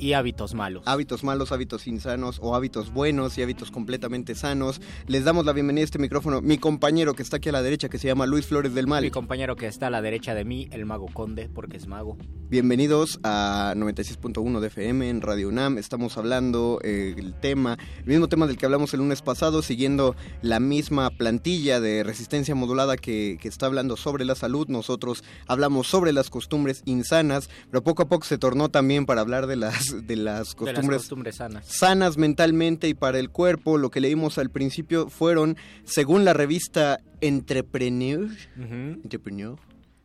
Y 0.00 0.14
hábitos 0.14 0.54
malos. 0.54 0.82
hábitos 0.86 1.22
malos, 1.24 1.52
hábitos 1.52 1.86
insanos 1.86 2.38
o 2.40 2.54
hábitos 2.54 2.90
buenos 2.90 3.36
y 3.36 3.42
hábitos 3.42 3.70
completamente 3.70 4.34
sanos. 4.34 4.80
Les 5.06 5.24
damos 5.24 5.44
la 5.44 5.52
bienvenida 5.52 5.82
a 5.82 5.84
este 5.84 5.98
micrófono. 5.98 6.40
Mi 6.40 6.56
compañero 6.56 7.12
que 7.12 7.22
está 7.22 7.36
aquí 7.36 7.50
a 7.50 7.52
la 7.52 7.60
derecha, 7.60 7.90
que 7.90 7.98
se 7.98 8.08
llama 8.08 8.24
Luis 8.24 8.46
Flores 8.46 8.72
del 8.72 8.86
Mal. 8.86 9.04
Mi 9.04 9.10
compañero 9.10 9.56
que 9.56 9.66
está 9.66 9.88
a 9.88 9.90
la 9.90 10.00
derecha 10.00 10.34
de 10.34 10.46
mí, 10.46 10.68
el 10.72 10.86
mago 10.86 11.06
conde, 11.12 11.50
porque 11.50 11.76
es 11.76 11.86
mago. 11.86 12.16
Bienvenidos 12.48 13.20
a 13.24 13.74
96.1 13.76 14.60
de 14.60 14.66
FM 14.68 15.10
en 15.10 15.20
Radio 15.20 15.48
UNAM. 15.48 15.76
Estamos 15.76 16.16
hablando 16.16 16.80
eh, 16.82 17.14
el 17.18 17.34
tema, 17.34 17.76
el 17.98 18.06
mismo 18.06 18.26
tema 18.26 18.46
del 18.46 18.56
que 18.56 18.64
hablamos 18.64 18.94
el 18.94 19.00
lunes 19.00 19.20
pasado, 19.20 19.60
siguiendo 19.60 20.16
la 20.40 20.60
misma 20.60 21.10
plantilla 21.10 21.78
de 21.78 22.04
resistencia 22.04 22.54
modulada 22.54 22.96
que, 22.96 23.36
que 23.38 23.48
está 23.48 23.66
hablando 23.66 23.98
sobre 23.98 24.24
la 24.24 24.34
salud. 24.34 24.66
Nosotros 24.68 25.24
hablamos 25.46 25.88
sobre 25.88 26.14
las 26.14 26.30
costumbres 26.30 26.82
insanas, 26.86 27.50
pero 27.70 27.84
poco 27.84 28.04
a 28.04 28.08
poco 28.08 28.24
se 28.24 28.38
tornó 28.38 28.70
también 28.70 29.04
para 29.04 29.20
hablar 29.20 29.46
de 29.46 29.56
las, 29.56 29.89
de 29.92 30.16
las 30.16 30.50
De 30.50 30.54
costumbres 30.56 30.86
las 30.86 30.96
costumbres 31.02 31.36
sanas. 31.36 31.66
sanas 31.66 32.16
mentalmente 32.18 32.88
y 32.88 32.94
para 32.94 33.18
el 33.18 33.30
cuerpo. 33.30 33.78
Lo 33.78 33.90
que 33.90 34.00
leímos 34.00 34.38
al 34.38 34.50
principio 34.50 35.08
fueron, 35.08 35.56
según 35.84 36.24
la 36.24 36.32
revista 36.32 36.98
Entrepreneur, 37.20 38.24
Ujú. 38.56 38.74
Entrepreneur, 39.02 39.56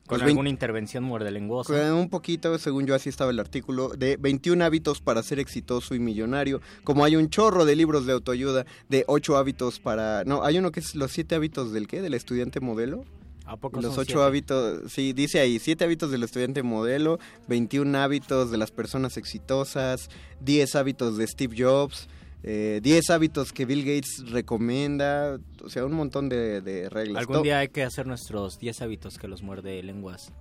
Con 0.07 0.19
pues 0.19 0.21
alguna 0.23 0.49
intervención 0.49 1.03
muerde 1.03 1.31
lenguosa. 1.31 1.73
con 1.73 1.91
un 1.93 2.09
poquito, 2.09 2.57
según 2.59 2.85
yo 2.85 2.93
así 2.95 3.09
estaba 3.09 3.31
el 3.31 3.39
artículo, 3.39 3.89
de 3.89 4.17
21 4.17 4.61
hábitos 4.63 5.01
para 5.01 5.23
ser 5.23 5.39
exitoso 5.39 5.95
y 5.95 5.99
millonario. 5.99 6.61
Como 6.83 7.03
hay 7.05 7.15
un 7.15 7.29
chorro 7.29 7.65
de 7.65 7.75
libros 7.75 8.05
de 8.05 8.13
autoayuda, 8.13 8.65
de 8.89 9.03
8 9.07 9.37
hábitos 9.37 9.79
para... 9.79 10.23
No, 10.25 10.43
hay 10.43 10.57
uno 10.59 10.71
que 10.71 10.79
es 10.81 10.93
los 10.95 11.11
7 11.11 11.35
hábitos 11.35 11.71
del 11.73 11.87
qué, 11.87 12.01
del 12.01 12.13
estudiante 12.13 12.59
modelo. 12.59 13.03
¿A 13.45 13.57
poco 13.57 13.79
Los 13.79 13.93
son 13.93 14.01
8 14.01 14.05
siete? 14.05 14.23
hábitos, 14.23 14.91
sí, 14.91 15.13
dice 15.13 15.39
ahí, 15.39 15.59
7 15.59 15.83
hábitos 15.83 16.09
del 16.11 16.23
estudiante 16.23 16.63
modelo, 16.63 17.19
21 17.47 17.95
hábitos 17.99 18.49
de 18.49 18.57
las 18.57 18.71
personas 18.71 19.17
exitosas, 19.17 20.09
10 20.41 20.75
hábitos 20.75 21.17
de 21.17 21.27
Steve 21.27 21.55
Jobs, 21.57 22.07
eh, 22.43 22.79
10 22.83 23.09
hábitos 23.11 23.53
que 23.53 23.65
Bill 23.65 23.81
Gates 23.85 24.31
recomienda, 24.31 25.39
o 25.63 25.69
sea, 25.69 25.85
un 25.85 25.93
montón 25.93 26.27
de, 26.29 26.61
de 26.61 26.89
reglas. 26.89 27.19
Algún 27.21 27.43
día 27.43 27.59
hay 27.59 27.69
que 27.69 27.83
hacer 27.83 28.07
nuestros 28.07 28.57
10 28.59 28.81
hábitos 28.81 29.17
que 29.17 29.27
los 29.27 29.43
muerde 29.43 29.81
lenguas. 29.83 30.31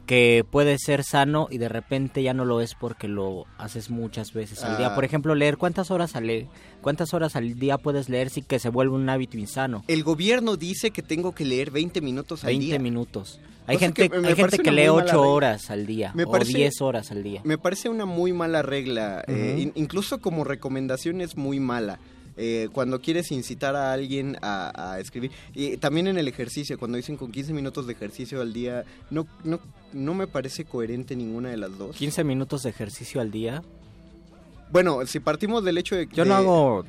que 0.08 0.44
puede 0.50 0.78
ser 0.80 1.04
sano 1.04 1.48
y 1.52 1.60
de 1.60 1.70
repente 1.70 2.24
ya 2.24 2.34
no 2.34 2.46
lo 2.46 2.62
es 2.62 2.74
porque 2.74 3.08
lo 3.08 3.46
haces 3.60 3.92
muchas 3.92 4.34
veces 4.34 4.64
al 4.64 4.78
día? 4.78 4.88
Ah. 4.88 4.96
Por 4.96 5.06
ejemplo, 5.06 5.36
leer, 5.36 5.58
¿cuántas 5.58 5.92
horas 5.92 6.16
al, 6.16 6.26
le- 6.26 6.48
¿cuántas 6.82 7.14
horas 7.14 7.36
al 7.36 7.60
día 7.60 7.78
puedes 7.78 8.10
leer 8.10 8.30
sin 8.32 8.46
que 8.46 8.58
se 8.58 8.70
vuelva 8.70 8.96
un 8.96 9.08
hábito 9.10 9.38
insano? 9.38 9.84
El 9.88 10.04
gobierno 10.04 10.56
dice 10.56 10.90
que 10.92 11.04
tengo 11.04 11.36
que 11.36 11.46
leer 11.46 11.70
20 11.70 12.02
minutos 12.02 12.44
al 12.44 12.48
20 12.48 12.66
día. 12.66 12.80
minutos. 12.80 13.40
Hay 13.68 13.78
gente, 13.78 14.10
que 14.10 14.16
hay 14.26 14.34
gente 14.36 14.60
que 14.60 14.72
lee 14.72 14.84
muy 14.90 15.02
mala 15.02 15.04
8 15.04 15.12
regla. 15.12 15.28
horas 15.28 15.70
al 15.72 15.86
día 15.86 16.12
Me 16.16 16.24
o 16.24 16.32
parece- 16.32 16.58
10 16.58 16.82
horas 16.82 17.12
al 17.12 17.22
día. 17.22 17.42
Me 17.44 17.58
parece 17.58 17.90
una 17.90 18.06
muy 18.06 18.32
mala 18.32 18.62
regla, 18.62 19.26
eh, 19.28 19.72
incluso 19.76 20.22
como 20.22 20.46
recomendación 20.46 21.20
es 21.20 21.36
muy 21.36 21.60
mala. 21.60 22.00
Eh, 22.38 22.70
cuando 22.72 23.02
quieres 23.02 23.32
incitar 23.32 23.76
a 23.76 23.92
alguien 23.94 24.38
a, 24.42 24.94
a 24.94 25.00
escribir, 25.00 25.32
y 25.54 25.78
también 25.78 26.08
en 26.08 26.18
el 26.18 26.28
ejercicio, 26.28 26.78
cuando 26.78 26.98
dicen 26.98 27.18
con 27.18 27.32
15 27.32 27.52
minutos 27.54 27.88
de 27.88 27.94
ejercicio 27.94 28.42
al 28.42 28.54
día, 28.54 28.86
no, 29.10 29.26
no, 29.44 29.60
no 29.94 30.14
me 30.14 30.28
parece 30.28 30.64
coherente 30.66 31.16
ninguna 31.16 31.50
de 31.50 31.58
las 31.58 31.78
dos. 31.78 31.96
15 31.96 32.24
minutos 32.24 32.64
de 32.64 32.70
ejercicio 32.70 33.22
al 33.22 33.32
día. 33.32 33.64
Bueno, 34.72 35.06
si 35.06 35.20
partimos 35.20 35.64
del 35.64 35.78
hecho 35.78 35.96
de 35.96 36.08
Yo 36.14 36.24
de- 36.24 36.30
no 36.30 36.36
hago 36.36 36.86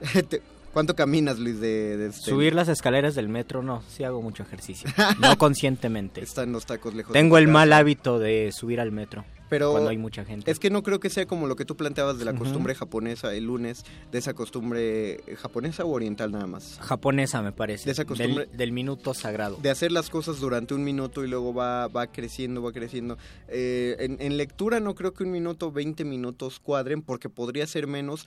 ¿Cuánto 0.72 0.94
caminas, 0.94 1.38
Luis, 1.40 1.58
de, 1.60 1.96
de 1.96 2.06
este- 2.10 2.30
subir 2.30 2.54
las 2.54 2.68
escaleras 2.68 3.16
del 3.16 3.28
metro, 3.28 3.60
no, 3.62 3.82
sí 3.88 4.04
hago 4.04 4.22
mucho 4.22 4.44
ejercicio. 4.44 4.88
no 5.20 5.36
conscientemente. 5.36 6.22
Están 6.22 6.52
los 6.52 6.64
tacos 6.64 6.94
lejos. 6.94 7.12
Tengo 7.12 7.38
el 7.38 7.48
mal 7.48 7.72
hábito 7.72 8.18
de 8.20 8.52
subir 8.52 8.78
al 8.80 8.92
metro 8.92 9.24
Pero 9.50 9.72
cuando 9.72 9.90
hay 9.90 9.98
mucha 9.98 10.24
gente. 10.24 10.50
Es 10.50 10.58
que 10.58 10.70
no 10.70 10.82
creo 10.82 10.98
que 11.00 11.10
sea 11.10 11.26
como 11.26 11.46
lo 11.46 11.56
que 11.56 11.66
tú 11.66 11.76
planteabas 11.76 12.18
de 12.18 12.24
la 12.24 12.30
Ujú. 12.30 12.44
costumbre 12.44 12.74
japonesa 12.74 13.34
el 13.34 13.44
lunes, 13.44 13.84
de 14.10 14.18
esa 14.18 14.32
costumbre 14.32 15.20
japonesa 15.36 15.84
o 15.84 15.90
oriental 15.90 16.32
nada 16.32 16.46
más. 16.46 16.78
Japonesa 16.80 17.42
me 17.42 17.52
parece. 17.52 17.84
De 17.84 17.92
esa 17.92 18.04
costumbre- 18.06 18.46
del, 18.46 18.56
del 18.56 18.72
minuto 18.72 19.12
sagrado. 19.12 19.58
de 19.60 19.68
hacer 19.68 19.92
las 19.92 20.08
cosas 20.08 20.40
durante 20.40 20.72
un 20.72 20.82
minuto 20.84 21.22
y 21.24 21.28
luego 21.28 21.52
va, 21.52 21.88
va 21.88 22.06
creciendo, 22.06 22.62
va 22.62 22.72
creciendo. 22.72 23.18
Eh, 23.48 23.96
en, 23.98 24.16
en 24.20 24.36
lectura 24.38 24.80
no 24.80 24.94
creo 24.94 25.12
que 25.12 25.24
un 25.24 25.32
minuto, 25.32 25.72
20 25.72 26.04
minutos 26.04 26.60
cuadren 26.60 27.02
porque 27.02 27.28
podría 27.28 27.66
ser 27.66 27.86
menos. 27.86 28.26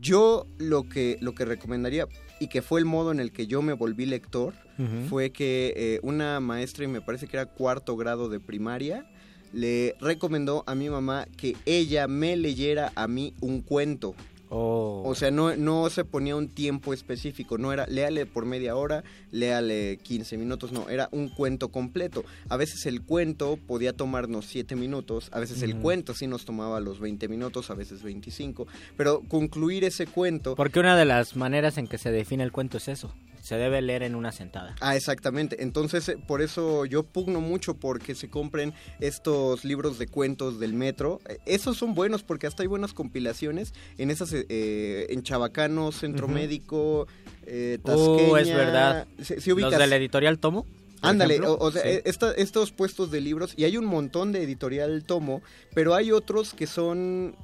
Yo 0.00 0.46
lo 0.56 0.88
que, 0.88 1.18
lo 1.20 1.34
que 1.34 1.44
recomendaría, 1.44 2.08
y 2.40 2.48
que 2.48 2.62
fue 2.62 2.80
el 2.80 2.86
modo 2.86 3.12
en 3.12 3.20
el 3.20 3.30
que 3.30 3.46
yo 3.46 3.60
me 3.60 3.74
volví 3.74 4.06
lector, 4.06 4.54
Ujú. 4.78 5.06
fue 5.10 5.32
que 5.32 5.74
eh, 5.76 6.00
una 6.02 6.40
maestra, 6.40 6.84
y 6.84 6.88
me 6.88 7.02
parece 7.02 7.26
que 7.26 7.36
era 7.36 7.44
cuarto 7.44 7.94
grado 7.94 8.30
de 8.30 8.40
primaria, 8.40 9.04
le 9.52 9.96
recomendó 10.00 10.64
a 10.66 10.74
mi 10.74 10.88
mamá 10.88 11.26
que 11.36 11.56
ella 11.66 12.08
me 12.08 12.36
leyera 12.36 12.92
a 12.94 13.08
mí 13.08 13.34
un 13.40 13.60
cuento. 13.60 14.14
Oh. 14.54 15.02
O 15.06 15.14
sea, 15.14 15.30
no, 15.30 15.56
no 15.56 15.88
se 15.88 16.04
ponía 16.04 16.36
un 16.36 16.46
tiempo 16.46 16.92
específico, 16.92 17.56
no 17.56 17.72
era 17.72 17.86
léale 17.86 18.26
por 18.26 18.44
media 18.44 18.76
hora, 18.76 19.02
léale 19.30 19.98
15 20.02 20.36
minutos, 20.36 20.72
no, 20.72 20.90
era 20.90 21.08
un 21.10 21.30
cuento 21.30 21.70
completo. 21.70 22.22
A 22.50 22.58
veces 22.58 22.84
el 22.84 23.00
cuento 23.00 23.58
podía 23.66 23.94
tomarnos 23.94 24.44
7 24.44 24.76
minutos, 24.76 25.30
a 25.32 25.40
veces 25.40 25.62
el 25.62 25.76
cuento 25.76 26.12
sí 26.12 26.26
nos 26.26 26.44
tomaba 26.44 26.80
los 26.80 27.00
20 27.00 27.28
minutos, 27.28 27.70
a 27.70 27.74
veces 27.74 28.02
25, 28.02 28.66
pero 28.98 29.22
concluir 29.26 29.84
ese 29.84 30.06
cuento... 30.06 30.54
Porque 30.54 30.80
una 30.80 30.98
de 30.98 31.06
las 31.06 31.34
maneras 31.34 31.78
en 31.78 31.86
que 31.88 31.96
se 31.96 32.10
define 32.12 32.44
el 32.44 32.52
cuento 32.52 32.76
es 32.76 32.88
eso. 32.88 33.14
Se 33.42 33.56
debe 33.56 33.82
leer 33.82 34.04
en 34.04 34.14
una 34.14 34.30
sentada. 34.30 34.76
Ah, 34.80 34.94
exactamente. 34.94 35.62
Entonces, 35.64 36.08
eh, 36.08 36.16
por 36.16 36.42
eso 36.42 36.84
yo 36.86 37.02
pugno 37.02 37.40
mucho 37.40 37.74
porque 37.74 38.14
se 38.14 38.30
compren 38.30 38.72
estos 39.00 39.64
libros 39.64 39.98
de 39.98 40.06
cuentos 40.06 40.60
del 40.60 40.74
metro. 40.74 41.20
Eh, 41.28 41.38
Esos 41.44 41.76
son 41.76 41.94
buenos 41.94 42.22
porque 42.22 42.46
hasta 42.46 42.62
hay 42.62 42.68
buenas 42.68 42.92
compilaciones 42.94 43.74
en 43.98 44.12
esas, 44.12 44.32
eh, 44.32 44.46
eh, 44.48 45.06
en 45.10 45.24
Chabacano, 45.24 45.90
Centro. 45.90 46.28
Médico, 46.28 47.08
eh, 47.44 47.78
Uh, 47.82 47.84
Tasqueña. 47.84 48.40
es 48.40 48.48
verdad. 48.54 49.06
Sí, 49.18 49.34
sí 49.40 49.50
Los 49.50 49.58
ubicas. 49.58 49.78
del 49.78 49.92
editorial 49.92 50.38
Tomo. 50.38 50.64
Ándale, 51.00 51.40
o, 51.40 51.58
o 51.58 51.72
sea, 51.72 51.82
Sí. 51.82 51.98
esta- 52.04 52.32
estos 52.34 52.70
puestos 52.70 53.10
de 53.10 53.20
libros, 53.20 53.54
y 53.56 53.64
hay 53.64 53.76
un 53.76 53.86
montón 53.86 54.30
de 54.30 54.44
editorial 54.44 55.02
Tomo, 55.04 55.42
pero 55.74 55.96
hay 55.96 56.12
otros 56.12 56.54
que 56.54 56.68
son... 56.68 57.34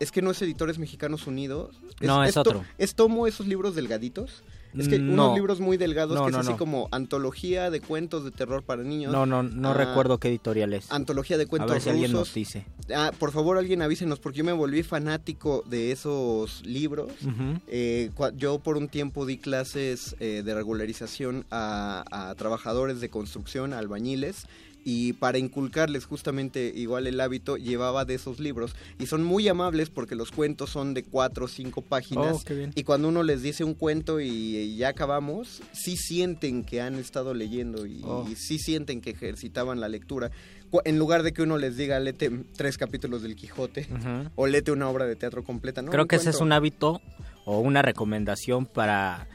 Es 0.00 0.10
que 0.10 0.22
no 0.22 0.32
es 0.32 0.42
Editores 0.42 0.78
Mexicanos 0.78 1.28
Unidos. 1.28 1.76
No, 2.00 2.24
es 2.24 2.36
otro. 2.36 2.64
Es 2.78 2.96
Tomo 2.96 3.28
esos 3.28 3.46
libros 3.46 3.76
delgaditos. 3.76 4.42
Es 4.76 4.88
que 4.88 4.98
No. 4.98 5.12
unos 5.12 5.34
libros 5.36 5.60
muy 5.60 5.76
delgados 5.76 6.14
No, 6.16 6.22
que 6.24 6.30
es 6.30 6.32
no, 6.34 6.40
así 6.40 6.54
como 6.54 6.88
antología 6.92 7.70
de 7.70 7.80
cuentos 7.80 8.24
de 8.24 8.30
terror 8.30 8.62
para 8.62 8.82
niños. 8.82 9.12
No, 9.12 9.26
no, 9.26 9.42
no 9.42 9.70
Ah, 9.70 9.74
recuerdo 9.74 10.18
qué 10.18 10.28
editorial 10.28 10.72
es. 10.74 10.90
Antología 10.92 11.36
de 11.38 11.44
A 11.44 11.46
cuentos 11.46 11.72
ver 11.72 11.80
si 11.82 11.90
alguien 11.90 12.12
rusos. 12.12 12.28
nos 12.28 12.34
dice. 12.34 12.66
Ah, 12.94 13.12
por 13.18 13.32
favor, 13.32 13.58
alguien 13.58 13.82
avísenos, 13.82 14.20
porque 14.20 14.38
yo 14.38 14.44
me 14.44 14.52
volví 14.52 14.82
fanático 14.82 15.62
de 15.66 15.92
esos 15.92 16.64
libros. 16.64 17.10
Eh, 17.68 18.10
yo 18.36 18.58
por 18.60 18.76
un 18.76 18.88
tiempo 18.88 19.26
di 19.26 19.38
clases 19.38 20.14
eh, 20.20 20.42
de 20.44 20.54
regularización 20.54 21.44
a, 21.50 22.04
a 22.10 22.34
trabajadores 22.34 23.00
de 23.00 23.08
construcción, 23.08 23.72
a 23.72 23.78
albañiles, 23.78 24.46
y 24.88 25.14
para 25.14 25.38
inculcarles 25.38 26.04
justamente 26.04 26.72
igual 26.76 27.08
el 27.08 27.20
hábito, 27.20 27.56
llevaba 27.56 28.04
de 28.04 28.14
esos 28.14 28.38
libros. 28.38 28.76
Y 29.00 29.06
son 29.06 29.24
muy 29.24 29.48
amables 29.48 29.90
porque 29.90 30.14
los 30.14 30.30
cuentos 30.30 30.70
son 30.70 30.94
de 30.94 31.02
cuatro 31.02 31.46
o 31.46 31.48
cinco 31.48 31.82
páginas. 31.82 32.36
Oh, 32.36 32.42
qué 32.44 32.54
bien. 32.54 32.70
Y 32.76 32.84
cuando 32.84 33.08
uno 33.08 33.24
les 33.24 33.42
dice 33.42 33.64
un 33.64 33.74
cuento 33.74 34.20
y, 34.20 34.28
y 34.28 34.76
ya 34.76 34.90
acabamos, 34.90 35.60
sí 35.72 35.96
sienten 35.96 36.62
que 36.62 36.80
han 36.80 36.94
estado 36.94 37.34
leyendo 37.34 37.84
y, 37.84 38.00
Oh. 38.04 38.24
y 38.30 38.36
sí 38.36 38.60
sienten 38.60 39.00
que 39.00 39.10
ejercitaban 39.10 39.80
la 39.80 39.88
lectura. 39.88 40.30
En 40.84 40.98
lugar 41.00 41.24
de 41.24 41.32
que 41.32 41.42
uno 41.42 41.58
les 41.58 41.76
diga, 41.76 41.98
léete 41.98 42.30
tres 42.56 42.78
capítulos 42.78 43.22
del 43.22 43.34
Quijote 43.34 43.88
o 44.36 44.46
léete 44.46 44.70
una 44.70 44.88
obra 44.88 45.04
de 45.06 45.16
teatro 45.16 45.42
completa. 45.42 45.82
¿no? 45.82 45.90
Creo 45.90 46.06
que 46.06 46.14
ese 46.16 46.30
es 46.30 46.40
un 46.40 46.52
hábito 46.52 47.00
o 47.44 47.58
una 47.58 47.82
recomendación 47.82 48.66
para 48.66 49.26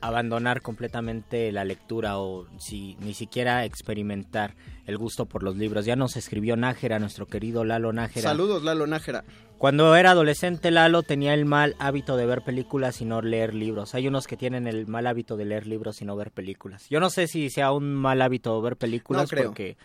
abandonar 0.00 0.62
completamente 0.62 1.50
la 1.52 1.64
lectura 1.64 2.18
o 2.18 2.46
si 2.58 2.96
ni 3.00 3.14
siquiera 3.14 3.64
experimentar 3.64 4.54
el 4.86 4.98
gusto 4.98 5.26
por 5.26 5.42
los 5.42 5.56
libros. 5.56 5.84
Ya 5.84 5.96
nos 5.96 6.16
escribió 6.16 6.56
Nájera, 6.56 6.98
nuestro 6.98 7.26
querido 7.26 7.64
Lalo 7.64 7.92
Nájera. 7.92 8.30
Saludos, 8.30 8.62
Lalo 8.62 8.86
Nájera. 8.86 9.24
Cuando 9.58 9.96
era 9.96 10.10
adolescente, 10.10 10.70
Lalo 10.70 11.02
tenía 11.02 11.32
el 11.32 11.46
mal 11.46 11.76
hábito 11.78 12.16
de 12.16 12.26
ver 12.26 12.42
películas 12.42 13.00
y 13.00 13.06
no 13.06 13.22
leer 13.22 13.54
libros. 13.54 13.94
Hay 13.94 14.06
unos 14.06 14.26
que 14.26 14.36
tienen 14.36 14.66
el 14.66 14.86
mal 14.86 15.06
hábito 15.06 15.36
de 15.36 15.46
leer 15.46 15.66
libros 15.66 16.02
y 16.02 16.04
no 16.04 16.14
ver 16.14 16.30
películas. 16.30 16.86
Yo 16.90 17.00
no 17.00 17.08
sé 17.08 17.26
si 17.26 17.48
sea 17.48 17.72
un 17.72 17.94
mal 17.94 18.20
hábito 18.20 18.60
ver 18.60 18.76
películas 18.76 19.22
No 19.22 19.28
creo. 19.28 19.44
porque 19.46 19.76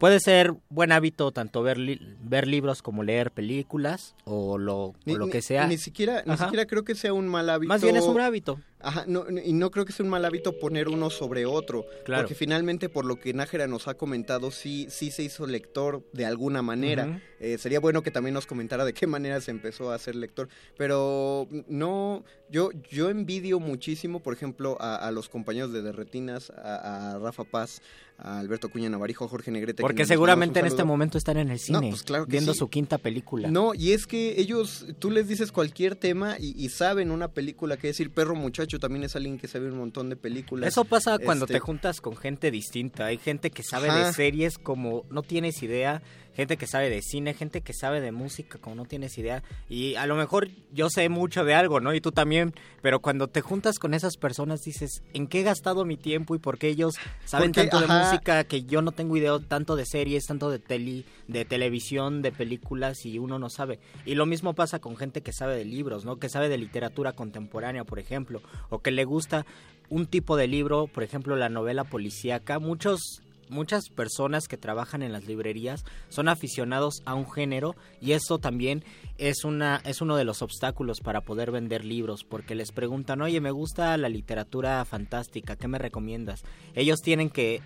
puede 0.00 0.18
ser 0.18 0.54
buen 0.70 0.92
hábito 0.92 1.30
tanto 1.30 1.62
ver, 1.62 1.76
li- 1.76 2.00
ver 2.22 2.48
libros 2.48 2.80
como 2.80 3.02
leer 3.04 3.30
películas 3.30 4.14
o 4.24 4.56
lo, 4.56 4.76
o 4.78 4.94
Ni, 5.04 5.14
lo 5.14 5.28
que 5.28 5.42
sea. 5.42 5.66
Ni 5.66 5.76
siquiera, 5.76 6.22
ni 6.26 6.36
siquiera 6.38 6.66
creo 6.66 6.84
que 6.84 6.94
sea 6.94 7.12
un 7.12 7.28
mal 7.28 7.48
hábito. 7.50 7.68
Más 7.68 7.82
bien 7.82 7.96
es 7.96 8.04
un 8.04 8.18
hábito. 8.18 8.58
Ajá, 8.80 9.04
no, 9.06 9.26
y 9.28 9.52
no 9.52 9.70
creo 9.70 9.84
que 9.84 9.92
sea 9.92 10.04
un 10.04 10.10
mal 10.10 10.24
hábito 10.24 10.58
poner 10.58 10.88
uno 10.88 11.10
sobre 11.10 11.44
otro. 11.44 11.84
Claro. 12.06 12.22
Porque 12.22 12.34
finalmente, 12.34 12.88
por 12.88 13.04
lo 13.04 13.20
que 13.20 13.34
Nájera 13.34 13.66
nos 13.66 13.88
ha 13.88 13.94
comentado, 13.94 14.50
sí, 14.50 14.86
sí 14.88 15.10
se 15.10 15.22
hizo 15.22 15.46
lector 15.46 16.02
de 16.14 16.24
alguna 16.24 16.62
manera. 16.62 17.20
Eh, 17.40 17.56
sería 17.58 17.80
bueno 17.80 18.02
que 18.02 18.10
también 18.10 18.34
nos 18.34 18.46
comentara 18.46 18.84
de 18.84 18.92
qué 18.92 19.06
manera 19.06 19.40
se 19.40 19.50
empezó 19.50 19.90
a 19.92 19.98
ser 19.98 20.14
lector. 20.14 20.48
Pero 20.76 21.48
no, 21.68 22.22
yo, 22.50 22.70
yo 22.90 23.08
envidio 23.10 23.58
muchísimo, 23.60 24.20
por 24.20 24.34
ejemplo, 24.34 24.76
a, 24.80 24.96
a 24.96 25.10
los 25.10 25.28
compañeros 25.28 25.72
de 25.72 25.80
Derretinas, 25.82 26.50
a, 26.50 27.14
a 27.14 27.18
Rafa 27.18 27.44
Paz, 27.44 27.80
a 28.18 28.38
Alberto 28.38 28.68
Cuña 28.68 28.90
Navarijo, 28.90 29.24
a 29.24 29.28
Jorge 29.28 29.50
Negrete. 29.50 29.80
Porque 29.82 30.04
seguramente 30.04 30.60
en 30.60 30.66
este 30.66 30.84
momento 30.84 31.16
están 31.16 31.38
en 31.38 31.50
el 31.50 31.58
cine, 31.58 31.80
No, 31.80 31.88
pues 31.88 32.02
claro 32.02 32.26
viendo 32.26 32.52
sí. 32.52 32.58
su 32.58 32.68
quinta 32.68 32.98
película. 32.98 33.50
No, 33.50 33.72
y 33.74 33.92
es 33.92 34.06
que 34.06 34.38
ellos, 34.38 34.84
tú 34.98 35.10
les 35.10 35.26
dices 35.26 35.50
cualquier 35.50 35.96
tema 35.96 36.36
y, 36.38 36.54
y 36.62 36.68
saben 36.68 37.10
una 37.10 37.28
película, 37.28 37.78
que 37.78 37.86
decir, 37.86 38.10
Perro 38.10 38.34
Muchacho 38.34 38.78
también 38.78 39.04
es 39.04 39.16
alguien 39.16 39.38
que 39.38 39.48
sabe 39.48 39.70
un 39.70 39.78
montón 39.78 40.10
de 40.10 40.16
películas. 40.16 40.68
Eso 40.68 40.84
pasa 40.84 41.18
cuando 41.18 41.46
Este, 41.46 41.54
te 41.54 41.60
juntas 41.60 42.02
con 42.02 42.16
gente 42.16 42.50
distinta. 42.50 43.06
Hay 43.06 43.16
gente 43.16 43.50
que 43.50 43.62
sabe 43.62 43.88
Ajá. 43.88 44.08
de 44.08 44.12
series 44.12 44.58
como 44.58 45.06
no 45.10 45.22
tienes 45.22 45.62
idea, 45.62 46.02
gente 46.40 46.56
que 46.56 46.66
sabe 46.66 46.88
de 46.88 47.02
cine, 47.02 47.34
gente 47.34 47.60
que 47.60 47.74
sabe 47.74 48.00
de 48.00 48.12
música 48.12 48.58
como 48.58 48.74
no 48.74 48.86
tienes 48.86 49.18
idea. 49.18 49.42
Y 49.68 49.96
a 49.96 50.06
lo 50.06 50.16
mejor 50.16 50.48
yo 50.72 50.88
sé 50.88 51.06
mucho 51.10 51.44
de 51.44 51.54
algo, 51.54 51.80
¿no? 51.80 51.92
Y 51.92 52.00
tú 52.00 52.12
también. 52.12 52.54
Pero 52.80 53.00
cuando 53.00 53.28
te 53.28 53.42
juntas 53.42 53.78
con 53.78 53.92
esas 53.92 54.16
personas 54.16 54.62
dices, 54.62 55.02
¿en 55.12 55.26
qué 55.26 55.40
he 55.40 55.42
gastado 55.42 55.84
mi 55.84 55.98
tiempo 55.98 56.34
y 56.34 56.38
por 56.38 56.56
qué 56.56 56.68
ellos 56.68 56.94
saben 57.26 57.52
Porque, 57.52 57.68
tanto 57.68 57.86
de 57.86 57.92
música 57.92 58.44
que 58.44 58.62
yo 58.62 58.80
no 58.80 58.92
tengo 58.92 59.18
idea 59.18 59.38
tanto 59.46 59.76
de 59.76 59.84
series, 59.84 60.24
tanto 60.24 60.50
de 60.50 60.58
tele, 60.58 61.04
de 61.28 61.44
televisión, 61.44 62.22
de 62.22 62.32
películas 62.32 63.04
y 63.04 63.18
uno 63.18 63.38
no 63.38 63.50
sabe? 63.50 63.78
Y 64.06 64.14
lo 64.14 64.24
mismo 64.24 64.54
pasa 64.54 64.78
con 64.78 64.96
gente 64.96 65.20
que 65.20 65.34
sabe 65.34 65.56
de 65.56 65.66
libros, 65.66 66.06
¿no? 66.06 66.16
Que 66.16 66.30
sabe 66.30 66.48
de 66.48 66.56
literatura 66.56 67.12
contemporánea, 67.12 67.84
por 67.84 67.98
ejemplo, 67.98 68.40
o 68.70 68.78
que 68.78 68.92
le 68.92 69.04
gusta 69.04 69.44
un 69.90 70.06
tipo 70.06 70.38
de 70.38 70.46
libro, 70.46 70.86
por 70.86 71.02
ejemplo, 71.02 71.36
la 71.36 71.50
novela 71.50 71.84
policíaca. 71.84 72.58
Muchos 72.58 73.20
muchas 73.50 73.88
personas 73.88 74.48
que 74.48 74.56
trabajan 74.56 75.02
en 75.02 75.12
las 75.12 75.26
librerías 75.26 75.84
son 76.08 76.28
aficionados 76.28 77.02
a 77.04 77.14
un 77.14 77.30
género 77.30 77.76
y 78.00 78.12
esto 78.12 78.38
también 78.38 78.84
es 79.18 79.44
una 79.44 79.82
es 79.84 80.00
uno 80.00 80.16
de 80.16 80.24
los 80.24 80.42
obstáculos 80.42 81.00
para 81.00 81.20
poder 81.20 81.50
vender 81.50 81.84
libros 81.84 82.24
porque 82.24 82.54
les 82.54 82.72
preguntan, 82.72 83.20
"Oye, 83.22 83.40
me 83.40 83.50
gusta 83.50 83.96
la 83.96 84.08
literatura 84.08 84.84
fantástica, 84.84 85.56
¿qué 85.56 85.68
me 85.68 85.78
recomiendas?" 85.78 86.42
Ellos 86.74 87.00
tienen 87.02 87.30
que 87.30 87.60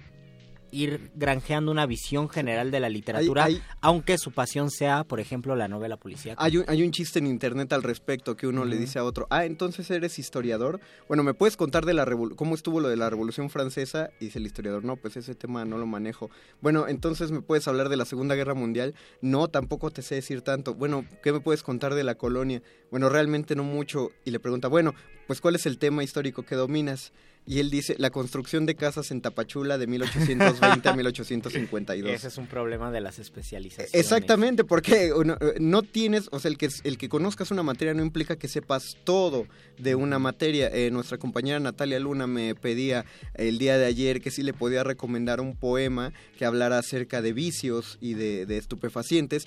ir 0.74 1.10
granjeando 1.14 1.70
una 1.70 1.86
visión 1.86 2.28
general 2.28 2.70
de 2.70 2.80
la 2.80 2.88
literatura, 2.88 3.44
hay- 3.44 3.62
aunque 3.80 4.18
su 4.18 4.32
pasión 4.32 4.70
sea, 4.70 5.05
por 5.05 5.20
ejemplo, 5.20 5.55
la 5.56 5.68
novela 5.68 5.96
policíaca. 5.96 6.42
Hay 6.42 6.56
un, 6.59 6.64
hay 6.66 6.82
un 6.82 6.90
chiste 6.90 7.18
en 7.20 7.26
internet 7.26 7.72
al 7.72 7.82
respecto 7.82 8.36
que 8.36 8.46
uno 8.46 8.64
le 8.64 8.76
dice 8.76 8.98
a 8.98 9.05
otro, 9.05 9.26
ah, 9.30 9.44
entonces 9.44 9.90
eres 9.90 10.18
historiador. 10.18 10.80
Bueno, 11.09 11.22
¿me 11.22 11.32
puedes 11.34 11.56
contar 11.56 11.84
de 11.86 11.94
la 11.94 12.05
revol- 12.05 12.34
cómo 12.34 12.55
estuvo 12.55 12.80
lo 12.80 12.88
de 12.88 12.96
la 12.96 13.09
Revolución 13.09 13.51
Francesa? 13.51 14.10
Y 14.20 14.26
dice 14.26 14.38
el 14.38 14.46
historiador, 14.46 14.84
no, 14.84 14.96
pues 14.96 15.16
ese 15.16 15.34
tema 15.34 15.64
no 15.64 15.78
lo 15.78 15.86
manejo. 15.86 16.30
Bueno, 16.60 16.88
entonces 16.88 17.30
¿me 17.30 17.40
puedes 17.40 17.68
hablar 17.68 17.88
de 17.88 17.96
la 17.96 18.05
Segunda 18.05 18.34
Guerra 18.34 18.55
Mundial? 18.55 18.94
No, 19.20 19.48
tampoco 19.48 19.90
te 19.90 20.02
sé 20.02 20.16
decir 20.16 20.42
tanto. 20.42 20.74
Bueno, 20.74 21.05
¿qué 21.22 21.32
me 21.32 21.40
puedes 21.40 21.62
contar 21.62 21.94
de 21.94 22.02
la 22.05 22.16
colonia? 22.16 22.62
Bueno, 22.90 23.09
realmente 23.09 23.55
no 23.55 23.62
mucho. 23.64 24.10
Y 24.24 24.30
le 24.32 24.40
pregunta, 24.40 24.68
bueno, 24.68 24.92
pues 25.26 25.40
¿cuál 25.40 25.55
es 25.55 25.66
el 25.66 25.78
tema 25.78 26.02
histórico 26.02 26.42
que 26.42 26.55
dominas? 26.56 27.12
Y 27.46 27.58
él 27.58 27.70
dice, 27.70 27.94
la 27.98 28.10
construcción 28.10 28.64
de 28.64 28.74
casas 28.74 29.10
en 29.10 29.20
Tapachula 29.20 29.76
de 29.76 29.86
1820 29.86 30.88
a 30.88 30.92
1852. 30.96 32.10
Ese 32.10 32.28
es 32.28 32.38
un 32.38 32.46
problema 32.46 32.90
de 32.90 33.02
las 33.02 33.18
especializaciones. 33.18 33.94
Exactamente, 33.94 34.64
porque 34.64 35.08
eh, 35.08 35.12
no 35.60 35.82
tienes, 35.82 36.28
o 36.32 36.40
sea, 36.40 36.50
el 36.50 36.56
que, 36.56 36.68
el 36.84 36.96
que 36.96 37.08
conozcas 37.08 37.50
una 37.50 37.62
materia 37.62 37.92
no 37.92 38.02
implica 38.02 38.36
que 38.36 38.48
sepas 38.48 38.96
todo 39.04 39.46
de 39.78 39.94
una 39.94 40.18
materia. 40.18 40.68
Eh, 40.72 40.90
nuestra 40.90 41.18
compañera 41.18 41.60
Natalia 41.60 42.00
Luna 42.00 42.26
me 42.26 42.54
pedía 42.54 43.04
el 43.34 43.58
día 43.58 43.76
de 43.76 43.84
ayer 43.84 44.22
que 44.22 44.30
sí 44.30 44.42
le 44.42 44.54
podía 44.54 44.82
recomendar 44.82 45.40
un 45.40 45.54
poema 45.54 46.14
que 46.38 46.46
hablara 46.46 46.78
acerca 46.78 47.20
de 47.20 47.34
vicios 47.34 47.98
y 48.00 48.14
de, 48.14 48.46
de 48.46 48.56
estupefacientes, 48.56 49.46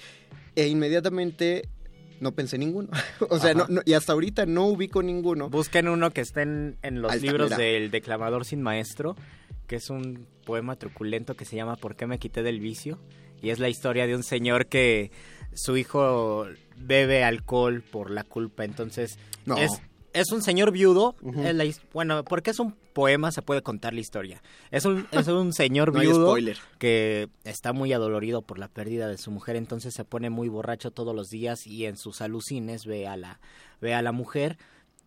e 0.55 0.67
inmediatamente 0.67 1.69
no 2.19 2.31
pensé 2.33 2.57
ninguno. 2.57 2.89
o 3.29 3.39
sea, 3.39 3.53
no- 3.53 3.67
no- 3.69 3.81
y 3.85 3.93
hasta 3.93 4.13
ahorita 4.13 4.45
no 4.45 4.65
ubico 4.67 5.01
ninguno. 5.03 5.49
Busquen 5.49 5.87
uno 5.87 6.11
que 6.11 6.21
esté 6.21 6.41
en, 6.43 6.77
en 6.81 7.01
los 7.01 7.21
libros 7.21 7.49
del 7.57 7.91
Declamador 7.91 8.45
sin 8.45 8.61
Maestro, 8.61 9.15
que 9.67 9.75
es 9.77 9.89
un 9.89 10.27
poema 10.45 10.75
truculento 10.77 11.35
que 11.35 11.45
se 11.45 11.55
llama 11.55 11.75
¿Por 11.75 11.95
qué 11.95 12.07
me 12.07 12.19
quité 12.19 12.43
del 12.43 12.59
vicio? 12.59 12.99
Y 13.41 13.49
es 13.51 13.59
la 13.59 13.69
historia 13.69 14.07
de 14.07 14.15
un 14.15 14.23
señor 14.23 14.65
que 14.67 15.11
su 15.53 15.77
hijo 15.77 16.47
bebe 16.77 17.23
alcohol 17.23 17.81
por 17.83 18.09
la 18.11 18.23
culpa. 18.23 18.63
Entonces, 18.65 19.17
No. 19.45 19.57
es, 19.57 19.71
es 20.19 20.31
un 20.31 20.41
señor 20.41 20.71
viudo. 20.71 21.15
La 21.21 21.65
bueno, 21.93 22.23
porque 22.23 22.51
es 22.51 22.59
un 22.59 22.73
poema, 22.93 23.31
se 23.31 23.41
puede 23.41 23.61
contar 23.61 23.93
la 23.93 23.99
historia. 23.99 24.41
Es 24.71 24.85
un, 24.85 25.07
es 25.11 25.27
un 25.27 25.53
señor 25.53 25.93
No 25.93 25.99
viudo 25.99 26.35
que 26.79 27.29
está 27.43 27.73
muy 27.73 27.93
adolorido 27.93 28.41
por 28.41 28.59
la 28.59 28.67
pérdida 28.67 29.07
de 29.07 29.17
su 29.17 29.31
mujer, 29.31 29.55
entonces 29.55 29.93
se 29.93 30.03
pone 30.03 30.29
muy 30.29 30.49
borracho 30.49 30.91
todos 30.91 31.15
los 31.15 31.29
días 31.29 31.67
y 31.67 31.85
en 31.85 31.97
sus 31.97 32.21
alucines 32.21 32.85
ve 32.85 33.07
a 33.07 33.17
la, 33.17 33.39
ve 33.81 33.93
a 33.93 34.01
la 34.01 34.11
mujer 34.11 34.57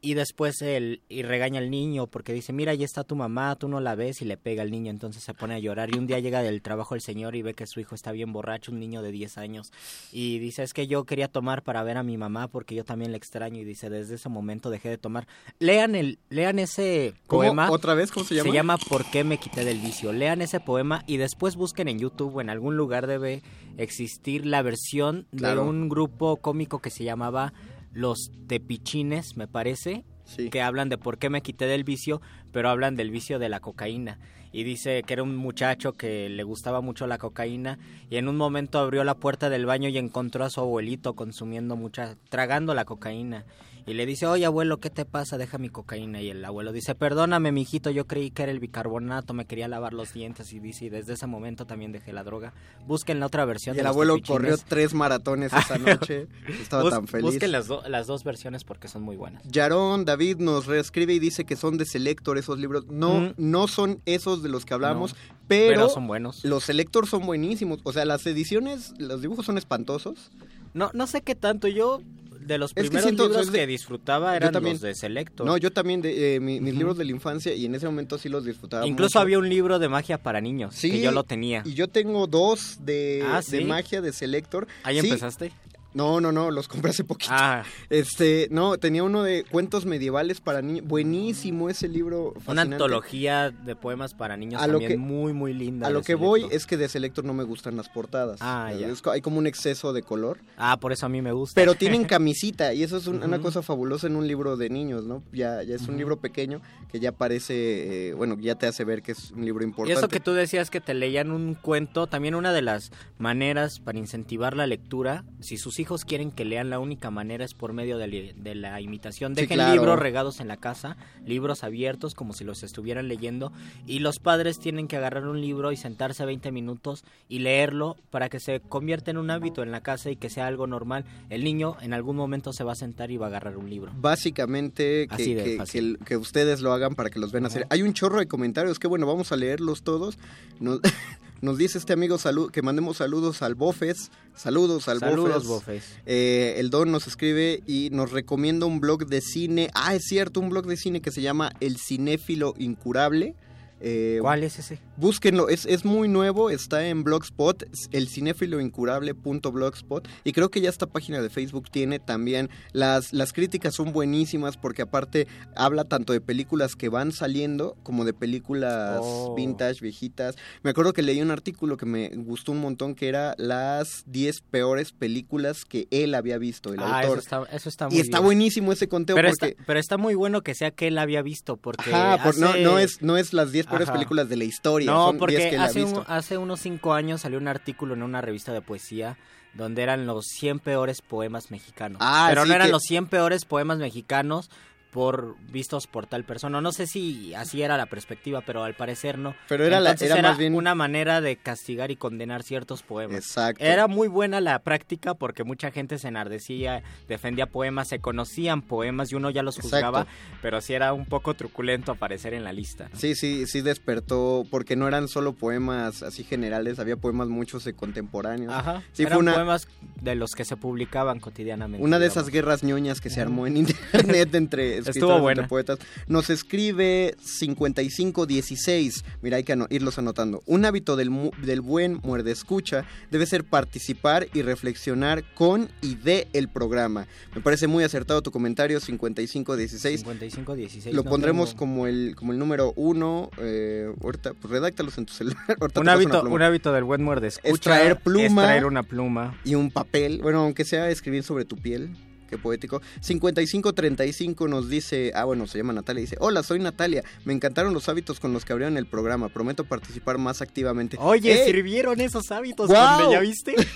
y 0.03 0.15
después 0.15 0.63
él 0.63 1.03
y 1.09 1.23
regaña 1.23 1.59
al 1.61 1.71
niño 1.71 2.07
porque 2.07 2.33
dice, 2.33 2.53
mira, 2.53 2.73
ahí 2.73 2.83
está 2.85 3.05
tu 3.05 3.17
mamá, 3.17 3.55
tú 3.57 3.69
no 3.69 3.81
la 3.81 3.95
ves 3.95 4.23
y 4.23 4.25
le 4.25 4.37
pega 4.39 4.63
al 4.63 4.71
niño, 4.71 4.91
entonces 4.91 5.23
se 5.23 5.35
pone 5.35 5.55
a 5.55 5.59
llorar 5.59 5.95
y 5.95 5.99
un 5.99 6.07
día 6.07 6.19
llega 6.21 6.43
del 6.43 6.63
trabajo 6.63 6.95
el 6.95 7.01
señor 7.03 7.37
y 7.37 7.43
ve 7.43 7.53
que 7.55 7.67
su 7.67 7.81
hijo 7.81 7.95
está 7.95 8.11
bien 8.13 8.33
borracho, 8.33 8.73
un 8.73 8.81
niño 8.81 9.03
de 9.03 9.13
10 9.13 9.37
años 9.39 9.73
y 10.13 10.39
dice, 10.39 10.63
es 10.63 10.73
que 10.73 10.87
yo 10.87 11.05
quería 11.05 11.29
tomar 11.29 11.63
para 11.63 11.83
ver 11.83 11.99
a 11.99 12.03
mi 12.03 12.17
mamá 12.17 12.49
porque 12.49 12.75
yo 12.75 12.85
también 12.85 13.11
la 13.11 13.19
extraño 13.19 13.59
y 13.61 13.65
dice, 13.65 13.91
desde 13.91 14.15
ese 14.15 14.29
momento 14.29 14.71
dejé 14.71 14.89
de 14.89 14.99
tomar. 14.99 15.27
Lean 15.59 15.95
el 15.95 16.19
lean 16.31 16.59
ese 16.59 17.13
¿Cómo? 17.27 17.43
poema. 17.43 17.71
¿Otra 17.71 17.95
vez? 17.95 18.11
¿Cómo 18.11 18.25
se 18.25 18.35
llama? 18.37 18.49
Se 18.51 18.55
llama 18.55 18.79
¿Por 18.79 19.05
qué 19.11 19.23
me 19.25 19.39
quité 19.39 19.65
del 19.65 19.81
vicio? 19.81 20.13
Lean 20.13 20.41
ese 20.43 20.61
poema 20.61 21.05
y 21.07 21.19
después 21.19 21.57
busquen 21.57 21.89
en 21.89 21.99
YouTube 21.99 22.37
o 22.37 22.41
en 22.41 22.49
algún 22.51 22.77
lugar 22.77 23.07
debe 23.07 23.43
existir 23.77 24.47
la 24.47 24.63
versión 24.63 25.27
Claro. 25.37 25.65
de 25.65 25.69
un 25.71 25.89
grupo 25.89 26.37
cómico 26.37 26.81
que 26.81 26.91
se 26.91 27.05
llamaba 27.05 27.53
Los 27.93 28.31
Tepichines, 28.47 29.37
me 29.37 29.49
parece, 29.49 30.05
que 30.51 30.63
hablan 30.63 30.89
de 30.89 30.99
por 30.99 31.19
qué 31.19 31.31
me 31.31 31.43
quité 31.43 31.67
del 31.67 31.85
vicio, 31.85 32.21
pero 32.53 32.69
hablan 32.69 32.97
del 32.97 33.11
vicio 33.11 33.39
de 33.39 33.49
la 33.49 33.61
cocaína. 33.61 34.19
Y 34.53 34.65
dice 34.65 35.03
que 35.05 35.13
era 35.13 35.23
un 35.23 35.37
muchacho 35.37 35.93
que 35.93 36.29
le 36.29 36.43
gustaba 36.43 36.81
mucho 36.81 37.07
la 37.07 37.19
cocaína 37.19 37.79
y 38.09 38.17
en 38.17 38.29
un 38.29 38.37
momento 38.37 38.81
abrió 38.81 39.05
la 39.05 39.15
puerta 39.15 39.49
del 39.49 39.65
baño 39.65 39.89
y 39.89 39.99
encontró 39.99 40.45
a 40.45 40.51
su 40.51 40.61
abuelito 40.61 41.15
consumiendo 41.15 41.77
mucha, 41.77 42.17
tragando 42.29 42.75
la 42.75 42.85
cocaína. 42.85 43.45
Y 43.91 43.95
le 43.95 44.07
dice, 44.07 44.27
oye 44.27 44.45
abuelo, 44.47 44.79
¿qué 44.81 44.91
te 44.91 45.05
pasa? 45.05 45.37
Deja 45.39 45.59
mi 45.59 45.69
cocaína. 45.69 46.21
Y 46.21 46.31
el 46.31 46.45
abuelo 46.45 46.73
dice, 46.73 46.95
perdóname, 46.95 47.53
mijito, 47.53 47.91
yo 47.91 48.07
creí 48.07 48.31
que 48.31 48.43
era 48.45 48.53
el 48.53 48.61
bicarbonato, 48.61 49.35
me 49.35 49.47
quería 49.47 49.69
lavar 49.69 49.93
los 49.93 50.13
dientes. 50.13 50.53
Y 50.53 50.61
dice, 50.61 50.87
y 50.87 50.89
desde 50.91 51.15
ese 51.15 51.27
momento 51.27 51.67
también 51.67 51.93
dejé 51.93 52.13
la 52.13 52.23
droga. 52.25 52.53
Busquen 52.87 53.21
la 53.21 53.27
otra 53.27 53.45
versión. 53.45 53.77
Y 53.77 53.81
el 53.81 53.87
abuelo 53.87 54.17
corrió 54.27 54.57
tres 54.59 54.95
maratones 54.95 55.53
esa 55.53 55.79
noche. 55.79 56.29
Estaba 56.61 56.83
Bus- 56.85 56.91
tan 56.93 57.07
feliz. 57.09 57.25
Busquen 57.33 57.53
las, 57.53 57.67
do- 57.67 57.83
las 57.89 58.07
dos 58.07 58.25
versiones 58.25 58.65
porque 58.65 58.89
son 58.89 59.03
muy 59.03 59.17
buenas. 59.17 59.43
Yarón 59.45 60.05
David 60.05 60.37
nos 60.39 60.67
reescribe 60.67 61.13
y 61.15 61.19
dice 61.19 61.45
que 61.45 61.57
son 61.57 61.77
de 61.79 61.85
Selector 61.85 62.39
esos 62.39 62.59
libros. 62.59 62.87
No, 62.89 63.21
Mm. 63.21 63.35
no 63.39 63.67
son 63.69 64.01
esos 64.07 64.43
de 64.43 64.49
los 64.49 64.65
que 64.65 64.75
hablamos, 64.75 65.13
No, 65.15 65.19
pero, 65.49 65.75
pero 65.75 65.89
son 65.89 66.07
buenos. 66.07 66.45
Los 66.45 66.65
Selector 66.65 67.07
son 67.09 67.27
buenísimos. 67.27 67.81
O 67.83 67.93
sea, 67.93 68.05
las 68.05 68.25
ediciones, 68.27 68.95
los 68.99 69.21
dibujos 69.21 69.47
son 69.47 69.59
espantosos. 69.59 70.31
No, 70.75 70.91
no 70.95 71.07
sé 71.09 71.23
qué 71.23 71.35
tanto. 71.35 71.67
Yo, 71.67 72.01
de 72.41 72.59
los 72.59 72.73
que 72.75 72.81
primeros 72.83 73.03
siento- 73.05 73.29
libros 73.29 73.53
de- 73.53 73.59
que 73.61 73.67
disfrutaba 73.67 74.37
eran 74.37 74.53
también. 74.53 74.75
los 74.75 74.81
de 74.83 74.95
Selector. 74.95 75.47
No, 75.47 75.57
yo 75.57 75.71
también, 75.73 76.01
de, 76.03 76.37
eh, 76.37 76.41
mi- 76.41 76.61
mis 76.61 76.75
libros 76.75 76.97
de 76.99 77.05
la 77.05 77.11
infancia 77.13 77.55
y 77.55 77.67
en 77.67 77.75
ese 77.75 77.87
momento 77.87 78.19
sí 78.19 78.29
los 78.29 78.45
disfrutaba 78.45 78.87
Incluso 78.87 79.11
mucho. 79.19 79.21
había 79.21 79.39
un 79.39 79.49
libro 79.49 79.79
de 79.79 79.89
magia 79.89 80.19
para 80.19 80.41
niños, 80.41 80.75
Sí, 80.75 80.91
que 80.91 81.01
yo 81.01 81.13
lo 81.13 81.25
tenía. 81.25 81.63
Y 81.65 81.75
yo 81.75 81.89
tengo 81.89 82.27
dos 82.27 82.79
de, 82.81 83.23
Ah, 83.27 83.41
de 83.49 83.65
magia 83.65 84.01
de 84.01 84.13
Selector. 84.13 84.67
¿Ahí 84.83 85.01
Sí. 85.01 85.07
empezaste? 85.07 85.53
No, 85.93 86.21
no, 86.21 86.31
no, 86.31 86.51
los 86.51 86.69
compré 86.69 86.91
hace 86.91 87.03
poquito. 87.05 87.33
Ah. 87.35 87.65
Este, 87.89 88.47
no, 88.51 88.79
tenía 88.79 89.03
uno 89.03 89.23
de 89.23 89.45
cuentos 89.45 89.87
medievales 89.87 90.41
para 90.41 90.63
niños. 90.63 90.87
Buenísimo 90.87 91.69
ese 91.69 91.89
libro. 91.89 92.29
Una 92.31 92.41
fascinante. 92.41 92.75
antología 92.75 93.51
de 93.51 93.75
poemas 93.75 94.15
para 94.15 94.37
niños 94.37 94.63
A 94.63 94.67
lo 94.69 94.75
también 94.75 94.93
que- 94.93 94.97
muy, 94.99 95.33
muy 95.33 95.53
linda. 95.53 95.89
A 95.89 95.91
lo 95.91 96.03
que 96.03 96.15
voy 96.15 96.47
es 96.51 96.67
que 96.67 96.77
de 96.77 96.89
Selector 96.89 97.25
no 97.25 97.35
me 97.35 97.43
gustan 97.43 97.77
las 97.77 97.89
portadas. 97.89 98.39
Ah, 98.41 98.73
ya. 98.79 98.87
Es 98.89 99.03
hay 99.07 99.21
como 99.21 99.39
un 99.39 99.47
exceso 99.49 99.93
de 99.93 100.03
color. 100.03 100.39
Ah, 100.57 100.79
por 100.79 100.93
eso 100.93 101.07
a 101.07 101.09
mí 101.09 101.21
me 101.23 101.33
gusta. 101.33 101.55
Pero 101.61 101.75
tienen 101.75 102.05
camisita 102.07 102.73
y 102.73 102.83
eso 102.85 102.97
es 102.97 103.07
un- 103.09 103.23
una 103.23 103.41
cosa 103.41 103.61
fabulosa 103.63 104.07
en 104.07 104.15
un 104.17 104.29
libro 104.29 104.57
de 104.57 104.71
niños, 104.71 105.05
¿no? 105.05 105.23
Ya, 105.33 105.63
ya 105.65 105.75
es 105.75 105.89
un 105.89 105.97
libro 105.97 106.21
pequeño 106.21 106.61
que 106.93 107.01
ya 107.01 107.13
parece, 107.13 108.11
eh, 108.11 108.15
bueno, 108.15 108.37
ya 108.41 108.55
te 108.55 108.67
hace 108.67 108.85
ver 108.85 109.03
que 109.03 109.13
es 109.13 109.33
un 109.33 109.45
libro 109.45 109.65
Y 109.65 109.67
importante. 109.67 109.99
eso 109.99 110.09
que 110.09 110.21
tú 110.21 110.33
decías 110.35 110.71
que 110.71 110.81
te 110.81 110.95
leían 110.95 111.31
un 111.33 111.55
cuento, 111.55 112.07
también 112.07 112.35
una 112.37 112.53
de 112.53 112.63
las 112.63 112.93
maneras 113.19 113.81
para 113.81 113.99
incentivar 113.99 114.57
la 114.57 114.67
lectura, 114.67 115.25
si 115.41 115.57
sus 115.57 115.80
hijos 115.81 116.05
quieren 116.05 116.31
que 116.31 116.45
lean, 116.45 116.71
la 116.71 116.79
única 116.79 117.11
manera 117.11 117.45
es 117.45 117.55
por 117.55 117.73
medio 117.73 117.99
de, 117.99 118.07
li- 118.07 118.33
de 118.37 118.55
la 118.55 118.81
imitación. 118.81 119.35
Sí, 119.35 119.41
Dejen 119.43 119.57
claro. 119.57 119.75
libros 119.75 119.99
regados 119.99 120.39
en 120.41 120.47
la 120.49 120.57
casa, 120.57 120.97
libros 121.27 121.65
abiertos 121.65 122.15
como 122.15 122.33
si 122.35 122.45
los 122.45 122.63
estuvieran 122.63 123.09
leyendo, 123.09 123.53
y 123.87 123.99
los 123.99 124.19
padres 124.21 124.59
tienen 124.61 124.87
que 124.87 124.97
agarrar 124.97 125.27
un 125.27 125.41
libro 125.41 125.73
y 125.73 125.77
sentarse 125.77 126.25
20 126.25 126.53
minutos 126.53 127.05
y 127.29 127.41
leerlo 127.41 127.97
para 128.11 128.29
que 128.29 128.39
se 128.39 128.61
convierta 128.61 129.11
en 129.11 129.19
un 129.19 129.31
hábito 129.31 129.63
en 129.63 129.73
la 129.73 129.81
casa 129.81 130.11
y 130.11 130.17
que 130.17 130.31
sea 130.31 130.47
algo 130.47 130.67
normal. 130.67 131.05
El 131.31 131.43
niño 131.43 131.77
en 131.81 131.95
algún 131.95 132.17
momento 132.17 132.53
se 132.53 132.63
va 132.65 132.73
a 132.73 132.77
sentar 132.77 133.11
y 133.11 133.17
va 133.17 133.27
a 133.27 133.29
agarrar 133.31 133.57
un 133.57 133.69
libro. 133.71 133.91
Básicamente 133.97 135.07
que, 135.09 135.15
Así 135.15 135.35
que- 135.35 135.57
fácil. 135.57 135.99
que- 135.99 136.05
que 136.05 136.17
ustedes 136.17 136.61
lo 136.61 136.73
hagan 136.73 136.95
para 136.95 137.09
que 137.11 137.19
los 137.19 137.33
ven 137.33 137.47
hacer. 137.47 137.67
Hay 137.71 137.83
un 137.83 137.95
chorro 137.95 138.19
de 138.19 138.27
comentarios 138.29 138.79
que 138.79 138.87
bueno, 138.89 139.07
vamos 139.07 139.33
a 139.33 139.37
leerlos 139.37 139.83
todos. 139.83 140.19
Nos, 140.61 140.81
nos 141.41 141.59
dice 141.59 141.79
este 141.79 141.93
amigo 141.93 142.19
salud, 142.19 142.51
que 142.51 142.63
mandemos 142.63 142.99
saludos 142.99 143.43
al 143.43 143.55
Bofes. 143.55 144.11
Saludos 144.35 144.89
al 144.89 145.01
Saludos, 145.01 145.47
Bofes. 145.47 145.49
Bofes. 145.49 145.85
Eh, 146.07 146.55
el 146.59 146.71
Don 146.71 146.91
nos 146.91 147.07
escribe 147.07 147.63
y 147.67 147.91
nos 147.91 148.11
recomienda 148.13 148.67
un 148.67 148.81
blog 148.81 149.07
de 149.07 149.21
cine. 149.21 149.71
Ah, 149.75 149.95
es 149.95 150.05
cierto, 150.05 150.41
un 150.41 150.51
blog 150.51 150.67
de 150.67 150.77
cine 150.77 151.01
que 151.01 151.11
se 151.11 151.23
llama 151.23 151.53
El 151.61 151.79
Cinéfilo 151.79 152.55
Incurable. 152.59 153.35
Eh, 153.81 154.19
¿Cuál 154.21 154.45
es 154.45 154.59
ese? 154.59 154.79
Búsquenlo, 154.97 155.49
es, 155.49 155.65
es 155.67 155.85
muy 155.85 156.07
nuevo, 156.09 156.51
está 156.51 156.87
en 156.87 157.03
Blogspot, 157.05 157.65
el 157.93 158.09
cinéfiloincurable.blogspot 158.09 160.07
y 160.25 160.33
creo 160.33 160.51
que 160.51 160.61
ya 160.61 160.69
esta 160.69 160.87
página 160.87 161.21
de 161.23 161.31
Facebook 161.31 161.71
tiene 161.71 161.99
también, 161.99 162.51
las, 162.73 163.13
las 163.13 163.33
críticas 163.33 163.75
son 163.75 163.93
buenísimas 163.93 164.57
porque 164.57 164.83
aparte 164.83 165.27
habla 165.57 165.85
tanto 165.85 166.13
de 166.13 166.21
películas 166.21 166.77
que 166.77 166.89
van 166.89 167.13
saliendo 167.13 167.77
como 167.83 168.05
de 168.05 168.13
películas 168.13 169.01
Oh. 169.03 169.35
vintage, 169.35 169.81
viejitas. 169.81 170.37
Me 170.63 170.71
acuerdo 170.71 170.93
que 170.93 171.03
leí 171.03 171.21
un 171.23 171.31
artículo 171.31 171.77
que 171.77 171.87
me 171.87 172.09
gustó 172.11 172.53
un 172.53 172.61
montón 172.61 172.95
que 172.95 173.09
era 173.09 173.35
las 173.39 174.05
10 174.07 174.41
peores 174.43 174.93
películas 174.93 175.65
que 175.65 175.87
él 175.91 176.15
había 176.15 176.39
visto, 176.39 176.73
el 176.75 176.81
Ah, 176.81 177.01
autor. 177.01 177.19
eso 177.19 177.21
está, 177.21 177.43
eso 177.57 177.69
está 177.69 177.89
muy 177.89 177.97
y 177.97 178.01
está 178.01 178.19
bien. 178.19 178.25
buenísimo 178.27 178.73
ese 178.73 178.89
conteo 178.89 179.17
Pero, 179.17 179.31
porque... 179.31 179.47
está, 179.49 179.63
pero 179.67 179.79
está 179.81 179.97
muy 179.97 180.15
bueno 180.15 180.43
que 180.43 180.55
sea 180.55 180.71
que 180.71 180.89
él 180.89 180.99
había 180.99 181.23
visto, 181.23 181.57
porque 181.57 181.93
Ajá, 181.95 182.23
por- 182.25 182.39
no, 182.39 182.57
no, 182.57 182.79
es, 182.79 183.01
no 183.03 183.17
es 183.17 183.33
las 183.33 183.53
10 183.53 183.67
peores 183.71 183.89
Ajá. 183.89 183.95
películas 183.95 184.29
de 184.29 184.37
la 184.37 184.45
historia, 184.45 184.91
No, 184.91 185.07
son 185.07 185.13
10 185.17 185.19
porque 185.19 185.51
que 185.51 185.57
hace, 185.57 185.85
un- 185.85 186.05
hace 186.07 186.37
unos 186.39 186.61
cinco 186.61 186.93
años 186.93 187.23
salió 187.23 187.39
un 187.39 187.49
artículo 187.49 187.95
en 187.95 188.03
una 188.03 188.21
revista 188.21 188.53
de 188.53 188.61
poesía 188.61 189.17
donde 189.55 189.83
eran 189.83 190.07
los 190.07 190.27
100 190.27 190.59
peores 190.61 191.03
poemas 191.03 191.51
mexicanos. 191.51 191.99
Ah, 192.01 192.27
pero 192.29 192.45
no 192.47 192.55
eran 192.55 192.69
que- 192.69 192.73
los 192.73 192.83
100 192.83 193.07
peores 193.07 193.45
poemas 193.45 193.79
mexicanos 193.79 194.51
por 194.91 195.37
vistos 195.53 195.87
por 195.87 196.07
tal 196.07 196.25
persona. 196.25 196.61
No 196.61 196.73
sé 196.73 196.87
si 196.87 197.33
así 197.35 197.63
era 197.63 197.77
la 197.77 197.87
perspectiva, 197.87 198.41
pero 198.45 198.65
al 198.65 198.75
parecer 198.75 199.19
no. 199.19 199.35
Pero 199.49 199.65
era 199.65 199.79
la- 199.81 199.93
era 199.93 200.21
más 200.23 200.39
bien- 200.39 200.55
una 200.55 200.75
manera 200.75 201.21
de 201.21 201.37
castigar 201.37 201.91
y 201.91 201.97
condenar 201.97 202.43
ciertos 202.43 202.83
poemas. 202.83 203.17
Exacto. 203.17 203.65
Era 203.65 203.87
muy 203.87 204.09
buena 204.09 204.41
la 204.41 204.59
práctica 204.61 205.15
porque 205.15 205.45
mucha 205.45 205.71
gente 205.71 205.99
se 205.99 206.09
enardecía, 206.09 206.83
defendía 207.09 207.47
poemas, 207.47 207.89
se 207.89 208.01
conocían 208.01 208.63
poemas 208.63 209.13
y 209.13 209.15
uno 209.15 209.31
ya 209.31 209.43
los 209.43 209.57
Exacto. 209.57 209.77
juzgaba, 209.77 210.07
pero 210.43 210.61
sí 210.61 210.75
era 210.75 210.93
un 210.93 211.07
poco 211.07 211.35
truculento 211.35 211.93
aparecer 211.93 212.35
en 212.35 212.43
la 212.45 212.53
lista. 212.53 212.89
¿no? 212.93 212.99
Sí, 212.99 213.15
sí, 213.15 213.47
sí 213.47 213.61
despertó, 213.61 214.45
porque 214.51 214.75
no 214.77 214.89
eran 214.89 215.07
solo 215.09 215.35
poemas 215.35 216.03
así 216.03 216.25
generales, 216.25 216.79
había 216.81 216.97
poemas 216.97 217.29
muchos 217.29 217.65
de 217.65 217.75
contemporáneos. 217.75 218.53
Ajá. 218.53 218.83
Sí, 218.93 219.03
eran 219.03 219.13
fue 219.15 219.23
una, 219.23 219.35
poemas 219.35 219.69
de 220.01 220.15
los 220.17 220.33
que 220.33 220.45
se 220.45 220.57
publicaban 220.57 221.21
cotidianamente. 221.21 221.85
una 221.85 221.99
de 221.99 222.07
digamos. 222.07 222.23
esas 222.25 222.33
guerras 222.33 222.65
ñoñas 222.65 223.01
que 223.01 223.11
se 223.11 223.21
armó 223.21 223.47
en 223.47 223.57
internet 223.59 224.35
entre 224.35 224.80
Estuvo 224.89 225.19
buena. 225.21 225.47
poetas. 225.49 225.79
Nos 226.07 226.31
escribe 226.31 227.15
5516, 227.23 229.05
mira, 229.23 229.37
hay 229.37 229.45
que 229.45 229.53
ano- 229.53 229.67
irlos 229.71 229.99
anotando. 229.99 230.43
Un 230.47 230.65
hábito 230.65 230.97
del, 230.97 231.11
mu- 231.11 231.31
del 231.43 231.61
buen 231.61 232.01
muerde 232.03 232.31
escucha 232.33 232.85
debe 233.11 233.27
ser 233.27 233.45
participar 233.45 234.27
y 234.35 234.43
reflexionar 234.43 235.25
con 235.35 235.69
y 235.83 235.95
de 235.97 236.29
el 236.33 236.49
programa. 236.49 237.07
Me 237.35 237.41
parece 237.41 237.67
muy 237.67 237.85
acertado 237.85 238.23
tu 238.23 238.31
comentario, 238.31 238.81
5516. 238.81 240.01
5516. 240.01 240.95
Lo 240.95 241.03
no 241.05 241.11
pondremos 241.11 241.51
tengo- 241.51 241.59
como 241.59 241.87
el 241.87 242.15
como 242.17 242.33
el 242.33 242.39
número 242.39 242.73
uno. 242.77 243.31
Eh, 243.39 243.93
ahorita, 244.03 244.35
pues 244.35 244.51
redáctalos 244.51 244.97
en 244.99 245.07
tu 245.07 245.13
celular. 245.15 245.39
Un 245.81 245.89
hábito, 245.89 246.23
un 246.23 246.43
hábito 246.43 246.73
del 246.73 246.85
buen 246.85 247.03
muerde 247.03 247.29
escucha. 247.29 247.53
Es 247.53 247.61
traer 247.61 247.97
pluma. 248.01 248.25
Es 248.27 248.35
traer 248.35 248.65
una 248.67 248.83
pluma. 248.83 249.39
Y 249.45 249.55
un 249.55 249.71
papel. 249.71 250.21
Bueno, 250.23 250.41
aunque 250.41 250.65
sea 250.65 250.91
escribir 250.91 251.23
sobre 251.23 251.45
tu 251.45 251.57
piel. 251.57 251.97
Qué 252.31 252.39
poético. 252.39 252.81
5535 253.01 254.49
nos 254.49 254.69
dice, 254.71 255.13
ah 255.15 255.25
bueno, 255.25 255.47
se 255.47 255.59
llama 255.59 255.73
Natalia, 255.73 256.01
dice, 256.03 256.17
hola, 256.21 256.43
soy 256.43 256.61
Natalia, 256.61 257.03
me 257.25 257.33
encantaron 257.33 257.75
los 257.75 257.89
hábitos 257.89 258.21
con 258.21 258.33
los 258.33 258.45
que 258.45 258.53
abrieron 258.53 258.77
el 258.77 258.87
programa, 258.87 259.29
prometo 259.29 259.65
participar 259.65 260.17
más 260.19 260.41
activamente. 260.43 260.97
Oye, 261.01 261.43
¡Eh! 261.43 261.45
sirvieron 261.47 262.01
esos 262.01 262.31
hábitos, 262.31 262.69
¡Guau! 262.69 263.01
Conde, 263.01 263.13
¿ya 263.15 263.21
viste? 263.21 263.55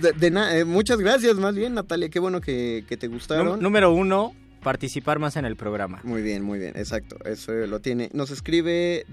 De, 0.00 0.12
de 0.12 0.30
na- 0.30 0.56
eh, 0.56 0.64
muchas 0.64 0.98
gracias, 0.98 1.36
más 1.36 1.54
bien 1.54 1.74
Natalia, 1.74 2.08
qué 2.08 2.18
bueno 2.18 2.40
que, 2.40 2.84
que 2.88 2.96
te 2.96 3.06
gustaron. 3.08 3.46
Nú- 3.46 3.56
número 3.62 3.92
uno, 3.92 4.34
participar 4.62 5.18
más 5.18 5.36
en 5.36 5.44
el 5.44 5.56
programa. 5.56 6.00
Muy 6.04 6.22
bien, 6.22 6.42
muy 6.42 6.58
bien, 6.58 6.72
exacto, 6.76 7.16
eso 7.26 7.52
lo 7.52 7.80
tiene. 7.80 8.08
Nos 8.14 8.30
escribe 8.30 9.04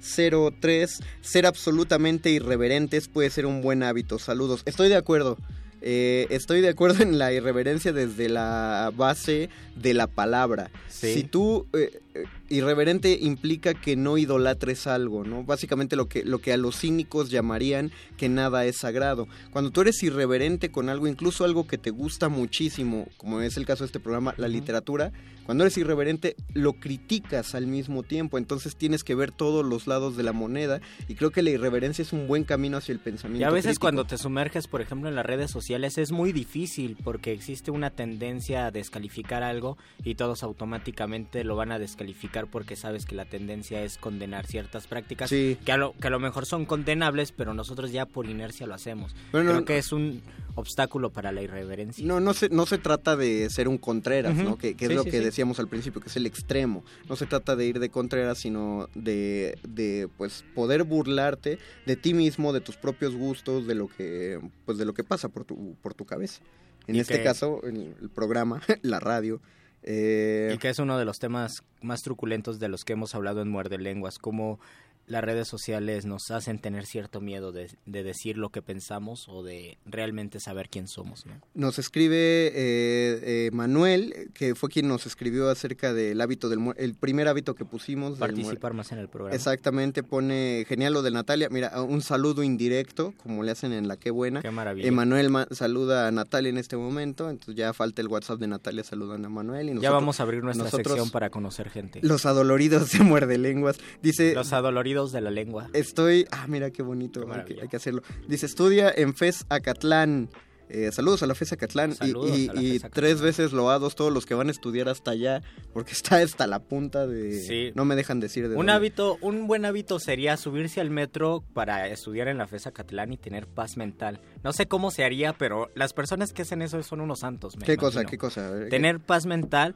1603, 0.00 1.00
ser 1.20 1.46
absolutamente 1.46 2.30
irreverentes 2.30 3.08
puede 3.08 3.30
ser 3.30 3.46
un 3.46 3.62
buen 3.62 3.82
hábito, 3.82 4.18
saludos. 4.18 4.62
Estoy 4.64 4.88
de 4.88 4.96
acuerdo, 4.96 5.38
eh, 5.82 6.26
estoy 6.30 6.60
de 6.60 6.68
acuerdo 6.70 7.02
en 7.02 7.18
la 7.18 7.32
irreverencia 7.32 7.92
desde 7.92 8.28
la 8.28 8.92
base 8.94 9.50
de 9.76 9.94
la 9.94 10.06
palabra. 10.06 10.70
Sí. 10.88 11.14
Si 11.14 11.24
tú... 11.24 11.66
eh, 11.72 12.00
eh, 12.11 12.11
irreverente 12.48 13.18
implica 13.20 13.74
que 13.74 13.96
no 13.96 14.18
idolatres 14.18 14.86
algo, 14.86 15.24
¿no? 15.24 15.44
Básicamente 15.44 15.96
lo 15.96 16.08
que, 16.08 16.24
lo 16.24 16.40
que 16.40 16.52
a 16.52 16.56
los 16.56 16.80
cínicos 16.80 17.30
llamarían 17.30 17.90
que 18.16 18.28
nada 18.28 18.64
es 18.66 18.76
sagrado. 18.76 19.26
Cuando 19.50 19.70
tú 19.70 19.80
eres 19.80 20.02
irreverente 20.02 20.70
con 20.70 20.88
algo, 20.88 21.06
incluso 21.06 21.44
algo 21.44 21.66
que 21.66 21.78
te 21.78 21.90
gusta 21.90 22.28
muchísimo, 22.28 23.06
como 23.16 23.40
es 23.40 23.56
el 23.56 23.66
caso 23.66 23.84
de 23.84 23.86
este 23.86 24.00
programa, 24.00 24.34
la 24.36 24.48
literatura, 24.48 25.12
cuando 25.44 25.64
eres 25.64 25.76
irreverente 25.76 26.36
lo 26.54 26.74
criticas 26.74 27.54
al 27.54 27.66
mismo 27.66 28.02
tiempo, 28.02 28.38
entonces 28.38 28.76
tienes 28.76 29.02
que 29.02 29.14
ver 29.14 29.32
todos 29.32 29.64
los 29.64 29.86
lados 29.86 30.16
de 30.16 30.22
la 30.22 30.32
moneda 30.32 30.80
y 31.08 31.14
creo 31.14 31.30
que 31.30 31.42
la 31.42 31.50
irreverencia 31.50 32.02
es 32.02 32.12
un 32.12 32.28
buen 32.28 32.44
camino 32.44 32.76
hacia 32.76 32.92
el 32.92 33.00
pensamiento. 33.00 33.40
Y 33.40 33.44
a 33.44 33.50
veces 33.50 33.70
crítico. 33.70 33.80
cuando 33.80 34.04
te 34.04 34.18
sumerges, 34.18 34.68
por 34.68 34.82
ejemplo, 34.82 35.08
en 35.08 35.16
las 35.16 35.26
redes 35.26 35.50
sociales 35.50 35.98
es 35.98 36.12
muy 36.12 36.32
difícil 36.32 36.96
porque 37.02 37.32
existe 37.32 37.70
una 37.70 37.90
tendencia 37.90 38.66
a 38.66 38.70
descalificar 38.70 39.42
algo 39.42 39.78
y 40.04 40.14
todos 40.14 40.42
automáticamente 40.44 41.42
lo 41.42 41.56
van 41.56 41.72
a 41.72 41.78
descalificar 41.78 42.01
porque 42.50 42.76
sabes 42.76 43.06
que 43.06 43.14
la 43.14 43.24
tendencia 43.24 43.82
es 43.82 43.96
condenar 43.98 44.46
ciertas 44.46 44.86
prácticas 44.86 45.30
Sí. 45.30 45.58
que, 45.64 45.72
a 45.72 45.76
lo, 45.76 45.92
que 45.94 46.06
a 46.06 46.10
lo 46.10 46.20
mejor 46.20 46.46
son 46.46 46.66
condenables, 46.66 47.32
pero 47.32 47.54
nosotros 47.54 47.92
ya 47.92 48.06
por 48.06 48.26
inercia 48.26 48.66
lo 48.66 48.74
hacemos. 48.74 49.14
Bueno, 49.32 49.50
Creo 49.50 49.60
no- 49.60 49.64
que 49.66 49.78
es 49.78 49.92
un 49.92 50.22
obstáculo 50.54 51.10
para 51.10 51.32
la 51.32 51.42
irreverencia. 51.42 52.06
No, 52.06 52.20
no 52.20 52.34
se, 52.34 52.48
no 52.50 52.66
se 52.66 52.78
trata 52.78 53.16
de 53.16 53.48
ser 53.50 53.68
un 53.68 53.78
Contreras. 53.78 54.34
¿no? 54.36 54.58
Que, 54.58 54.74
que 54.74 54.86
es 54.86 54.92
lo 54.92 55.02
sí, 55.04 55.10
que 55.10 55.20
decíamos 55.20 55.58
al 55.58 55.68
principio, 55.68 56.00
que 56.00 56.08
es 56.08 56.16
el 56.16 56.26
extremo. 56.26 56.84
No 57.08 57.16
se 57.16 57.26
trata 57.26 57.56
de 57.56 57.66
ir 57.66 57.78
de 57.78 57.88
Contreras, 57.88 58.38
sino 58.38 58.88
de, 58.94 59.58
de 59.66 60.08
pues 60.18 60.44
poder 60.54 60.84
burlarte 60.84 61.58
de 61.86 61.96
ti 61.96 62.14
mismo, 62.14 62.52
de 62.52 62.60
tus 62.60 62.76
propios 62.76 63.14
gustos, 63.16 63.66
de 63.66 63.74
lo 63.74 63.88
que 63.88 64.40
pues 64.66 64.78
de 64.78 64.84
lo 64.84 64.94
que 64.94 65.04
pasa 65.04 65.28
por 65.28 65.44
tu 65.44 65.74
por 65.82 65.94
tu 65.94 66.04
cabeza. 66.04 66.40
En 66.86 66.96
Y 66.96 67.00
este 67.00 67.18
que- 67.18 67.24
caso, 67.24 67.60
el, 67.64 67.94
el 68.02 68.10
programa, 68.10 68.60
la 68.82 69.00
radio. 69.00 69.40
Eh, 69.82 70.52
Y 70.54 70.58
que 70.58 70.68
es 70.68 70.78
uno 70.78 70.98
de 70.98 71.04
los 71.04 71.18
temas 71.18 71.62
más 71.80 72.02
truculentos 72.02 72.58
de 72.58 72.68
los 72.68 72.84
que 72.84 72.92
hemos 72.92 73.14
hablado 73.14 73.42
en 73.42 73.48
Muerde 73.48 73.78
Lenguas, 73.78 74.18
como 74.18 74.60
las 75.06 75.22
redes 75.24 75.48
sociales 75.48 76.06
nos 76.06 76.30
hacen 76.30 76.58
tener 76.58 76.86
cierto 76.86 77.20
miedo 77.20 77.52
de, 77.52 77.70
de 77.86 78.02
decir 78.02 78.38
lo 78.38 78.50
que 78.50 78.62
pensamos 78.62 79.26
o 79.28 79.42
de 79.42 79.78
realmente 79.84 80.40
saber 80.40 80.68
quién 80.68 80.86
somos. 80.88 81.26
¿no? 81.26 81.34
Nos 81.54 81.78
escribe 81.78 82.16
eh, 82.16 83.20
eh, 83.22 83.50
Manuel, 83.52 84.30
que 84.34 84.54
fue 84.54 84.68
quien 84.68 84.88
nos 84.88 85.06
escribió 85.06 85.50
acerca 85.50 85.92
del 85.92 86.20
hábito 86.20 86.48
del 86.48 86.60
el 86.76 86.94
primer 86.94 87.28
hábito 87.28 87.54
que 87.54 87.64
pusimos. 87.64 88.18
Participar 88.18 88.74
más 88.74 88.92
en 88.92 88.98
el 88.98 89.08
programa. 89.08 89.34
Exactamente, 89.34 90.02
pone 90.02 90.64
genial 90.68 90.92
lo 90.92 91.02
de 91.02 91.10
Natalia. 91.10 91.48
Mira, 91.50 91.82
un 91.82 92.00
saludo 92.02 92.42
indirecto, 92.42 93.14
como 93.22 93.42
le 93.42 93.50
hacen 93.50 93.72
en 93.72 93.88
La 93.88 93.96
Qué 93.96 94.10
Buena. 94.10 94.40
Qué 94.42 94.50
maravilla. 94.50 94.86
Emanuel 94.86 95.30
ma- 95.30 95.48
saluda 95.50 96.08
a 96.08 96.10
Natalia 96.12 96.50
en 96.50 96.58
este 96.58 96.76
momento, 96.76 97.28
entonces 97.28 97.56
ya 97.56 97.72
falta 97.72 98.00
el 98.02 98.08
WhatsApp 98.08 98.38
de 98.38 98.46
Natalia 98.46 98.84
saludando 98.84 99.26
a 99.26 99.30
Manuel. 99.30 99.66
Y 99.66 99.68
ya 99.70 99.74
nosotros- 99.74 99.92
vamos 99.94 100.20
a 100.20 100.22
abrir 100.22 100.42
nuestra 100.44 100.64
nosotros, 100.64 100.92
sección 100.94 101.10
para 101.10 101.30
conocer 101.30 101.70
gente. 101.70 102.00
Los 102.02 102.24
adoloridos 102.26 102.92
de 102.92 103.00
Muerde 103.00 103.38
Lenguas. 103.38 103.78
Dice, 104.02 104.34
Los 104.34 104.52
adoloridos 104.52 104.91
de 104.92 105.20
la 105.20 105.30
lengua. 105.30 105.68
Estoy. 105.72 106.26
Ah, 106.30 106.46
mira 106.48 106.70
qué 106.70 106.82
bonito. 106.82 107.20
hay, 107.20 107.24
que, 107.26 107.30
maravilla. 107.30 107.62
hay 107.62 107.68
que 107.68 107.76
hacerlo. 107.76 108.02
Dice: 108.28 108.46
estudia 108.46 108.92
en 108.94 109.14
FES 109.14 109.46
Acatlán. 109.48 110.28
Eh, 110.74 110.90
saludos 110.90 111.22
a 111.22 111.26
la 111.26 111.34
FES 111.34 111.52
Acatlán. 111.52 111.90
Y, 111.90 111.94
Saludos 111.96 112.38
y- 112.38 112.48
a 112.48 112.52
la 112.54 112.62
y 112.62 112.66
FES 112.72 112.84
Acatlán. 112.84 112.92
tres 112.94 113.20
veces 113.20 113.52
loados 113.52 113.94
todos 113.94 114.10
los 114.10 114.24
que 114.24 114.32
van 114.32 114.48
a 114.48 114.52
estudiar 114.52 114.88
hasta 114.88 115.10
allá. 115.10 115.42
Porque 115.74 115.92
está 115.92 116.16
hasta 116.16 116.46
la 116.46 116.60
punta 116.60 117.06
de. 117.06 117.40
Sí. 117.42 117.72
No 117.74 117.84
me 117.84 117.94
dejan 117.94 118.20
decir 118.20 118.44
de 118.44 118.50
Un 118.50 118.56
dónde. 118.56 118.72
hábito, 118.72 119.18
un 119.20 119.46
buen 119.46 119.66
hábito 119.66 119.98
sería 119.98 120.36
subirse 120.38 120.80
al 120.80 120.88
metro 120.88 121.44
para 121.52 121.88
estudiar 121.88 122.28
en 122.28 122.38
la 122.38 122.46
FESA 122.46 122.70
Catlán 122.72 123.12
y 123.12 123.18
tener 123.18 123.46
paz 123.48 123.76
mental. 123.76 124.20
No 124.44 124.52
sé 124.54 124.66
cómo 124.66 124.90
se 124.90 125.04
haría, 125.04 125.34
pero 125.34 125.70
las 125.74 125.92
personas 125.92 126.32
que 126.32 126.42
hacen 126.42 126.62
eso 126.62 126.82
son 126.82 127.00
unos 127.02 127.18
santos. 127.18 127.56
me 127.58 127.66
¿Qué 127.66 127.76
cosa? 127.76 128.04
¿Qué 128.06 128.16
cosa? 128.16 128.48
Ver, 128.50 128.68
Tener 128.70 128.98
paz 129.00 129.26
mental. 129.26 129.74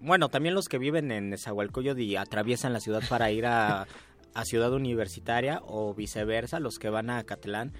bueno, 0.00 0.28
también 0.28 0.54
los 0.54 0.68
que 0.68 0.78
viven 0.78 1.10
en 1.10 1.30
Nezahualcóyotl 1.30 2.00
y 2.00 2.14
atraviesan 2.16 2.72
la 2.72 2.80
ciudad 2.80 3.02
para 3.08 3.30
ir 3.32 3.44
a, 3.46 3.86
a 4.38 4.44
Ciudad 4.44 4.72
Universitaria 4.72 5.60
o 5.64 5.94
viceversa, 5.94 6.60
los 6.60 6.78
que 6.78 6.90
van 6.90 7.10
a 7.10 7.24
Catlán. 7.24 7.72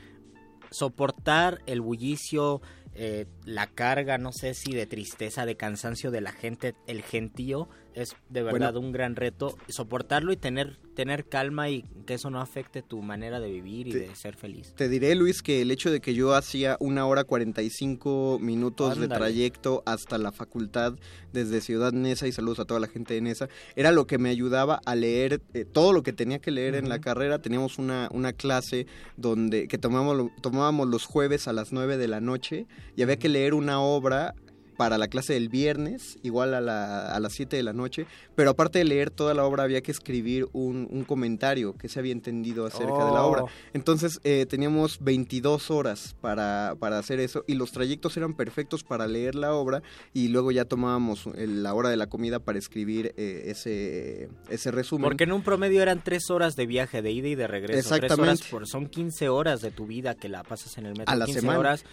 Soportar 0.73 1.61
el 1.67 1.81
bullicio, 1.81 2.61
eh, 2.95 3.27
la 3.45 3.69
carga, 3.69 4.19
no 4.19 4.33
sé 4.33 4.55
si 4.55 4.73
de 4.73 4.87
tristeza, 4.87 5.47
de 5.47 5.57
cansancio 5.57 6.11
de 6.11 6.21
la 6.21 6.33
gente, 6.33 6.75
el 6.89 7.03
gentío, 7.03 7.69
es 8.03 8.15
de 8.29 8.43
verdad 8.43 8.73
Bueno. 8.75 8.87
un 8.87 8.93
gran 8.93 9.17
reto. 9.17 9.57
Soportarlo 9.69 10.33
y 10.33 10.37
tener, 10.37 10.79
tener 10.95 11.27
calma 11.29 11.69
y 11.71 11.83
que 12.07 12.15
eso 12.15 12.31
no 12.31 12.41
afecte 12.41 12.83
tu 12.83 13.03
manera 13.03 13.41
de 13.41 13.51
vivir 13.51 13.89
y 13.89 13.93
Te- 13.93 13.99
de 14.01 14.15
ser 14.15 14.37
feliz. 14.37 14.73
Te 14.77 14.89
diré, 14.89 15.15
Luis, 15.15 15.43
que 15.43 15.63
el 15.63 15.71
hecho 15.71 15.91
de 15.91 16.01
que 16.01 16.15
yo 16.15 16.35
hacía 16.35 16.77
una 16.81 17.07
hora 17.07 17.25
45 17.25 18.39
minutos 18.41 18.99
de 18.99 19.09
trayecto 19.09 19.83
hasta 19.87 20.17
la 20.19 20.33
facultad 20.33 20.95
desde 21.33 21.61
Ciudad 21.61 21.93
Neza, 21.93 22.27
y 22.27 22.33
saludos 22.33 22.61
a 22.61 22.65
toda 22.65 22.81
la 22.81 22.87
gente 22.87 23.15
de 23.15 23.21
Neza, 23.21 23.49
era 23.77 23.93
lo 23.93 24.07
que 24.07 24.19
me 24.19 24.31
ayudaba 24.31 24.81
a 24.87 24.95
leer 24.95 25.43
eh, 25.55 25.65
todo 25.65 25.93
lo 25.93 26.03
que 26.03 26.13
tenía 26.13 26.39
que 26.39 26.51
leer 26.51 26.75
en 26.75 26.89
la 26.89 27.01
carrera. 27.01 27.41
Teníamos 27.41 27.79
una, 27.79 28.09
una 28.13 28.33
clase 28.33 28.87
donde 29.17 29.69
que 29.69 29.79
tomábamos, 29.79 30.31
tomábamos 30.41 30.89
los 30.89 31.05
jueves 31.05 31.49
a 31.49 31.53
las 31.53 31.73
9 31.73 31.97
de 31.97 32.09
la 32.09 32.21
noche 32.21 32.67
y 32.97 33.03
había 33.03 33.19
que 33.19 33.29
leer 33.29 33.55
una 33.55 33.81
obra 33.81 34.35
para 34.79 34.97
la 34.97 35.09
clase 35.09 35.35
del 35.35 35.49
viernes, 35.51 36.17
igual 36.23 36.55
a, 36.55 36.61
la- 36.63 37.13
a 37.15 37.21
las 37.21 37.33
7 37.35 37.57
de 37.57 37.63
la 37.65 37.73
noche, 37.75 38.07
pero 38.35 38.51
aparte 38.51 38.79
de 38.79 38.85
leer 38.87 39.11
toda 39.11 39.35
la 39.35 39.45
obra 39.45 39.65
había 39.65 39.83
que 39.83 39.91
escribir 39.91 40.47
un, 40.53 40.89
un 40.91 41.03
comentario 41.05 41.75
que 41.77 41.89
se 41.89 41.99
había 41.99 42.13
entendido 42.13 42.65
acerca 42.65 43.05
de 43.07 43.11
la 43.13 43.25
obra. 43.25 43.43
Oh. 43.43 43.49
Entonces 43.75 44.21
eh, 44.23 44.47
teníamos 44.49 44.99
22 45.01 45.71
horas 45.73 46.15
para, 46.21 46.77
para 46.79 46.99
hacer 46.99 47.19
eso 47.19 47.43
y 47.49 47.55
los 47.55 47.73
trayectos 47.73 48.17
eran 48.17 48.35
perfectos 48.35 48.85
para 48.85 49.09
leer 49.09 49.35
la 49.35 49.53
obra 49.53 49.83
y 50.15 50.29
luego 50.29 50.53
ya 50.53 50.65
tomábamos 50.65 51.27
el- 51.37 51.65
la 51.65 51.75
hora 51.75 51.89
de 51.91 51.97
la 51.97 52.07
comida 52.07 52.39
para 52.39 52.59
escribir 52.59 53.13
eh, 53.17 53.43
ese, 53.47 54.29
ese 54.49 54.71
resumen. 54.71 55.03
Porque 55.05 55.25
en 55.25 55.33
un 55.33 55.43
promedio 55.43 55.83
eran 55.83 56.05
tres 56.05 56.31
horas 56.31 56.55
de 56.55 56.67
viaje, 56.67 57.03
de 57.03 57.11
ida 57.11 57.27
y 57.27 57.35
de 57.35 57.49
regreso. 57.49 57.73
Tres 57.73 57.87
Exactamente. 57.87 58.23
horas 58.23 58.43
por, 58.49 58.67
son 58.69 58.87
15 58.87 59.29
horas 59.29 59.61
de 59.61 59.73
tu 59.73 59.87
vida 59.89 60.15
que 60.15 60.29
la 60.29 60.45
pasas 60.45 60.79
en 60.79 60.87
el 60.87 60.93
metro. 60.97 61.13
A 61.13 61.17
la 61.17 61.25
15 61.25 61.41
semana. 61.41 61.59
horas. 61.59 61.85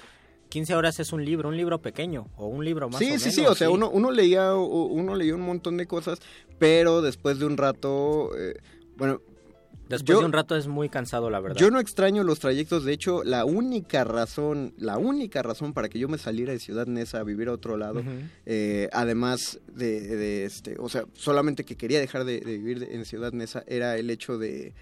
15 0.50 0.76
horas 0.76 1.00
es 1.00 1.12
un 1.14 1.24
libro, 1.26 1.50
un 1.50 1.58
libro 1.58 1.82
pequeño 1.82 2.28
o 2.38 2.48
un 2.48 2.64
libro 2.64 2.90
más 2.90 3.00
Sí, 3.00 3.06
o 3.06 3.20
sí, 3.20 3.26
menos. 3.30 3.36
sí, 3.36 3.46
o 3.46 3.56
sea, 3.56 3.70
Uno, 3.70 3.90
uno 3.90 4.12
leía 4.12 4.56
uno 4.56 5.16
leía 5.16 5.36
un 5.36 5.42
montón 5.42 5.78
de 5.78 5.86
cosas, 5.88 6.20
pero 6.60 7.02
después 7.02 7.40
de 7.40 7.46
un 7.46 7.58
rato, 7.58 8.30
eh, 8.38 8.56
bueno, 8.98 9.22
Después 9.90 10.16
yo- 10.16 10.20
de 10.22 10.26
un 10.26 10.34
rato 10.34 10.56
es 10.56 10.66
muy 10.68 10.90
cansado, 10.90 11.30
la 11.30 11.40
verdad. 11.40 11.58
Yo 11.60 11.70
no 11.70 11.80
extraño 11.80 12.24
los 12.24 12.40
trayectos, 12.40 12.86
de 12.86 12.94
hecho, 12.94 13.24
la 13.24 13.46
única 13.46 14.04
razón, 14.04 14.74
la 14.78 14.98
única 14.98 15.44
razón 15.44 15.74
para 15.74 15.90
que 15.90 16.00
yo 16.00 16.08
me 16.08 16.18
saliera 16.18 16.54
de 16.54 16.58
Ciudad 16.60 16.88
Neza 16.88 17.20
a 17.20 17.24
vivir 17.24 17.50
a 17.50 17.52
otro 17.52 17.78
lado, 17.78 18.02
eh, 18.48 18.90
además 18.94 19.60
de, 19.72 20.02
de, 20.02 20.46
este, 20.46 20.78
o 20.80 20.90
sea, 20.90 21.06
solamente 21.14 21.66
que 21.66 21.76
quería 21.76 22.00
dejar 22.00 22.26
de, 22.26 22.40
de 22.40 22.58
vivir 22.58 22.88
en 22.90 23.06
Ciudad 23.06 23.32
Neza, 23.32 23.64
era 23.68 23.96
el 23.98 24.10
hecho 24.10 24.40
de 24.40 24.74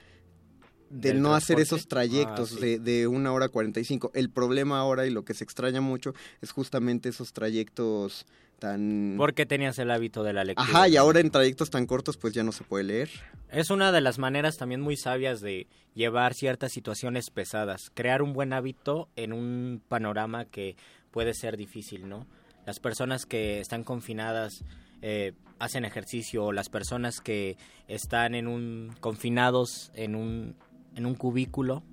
de 0.93 1.09
¿Del 1.09 1.21
no 1.21 1.35
hacer 1.35 1.59
esos 1.59 1.87
trayectos 1.87 2.53
Ah, 2.53 2.55
sí. 2.55 2.61
de, 2.61 2.79
de 2.79 3.07
una 3.07 3.33
hora 3.33 3.49
45. 3.49 4.11
El 4.13 4.29
problema 4.29 4.79
ahora 4.79 5.05
y 5.05 5.09
lo 5.09 5.25
que 5.25 5.33
se 5.33 5.43
extraña 5.43 5.81
mucho 5.81 6.13
es 6.41 6.51
justamente 6.51 7.09
esos 7.09 7.33
trayectos 7.33 8.25
tan... 8.59 9.15
Porque 9.17 9.45
tenías 9.45 9.77
el 9.79 9.91
hábito 9.91 10.23
de 10.23 10.33
la 10.33 10.43
lectura. 10.43 10.67
Ajá, 10.69 10.87
y 10.87 10.95
ahora 10.97 11.19
en 11.19 11.31
trayectos 11.31 11.69
tan 11.69 11.85
cortos 11.85 12.17
pues 12.17 12.33
ya 12.33 12.43
no 12.43 12.51
se 12.51 12.63
puede 12.63 12.83
leer. 12.85 13.09
Es 13.51 13.69
una 13.71 13.91
de 13.91 14.01
las 14.01 14.19
maneras 14.19 14.57
también 14.57 14.81
muy 14.81 14.95
sabias 14.95 15.41
de 15.41 15.67
llevar 15.95 16.33
ciertas 16.33 16.71
situaciones 16.71 17.29
pesadas, 17.29 17.91
crear 17.93 18.21
un 18.21 18.33
buen 18.33 18.53
hábito 18.53 19.09
en 19.15 19.33
un 19.33 19.81
panorama 19.89 20.45
que 20.45 20.75
puede 21.11 21.33
ser 21.33 21.57
difícil, 21.57 22.07
¿no? 22.07 22.25
Las 22.65 22.79
personas 22.79 23.25
que 23.25 23.59
están 23.59 23.83
confinadas 23.83 24.63
eh, 25.01 25.33
hacen 25.59 25.83
ejercicio, 25.85 26.45
o 26.45 26.51
las 26.53 26.69
personas 26.69 27.19
que 27.19 27.57
están 27.87 28.35
en 28.35 28.47
un 28.47 28.95
confinados 29.01 29.91
en 29.95 30.15
un 30.15 30.55
en 30.95 31.05
un 31.05 31.15
cubículo, 31.15 31.83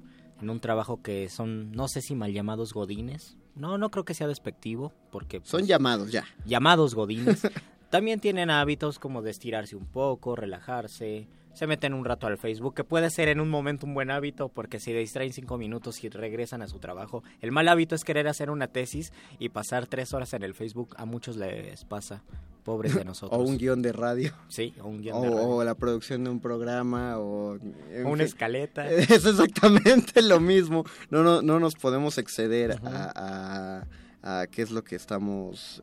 en 0.41 0.51
un 0.51 0.61
trabajo 0.61 1.03
que 1.03 1.29
son 1.29 1.73
no 1.73 1.89
sé 1.89 2.03
si 2.03 2.15
mal 2.15 2.33
llamados 2.33 2.73
godines. 2.73 3.37
No, 3.55 3.79
no 3.79 3.91
creo 3.91 4.05
que 4.05 4.15
sea 4.15 4.29
despectivo 4.29 4.93
porque 5.11 5.41
Son 5.45 5.61
pues, 5.61 5.67
llamados 5.69 6.11
ya. 6.13 6.25
llamados 6.47 6.95
godines, 6.95 7.43
también 7.91 8.21
tienen 8.21 8.49
hábitos 8.51 8.99
como 8.99 9.23
de 9.23 9.31
estirarse 9.31 9.77
un 9.77 9.87
poco, 9.87 10.37
relajarse, 10.37 11.29
se 11.55 11.67
meten 11.67 11.95
un 11.95 12.05
rato 12.05 12.27
al 12.27 12.39
Facebook, 12.39 12.75
que 12.75 12.85
puede 12.85 13.11
ser 13.11 13.29
en 13.29 13.41
un 13.41 13.51
momento 13.51 13.85
un 13.87 13.95
buen 13.95 14.11
hábito 14.11 14.49
porque 14.49 14.81
se 14.81 14.93
distraen 14.95 15.33
cinco 15.33 15.59
minutos 15.59 16.03
y 16.05 16.09
regresan 16.09 16.63
a 16.63 16.69
su 16.69 16.79
trabajo. 16.79 17.23
El 17.41 17.53
mal 17.53 17.69
hábito 17.69 17.95
es 17.95 18.05
querer 18.05 18.29
hacer 18.29 18.51
una 18.51 18.69
tesis 18.69 19.13
y 19.39 19.49
pasar 19.51 19.87
tres 19.87 20.13
horas 20.15 20.33
en 20.35 20.43
el 20.43 20.55
Facebook. 20.55 20.95
A 20.97 21.05
muchos 21.05 21.37
les 21.37 21.85
pasa, 21.85 22.23
pobres 22.65 22.95
de 22.95 23.05
nosotros. 23.05 23.39
O 23.39 23.43
un 23.45 23.59
guion 23.59 23.83
de 23.83 23.93
radio. 23.93 24.33
Sí, 24.49 24.75
o 24.81 24.87
un 24.89 25.01
guion 25.03 25.17
o, 25.19 25.21
de 25.23 25.29
radio. 25.31 25.49
o 25.49 25.65
la 25.65 25.75
producción 25.75 26.25
de 26.25 26.31
un 26.31 26.41
programa 26.41 27.19
o 27.19 27.59
una 28.05 28.17
fin. 28.17 28.21
escaleta. 28.21 28.89
Es 28.91 29.27
exactamente 29.27 30.23
lo 30.23 30.41
mismo. 30.41 30.85
No, 31.11 31.23
no, 31.23 31.43
no 31.43 31.59
nos 31.61 31.75
podemos 31.75 32.17
exceder 32.19 32.79
a, 32.85 33.83
a- 34.23 34.41
a 34.43 34.47
qué 34.47 34.63
es 34.63 34.71
lo 34.71 34.85
que 34.85 34.97
estamos. 34.97 35.83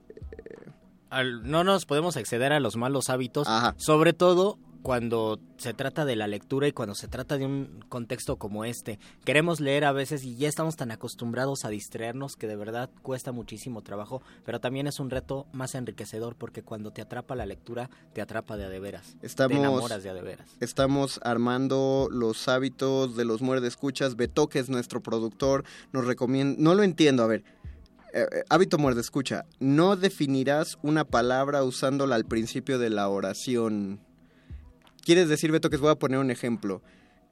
Al- 1.10 1.50
no 1.50 1.64
nos 1.64 1.86
podemos 1.86 2.18
exceder 2.18 2.52
a 2.54 2.60
los 2.60 2.76
malos 2.76 3.10
hábitos, 3.10 3.48
sobre 3.78 4.14
todo 4.14 4.58
cuando 4.82 5.40
se 5.58 5.74
trata 5.74 6.06
de 6.06 6.16
la 6.16 6.28
lectura 6.28 6.68
y 6.68 6.72
cuando 6.72 6.96
se 6.96 7.08
trata 7.08 7.38
de 7.38 7.46
un 7.46 7.84
contexto 7.90 8.38
como 8.38 8.66
este. 8.66 9.00
Queremos 9.26 9.60
leer 9.60 9.86
a 9.86 9.92
veces 9.92 10.24
y 10.24 10.36
ya 10.36 10.48
estamos 10.48 10.76
tan 10.76 10.92
acostumbrados 10.92 11.66
a 11.66 11.70
distraernos 11.70 12.36
que 12.36 12.48
de 12.48 12.56
verdad 12.56 12.90
cuesta 13.02 13.32
muchísimo 13.32 13.82
trabajo, 13.82 14.22
pero 14.46 14.60
también 14.60 14.88
es 14.88 15.00
un 15.00 15.10
reto 15.10 15.48
más 15.52 15.76
enriquecedor 15.76 16.36
porque 16.36 16.64
cuando 16.64 16.92
te 16.92 17.02
atrapa 17.02 17.36
la 17.36 17.46
lectura, 17.46 17.90
te 18.14 18.22
atrapa 18.22 18.58
de 18.58 18.66
a 18.66 18.70
de 18.70 18.80
veras. 18.80 19.18
Estamos, 19.22 19.58
Te 19.58 19.60
enamoras 19.60 20.04
de 20.04 20.10
a 20.10 20.14
de 20.14 20.22
veras. 20.22 20.50
estamos 20.60 21.20
armando 21.24 22.08
los 22.12 22.48
hábitos 22.48 23.16
de 23.16 23.26
los 23.26 23.42
muerde 23.42 23.68
escuchas. 23.68 24.16
Beto, 24.16 24.48
que 24.48 24.60
es 24.60 24.70
nuestro 24.70 25.02
productor, 25.02 25.64
nos 25.92 26.06
recomienda. 26.06 26.56
No 26.60 26.76
lo 26.76 26.84
entiendo, 26.84 27.24
a 27.24 27.28
ver. 27.28 27.44
Eh, 28.14 28.26
eh, 28.32 28.44
hábito 28.50 28.78
muerde 28.78 29.02
escucha. 29.02 29.46
No 29.60 29.96
definirás 29.96 30.78
una 30.82 31.04
palabra 31.04 31.64
usándola 31.64 32.16
al 32.16 32.26
principio 32.26 32.80
de 32.80 32.90
la 32.90 33.10
oración. 33.10 34.00
Quieres 35.08 35.30
decir, 35.30 35.54
Beto, 35.54 35.70
que 35.70 35.78
voy 35.78 35.90
a 35.90 35.96
poner 35.96 36.20
un 36.20 36.32
ejemplo. 36.32 36.82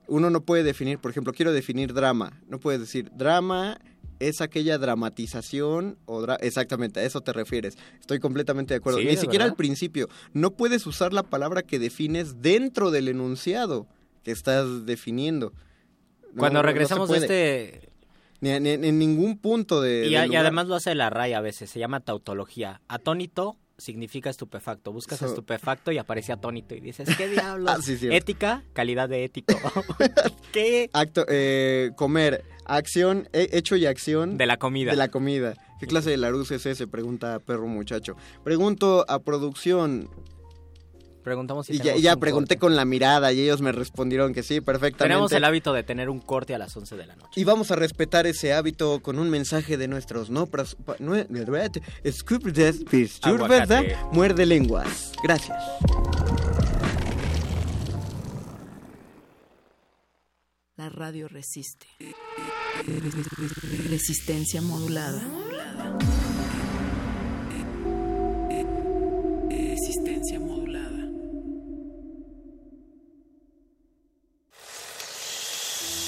Uno 0.07 0.29
no 0.29 0.39
puede 0.45 0.63
definir, 0.63 0.97
por 0.99 1.11
ejemplo, 1.11 1.33
quiero 1.33 1.51
definir 1.51 1.93
drama. 1.93 2.39
No 2.47 2.57
puedes 2.57 2.79
decir 2.79 3.11
drama 3.13 3.77
es 4.19 4.39
aquella 4.39 4.77
dramatización 4.77 5.97
o 6.05 6.21
dra- 6.21 6.37
exactamente 6.39 7.01
a 7.01 7.03
eso 7.03 7.19
te 7.19 7.33
refieres. 7.33 7.77
Estoy 7.99 8.19
completamente 8.21 8.73
de 8.73 8.77
acuerdo. 8.77 8.99
Sí, 8.99 9.05
Ni 9.05 9.17
siquiera 9.17 9.43
al 9.43 9.55
principio. 9.55 10.07
No 10.31 10.51
puedes 10.51 10.87
usar 10.87 11.11
la 11.11 11.23
palabra 11.23 11.63
que 11.63 11.77
defines 11.77 12.41
dentro 12.41 12.91
del 12.91 13.09
enunciado 13.09 13.87
que 14.23 14.31
estás 14.31 14.85
definiendo. 14.85 15.51
No, 16.31 16.39
Cuando 16.39 16.59
no 16.59 16.63
regresamos 16.63 17.09
de 17.09 17.17
este... 17.17 17.89
Ni, 18.39 18.51
en 18.51 18.99
ningún 18.99 19.37
punto 19.37 19.81
de. 19.81 20.07
Y, 20.07 20.15
a- 20.15 20.21
además 20.39 20.67
lo 20.67 20.75
hace 20.75 20.95
la 20.95 21.09
RAI 21.09 21.33
a 21.33 21.41
veces, 21.41 21.69
se 21.69 21.79
llama 21.79 21.99
tautología. 21.99 22.79
Atónito 22.87 23.57
significa 23.77 24.29
estupefacto. 24.29 24.91
Buscas 24.91 25.19
So- 25.19 25.27
estupefacto 25.27 25.91
y 25.91 25.97
aparece 25.97 26.31
atónito 26.31 26.75
y 26.75 26.79
dices, 26.79 27.09
¿qué 27.17 27.27
diablos? 27.29 27.71
Ah, 27.77 27.81
sí. 27.81 27.97
Ética, 28.11 28.63
calidad 28.73 29.09
de 29.09 29.23
ético. 29.25 29.53
¿Qué? 30.51 30.89
Acto, 30.93 31.25
eh, 31.27 31.91
comer, 31.95 32.43
acción, 32.65 33.27
he- 33.33 33.49
hecho 33.57 33.75
y 33.75 33.85
acción. 33.85 34.37
De 34.37 34.45
la 34.45 34.57
comida. 34.57 34.91
De 34.91 34.97
la 34.97 35.09
comida. 35.09 35.55
¿Qué 35.79 35.87
clase 35.87 36.09
de 36.11 36.17
Larus 36.17 36.51
es 36.51 36.65
ese? 36.65 36.87
Pregunta 36.87 37.39
perro 37.39 37.67
muchacho. 37.67 38.15
Pregunto 38.43 39.05
a 39.09 39.19
producción. 39.19 40.09
Preguntamos 41.25 41.65
si 41.65 41.73
Y 41.73 41.79
ya, 41.79 41.95
ya 41.95 42.13
un 42.13 42.19
pregunté 42.19 42.59
con 42.59 42.75
la 42.75 42.85
mirada 42.85 43.33
y 43.33 43.41
ellos 43.41 43.59
me 43.59 43.71
respondieron 43.71 44.31
que 44.31 44.43
sí, 44.43 44.61
perfectamente. 44.61 45.05
Tenemos 45.05 45.31
el 45.31 45.43
hábito 45.43 45.73
de 45.73 45.81
tener 45.81 46.07
un 46.07 46.19
corte 46.19 46.53
a 46.53 46.59
las 46.59 46.77
11 46.77 46.95
de 46.95 47.07
la 47.07 47.15
noche. 47.15 47.41
Y 47.41 47.43
vamos 47.43 47.71
a 47.71 47.75
respetar 47.75 48.27
ese 48.27 48.53
hábito 48.53 48.99
con 48.99 49.17
un 49.17 49.31
mensaje 49.31 49.75
de 49.75 49.87
nuestros 49.87 50.29
no. 50.29 50.45
¿verdad? 53.47 53.83
Muerde 54.11 54.45
lenguas. 54.45 55.13
Gracias. 55.23 55.57
La 60.75 60.89
radio 60.89 61.27
resiste. 61.27 61.87
Resistencia 63.89 64.61
modulada. 64.61 65.23
Resistencia 69.49 70.39
modulada. 70.39 70.54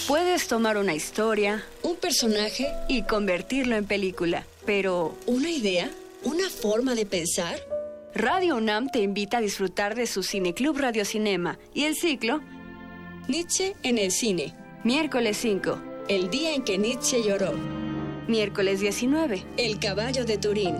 Puedes 0.07 0.47
tomar 0.47 0.77
una 0.77 0.93
historia, 0.93 1.65
un 1.84 1.97
personaje 1.97 2.65
y 2.88 3.01
convertirlo 3.01 3.75
en 3.75 3.85
película, 3.85 4.45
pero 4.65 5.17
¿una 5.25 5.49
idea? 5.49 5.91
¿Una 6.23 6.49
forma 6.49 6.95
de 6.95 7.05
pensar? 7.05 7.59
Radio 8.15 8.55
UNAM 8.55 8.89
te 8.89 8.99
invita 8.99 9.39
a 9.39 9.41
disfrutar 9.41 9.95
de 9.95 10.07
su 10.07 10.23
Cineclub 10.23 10.77
Radio 10.77 11.03
Cinema 11.03 11.59
y 11.73 11.84
el 11.84 11.95
ciclo 11.95 12.39
Nietzsche 13.27 13.75
en 13.84 13.97
el 13.97 14.11
cine. 14.11 14.55
Miércoles 14.85 15.35
5, 15.41 15.77
el 16.07 16.29
día 16.29 16.53
en 16.53 16.63
que 16.63 16.77
Nietzsche 16.77 17.21
lloró. 17.21 17.51
Miércoles 18.29 18.79
19, 18.79 19.45
El 19.57 19.77
caballo 19.77 20.23
de 20.23 20.38
Turín. 20.38 20.77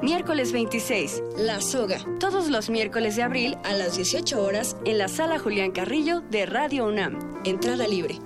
Miércoles 0.00 0.52
26, 0.52 1.24
La 1.38 1.60
soga. 1.60 1.98
Todos 2.20 2.48
los 2.48 2.70
miércoles 2.70 3.16
de 3.16 3.24
abril 3.24 3.58
a 3.64 3.72
las 3.72 3.96
18 3.96 4.40
horas 4.40 4.76
en 4.84 4.98
la 4.98 5.08
sala 5.08 5.40
Julián 5.40 5.72
Carrillo 5.72 6.20
de 6.20 6.46
Radio 6.46 6.86
UNAM. 6.86 7.18
Entrada 7.44 7.88
libre. 7.88 8.20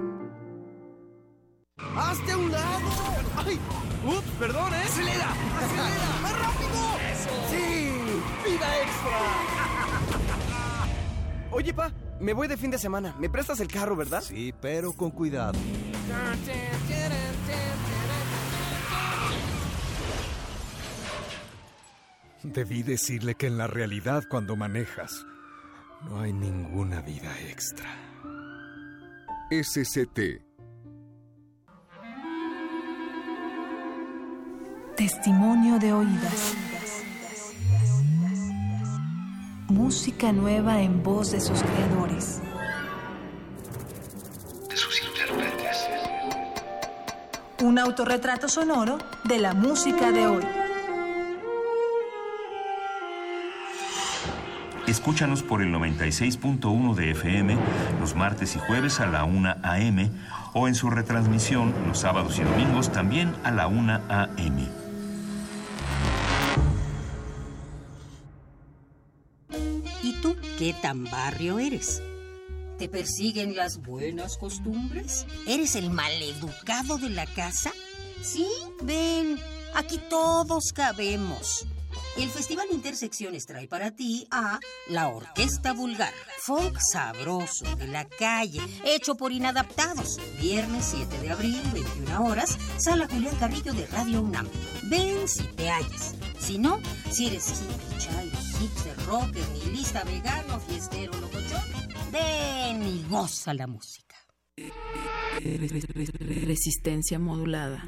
¡Hazte 1.96 2.32
a 2.32 2.36
un 2.36 2.50
lado! 2.50 2.88
¡Ay! 3.36 3.60
¡Ups! 4.04 4.30
Perdón, 4.38 4.74
¿eh? 4.74 4.82
¡Acelera! 4.84 5.30
¡Acelera! 5.30 6.18
¡Más 6.22 6.32
rápido! 6.38 6.98
¡Eso! 7.12 7.30
¡Sí! 7.50 7.90
¡Vida 8.44 8.82
extra! 8.82 9.18
Oye, 11.52 11.72
pa, 11.72 11.92
me 12.20 12.32
voy 12.32 12.48
de 12.48 12.56
fin 12.56 12.70
de 12.70 12.78
semana. 12.78 13.14
¿Me 13.18 13.30
prestas 13.30 13.60
el 13.60 13.68
carro, 13.68 13.94
verdad? 13.94 14.22
Sí, 14.22 14.52
pero 14.60 14.92
con 14.92 15.10
cuidado. 15.10 15.58
Debí 22.42 22.82
decirle 22.82 23.36
que 23.36 23.46
en 23.46 23.56
la 23.56 23.66
realidad 23.66 24.24
cuando 24.28 24.56
manejas 24.56 25.24
no 26.02 26.20
hay 26.20 26.32
ninguna 26.32 27.00
vida 27.00 27.32
extra. 27.48 27.88
SCT. 29.50 30.43
Testimonio 34.96 35.80
de 35.80 35.92
oídas. 35.92 36.54
Música 39.68 40.30
nueva 40.30 40.82
en 40.82 41.02
voz 41.02 41.32
de 41.32 41.40
sus 41.40 41.60
creadores. 41.64 42.40
de 44.68 44.76
sus 44.76 45.02
intérpretes. 45.02 45.88
Un 47.60 47.80
autorretrato 47.80 48.48
sonoro 48.48 48.98
de 49.24 49.38
la 49.40 49.52
música 49.52 50.12
de 50.12 50.28
hoy. 50.28 50.44
Escúchanos 54.86 55.42
por 55.42 55.60
el 55.60 55.74
96.1 55.74 56.94
de 56.94 57.10
FM 57.10 57.58
los 57.98 58.14
martes 58.14 58.54
y 58.54 58.60
jueves 58.60 59.00
a 59.00 59.06
la 59.06 59.24
1 59.24 59.56
a.m. 59.60 60.08
o 60.52 60.68
en 60.68 60.76
su 60.76 60.88
retransmisión 60.88 61.74
los 61.88 61.98
sábados 61.98 62.38
y 62.38 62.44
domingos 62.44 62.92
también 62.92 63.34
a 63.42 63.50
la 63.50 63.66
1 63.66 63.92
a.m. 64.08 64.83
qué 70.58 70.74
tan 70.80 71.04
barrio 71.04 71.58
eres? 71.58 72.02
¿Te 72.78 72.88
persiguen 72.88 73.56
las 73.56 73.78
buenas 73.78 74.36
costumbres? 74.36 75.26
¿Eres 75.46 75.76
el 75.76 75.90
maleducado 75.90 76.98
de 76.98 77.10
la 77.10 77.26
casa? 77.26 77.72
Sí, 78.22 78.46
ven, 78.82 79.38
aquí 79.74 80.00
todos 80.10 80.72
cabemos. 80.72 81.66
El 82.16 82.30
Festival 82.30 82.66
Intersecciones 82.72 83.46
trae 83.46 83.68
para 83.68 83.92
ti 83.92 84.26
a 84.30 84.58
La 84.88 85.08
Orquesta 85.08 85.72
Vulgar, 85.72 86.12
folk 86.40 86.78
sabroso 86.80 87.76
de 87.76 87.88
la 87.88 88.04
calle, 88.04 88.60
hecho 88.84 89.16
por 89.16 89.32
inadaptados. 89.32 90.18
Viernes 90.40 90.86
7 90.90 91.20
de 91.20 91.30
abril, 91.30 91.60
21 91.72 92.24
horas, 92.24 92.58
Sala 92.78 93.08
Julián 93.08 93.36
Carrillo 93.36 93.72
de 93.72 93.86
Radio 93.86 94.22
UNAM. 94.22 94.48
Ven 94.84 95.28
si 95.28 95.44
te 95.44 95.68
hallas. 95.70 96.14
Si 96.38 96.58
no, 96.58 96.80
si 97.10 97.26
eres 97.28 97.62
hippie, 97.62 98.43
hipster, 98.60 98.96
rocker, 99.06 99.48
nihilista, 99.50 100.04
vegano, 100.04 100.60
fiestero, 100.60 101.12
locochón, 101.20 101.62
ven 102.12 102.82
y 102.82 103.04
goza 103.08 103.54
la 103.54 103.66
música. 103.66 104.16
Resistencia 106.46 107.18
modulada. 107.18 107.84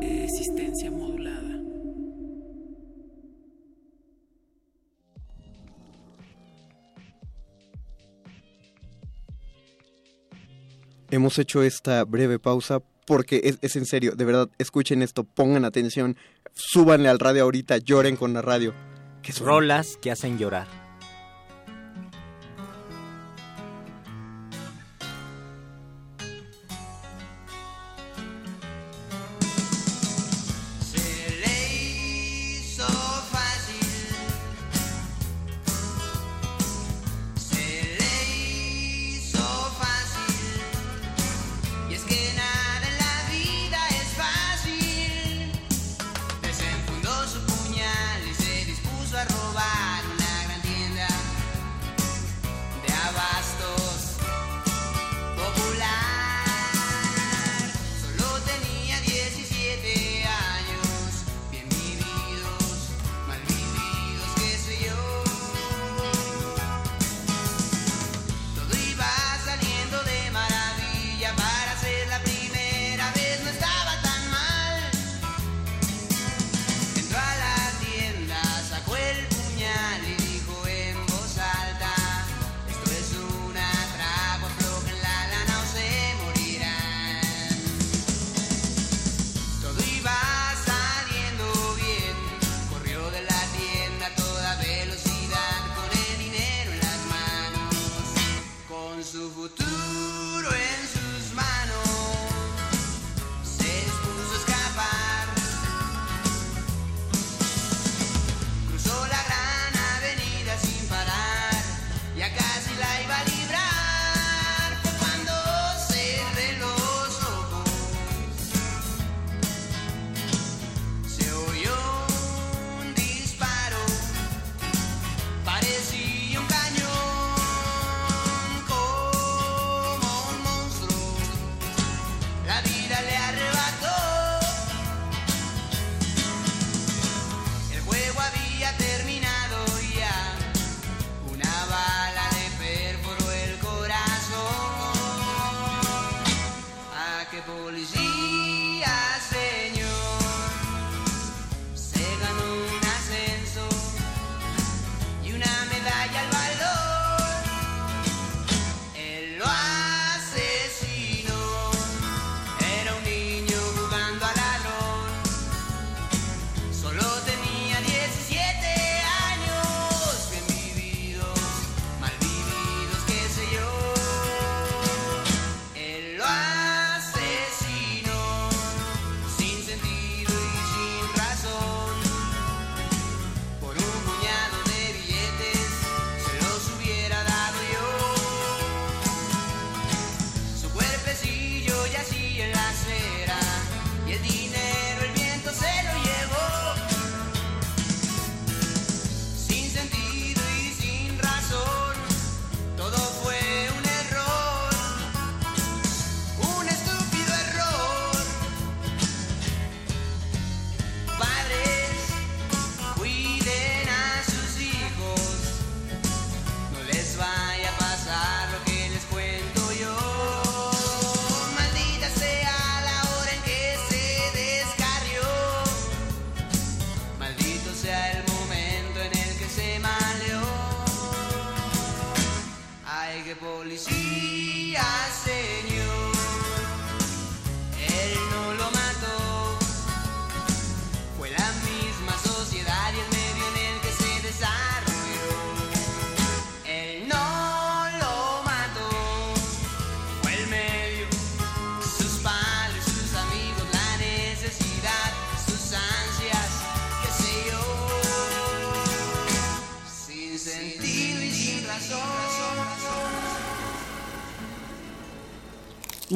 Resistencia 0.00 0.90
modulada. 0.90 1.58
Hemos 11.10 11.38
hecho 11.38 11.62
esta 11.62 12.04
breve 12.04 12.38
pausa 12.38 12.82
porque 13.08 13.56
es, 13.62 13.74
en 13.74 13.86
serio, 13.86 14.12
de 14.14 14.24
verdad, 14.26 14.50
escuchen 14.58 15.00
esto, 15.00 15.24
pongan 15.24 15.64
atención, 15.64 16.18
súbanle 16.52 17.08
al 17.08 17.18
radio 17.18 17.44
ahorita, 17.44 17.78
lloren 17.78 18.16
con 18.16 18.34
la 18.34 18.42
radio. 18.42 18.74
Que 19.22 19.32
suena. 19.32 19.52
Rolas 19.52 19.96
que 19.96 20.10
hacen 20.10 20.36
llorar. 20.36 20.77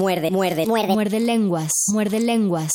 Muerde, 0.02 0.32
muerde, 0.32 0.66
muerde. 0.66 0.92
Muerde 0.94 1.20
lenguas, 1.20 1.70
muerde 1.92 2.18
lenguas. 2.18 2.72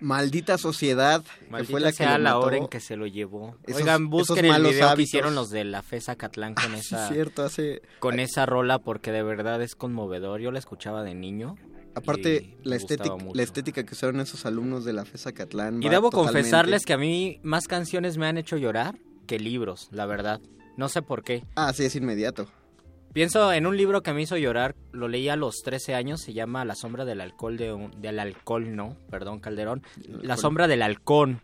Maldita 0.00 0.56
sociedad, 0.56 1.22
que 1.54 1.64
fue 1.64 1.78
la 1.80 1.92
que 1.92 2.06
lo 2.06 2.10
la 2.12 2.18
mató. 2.36 2.40
hora 2.46 2.56
en 2.56 2.68
que 2.68 2.80
se 2.80 2.96
lo 2.96 3.06
llevó. 3.06 3.56
Esos- 3.66 3.82
Oigan, 3.82 4.08
busquen 4.08 4.46
el 4.46 4.62
video 4.62 4.94
que 4.96 5.02
hicieron 5.02 5.34
los 5.34 5.50
de 5.50 5.64
la 5.64 5.82
FESA 5.82 6.16
Catlán 6.16 6.54
con 6.54 6.74
esa 6.74 7.08
cierto, 7.08 7.42
hace... 7.44 7.82
con 7.98 8.18
esa 8.20 8.46
rola 8.46 8.78
porque 8.78 9.12
de 9.12 9.22
verdad 9.22 9.60
es 9.60 9.74
conmovedor. 9.74 10.40
Yo 10.40 10.50
la 10.50 10.58
escuchaba 10.58 11.02
de 11.02 11.14
niño. 11.14 11.56
Aparte, 11.94 12.56
la 12.62 12.76
estética, 12.76 13.14
la 13.34 13.42
estética 13.42 13.84
que 13.84 13.92
usaron 13.92 14.20
esos 14.20 14.46
alumnos 14.46 14.86
de 14.86 14.94
la 14.94 15.04
FESA 15.04 15.32
Catlán. 15.32 15.82
Y 15.82 15.90
debo 15.90 16.08
totalmente- 16.08 16.38
confesarles 16.40 16.86
que 16.86 16.94
a 16.94 16.98
mí 16.98 17.38
más 17.42 17.66
canciones 17.66 18.16
me 18.16 18.26
han 18.26 18.38
hecho 18.38 18.56
llorar 18.56 18.96
que 19.26 19.38
libros, 19.38 19.88
la 19.90 20.06
verdad. 20.06 20.40
No 20.78 20.88
sé 20.88 21.02
por 21.02 21.22
qué. 21.22 21.44
Ah, 21.56 21.74
sí, 21.74 21.84
es 21.84 21.94
inmediato. 21.94 22.48
Pienso 23.12 23.52
en 23.52 23.66
un 23.66 23.76
libro 23.76 24.02
que 24.02 24.12
me 24.12 24.22
hizo 24.22 24.36
llorar, 24.36 24.76
lo 24.92 25.08
leí 25.08 25.28
a 25.28 25.36
los 25.36 25.62
13 25.62 25.94
años, 25.96 26.20
se 26.20 26.32
llama 26.32 26.64
La 26.64 26.76
sombra 26.76 27.04
del 27.04 27.20
alcohol 27.20 27.56
de 27.56 27.72
un- 27.72 28.00
del 28.00 28.20
alcohol, 28.20 28.76
no, 28.76 28.96
perdón, 29.10 29.40
Calderón. 29.40 29.82
La 30.22 30.36
sombra 30.36 30.68
del 30.68 30.82
halcón 30.82 31.40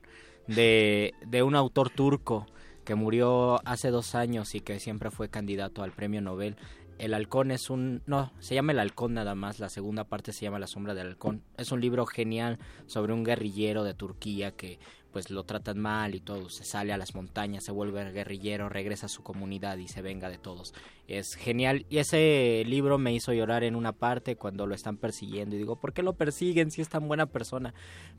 de, 0.46 1.12
de 1.26 1.42
un 1.42 1.56
autor 1.56 1.90
turco 1.90 2.46
que 2.84 2.94
murió 2.94 3.60
hace 3.66 3.90
dos 3.90 4.14
años 4.14 4.54
y 4.54 4.60
que 4.60 4.78
siempre 4.78 5.10
fue 5.10 5.28
candidato 5.28 5.82
al 5.82 5.90
premio 5.90 6.20
Nobel. 6.22 6.56
El 6.98 7.12
halcón 7.14 7.50
es 7.50 7.68
un... 7.68 8.00
No, 8.06 8.32
se 8.38 8.54
llama 8.54 8.70
El 8.72 8.78
halcón 8.78 9.12
nada 9.14 9.34
más, 9.34 9.58
la 9.58 9.68
segunda 9.68 10.04
parte 10.04 10.32
se 10.32 10.44
llama 10.44 10.60
La 10.60 10.68
sombra 10.68 10.94
del 10.94 11.08
halcón. 11.08 11.42
Es 11.58 11.72
un 11.72 11.80
libro 11.80 12.06
genial 12.06 12.58
sobre 12.86 13.12
un 13.12 13.24
guerrillero 13.24 13.82
de 13.82 13.92
Turquía 13.92 14.52
que 14.52 14.78
pues 15.16 15.30
lo 15.30 15.44
tratan 15.44 15.78
mal 15.78 16.14
y 16.14 16.20
todo, 16.20 16.50
se 16.50 16.62
sale 16.62 16.92
a 16.92 16.98
las 16.98 17.14
montañas, 17.14 17.64
se 17.64 17.72
vuelve 17.72 18.12
guerrillero, 18.12 18.68
regresa 18.68 19.06
a 19.06 19.08
su 19.08 19.22
comunidad 19.22 19.78
y 19.78 19.88
se 19.88 20.02
venga 20.02 20.28
de 20.28 20.36
todos. 20.36 20.74
Es 21.08 21.36
genial 21.36 21.86
y 21.88 21.96
ese 21.96 22.62
libro 22.66 22.98
me 22.98 23.14
hizo 23.14 23.32
llorar 23.32 23.64
en 23.64 23.76
una 23.76 23.92
parte 23.92 24.36
cuando 24.36 24.66
lo 24.66 24.74
están 24.74 24.98
persiguiendo 24.98 25.56
y 25.56 25.58
digo, 25.58 25.76
¿por 25.76 25.94
qué 25.94 26.02
lo 26.02 26.16
persiguen 26.18 26.70
si 26.70 26.82
es 26.82 26.90
tan 26.90 27.08
buena 27.08 27.24
persona? 27.24 27.72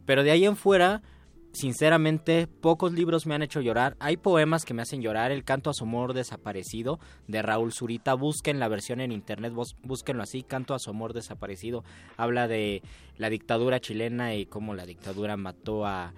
Pero 0.08 0.24
de 0.24 0.32
ahí 0.32 0.46
en 0.46 0.56
fuera, 0.56 1.04
sinceramente, 1.54 2.48
pocos 2.48 2.94
libros 2.94 3.28
me 3.28 3.36
han 3.36 3.44
hecho 3.44 3.62
llorar. 3.62 3.96
Hay 4.00 4.18
poemas 4.18 4.66
que 4.66 4.74
me 4.74 4.82
hacen 4.82 5.04
llorar, 5.04 5.32
El 5.32 5.44
canto 5.44 5.70
a 5.70 5.76
su 5.76 5.84
amor 5.84 6.16
desaparecido 6.16 7.00
de 7.28 7.44
Raúl 7.44 7.74
Zurita, 7.74 8.16
busquen 8.16 8.58
la 8.58 8.70
versión 8.70 9.02
en 9.02 9.12
internet, 9.12 9.54
búsquenlo 9.84 10.24
así, 10.24 10.42
Canto 10.42 10.74
a 10.74 10.80
su 10.80 10.90
amor 10.90 11.14
desaparecido. 11.14 11.84
Habla 12.18 12.48
de 12.48 12.82
la 13.18 13.30
dictadura 13.30 13.80
chilena 13.80 14.34
y 14.34 14.48
cómo 14.48 14.74
la 14.74 14.88
dictadura 14.88 15.38
mató 15.38 15.86
a 15.86 16.16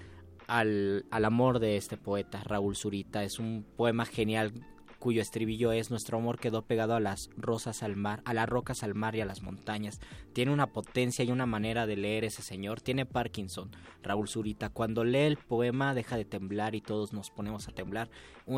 al, 0.49 1.05
al 1.11 1.25
amor 1.25 1.59
de 1.59 1.77
este 1.77 1.95
poeta, 1.95 2.41
Raúl 2.43 2.75
Zurita. 2.75 3.23
Es 3.23 3.39
un 3.39 3.65
poema 3.77 4.05
genial 4.05 4.53
cuyo 4.99 5.21
estribillo 5.21 5.71
es 5.71 5.89
Nuestro 5.89 6.17
amor 6.17 6.39
quedó 6.39 6.63
pegado 6.63 6.93
a 6.93 6.99
las 6.99 7.29
rosas 7.37 7.81
al 7.81 7.95
mar, 7.95 8.21
a 8.25 8.33
las 8.33 8.47
rocas 8.47 8.83
al 8.83 8.93
mar 8.93 9.15
y 9.15 9.21
a 9.21 9.25
las 9.25 9.41
montañas. 9.41 9.99
Tiene 10.33 10.51
una 10.51 10.67
potencia 10.67 11.23
y 11.25 11.31
una 11.31 11.45
manera 11.45 11.87
de 11.87 11.97
leer 11.97 12.25
ese 12.25 12.41
señor. 12.41 12.81
Tiene 12.81 13.05
Parkinson, 13.05 13.71
Raúl 14.03 14.27
Zurita. 14.27 14.69
Cuando 14.69 15.03
lee 15.03 15.19
el 15.19 15.37
poema 15.37 15.93
deja 15.95 16.17
de 16.17 16.25
temblar 16.25 16.75
y 16.75 16.81
todos 16.81 17.13
nos 17.13 17.31
ponemos 17.31 17.67
a 17.67 17.71
temblar. 17.71 18.09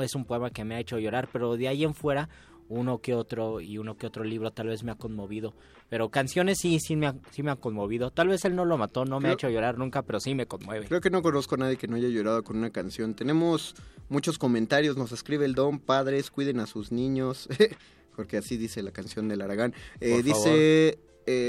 Es 0.01 0.15
un 0.15 0.25
poema 0.25 0.49
que 0.49 0.65
me 0.65 0.75
ha 0.75 0.79
hecho 0.79 0.99
llorar, 0.99 1.29
pero 1.31 1.55
de 1.55 1.67
ahí 1.67 1.83
en 1.83 1.93
fuera 1.93 2.29
uno 2.71 2.99
que 2.99 3.13
otro 3.13 3.59
y 3.61 3.77
uno 3.77 3.97
que 3.97 4.07
otro 4.07 4.23
libro 4.23 4.51
tal 4.51 4.67
vez 4.67 4.83
me 4.83 4.91
ha 4.91 4.95
conmovido. 4.95 5.53
Pero 5.89 6.09
canciones 6.09 6.57
sí, 6.59 6.79
sí 6.79 6.95
me, 6.95 7.07
ha, 7.07 7.15
sí 7.31 7.43
me 7.43 7.51
han 7.51 7.57
conmovido. 7.57 8.11
Tal 8.11 8.29
vez 8.29 8.45
él 8.45 8.55
no 8.55 8.63
lo 8.63 8.77
mató, 8.77 9.03
no 9.03 9.19
me 9.19 9.29
ha 9.29 9.33
hecho 9.33 9.49
llorar 9.49 9.77
nunca, 9.77 10.03
pero 10.03 10.21
sí 10.21 10.33
me 10.33 10.45
conmueve. 10.45 10.87
Creo 10.87 11.01
que 11.01 11.09
no 11.09 11.21
conozco 11.21 11.55
a 11.55 11.57
nadie 11.59 11.75
que 11.75 11.87
no 11.87 11.97
haya 11.97 12.07
llorado 12.07 12.43
con 12.43 12.57
una 12.57 12.69
canción. 12.69 13.13
Tenemos 13.13 13.75
muchos 14.07 14.37
comentarios, 14.37 14.95
nos 14.95 15.11
escribe 15.11 15.45
el 15.45 15.53
Don, 15.53 15.79
padres, 15.79 16.31
cuiden 16.31 16.61
a 16.61 16.65
sus 16.65 16.93
niños, 16.93 17.49
porque 18.15 18.37
así 18.37 18.55
dice 18.55 18.81
la 18.81 18.91
canción 18.91 19.27
del 19.27 19.41
Aragán. 19.41 19.73
Eh, 19.99 20.23
dice, 20.23 20.97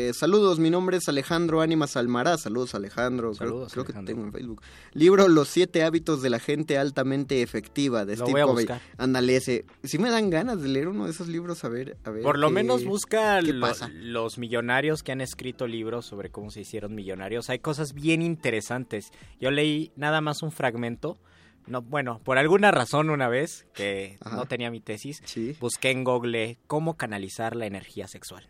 eh, 0.08 0.12
saludos, 0.14 0.58
mi 0.58 0.70
nombre 0.70 0.96
es 0.96 1.08
Alejandro 1.08 1.60
Ánimas 1.60 1.96
Almará, 1.96 2.38
saludos 2.38 2.74
Alejandro, 2.74 3.32
Creo- 3.32 3.34
Saludos, 3.48 3.72
creo, 3.72 3.84
que 3.84 3.92
Alejandro. 3.92 4.12
te 4.14 4.14
tengo 4.14 4.26
en 4.26 4.32
Facebook. 4.32 4.62
Libro 4.92 5.28
Los 5.28 5.48
siete 5.48 5.82
hábitos 5.82 6.22
de 6.22 6.30
la 6.30 6.38
gente 6.38 6.78
altamente 6.78 7.42
efectiva 7.42 8.04
de 8.04 8.16
Lo 8.16 8.24
Steve 8.26 8.44
voy 8.44 8.62
a 8.62 8.66
Covey. 8.66 8.80
Ándale, 8.98 9.36
ese. 9.36 9.64
Si 9.84 9.98
me 9.98 10.10
dan 10.10 10.30
ganas 10.30 10.62
de 10.62 10.68
leer 10.68 10.88
uno 10.88 11.04
de 11.06 11.10
esos 11.10 11.28
libros, 11.28 11.64
a 11.64 11.68
ver, 11.68 11.96
a 12.04 12.10
ver. 12.10 12.22
Por 12.22 12.38
lo 12.38 12.48
qué- 12.48 12.54
menos 12.54 12.84
busca 12.84 13.40
los 13.42 14.38
millonarios 14.38 15.02
que 15.02 15.12
han 15.12 15.20
escrito 15.20 15.66
libros 15.66 16.06
sobre 16.06 16.30
cómo 16.30 16.50
se 16.50 16.60
hicieron 16.60 16.94
millonarios. 16.94 17.50
Hay 17.50 17.58
cosas 17.58 17.92
bien 17.94 18.22
interesantes. 18.22 19.10
Yo 19.40 19.50
leí 19.50 19.92
nada 19.96 20.20
más 20.20 20.42
un 20.42 20.52
fragmento. 20.52 21.18
No, 21.66 21.80
bueno, 21.80 22.20
por 22.24 22.38
alguna 22.38 22.72
razón 22.72 23.08
una 23.08 23.28
vez 23.28 23.66
que 23.72 24.16
Ajá. 24.20 24.34
no 24.34 24.46
tenía 24.46 24.70
mi 24.72 24.80
tesis, 24.80 25.22
Sí. 25.24 25.56
busqué 25.60 25.90
en 25.92 26.02
Google 26.02 26.58
cómo 26.66 26.96
canalizar 26.96 27.54
la 27.54 27.66
energía 27.66 28.08
sexual. 28.08 28.48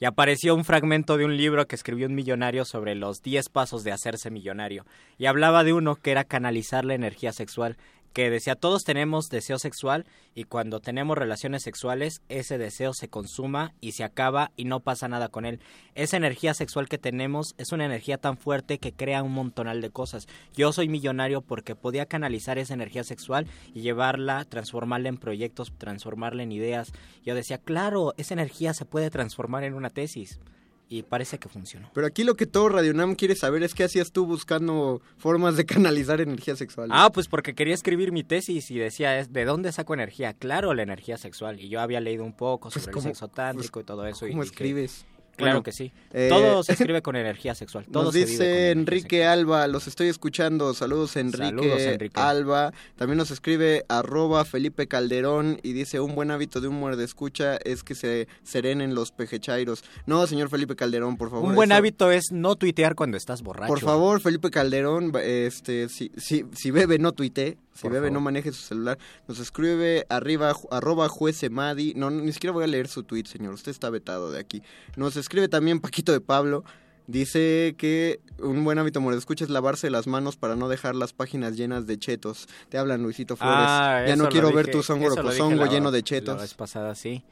Y 0.00 0.04
apareció 0.04 0.54
un 0.54 0.64
fragmento 0.64 1.16
de 1.16 1.24
un 1.24 1.36
libro 1.36 1.66
que 1.66 1.74
escribió 1.74 2.06
un 2.06 2.14
millonario 2.14 2.64
sobre 2.64 2.94
los 2.94 3.22
10 3.22 3.48
pasos 3.48 3.82
de 3.82 3.92
hacerse 3.92 4.30
millonario. 4.30 4.86
Y 5.18 5.26
hablaba 5.26 5.64
de 5.64 5.72
uno 5.72 5.96
que 5.96 6.12
era 6.12 6.24
canalizar 6.24 6.84
la 6.84 6.94
energía 6.94 7.32
sexual, 7.32 7.76
que 8.12 8.30
decía 8.30 8.54
todos 8.54 8.84
tenemos 8.84 9.28
deseo 9.28 9.58
sexual 9.58 10.06
y 10.34 10.44
cuando 10.44 10.80
tenemos 10.80 11.16
relaciones 11.16 11.62
sexuales 11.62 12.22
ese 12.28 12.58
deseo 12.58 12.92
se 12.94 13.08
consuma 13.08 13.72
y 13.80 13.92
se 13.92 14.04
acaba 14.04 14.50
y 14.56 14.64
no 14.64 14.80
pasa 14.80 15.08
nada 15.08 15.28
con 15.28 15.44
él. 15.44 15.60
Esa 15.94 16.16
energía 16.16 16.54
sexual 16.54 16.88
que 16.88 16.98
tenemos 16.98 17.54
es 17.58 17.72
una 17.72 17.84
energía 17.84 18.18
tan 18.18 18.36
fuerte 18.36 18.78
que 18.78 18.92
crea 18.92 19.22
un 19.22 19.32
montonal 19.32 19.80
de 19.80 19.90
cosas. 19.90 20.26
Yo 20.54 20.72
soy 20.72 20.88
millonario 20.88 21.40
porque 21.40 21.74
podía 21.74 22.06
canalizar 22.06 22.58
esa 22.58 22.74
energía 22.74 23.04
sexual 23.04 23.46
y 23.74 23.82
llevarla, 23.82 24.44
transformarla 24.44 25.08
en 25.08 25.18
proyectos, 25.18 25.72
transformarla 25.76 26.42
en 26.42 26.52
ideas. 26.52 26.92
Yo 27.24 27.34
decía, 27.34 27.58
claro, 27.58 28.14
esa 28.16 28.34
energía 28.34 28.74
se 28.74 28.84
puede 28.84 29.10
transformar 29.10 29.64
en 29.64 29.74
una 29.74 29.90
tesis. 29.90 30.38
Y 30.90 31.02
parece 31.02 31.38
que 31.38 31.50
funcionó. 31.50 31.90
Pero 31.92 32.06
aquí 32.06 32.24
lo 32.24 32.34
que 32.34 32.46
todo 32.46 32.70
Radio 32.70 32.94
Nam 32.94 33.14
quiere 33.14 33.34
saber 33.34 33.62
es 33.62 33.74
qué 33.74 33.84
hacías 33.84 34.10
tú 34.10 34.24
buscando 34.24 35.02
formas 35.18 35.56
de 35.56 35.66
canalizar 35.66 36.20
energía 36.22 36.56
sexual. 36.56 36.88
Ah, 36.90 37.10
pues 37.12 37.28
porque 37.28 37.54
quería 37.54 37.74
escribir 37.74 38.10
mi 38.10 38.24
tesis 38.24 38.70
y 38.70 38.78
decía, 38.78 39.18
¿es- 39.18 39.30
¿de 39.32 39.44
dónde 39.44 39.70
saco 39.72 39.92
energía? 39.92 40.32
Claro, 40.32 40.72
la 40.72 40.82
energía 40.84 41.18
sexual. 41.18 41.60
Y 41.60 41.68
yo 41.68 41.80
había 41.80 42.00
leído 42.00 42.24
un 42.24 42.32
poco 42.34 42.70
sobre 42.70 42.84
Pues, 42.84 42.94
¿cómo- 42.94 43.08
el 43.08 43.14
sexo 43.14 43.28
tántrico 43.28 43.80
y 43.80 43.84
todo 43.84 44.06
eso. 44.06 44.26
y 44.26 44.30
¿Cómo 44.30 44.42
dije, 44.44 44.54
escribes? 44.54 45.04
Claro 45.38 45.52
Bueno, 45.52 45.62
que 45.62 45.72
sí. 45.72 45.92
eh, 46.12 46.26
Todo 46.28 46.62
se 46.64 46.72
escribe 46.74 47.00
con 47.00 47.16
energía 47.16 47.54
sexual. 47.54 47.86
Todo 47.90 48.02
Nos 48.04 48.12
se 48.12 48.18
vive 48.24 48.28
con 48.36 48.38
dice 48.46 48.70
Enrique 48.72 49.24
Alba, 49.24 49.66
los 49.68 49.86
estoy 49.86 50.08
escuchando. 50.08 50.74
Saludos 50.74 51.16
Enrique, 51.16 51.44
Saludos, 51.46 51.80
Enrique. 51.80 52.20
Alba. 52.20 52.72
También 52.96 53.16
nos 53.18 53.30
escribe 53.30 53.84
arroba 53.88 54.44
Felipe 54.44 54.88
Calderón 54.88 55.60
y 55.62 55.72
dice 55.72 56.00
un 56.00 56.14
buen 56.16 56.30
hábito 56.32 56.60
de 56.60 56.68
un 56.68 56.74
muerde 56.74 57.04
escucha 57.04 57.56
es 57.64 57.84
que 57.84 57.94
se 57.94 58.26
serenen 58.42 58.94
los 58.96 59.12
pejechairos. 59.12 59.84
No, 60.06 60.26
señor 60.26 60.50
Felipe 60.50 60.74
Calderón, 60.76 61.16
por 61.16 61.30
favor. 61.30 61.48
Un 61.48 61.54
buen 61.54 61.70
eso- 61.70 61.78
hábito 61.78 62.10
es 62.10 62.32
no 62.32 62.56
tuitear 62.56 62.96
cuando 62.96 63.16
estás 63.16 63.42
borracho. 63.42 63.68
Por 63.72 63.80
favor, 63.80 64.20
Felipe 64.20 64.50
Calderón, 64.50 65.12
este, 65.22 65.88
si, 65.88 66.10
si, 66.16 66.44
si 66.52 66.70
bebe 66.72 66.98
no 66.98 67.12
tuite, 67.12 67.58
si 67.74 67.82
Por 67.82 67.92
bebe 67.92 68.06
favor. 68.08 68.12
no 68.14 68.20
maneje 68.20 68.50
su 68.50 68.62
celular. 68.62 68.98
Nos 69.28 69.38
escribe 69.38 70.04
arriba, 70.08 70.52
arroba 70.72 71.08
juez 71.08 71.40
Emadi. 71.44 71.94
No, 71.94 72.10
ni 72.10 72.32
siquiera 72.32 72.52
voy 72.52 72.64
a 72.64 72.66
leer 72.66 72.88
su 72.88 73.04
tweet, 73.04 73.26
señor. 73.26 73.54
Usted 73.54 73.70
está 73.70 73.88
vetado 73.88 74.32
de 74.32 74.40
aquí. 74.40 74.62
Nos 74.96 75.14
escribe 75.16 75.27
también 75.48 75.80
Paquito 75.80 76.12
de 76.12 76.20
Pablo. 76.20 76.64
Dice 77.06 77.74
que 77.78 78.20
un 78.38 78.64
buen 78.64 78.78
hábito 78.78 79.00
de 79.00 79.18
escucha 79.18 79.44
es 79.44 79.50
lavarse 79.50 79.88
las 79.88 80.06
manos 80.06 80.36
para 80.36 80.56
no 80.56 80.68
dejar 80.68 80.94
las 80.94 81.14
páginas 81.14 81.56
llenas 81.56 81.86
de 81.86 81.98
chetos. 81.98 82.46
Te 82.68 82.76
hablan 82.76 83.02
Luisito 83.02 83.34
Flores. 83.34 83.56
Ah, 83.66 84.04
ya 84.06 84.14
no 84.16 84.28
quiero 84.28 84.52
ver 84.52 84.70
tu 84.70 84.82
zongo 84.82 85.64
la- 85.64 85.70
lleno 85.72 85.90
de 85.90 85.98
La 86.00 86.04
chetos. 86.04 86.40
vez 86.40 86.52
pasada, 86.54 86.94
sí. 86.94 87.24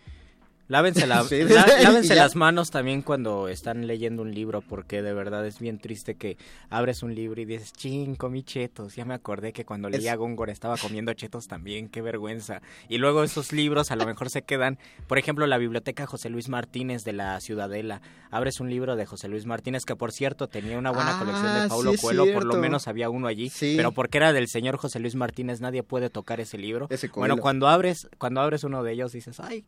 Lávense, 0.69 1.07
la- 1.07 1.23
Sí, 1.29 1.43
lávense 1.83 2.15
las 2.17 2.35
manos 2.35 2.71
también 2.71 3.03
cuando 3.03 3.49
están 3.49 3.87
leyendo 3.87 4.23
un 4.23 4.35
libro, 4.35 4.63
porque 4.63 5.01
de 5.03 5.13
verdad 5.13 5.47
es 5.47 5.61
bien 5.61 5.79
triste 5.79 6.17
que 6.17 6.37
abres 6.71 7.03
un 7.05 7.15
libro 7.15 7.41
y 7.41 7.45
dices, 7.45 7.73
ching, 7.73 8.17
comí 8.17 8.43
chetos. 8.43 8.97
Ya 8.97 9.05
me 9.05 9.15
acordé 9.15 9.53
que 9.53 9.65
cuando 9.65 9.89
leía 9.89 10.13
Es- 10.13 10.19
Góngora 10.19 10.53
estaba 10.53 10.77
comiendo 10.77 11.13
chetos 11.15 11.47
también, 11.47 11.89
qué 11.89 12.03
vergüenza. 12.03 12.63
Y 12.89 12.99
luego 12.99 13.23
esos 13.23 13.53
libros 13.53 13.91
a 13.91 13.97
lo 13.97 14.07
mejor 14.07 14.29
se 14.31 14.43
quedan, 14.43 14.79
por 15.07 15.19
ejemplo, 15.19 15.47
la 15.47 15.59
biblioteca 15.59 16.07
José 16.07 16.31
Luis 16.31 16.49
Martínez 16.49 17.05
de 17.05 17.13
la 17.13 17.41
Ciudadela. 17.41 18.01
Abres 18.31 18.59
un 18.61 18.69
libro 18.69 18.97
de 18.97 19.07
José 19.07 19.29
Luis 19.29 19.47
Martínez, 19.47 19.85
que 19.85 19.95
por 19.95 20.11
cierto 20.13 20.49
tenía 20.49 20.79
una 20.79 20.91
buena 20.91 21.17
Ah, 21.17 21.19
colección 21.21 21.55
de 21.55 21.63
sí 21.63 21.69
Paulo 21.69 21.93
Coelho, 22.01 22.33
por 22.33 22.45
lo 22.45 22.57
menos 22.57 22.89
había 22.89 23.09
uno 23.09 23.29
allí, 23.29 23.51
Sí. 23.51 23.75
pero 23.77 23.93
porque 23.93 24.19
era 24.19 24.33
del 24.33 24.49
señor 24.49 24.77
José 24.79 24.99
Luis 24.99 25.15
Martínez, 25.15 25.61
nadie 25.61 25.83
puede 25.85 26.11
tocar 26.11 26.41
ese 26.41 26.59
libro. 26.59 26.89
Ese 26.91 27.09
bueno, 27.15 27.37
cuando 27.37 27.69
abres, 27.69 28.09
cuando 28.19 28.41
abres 28.41 28.65
uno 28.65 28.83
de 28.83 28.93
ellos 28.93 29.13
dices, 29.13 29.39
ay, 29.39 29.65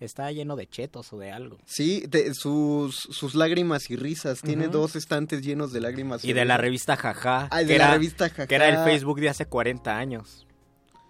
está 0.00 0.30
lleno 0.32 0.56
de 0.56 0.66
chetos 0.68 1.12
o 1.12 1.18
de 1.18 1.32
algo. 1.32 1.58
Sí, 1.66 2.04
de- 2.08 2.34
sus, 2.34 2.96
sus 2.96 3.34
lágrimas 3.34 3.90
y 3.90 3.96
risas. 3.96 4.42
Tiene 4.42 4.68
dos 4.68 4.96
estantes 4.96 5.42
llenos 5.42 5.72
de 5.72 5.80
lágrimas 5.80 6.24
Y 6.24 6.32
de 6.32 6.44
la 6.44 6.56
revista 6.56 6.96
Jaja. 6.96 7.48
Ah, 7.50 7.58
de 7.60 7.66
la 7.66 7.74
era- 7.74 7.92
revista 7.92 8.28
Jajá. 8.28 8.46
Que 8.46 8.54
era 8.54 8.68
el 8.68 8.84
Facebook 8.84 9.20
de 9.20 9.28
hace 9.28 9.46
40 9.46 9.96
años. 9.98 10.44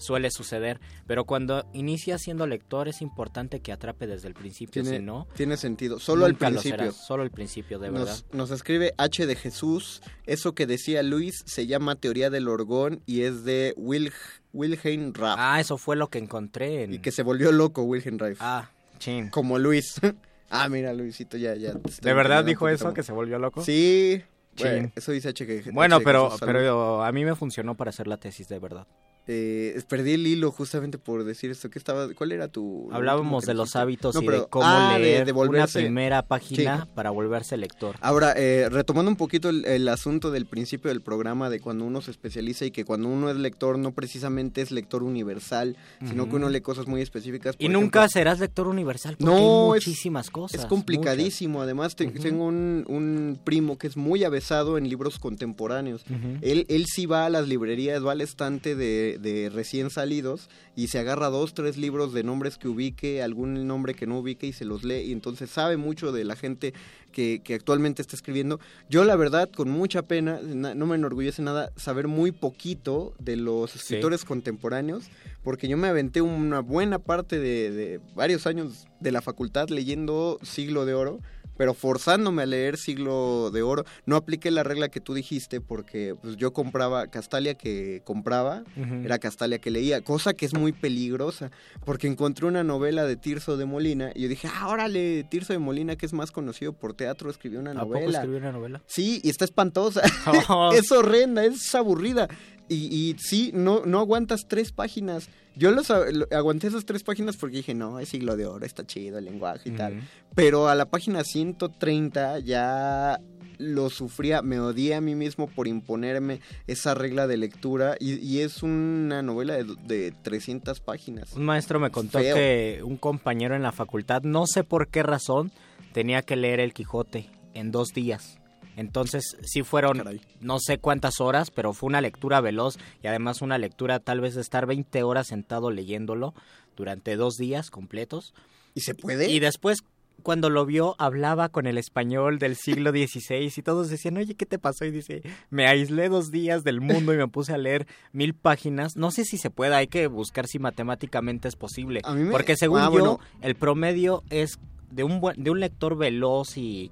suele 0.00 0.30
suceder. 0.30 0.80
Pero 1.06 1.24
cuando 1.24 1.64
inicias 1.72 2.22
siendo 2.22 2.46
lector 2.46 2.88
es 2.88 3.02
importante 3.02 3.60
que 3.60 3.72
atrape 3.72 4.06
desde 4.06 4.28
el 4.28 4.34
principio. 4.34 4.82
Tiene, 4.82 4.98
si 4.98 5.02
no, 5.02 5.26
tiene 5.34 5.56
sentido. 5.56 5.98
Solo 5.98 6.26
al 6.26 6.34
principio. 6.34 6.78
serás. 6.78 7.06
Solo 7.06 7.22
al 7.22 7.30
principio, 7.30 7.78
de 7.78 7.90
verdad. 7.90 8.06
Nos, 8.06 8.24
nos 8.32 8.50
escribe 8.50 8.94
H 8.98 9.26
de 9.26 9.36
Jesús. 9.36 10.02
Eso 10.26 10.54
que 10.54 10.66
decía 10.66 11.02
Luis 11.02 11.42
se 11.46 11.66
llama 11.66 11.96
teoría 11.96 12.30
del 12.30 12.48
orgón 12.48 13.02
y 13.06 13.22
es 13.22 13.44
de 13.44 13.74
Wil, 13.76 14.12
Wilhelm 14.52 15.12
Raff. 15.14 15.36
Ah, 15.38 15.60
eso 15.60 15.78
fue 15.78 15.96
lo 15.96 16.08
que 16.08 16.18
encontré. 16.18 16.84
En... 16.84 16.94
Y 16.94 16.98
que 16.98 17.12
se 17.12 17.22
volvió 17.22 17.52
loco 17.52 17.82
Wilhelm 17.82 18.18
Raff. 18.18 18.38
Ah, 18.40 18.70
chin. 18.98 19.28
Como 19.28 19.58
Luis. 19.58 20.00
ah, 20.50 20.68
mira, 20.68 20.92
Luisito, 20.92 21.36
ya, 21.36 21.54
ya. 21.54 21.72
¿De 21.72 22.14
verdad 22.14 22.44
dijo 22.44 22.68
eso, 22.68 22.92
que 22.94 23.02
se 23.02 23.12
volvió 23.12 23.38
loco? 23.38 23.62
Sí. 23.64 24.22
Bueno, 24.58 24.92
eso 24.94 25.12
dice 25.12 25.28
H 25.30 25.46
que 25.46 25.70
Bueno, 25.70 25.96
H 25.96 26.04
pero, 26.04 26.30
Jesús, 26.30 26.42
pero 26.44 27.02
a 27.02 27.12
mí 27.12 27.24
me 27.24 27.34
funcionó 27.34 27.76
para 27.76 27.90
hacer 27.90 28.06
la 28.06 28.16
tesis, 28.16 28.48
de 28.48 28.58
verdad. 28.58 28.86
Eh, 29.26 29.80
perdí 29.88 30.12
el 30.14 30.26
hilo 30.26 30.50
justamente 30.50 30.98
por 30.98 31.22
decir 31.24 31.50
esto. 31.50 31.70
¿Qué 31.70 31.78
estaba? 31.78 32.08
¿Cuál 32.14 32.32
era 32.32 32.48
tu...? 32.48 32.88
Hablábamos 32.90 33.44
de 33.44 33.54
los 33.54 33.76
hábitos 33.76 34.14
No, 34.16 34.22
y 34.22 34.26
pero- 34.26 34.40
de 34.40 34.46
cómo 34.48 34.64
ah, 34.66 34.94
de- 34.94 35.04
leer 35.04 35.24
de 35.26 35.32
una 35.32 35.40
volverse- 35.42 35.80
primera 35.80 36.22
página 36.22 36.82
Sí. 36.84 36.88
para 36.94 37.10
volverse 37.10 37.56
lector. 37.56 37.94
Ahora, 38.00 38.32
eh, 38.36 38.68
retomando 38.70 39.10
un 39.10 39.16
poquito 39.16 39.48
el, 39.50 39.64
el 39.66 39.88
asunto 39.88 40.30
del 40.32 40.46
principio 40.46 40.88
del 40.90 41.00
programa, 41.00 41.48
de 41.48 41.60
cuando 41.60 41.84
uno 41.84 42.00
se 42.00 42.10
especializa 42.10 42.64
y 42.64 42.70
que 42.72 42.84
cuando 42.84 43.08
uno 43.08 43.30
es 43.30 43.36
lector 43.36 43.78
no 43.78 43.92
precisamente 43.92 44.62
es 44.62 44.70
lector 44.72 45.02
universal, 45.02 45.76
sino 46.08 46.28
que 46.28 46.36
uno 46.36 46.48
lee 46.48 46.60
cosas 46.60 46.86
muy 46.88 47.00
específicas. 47.00 47.54
Y 47.58 47.68
nunca 47.68 48.08
serás 48.08 48.40
lector 48.40 48.66
universal 48.66 49.16
porque 49.16 49.32
No, 49.32 49.72
hay 49.72 49.78
es- 49.78 49.86
muchísimas 49.86 50.30
cosas. 50.30 50.60
Es 50.62 50.66
complicadísimo, 50.66 51.62
además 51.62 51.94
te- 51.94 52.06
tengo 52.08 52.46
un, 52.46 52.84
un 52.88 53.38
primo 53.44 53.78
que 53.78 53.86
es 53.86 53.96
muy 53.96 54.24
avesado 54.24 54.76
en 54.78 54.88
libros 54.88 55.18
contemporáneos. 55.18 56.04
Él, 56.40 56.66
él 56.68 56.86
sí 56.86 57.06
va 57.06 57.26
a 57.26 57.30
las 57.30 57.46
librerías, 57.46 58.04
va 58.04 58.12
al 58.12 58.20
estante 58.22 58.74
de, 58.74 59.09
de 59.18 59.48
recién 59.50 59.90
salidos 59.90 60.48
y 60.76 60.88
se 60.88 60.98
agarra 60.98 61.28
dos, 61.28 61.54
tres 61.54 61.76
libros 61.76 62.12
de 62.12 62.22
nombres 62.22 62.58
que 62.58 62.68
ubique, 62.68 63.22
algún 63.22 63.66
nombre 63.66 63.94
que 63.94 64.06
no 64.06 64.18
ubique 64.18 64.46
y 64.46 64.52
se 64.52 64.64
los 64.64 64.84
lee 64.84 65.00
y 65.06 65.12
entonces 65.12 65.50
sabe 65.50 65.76
mucho 65.76 66.12
de 66.12 66.24
la 66.24 66.36
gente 66.36 66.74
que, 67.12 67.40
que 67.42 67.54
actualmente 67.54 68.02
está 68.02 68.14
escribiendo. 68.16 68.60
Yo 68.88 69.04
la 69.04 69.16
verdad, 69.16 69.50
con 69.50 69.68
mucha 69.70 70.02
pena, 70.02 70.40
na- 70.42 70.74
no 70.74 70.86
me 70.86 70.94
enorgullece 70.96 71.42
nada 71.42 71.72
saber 71.76 72.06
muy 72.08 72.30
poquito 72.32 73.14
de 73.18 73.36
los 73.36 73.74
escritores 73.76 74.24
contemporáneos, 74.24 75.04
porque 75.42 75.66
yo 75.68 75.76
me 75.76 75.88
aventé 75.88 76.20
una 76.20 76.60
buena 76.60 76.98
parte 76.98 77.38
de, 77.38 77.70
de 77.70 78.00
varios 78.14 78.46
años 78.46 78.86
de 79.00 79.10
la 79.12 79.22
facultad 79.22 79.68
leyendo 79.70 80.38
Siglo 80.42 80.84
de 80.86 80.94
Oro, 80.94 81.18
pero 81.60 81.74
forzándome 81.74 82.44
a 82.44 82.46
leer 82.46 82.78
Siglo 82.78 83.50
de 83.50 83.60
Oro. 83.60 83.84
No 84.06 84.16
apliqué 84.16 84.50
la 84.50 84.62
regla 84.62 84.88
que 84.88 84.98
tú 84.98 85.12
dijiste, 85.12 85.60
porque 85.60 86.16
pues, 86.22 86.38
yo 86.38 86.54
compraba 86.54 87.08
Castalia 87.08 87.52
que 87.52 88.00
compraba, 88.02 88.64
era 89.04 89.18
Castalia 89.18 89.58
que 89.58 89.70
leía, 89.70 90.00
cosa 90.00 90.32
que 90.32 90.46
es 90.46 90.54
muy 90.54 90.72
peligrosa, 90.72 91.50
porque 91.84 92.06
encontré 92.06 92.46
una 92.46 92.64
novela 92.64 93.04
de 93.04 93.16
Tirso 93.16 93.58
de 93.58 93.66
Molina 93.66 94.10
y 94.14 94.22
yo 94.22 94.28
dije, 94.30 94.48
ah, 94.50 94.68
órale, 94.68 95.22
Tirso 95.24 95.52
de 95.52 95.58
Molina, 95.58 95.96
que 95.96 96.06
es 96.06 96.14
más 96.14 96.30
conocido 96.32 96.72
por 96.72 96.94
teatro, 96.94 97.28
escribió 97.28 97.60
una 97.60 97.72
¿A 97.72 97.82
poco 97.82 97.96
novela. 97.96 98.20
escribió 98.20 98.38
una 98.38 98.52
novela? 98.52 98.82
Sí, 98.86 99.20
y 99.22 99.28
está 99.28 99.44
espantosa. 99.44 100.00
Oh. 100.48 100.72
es 100.74 100.90
horrenda, 100.90 101.44
es 101.44 101.74
aburrida. 101.74 102.26
Y, 102.70 102.86
y 102.94 103.16
sí, 103.18 103.50
no, 103.52 103.84
no 103.84 103.98
aguantas 103.98 104.46
tres 104.46 104.70
páginas. 104.70 105.28
Yo 105.56 105.72
los, 105.72 105.90
aguanté 105.90 106.68
esas 106.68 106.84
tres 106.84 107.02
páginas 107.02 107.36
porque 107.36 107.56
dije, 107.56 107.74
no, 107.74 107.98
es 107.98 108.08
siglo 108.08 108.36
de 108.36 108.46
oro, 108.46 108.64
está 108.64 108.86
chido 108.86 109.18
el 109.18 109.24
lenguaje 109.24 109.70
y 109.70 109.72
tal. 109.72 110.00
Pero 110.36 110.68
a 110.68 110.76
la 110.76 110.86
página 110.86 111.24
130 111.24 112.38
ya 112.38 113.20
lo 113.58 113.90
sufría, 113.90 114.40
me 114.40 114.60
odié 114.60 114.94
a 114.94 115.00
mí 115.00 115.16
mismo 115.16 115.48
por 115.48 115.66
imponerme 115.66 116.40
esa 116.68 116.94
regla 116.94 117.26
de 117.26 117.36
lectura 117.38 117.96
y, 117.98 118.14
y 118.24 118.40
es 118.40 118.62
una 118.62 119.20
novela 119.20 119.54
de, 119.54 119.64
de 119.86 120.14
300 120.22 120.78
páginas. 120.80 121.32
Un 121.34 121.44
maestro 121.44 121.80
me 121.80 121.90
contó 121.90 122.20
Feo. 122.20 122.36
que 122.36 122.80
un 122.84 122.96
compañero 122.96 123.56
en 123.56 123.62
la 123.62 123.72
facultad, 123.72 124.22
no 124.22 124.46
sé 124.46 124.62
por 124.62 124.88
qué 124.88 125.02
razón, 125.02 125.50
tenía 125.92 126.22
que 126.22 126.36
leer 126.36 126.60
El 126.60 126.72
Quijote 126.72 127.28
en 127.52 127.72
dos 127.72 127.88
días. 127.88 128.39
Entonces 128.80 129.36
sí 129.42 129.62
fueron 129.62 130.02
no 130.40 130.58
sé 130.58 130.78
cuántas 130.78 131.20
horas, 131.20 131.50
pero 131.50 131.72
fue 131.72 131.88
una 131.88 132.00
lectura 132.00 132.40
veloz 132.40 132.78
y 133.02 133.06
además 133.06 133.42
una 133.42 133.58
lectura 133.58 134.00
tal 134.00 134.20
vez 134.20 134.34
de 134.34 134.40
estar 134.40 134.66
20 134.66 135.02
horas 135.02 135.26
sentado 135.28 135.70
leyéndolo 135.70 136.34
durante 136.76 137.16
dos 137.16 137.34
días 137.36 137.70
completos. 137.70 138.32
¿Y 138.74 138.80
se 138.80 138.94
puede? 138.94 139.30
Y 139.30 139.38
después 139.40 139.78
cuando 140.22 140.50
lo 140.50 140.66
vio 140.66 140.96
hablaba 140.98 141.48
con 141.48 141.66
el 141.66 141.78
español 141.78 142.38
del 142.38 142.54
siglo 142.56 142.90
XVI 142.90 143.50
y 143.56 143.62
todos 143.62 143.88
decían, 143.88 144.18
oye, 144.18 144.34
¿qué 144.34 144.44
te 144.44 144.58
pasó? 144.58 144.84
Y 144.84 144.90
dice, 144.90 145.22
me 145.48 145.66
aislé 145.66 146.08
dos 146.10 146.30
días 146.30 146.62
del 146.62 146.80
mundo 146.82 147.14
y 147.14 147.16
me 147.16 147.26
puse 147.26 147.54
a 147.54 147.58
leer 147.58 147.86
mil 148.12 148.34
páginas. 148.34 148.96
No 148.96 149.10
sé 149.12 149.24
si 149.24 149.38
se 149.38 149.48
puede, 149.50 149.74
hay 149.74 149.86
que 149.86 150.08
buscar 150.08 150.46
si 150.46 150.58
matemáticamente 150.58 151.48
es 151.48 151.56
posible. 151.56 152.02
Me- 152.14 152.30
Porque 152.30 152.54
según 152.56 152.80
Ah, 152.80 152.84
yo, 152.84 152.90
bueno. 152.90 153.20
el 153.40 153.54
promedio 153.54 154.22
es 154.28 154.58
de 154.90 155.04
un, 155.04 155.20
buen- 155.20 155.42
de 155.42 155.50
un 155.50 155.60
lector 155.60 155.96
veloz 155.96 156.56
y 156.58 156.90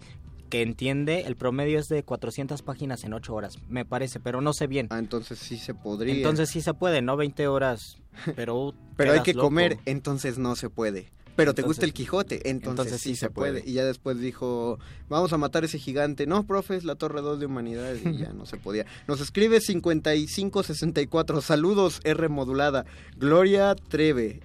que 0.49 0.63
entiende, 0.63 1.23
el 1.27 1.37
promedio 1.37 1.79
es 1.79 1.89
de 1.89 2.03
400 2.03 2.63
páginas 2.63 3.05
en 3.05 3.13
8 3.13 3.35
horas, 3.35 3.59
me 3.69 3.85
parece, 3.85 4.21
pero 4.21 4.41
no 4.41 4.53
sé 4.53 4.67
bien. 4.67 4.89
Ah, 4.91 4.99
entonces 4.99 5.39
sí 5.39 5.57
se 5.57 5.75
podría. 5.75 6.15
Entonces 6.15 6.49
sí 6.51 6.61
se 6.61 6.75
puede, 6.75 7.03
no 7.03 7.17
20 7.17 7.47
horas, 7.49 7.99
pero... 8.37 8.75
Pero 8.97 9.13
hay 9.13 9.23
que 9.23 9.33
loco. 9.33 9.47
comer, 9.47 9.79
entonces 9.85 10.39
no 10.39 10.57
se 10.57 10.71
puede. 10.71 11.13
Pero 11.39 11.55
te 11.55 11.63
gusta 11.63 11.87
el 11.87 11.93
Quijote, 11.93 12.51
entonces, 12.51 12.87
entonces 12.87 13.01
sí, 13.01 13.11
sí 13.11 13.15
se 13.17 13.31
puede. 13.31 13.61
puede. 13.61 13.71
Y 13.71 13.75
ya 13.75 13.85
después 13.85 14.19
dijo, 14.19 14.81
vamos 15.09 15.33
a 15.33 15.39
matar 15.39 15.65
ese 15.65 15.79
gigante. 15.79 16.27
No, 16.27 16.45
profe, 16.45 16.75
es 16.75 16.83
la 16.83 16.97
Torre 16.97 17.21
2 17.21 17.39
de 17.39 17.47
Humanidades 17.47 18.05
y 18.05 18.19
ya 18.19 18.33
no 18.33 18.45
se 18.45 18.57
podía. 18.57 18.87
Nos 19.07 19.21
escribe 19.21 19.61
5564, 19.61 21.41
saludos 21.41 22.01
R 22.03 22.29
modulada. 22.29 22.87
Gloria 23.17 23.77
Treve, 23.77 24.41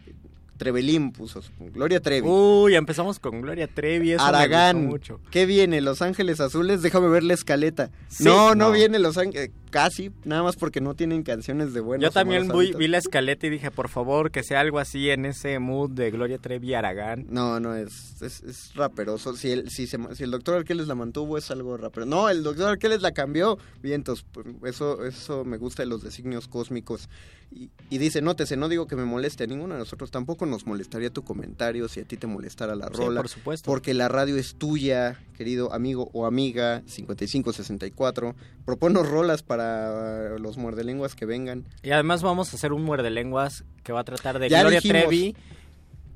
Trevelín 0.58 1.12
puso, 1.12 1.42
Gloria 1.60 2.00
Trevi. 2.00 2.28
Uy, 2.28 2.76
empezamos 2.76 3.20
con 3.20 3.42
Gloria 3.42 3.68
Trevi, 3.68 4.12
eso 4.12 4.24
me 4.24 4.30
Aragán, 4.30 4.88
gustó 4.88 4.90
mucho. 5.16 5.20
¿qué 5.32 5.46
viene? 5.46 5.82
Los 5.82 6.02
Ángeles 6.02 6.40
Azules, 6.40 6.82
déjame 6.82 7.08
ver 7.08 7.24
la 7.24 7.34
escaleta. 7.34 7.90
Sí, 8.08 8.24
no, 8.24 8.50
no, 8.56 8.68
no. 8.68 8.72
viene 8.72 9.00
Los 9.00 9.18
Ángeles. 9.18 9.52
Casi, 9.74 10.12
nada 10.24 10.44
más 10.44 10.56
porque 10.56 10.80
no 10.82 10.94
tienen 10.94 11.24
canciones 11.24 11.74
de 11.74 11.80
buenos 11.82 12.04
Yo 12.04 12.12
también 12.12 12.48
vi, 12.48 12.74
vi 12.74 12.88
la 12.88 13.00
escaleta 13.00 13.48
y 13.48 13.50
dije, 13.50 13.72
por 13.72 13.90
favor, 13.90 14.30
que 14.30 14.44
sea 14.44 14.60
algo 14.60 14.78
así 14.78 15.10
en 15.10 15.26
ese 15.26 15.58
mood 15.58 15.90
de 15.90 16.12
Gloria 16.12 16.38
Trevi 16.38 16.76
Aragán. 16.76 17.26
No, 17.30 17.60
no, 17.60 17.74
es, 17.76 18.22
es, 18.22 18.44
es 18.44 18.76
raperoso. 18.76 19.36
Si 19.36 19.50
el, 19.50 19.70
si, 19.72 19.88
se, 19.88 19.98
si 20.16 20.24
el 20.24 20.30
doctor 20.32 20.56
Arqueles 20.56 20.88
la 20.88 20.94
mantuvo, 20.94 21.40
es 21.40 21.50
algo 21.50 21.76
rapero. 21.76 22.06
No, 22.06 22.30
el 22.30 22.44
doctor 22.44 22.70
Arqueles 22.70 23.02
la 23.02 23.12
cambió. 23.14 23.58
Vientos, 23.82 24.24
pues, 24.32 24.46
eso, 24.66 25.04
eso 25.06 25.44
me 25.44 25.58
gusta 25.58 25.82
de 25.82 25.88
los 25.90 26.04
designios 26.04 26.48
cósmicos. 26.48 27.10
Y, 27.52 27.70
y 27.90 27.98
dice, 27.98 28.22
nótese, 28.22 28.56
no 28.58 28.70
digo 28.70 28.86
que 28.88 28.96
me 28.96 29.06
moleste 29.06 29.44
a 29.44 29.48
ninguno 29.48 29.74
de 29.74 29.80
nosotros, 29.80 30.12
tampoco 30.12 30.46
nos 30.46 30.66
molestaría 30.68 31.10
tu 31.10 31.24
comentario 31.24 31.88
si 31.88 32.00
a 32.00 32.04
ti 32.06 32.18
te 32.18 32.28
molestara 32.28 32.76
la 32.76 32.88
Sí, 32.88 32.94
rola. 32.98 33.22
por 33.22 33.30
supuesto. 33.30 33.66
Porque 33.70 33.94
la 33.94 34.08
radio 34.08 34.38
es 34.38 34.56
tuya, 34.56 35.20
querido 35.44 35.74
amigo 35.74 36.10
o 36.14 36.26
amiga, 36.26 36.84
5564. 36.88 38.34
Proponos 38.66 39.10
rolas 39.10 39.44
para 39.44 40.38
los 40.40 40.58
muerdelenguas 40.58 41.16
que 41.16 41.26
vengan. 41.26 41.66
Y 41.84 41.92
además 41.92 42.24
vamos 42.24 42.54
a 42.54 42.56
hacer 42.56 42.72
un 42.72 42.84
muerde 42.84 43.10
lenguas 43.10 43.66
que 43.84 43.92
va 43.92 44.00
a 44.00 44.04
tratar 44.06 44.40
de 44.40 44.48
Ya 44.48 44.62
Gloria 44.62 44.80
dijimos. 44.80 45.02
Trevi, 45.08 45.36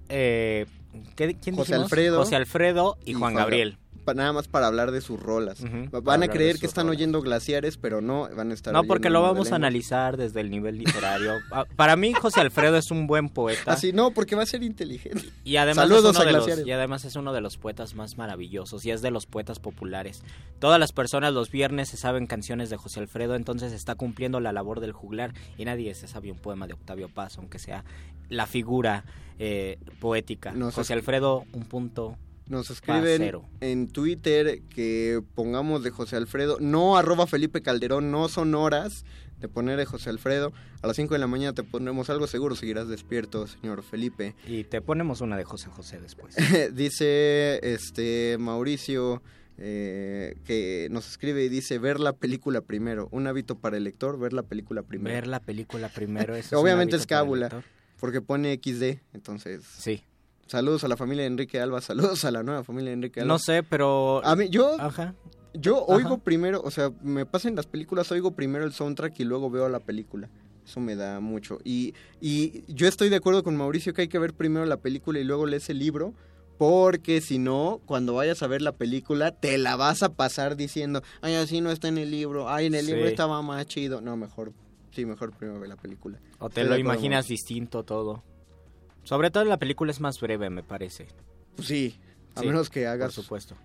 eh, 0.07 0.65
¿qué- 1.17 1.35
¿quién 1.35 1.55
José 1.57 1.73
dijimos? 1.73 1.83
Alfredo. 1.83 2.17
José 2.19 2.35
Alfredo 2.37 2.97
y, 3.03 3.13
Juan 3.15 3.33
Gabriel. 3.35 3.77
Nada 4.15 4.33
más 4.33 4.47
para 4.47 4.67
hablar 4.67 4.91
de 4.91 5.01
sus 5.01 5.19
rolas. 5.19 5.59
Van 6.03 6.23
a 6.23 6.27
creer 6.27 6.59
que 6.59 6.65
están 6.65 6.85
rolas. 6.87 6.97
oyendo 6.97 7.21
glaciares, 7.21 7.77
pero 7.77 8.01
no, 8.01 8.29
van 8.35 8.51
a 8.51 8.53
estar 8.53 8.73
No, 8.73 8.83
porque 8.83 9.09
lo 9.09 9.21
vamos 9.21 9.51
a 9.51 9.55
analizar 9.55 10.17
desde 10.17 10.41
el 10.41 10.49
nivel 10.49 10.77
literario. 10.77 11.33
Ah, 11.51 11.65
Para 11.75 11.95
mí, 11.95 12.13
José 12.13 12.41
Alfredo 12.41 12.77
es 12.77 12.91
un 12.91 13.07
buen 13.07 13.29
poeta. 13.29 13.71
Así 13.71 13.93
no, 13.93 14.11
porque 14.11 14.35
va 14.35 14.43
a 14.43 14.45
ser 14.45 14.63
inteligente. 14.63 15.29
Y 15.43 15.55
además, 15.57 15.87
Saludos 15.87 16.03
es 16.03 16.09
uno 16.11 16.19
a 16.19 16.25
de 16.25 16.31
los, 16.31 16.45
Glaciares. 16.45 16.67
y 16.67 16.71
además 16.71 17.05
es 17.05 17.15
uno 17.15 17.33
de 17.33 17.41
los 17.41 17.57
poetas 17.57 17.95
más 17.95 18.17
maravillosos 18.17 18.85
y 18.85 18.91
es 18.91 19.01
de 19.01 19.11
los 19.11 19.25
poetas 19.25 19.59
populares. 19.59 20.23
Todas 20.59 20.79
las 20.79 20.91
personas 20.91 21.33
los 21.33 21.49
viernes 21.51 21.89
se 21.89 21.97
saben 21.97 22.27
canciones 22.27 22.69
de 22.69 22.77
José 22.77 22.99
Alfredo, 22.99 23.35
entonces 23.35 23.71
está 23.71 23.95
cumpliendo 23.95 24.39
la 24.39 24.51
labor 24.51 24.79
del 24.79 24.91
juglar 24.91 25.33
y 25.57 25.65
nadie 25.65 25.93
se 25.95 26.07
sabe 26.07 26.31
un 26.31 26.37
poema 26.39 26.67
de 26.67 26.73
Octavio 26.73 27.09
Paz, 27.09 27.37
aunque 27.37 27.59
sea 27.59 27.83
la 28.29 28.45
figura 28.45 29.05
eh, 29.39 29.77
poética. 29.99 30.53
José 30.73 30.93
Alfredo, 30.93 31.45
un 31.53 31.63
punto. 31.65 32.17
Nos 32.49 32.69
escriben 32.69 33.41
en 33.59 33.87
Twitter 33.87 34.61
que 34.69 35.21
pongamos 35.35 35.83
de 35.83 35.91
José 35.91 36.15
Alfredo, 36.15 36.57
no 36.61 36.97
arroba 36.97 37.27
Felipe 37.27 37.61
Calderón, 37.61 38.09
no 38.09 38.29
son 38.29 38.55
horas 38.55 39.03
de 39.39 39.47
poner 39.47 39.77
de 39.77 39.85
José 39.85 40.09
Alfredo. 40.09 40.53
A 40.81 40.87
las 40.87 40.95
5 40.95 41.13
de 41.13 41.19
la 41.19 41.27
mañana 41.27 41.53
te 41.53 41.63
pondremos 41.63 42.09
algo, 42.09 42.27
seguro 42.27 42.55
seguirás 42.55 42.87
despierto, 42.87 43.47
señor 43.47 43.83
Felipe. 43.83 44.35
Y 44.47 44.63
te 44.63 44.81
ponemos 44.81 45.21
una 45.21 45.37
de 45.37 45.43
José 45.43 45.69
José 45.69 45.99
después. 45.99 46.35
dice 46.73 47.59
este 47.63 48.37
Mauricio 48.39 49.21
eh, 49.57 50.35
que 50.45 50.87
nos 50.91 51.09
escribe 51.09 51.43
y 51.43 51.49
dice 51.49 51.79
ver 51.79 51.99
la 51.99 52.13
película 52.13 52.61
primero, 52.61 53.09
un 53.11 53.27
hábito 53.27 53.55
para 53.59 53.77
el 53.77 53.83
lector, 53.83 54.19
ver 54.19 54.33
la 54.33 54.43
película 54.43 54.83
primero. 54.83 55.13
Ver 55.13 55.27
la 55.27 55.39
película 55.39 55.89
primero. 55.89 56.33
un 56.51 56.57
Obviamente 56.57 56.95
es 56.95 57.05
cábula, 57.07 57.63
porque 57.99 58.21
pone 58.21 58.55
XD, 58.55 58.99
entonces. 59.13 59.63
Sí. 59.65 60.03
Saludos 60.47 60.83
a 60.83 60.87
la 60.87 60.97
familia 60.97 61.23
de 61.23 61.27
Enrique 61.27 61.59
Alba, 61.59 61.81
saludos 61.81 62.23
a 62.25 62.31
la 62.31 62.43
nueva 62.43 62.63
familia 62.63 62.89
de 62.89 62.95
Enrique 62.95 63.21
Alba. 63.21 63.33
No 63.33 63.39
sé, 63.39 63.63
pero... 63.63 64.25
A 64.25 64.35
mí, 64.35 64.49
yo, 64.49 64.79
Ajá. 64.79 65.13
yo 65.53 65.83
oigo 65.85 66.17
primero, 66.19 66.61
o 66.63 66.71
sea, 66.71 66.91
me 67.01 67.25
pasan 67.25 67.55
las 67.55 67.67
películas, 67.67 68.11
oigo 68.11 68.31
primero 68.31 68.65
el 68.65 68.73
soundtrack 68.73 69.19
y 69.19 69.23
luego 69.25 69.49
veo 69.49 69.69
la 69.69 69.79
película. 69.79 70.29
Eso 70.65 70.79
me 70.79 70.95
da 70.95 71.19
mucho. 71.19 71.59
Y, 71.63 71.93
y 72.19 72.63
yo 72.67 72.87
estoy 72.87 73.09
de 73.09 73.15
acuerdo 73.17 73.43
con 73.43 73.55
Mauricio 73.55 73.93
que 73.93 74.01
hay 74.01 74.07
que 74.09 74.19
ver 74.19 74.33
primero 74.33 74.65
la 74.65 74.77
película 74.77 75.19
y 75.19 75.23
luego 75.23 75.45
lees 75.45 75.69
el 75.69 75.79
libro. 75.79 76.13
Porque 76.57 77.21
si 77.21 77.37
no, 77.37 77.81
cuando 77.85 78.15
vayas 78.15 78.41
a 78.41 78.47
ver 78.47 78.63
la 78.63 78.71
película, 78.71 79.31
te 79.31 79.59
la 79.59 79.75
vas 79.75 80.01
a 80.01 80.13
pasar 80.15 80.57
diciendo, 80.57 81.03
ay, 81.21 81.35
así 81.35 81.61
no 81.61 81.69
está 81.71 81.87
en 81.87 81.99
el 81.99 82.09
libro, 82.09 82.49
ay, 82.49 82.65
en 82.65 82.73
el 82.73 82.87
libro 82.87 83.05
estaba 83.05 83.41
más 83.43 83.65
chido. 83.67 84.01
No, 84.01 84.17
mejor, 84.17 84.53
sí, 84.91 85.05
mejor 85.05 85.31
primero 85.37 85.59
ve 85.59 85.67
la 85.67 85.75
película. 85.75 86.19
O 86.39 86.49
te 86.49 86.61
Estoy 86.61 86.73
lo 86.73 86.79
imaginas 86.79 87.27
distinto 87.27 87.83
todo. 87.83 88.23
Sobre 89.07 89.31
todo 89.31 89.45
la 89.45 89.55
película 89.55 89.89
es 89.89 90.01
más 90.01 90.19
breve, 90.19 90.49
me 90.49 90.63
parece. 90.63 91.07
Sí, 91.61 91.97
a 92.35 92.41
Sí, 92.41 92.47
menos 92.47 92.69
que 92.69 92.87
hagas... 92.87 93.15
Por 93.15 93.23
supuesto. 93.23 93.55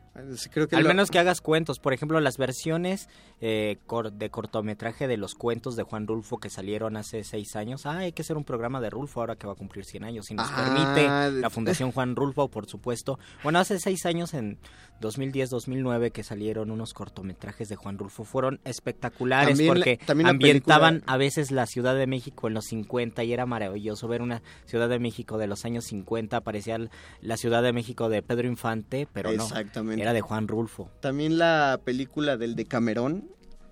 Creo 0.50 0.68
que 0.68 0.76
Al 0.76 0.82
lo- 0.82 0.88
menos 0.88 1.10
que 1.10 1.18
hagas 1.18 1.40
cuentos. 1.40 1.78
Por 1.78 1.92
ejemplo, 1.94 2.20
las 2.20 2.36
versiones 2.36 3.08
eh, 3.40 3.78
cor- 3.86 4.12
de 4.12 4.30
cortometraje 4.30 5.08
de 5.08 5.16
los 5.16 5.34
cuentos 5.34 5.74
de 5.74 5.82
Juan 5.82 6.06
Rulfo 6.06 6.38
que 6.38 6.50
salieron 6.50 6.96
hace 6.96 7.24
seis 7.24 7.56
años. 7.56 7.86
Ah, 7.86 7.98
hay 7.98 8.12
que 8.12 8.22
hacer 8.22 8.36
un 8.36 8.44
programa 8.44 8.80
de 8.80 8.90
Rulfo 8.90 9.20
ahora 9.20 9.36
que 9.36 9.46
va 9.46 9.54
a 9.54 9.56
cumplir 9.56 9.84
100 9.84 10.04
años. 10.04 10.26
Si 10.26 10.34
nos 10.34 10.48
Ah, 10.50 10.54
permite 10.94 11.40
la 11.40 11.50
Fundación 11.50 11.92
Juan 11.92 12.14
Rulfo, 12.14 12.48
por 12.48 12.66
supuesto. 12.66 13.18
Bueno, 13.42 13.58
hace 13.58 13.78
seis 13.80 14.04
años, 14.06 14.34
en 14.34 14.58
2010-2009, 15.00 16.10
que 16.12 16.22
salieron 16.22 16.70
unos 16.70 16.94
cortometrajes 16.94 17.68
de 17.68 17.76
Juan 17.76 17.98
Rulfo. 17.98 18.24
Fueron 18.24 18.60
espectaculares 18.64 19.48
También 19.56 19.68
porque 19.68 19.96
también 20.04 20.28
ambientaban 20.28 20.94
película- 20.94 21.12
a 21.12 21.16
veces 21.16 21.50
la 21.50 21.66
Ciudad 21.66 21.94
de 21.94 22.06
México 22.06 22.48
en 22.48 22.54
los 22.54 22.66
50 22.66 23.24
y 23.24 23.32
era 23.32 23.46
maravilloso 23.46 24.08
ver 24.08 24.22
una 24.22 24.42
Ciudad 24.66 24.88
de 24.88 24.98
México 24.98 25.38
de 25.38 25.46
los 25.46 25.64
años 25.64 25.84
50. 25.86 26.40
Parecía 26.42 26.78
la 27.20 27.36
Ciudad 27.36 27.62
de 27.62 27.72
México 27.72 28.08
de 28.08 28.22
Pedro 28.22 28.48
Infante, 28.48 29.08
pero 29.12 29.32
no. 29.32 29.42
Exactamente. 29.44 30.01
Era 30.02 30.12
de 30.12 30.20
Juan 30.20 30.48
Rulfo. 30.48 30.90
También 31.00 31.38
la 31.38 31.80
película 31.84 32.36
del 32.36 32.54
Decamerón, 32.56 33.28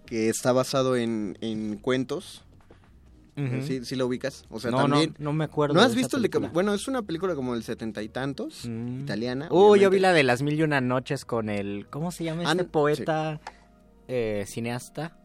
que 0.06 0.28
está 0.28 0.52
basado 0.52 0.96
en, 0.96 1.36
en 1.40 1.76
cuentos. 1.76 2.44
¿Sí, 3.62 3.86
sí 3.86 3.96
lo 3.96 4.06
ubicas? 4.06 4.44
O 4.50 4.60
sea, 4.60 4.70
No, 4.70 4.82
también... 4.82 5.14
no 5.18 5.32
me 5.32 5.44
acuerdo 5.44 5.72
¿No 5.74 5.80
de 5.80 5.86
has 5.86 5.94
visto 5.94 6.18
el. 6.18 6.22
Decamerón? 6.24 6.52
Bueno, 6.52 6.74
es 6.74 6.86
una 6.88 7.00
película 7.02 7.34
como 7.34 7.54
del 7.54 7.62
setenta 7.62 8.02
y 8.02 8.10
tantos, 8.10 8.66
italiana. 8.66 9.46
Uh, 9.46 9.54
yo 9.54 9.58
obviamente. 9.70 9.94
vi 9.96 10.00
la 10.00 10.12
de 10.12 10.22
las 10.24 10.42
mil 10.42 10.58
y 10.58 10.62
una 10.62 10.82
noches 10.82 11.24
con 11.24 11.48
el... 11.48 11.86
¿Cómo 11.88 12.10
se 12.12 12.24
llama 12.24 12.42
Ah, 12.44 12.50
este 12.52 12.64
no, 12.64 12.68
poeta 12.70 13.40
eh, 14.08 14.44
cineasta? 14.46 15.16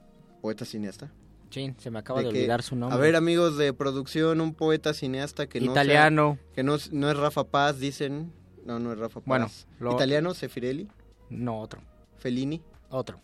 Poeta 0.41 0.63
cineasta. 0.63 1.11
Sí, 1.49 1.73
se 1.77 1.91
me 1.91 1.99
acaba 1.99 2.19
de, 2.21 2.29
que- 2.29 2.37
olvidar 2.37 2.63
su 2.63 2.77
nombre. 2.77 2.97
A 2.97 3.01
ver, 3.01 3.17
amigos 3.17 3.57
de 3.57 3.73
producción, 3.73 4.39
un 4.39 4.53
poeta 4.53 4.93
cineasta 4.93 5.47
que 5.47 5.59
no 5.59 5.73
sea- 5.73 5.83
Italiano. 5.83 6.37
que 6.53 6.63
no, 6.63 6.77
no 6.93 7.11
es 7.11 7.17
Rafa 7.17 7.43
Paz, 7.43 7.79
dicen. 7.79 8.31
No, 8.65 8.79
no 8.79 8.91
es 8.91 8.99
Rafa 8.99 9.19
Paz. 9.19 9.25
Bueno, 9.27 9.49
lo- 9.79 9.93
Italiano, 9.93 10.33
Sefirelli, 10.33 10.87
No, 11.29 11.59
otro. 11.59 11.81
Fellini. 12.17 12.61
Otro. 12.89 13.19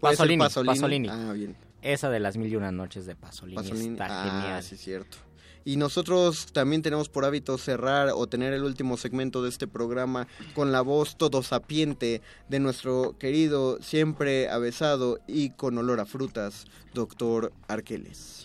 Pasolini, 0.00 0.38
Pasolini. 0.38 0.74
Pasolini. 0.74 1.08
Ah, 1.08 1.32
bien. 1.32 1.56
Esa 1.82 2.10
de 2.10 2.20
las 2.20 2.36
mil 2.36 2.50
y 2.52 2.56
una 2.56 2.70
noches 2.72 3.06
de 3.06 3.16
Pasolini, 3.16 3.56
Pasolini. 3.56 3.88
está 3.92 4.06
ah, 4.08 4.24
genial. 4.42 4.62
sí, 4.62 4.76
cierto. 4.76 5.16
Y 5.64 5.76
nosotros 5.76 6.52
también 6.52 6.82
tenemos 6.82 7.08
por 7.08 7.24
hábito 7.24 7.56
cerrar 7.56 8.10
o 8.14 8.26
tener 8.26 8.52
el 8.52 8.64
último 8.64 8.96
segmento 8.96 9.42
de 9.42 9.48
este 9.48 9.68
programa 9.68 10.26
con 10.54 10.72
la 10.72 10.80
voz 10.80 11.16
todo 11.16 11.42
sapiente 11.44 12.20
de 12.48 12.58
nuestro 12.58 13.16
querido, 13.18 13.80
siempre 13.80 14.48
avesado 14.48 15.20
y 15.28 15.50
con 15.50 15.78
olor 15.78 16.00
a 16.00 16.04
frutas, 16.06 16.66
doctor 16.94 17.52
Arqueles. 17.68 18.41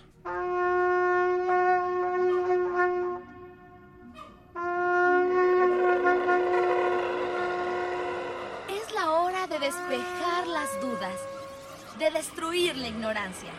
De 12.00 12.12
destruir 12.12 12.78
la 12.78 12.88
ignorancia. 12.90 13.50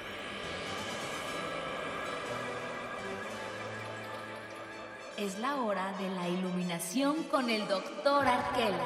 Es 5.17 5.39
la 5.41 5.57
hora 5.57 5.93
de 5.99 6.09
la 6.11 6.29
iluminación 6.29 7.25
con 7.25 7.51
el 7.51 7.67
doctor 7.67 8.27
Arqueles. 8.27 8.79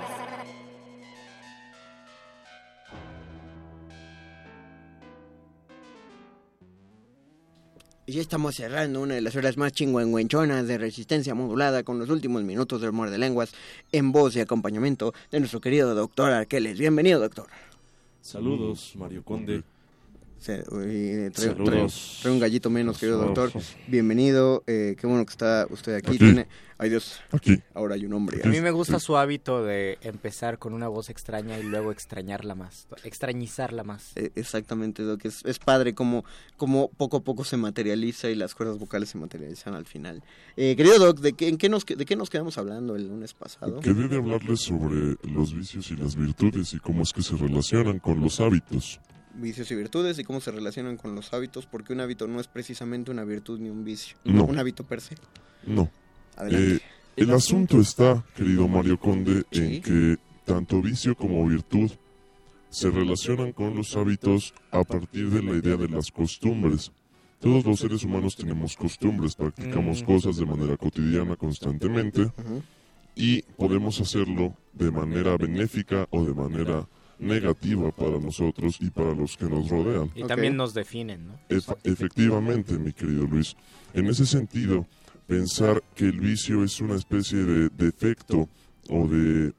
Ya 8.07 8.20
estamos 8.20 8.57
cerrando 8.57 9.01
una 9.01 9.15
de 9.15 9.20
las 9.20 9.37
horas 9.37 9.57
más 9.57 9.73
chingüengüenchonas 9.73 10.66
de 10.66 10.77
resistencia 10.77 11.35
modulada 11.35 11.83
con 11.83 11.99
los 11.99 12.11
últimos 12.11 12.43
minutos 12.43 12.81
del 12.81 12.93
muerde 12.93 13.16
lenguas 13.16 13.53
en 13.93 14.12
voz 14.12 14.35
y 14.37 14.41
acompañamiento 14.41 15.15
de 15.31 15.39
nuestro 15.39 15.61
querido 15.61 15.95
doctor 15.95 16.33
Arqueles. 16.33 16.79
Bienvenido, 16.79 17.20
doctor. 17.20 17.47
Saludos, 18.23 18.94
Mario 18.94 19.24
Conde. 19.24 19.65
Trae, 20.43 20.64
Saludos. 20.64 22.16
trae- 22.19 22.23
trae 22.23 22.32
un 22.32 22.40
gallito 22.40 22.69
menos, 22.69 22.98
querido 22.98 23.19
doctor. 23.19 23.52
Bienvenido. 23.86 24.64
eh, 24.66 24.97
qué 24.98 25.06
bueno 25.06 25.24
que 25.24 25.31
está 25.31 25.66
usted 25.70 25.94
aquí. 25.94 26.09
Aquí. 26.10 26.19
Tiene, 26.19 26.48
ay 26.78 26.90
Dios, 26.90 27.20
Aquí. 27.31 27.60
ahora 27.74 27.94
hay 27.94 28.05
un 28.06 28.12
hombre. 28.14 28.40
A 28.44 28.48
mí 28.48 28.60
me 28.60 28.73
gusta 28.73 28.98
su 28.98 29.16
hábito 29.16 29.62
de 29.64 29.98
empezar 30.02 30.59
con 30.59 30.73
una 30.74 30.89
voz 30.89 31.10
extraña 31.10 31.59
y 31.60 31.62
luego 31.62 31.93
extrañarla 31.93 32.55
más, 32.56 32.89
extrañizarla 33.05 33.85
más. 33.85 34.12
Eh, 34.16 34.31
Exactamente, 34.35 35.05
Doc. 35.05 35.24
Es, 35.27 35.44
es 35.44 35.59
padre 35.60 35.94
como, 35.94 36.24
como 36.56 36.89
poco 36.89 37.19
a 37.19 37.20
poco 37.20 37.44
se 37.44 37.56
materializa 37.56 38.28
y 38.28 38.35
las 38.35 38.55
cuerdas 38.56 38.78
vocales 38.78 39.10
se 39.10 39.19
materializan 39.19 39.74
al 39.74 39.86
final. 39.86 40.23
Eh, 40.56 40.74
querido 40.77 40.98
Doc, 40.98 41.20
¿de 41.20 41.35
qué, 41.35 41.48
en 41.48 41.56
qué 41.56 41.69
nos, 41.69 41.86
¿de 41.86 42.05
qué 42.05 42.16
nos 42.16 42.31
quedamos 42.31 42.59
hablando 42.59 42.97
el 42.97 43.06
lunes 43.06 43.32
pasado? 43.35 43.78
Quedé 43.81 44.09
de 44.09 44.16
hablarles 44.16 44.60
sobre 44.60 45.16
los 45.23 45.55
vicios 45.55 45.89
y 45.93 45.97
las 45.97 46.16
virtudes 46.16 46.74
y 46.74 46.81
cómo 46.81 47.02
es 47.05 47.12
que 47.12 47.23
se 47.23 47.36
relacionan 47.36 48.01
con 48.01 48.20
los 48.20 48.40
hábitos. 48.40 49.01
Vicios 49.35 49.71
y 49.71 49.75
virtudes 49.75 50.19
y 50.19 50.25
cómo 50.25 50.41
se 50.41 50.51
relacionan 50.51 50.97
con 50.97 51.15
los 51.15 51.33
hábitos, 51.33 51.67
porque 51.67 51.93
un 51.93 52.01
hábito 52.01 52.27
no 52.29 52.39
es 52.41 52.49
precisamente 52.49 53.11
una 53.11 53.25
virtud 53.25 53.59
ni 53.61 53.71
un 53.71 53.85
vicio. 53.85 54.17
No. 54.25 54.45
Un 54.45 54.59
hábito 54.59 54.85
per 54.85 55.01
se. 55.01 55.15
No. 55.67 55.91
Adelante. 56.37 56.77
Eh, 56.77 56.81
el 57.17 57.31
asunto 57.33 57.81
está, 57.81 58.25
querido 58.37 58.69
Mario 58.69 58.99
Conde, 58.99 59.45
en 59.51 59.81
que 59.83 60.17
tanto 60.45 60.83
vicio 60.83 61.15
como 61.17 61.47
virtud 61.47 61.91
se 62.71 62.91
relacionan 62.91 63.53
con 63.53 63.75
los 63.75 63.97
hábitos 63.97 64.55
a 64.71 64.83
partir 64.83 65.31
de 65.31 65.43
la 65.43 65.53
idea 65.53 65.77
de 65.77 65.89
las 65.89 66.11
costumbres. 66.11 66.91
Todos 67.41 67.65
los 67.67 67.81
seres 67.81 68.05
humanos 68.05 68.37
tenemos 68.37 68.77
costumbres, 68.77 69.35
practicamos 69.35 70.03
Mm. 70.03 70.07
cosas 70.07 70.37
de 70.37 70.47
manera 70.47 70.77
cotidiana 70.77 71.37
constantemente 71.37 72.31
y 73.15 73.43
podemos 73.43 74.01
hacerlo 74.01 74.55
de 74.73 74.91
manera 74.91 75.37
benéfica 75.37 76.07
o 76.11 76.25
de 76.25 76.33
manera 76.35 76.87
negativa 77.23 77.90
para 77.93 78.19
nosotros 78.19 78.77
y 78.81 78.90
para 78.90 79.15
los 79.15 79.36
que 79.36 79.47
nos 79.47 79.69
rodean. 79.69 80.11
Y 80.15 80.24
también 80.24 80.57
nos 80.57 80.74
definen, 80.74 81.28
¿no? 81.28 81.39
Efa- 81.49 81.78
efectivamente, 81.85 82.78
mi 82.78 82.93
querido 82.93 83.27
Luis. 83.27 83.57
En 83.94 84.07
ese 84.07 84.27
sentido, 84.27 84.86
pensar 85.27 85.82
que 85.94 86.07
el 86.07 86.19
vicio 86.20 86.65
es 86.65 86.81
una 86.81 86.97
especie 86.97 87.39
de 87.39 87.69
defecto 87.70 88.49
o 88.89 89.07
de 89.07 89.55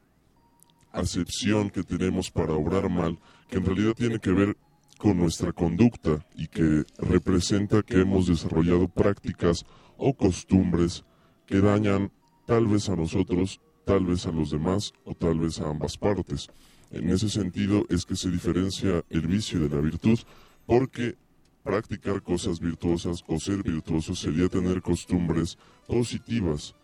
acepción 0.91 1.69
que 1.69 1.84
tenemos 1.84 2.30
para 2.31 2.53
obrar 2.53 2.90
mal, 2.90 3.18
que 3.49 3.57
en 3.57 3.65
realidad 3.65 3.94
tiene 3.94 4.19
que 4.19 4.31
ver 4.31 4.57
con 4.98 5.18
nuestra 5.18 5.52
conducta 5.52 6.26
y 6.35 6.48
que 6.48 6.84
representa 6.98 7.81
que 7.81 8.02
hemos 8.02 8.27
desarrollado 8.27 8.88
prácticas 8.88 9.65
o 9.98 10.14
costumbres 10.14 11.03
que 11.45 11.60
dañan 11.61 12.11
tal 12.45 12.68
vez 12.68 12.90
a 12.90 12.95
nosotros, 12.95 13.60
tal 13.85 14.06
vez 14.06 14.26
a 14.27 14.31
los 14.31 14.52
demás 14.52 14.94
o 15.03 15.14
tal 15.14 15.40
vez 15.40 15.60
a 15.60 15.69
ambas 15.69 15.98
partes. 15.98 16.48
En 16.94 17.10
ese 17.10 17.28
sentido 17.30 17.86
es 17.90 18.06
que 18.06 18.15
se 18.15 18.30
diferencia 18.30 19.03
el 19.10 19.28
vicio 19.28 19.60
de 19.60 19.70
la 19.76 19.82
virtud 19.82 20.18
porque 20.65 21.15
practicar 21.64 22.22
cosas 22.22 22.60
virtuosas 22.60 23.24
o 23.28 23.40
ser 23.40 23.64
virtuoso 23.64 24.15
sería 24.15 24.48
tener 24.48 24.82
costumbres 24.82 25.57
positivas. 25.88 26.76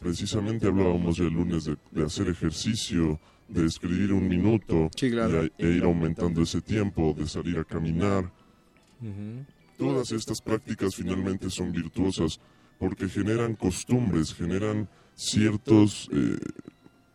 Precisamente 0.00 0.66
hablábamos 0.66 1.16
ya 1.18 1.24
el 1.24 1.34
lunes 1.34 1.64
de, 1.64 1.76
de 1.90 2.04
hacer 2.04 2.28
ejercicio, 2.28 3.20
de 3.48 3.66
escribir 3.66 4.12
un 4.12 4.26
minuto 4.28 4.88
Sí, 4.96 5.10
claro. 5.10 5.44
y 5.44 5.46
a- 5.46 5.50
e 5.58 5.70
ir 5.76 5.84
aumentando 5.84 6.42
ese 6.42 6.60
tiempo, 6.60 7.14
de 7.18 7.26
salir 7.26 7.58
a 7.58 7.64
caminar. 7.64 8.32
Todas 9.76 10.10
estas 10.12 10.40
prácticas 10.40 10.94
finalmente 10.96 11.50
son 11.50 11.72
virtuosas 11.72 12.40
porque 12.78 13.08
generan 13.08 13.54
costumbres, 13.54 14.34
generan 14.34 14.88
ciertos 15.14 16.08
eh, 16.12 16.36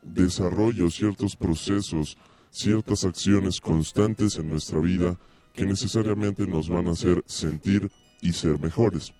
desarrollos, 0.03 0.95
ciertos 0.95 1.35
procesos, 1.35 2.17
ciertas 2.53 3.03
acciones 3.03 3.59
constantes 3.59 4.37
en 4.37 4.49
nuestra 4.49 4.79
vida 4.79 5.17
que 5.53 5.65
necesariamente 5.65 6.45
nos 6.47 6.69
van 6.69 6.87
a 6.87 6.91
hacer 6.91 7.23
sentir 7.25 7.91
y 8.21 8.33
ser 8.33 8.59
mejores. 8.59 9.13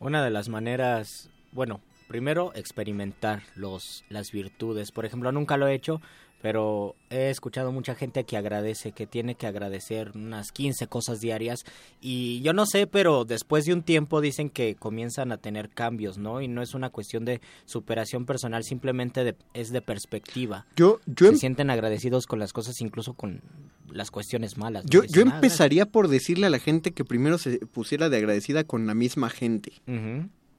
Una 0.00 0.24
de 0.24 0.30
las 0.30 0.48
maneras, 0.48 1.30
bueno, 1.52 1.80
primero 2.08 2.52
experimentar 2.54 3.42
los 3.54 4.04
las 4.08 4.32
virtudes. 4.32 4.90
Por 4.90 5.06
ejemplo, 5.06 5.30
nunca 5.30 5.56
lo 5.56 5.68
he 5.68 5.74
hecho, 5.74 6.00
pero 6.40 6.94
he 7.10 7.30
escuchado 7.30 7.72
mucha 7.72 7.94
gente 7.94 8.24
que 8.24 8.36
agradece, 8.36 8.92
que 8.92 9.06
tiene 9.06 9.34
que 9.34 9.46
agradecer 9.46 10.12
unas 10.14 10.52
15 10.52 10.86
cosas 10.86 11.20
diarias 11.20 11.64
y 12.00 12.40
yo 12.42 12.52
no 12.52 12.64
sé, 12.66 12.86
pero 12.86 13.24
después 13.24 13.64
de 13.64 13.72
un 13.72 13.82
tiempo 13.82 14.20
dicen 14.20 14.48
que 14.50 14.74
comienzan 14.76 15.32
a 15.32 15.38
tener 15.38 15.68
cambios, 15.70 16.18
¿no? 16.18 16.40
Y 16.40 16.48
no 16.48 16.62
es 16.62 16.74
una 16.74 16.90
cuestión 16.90 17.24
de 17.24 17.40
superación 17.64 18.24
personal, 18.26 18.62
simplemente 18.64 19.24
de- 19.24 19.36
es 19.54 19.70
de 19.70 19.82
perspectiva. 19.82 20.66
Yo, 20.76 21.00
yo, 21.06 21.26
Se 21.26 21.32
em- 21.32 21.38
sienten 21.38 21.70
agradecidos 21.70 22.26
con 22.26 22.38
las 22.38 22.52
cosas, 22.52 22.80
incluso 22.80 23.14
con 23.14 23.40
las 23.90 24.10
cuestiones 24.10 24.56
malas. 24.58 24.84
¿no? 24.84 24.90
yo, 24.90 25.00
Dicen, 25.02 25.24
yo 25.26 25.30
"Ah, 25.32 25.34
empezaría 25.36 25.86
por 25.86 26.08
decirle 26.08 26.46
a 26.46 26.50
la 26.50 26.58
gente 26.58 26.92
que 26.92 27.04
primero 27.04 27.38
se 27.38 27.58
pusiera 27.66 28.08
de 28.10 28.18
agradecida 28.18 28.64
con 28.64 28.86
la 28.86 28.94
misma 28.94 29.30
gente. 29.30 29.72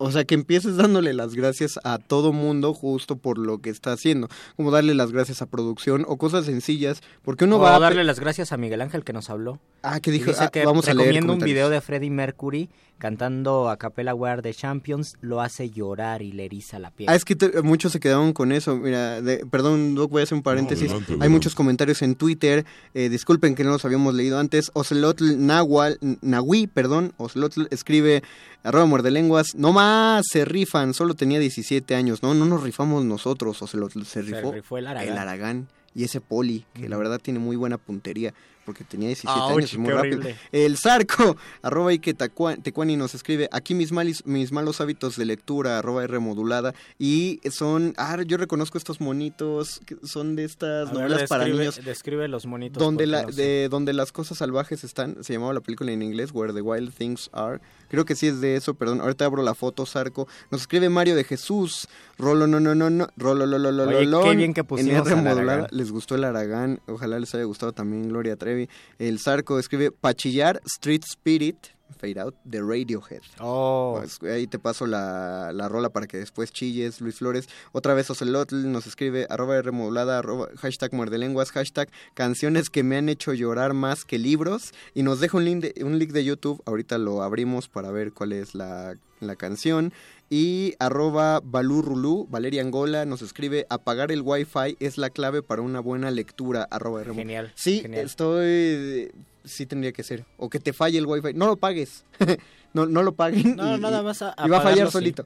O 0.02 0.12
sea, 0.12 0.24
que 0.24 0.34
empieces 0.34 0.78
dándole 0.78 1.14
las 1.14 1.36
gracias 1.36 1.78
a 1.84 1.98
todo 1.98 2.32
mundo 2.32 2.74
justo 2.74 3.18
por 3.18 3.38
lo 3.38 3.60
que 3.60 3.70
está 3.70 3.92
haciendo. 3.92 4.30
Como 4.56 4.72
darle 4.72 4.96
las 4.96 5.12
gracias 5.12 5.42
a 5.42 5.46
producción 5.46 6.06
o 6.08 6.18
cosas 6.18 6.46
sencillas. 6.46 7.02
Porque 7.22 7.44
uno 7.44 7.58
o 7.58 7.60
va 7.60 7.76
a... 7.76 7.80
darle 7.80 8.06
las 8.06 8.22
gracias 8.22 8.54
a 8.54 8.58
Miguel 8.58 8.82
Ángel 8.82 9.04
que 9.04 9.12
nos 9.12 9.30
habló. 9.30 9.60
Ah, 9.84 10.00
que 10.00 10.12
dijo, 10.12 10.32
dice 10.32 10.46
ah, 10.46 10.48
que 10.48 10.66
vamos 10.66 10.88
a 10.88 10.94
leer 10.94 11.08
recomiendo 11.08 11.34
un 11.34 11.40
video 11.40 11.70
de 11.70 11.82
Freddie 11.82 12.12
Mercury 12.12 12.70
cantando 13.00 13.70
a 13.70 13.78
Capella 13.78 14.14
Wear 14.14 14.42
de 14.44 14.54
Champions, 14.54 15.16
lo 15.22 15.42
hace 15.42 15.70
llorar 15.72 16.22
y 16.22 16.32
le 16.32 16.46
eriza 16.46 16.78
la 16.78 16.92
piel. 16.92 17.10
Ah, 17.10 17.16
es 17.16 17.26
que 17.26 17.36
te- 17.36 17.62
muchos 17.64 17.92
se 17.92 18.00
quedaron 18.00 18.34
con 18.34 18.52
eso. 18.52 18.76
Mira, 18.78 19.22
de- 19.22 19.46
perdón, 19.48 19.96
Doc, 19.96 20.12
voy 20.12 20.20
a 20.22 20.24
hacer 20.24 20.36
un 20.36 20.44
paréntesis. 20.44 20.92
adelante, 20.92 21.18
Hay 21.22 21.30
muchos 21.30 21.56
comentarios 21.56 22.02
en 22.02 22.16
Twitter. 22.16 22.66
eh, 22.94 23.10
disculpen 23.10 23.56
que 23.56 23.64
no 23.64 23.72
los 23.72 23.84
habíamos 23.86 24.14
leído 24.14 24.38
antes. 24.40 24.70
Ocelotl 24.74 25.44
Nahual, 25.46 25.98
Nahui, 26.22 26.68
perdón. 26.68 27.14
Ocelotl 27.18 27.68
escribe, 27.72 28.22
arroba 28.64 28.86
muerde 28.86 29.10
lenguas. 29.12 29.56
No 29.56 29.72
más, 29.74 30.26
se 30.32 30.46
rifan. 30.46 30.94
Solo 30.94 31.14
tenía 31.16 31.40
17 31.40 31.96
años. 31.96 32.22
No, 32.22 32.34
no 32.34 32.46
nos 32.46 32.62
rifamos 32.64 33.06
nosotros, 33.06 33.62
Ocelotl. 33.62 34.04
Se 34.04 34.22
rifó, 34.22 34.52
rifó 34.52 34.78
el 34.78 34.88
Aragán. 34.88 35.18
Aragán 35.18 35.68
y 35.96 36.04
ese 36.04 36.22
poli, 36.22 36.66
que 36.74 36.88
la 36.90 36.98
verdad 36.98 37.20
tiene 37.22 37.40
muy 37.40 37.56
buena 37.56 37.78
puntería. 37.78 38.34
Porque 38.70 38.84
tenía 38.84 39.08
17 39.08 39.40
Ouch, 39.42 39.58
años 39.58 39.78
muy 39.80 39.90
rápido. 39.92 40.18
horrible. 40.20 40.36
El 40.52 40.78
Zarco, 40.78 41.36
arroba 41.64 41.90
Ike 41.92 42.14
Tecuani 42.14 42.96
nos 42.98 43.16
escribe, 43.16 43.50
aquí 43.52 43.74
mis, 43.74 43.92
malis- 43.92 44.24
mis 44.26 44.52
malos 44.52 44.80
hábitos 44.80 45.16
de 45.18 45.26
lectura, 45.26 45.80
arroba 45.80 46.04
R 46.04 46.20
modulada, 46.20 46.76
y 47.00 47.40
son, 47.50 47.96
ah, 47.98 48.16
yo 48.28 48.38
reconozco 48.38 48.78
estos 48.78 49.02
monitos, 49.02 49.82
que 49.88 49.98
son 50.04 50.36
de 50.36 50.44
estas 50.44 50.90
A 50.90 50.92
ver, 50.94 51.02
novelas 51.10 51.28
para 51.30 51.48
niños, 51.48 51.80
Describe 51.84 52.28
los 52.28 52.46
monitos. 52.46 52.80
donde, 52.80 53.08
la, 53.08 53.24
no 53.24 53.32
sé. 53.32 53.42
de, 53.42 53.70
donde 53.70 53.92
las 53.94 54.12
cosas 54.12 54.38
salvajes 54.38 54.84
están, 54.84 55.24
se 55.24 55.34
llamaba 55.34 55.54
la 55.54 55.62
película 55.62 55.92
en 55.92 56.04
inglés, 56.04 56.30
Where 56.32 56.54
the 56.54 56.62
Wild 56.62 56.94
Things 56.94 57.32
Are, 57.34 57.60
creo 57.90 58.06
que 58.06 58.14
sí 58.16 58.28
es 58.28 58.40
de 58.40 58.56
eso, 58.56 58.76
perdón, 58.76 59.02
ahorita 59.02 59.26
abro 59.26 59.42
la 59.42 59.56
foto, 59.56 59.88
Zarco, 59.88 60.28
nos 60.52 60.62
escribe 60.62 60.90
Mario 60.90 61.16
de 61.16 61.24
Jesús, 61.24 61.88
rolo 62.20 62.46
no 62.46 62.60
no 62.60 62.76
no 62.76 62.92
no, 62.92 63.08
rolo 63.18 63.48
lo 63.48 63.58
lo 63.58 63.72
lo 63.72 63.86
lo, 64.04 64.24
qué 64.24 64.36
bien 64.36 64.54
que 64.54 64.60
en 64.62 64.68
pusimos 64.68 65.08
R 65.08 65.16
al 65.18 65.24
modulada, 65.24 65.54
Aragán. 65.54 65.68
les 65.72 65.92
gustó 65.92 66.14
el 66.14 66.24
Aragán, 66.24 66.82
ojalá 66.88 67.18
les 67.20 67.34
haya 67.34 67.46
gustado 67.46 67.72
también 67.72 68.10
Gloria 68.10 68.36
Trevi. 68.60 68.70
El 68.98 69.20
Zarco 69.20 69.60
escribe 69.60 69.92
Pachillar 69.92 70.62
Street 70.66 71.04
Spirit, 71.06 71.58
Fade 71.98 72.20
Out, 72.20 72.36
de 72.44 72.62
Radiohead. 72.62 73.22
Oh. 73.40 73.98
Pues, 74.00 74.20
ahí 74.32 74.48
te 74.48 74.60
paso 74.60 74.88
la, 74.88 75.52
la 75.54 75.68
rola 75.68 75.90
para 75.90 76.08
que 76.08 76.18
después 76.18 76.52
chilles, 76.52 77.02
Luis 77.02 77.16
Flores. 77.18 77.48
Otra 77.72 77.94
vez 77.94 78.10
Ocelotl 78.10 78.72
nos 78.72 78.88
escribe 78.88 79.26
arroba 79.30 79.58
R 79.58 79.72
modulada, 79.72 80.20
arroba, 80.20 80.48
hashtag 80.58 80.94
muerde 80.94 81.18
lenguas, 81.18 81.52
hashtag 81.52 81.90
canciones 82.14 82.70
que 82.70 82.84
me 82.84 82.98
han 82.98 83.10
hecho 83.10 83.34
llorar 83.34 83.74
más 83.74 84.06
que 84.06 84.18
libros. 84.18 84.74
Y 84.94 85.04
nos 85.04 85.20
deja 85.20 85.38
un 85.38 85.46
link 85.46 85.62
de, 85.64 85.84
un 85.84 86.00
link 86.00 86.12
de 86.12 86.24
YouTube, 86.24 86.62
ahorita 86.66 86.98
lo 86.98 87.22
abrimos 87.24 87.68
para 87.68 87.92
ver 87.92 88.14
cuál 88.14 88.34
es 88.34 88.56
la, 88.56 88.96
la 89.20 89.36
canción. 89.36 89.92
Y 90.32 90.76
arroba 90.80 91.42
Balurulu, 91.44 92.28
Valeria 92.30 92.62
Angola, 92.62 93.06
nos 93.06 93.22
escribe 93.24 93.66
apagar 93.70 94.12
el 94.12 94.22
wifi 94.22 94.78
es 94.80 94.98
la 95.00 95.10
clave 95.10 95.42
para 95.42 95.64
una 95.64 95.80
buena 95.80 96.12
lectura. 96.12 96.68
Arroba. 96.70 97.04
Genial, 97.04 97.52
Sí, 97.56 97.82
genial. 97.82 98.06
estoy... 98.06 99.12
Sí 99.44 99.66
tendría 99.66 99.92
que 99.92 100.04
ser. 100.04 100.26
O 100.38 100.50
que 100.50 100.60
te 100.60 100.74
falle 100.74 100.98
el 100.98 101.06
wifi. 101.06 101.34
No 101.34 101.48
lo 101.48 101.56
pagues. 101.58 102.04
no, 102.74 102.86
no 102.86 103.04
lo 103.04 103.14
paguen. 103.14 103.56
No, 103.56 103.78
y- 103.78 103.80
nada 103.80 104.02
más 104.04 104.22
a- 104.22 104.36
Y 104.46 104.50
va 104.50 104.58
a 104.58 104.62
fallar 104.62 104.88
sí. 104.88 104.94
solito. 104.94 105.26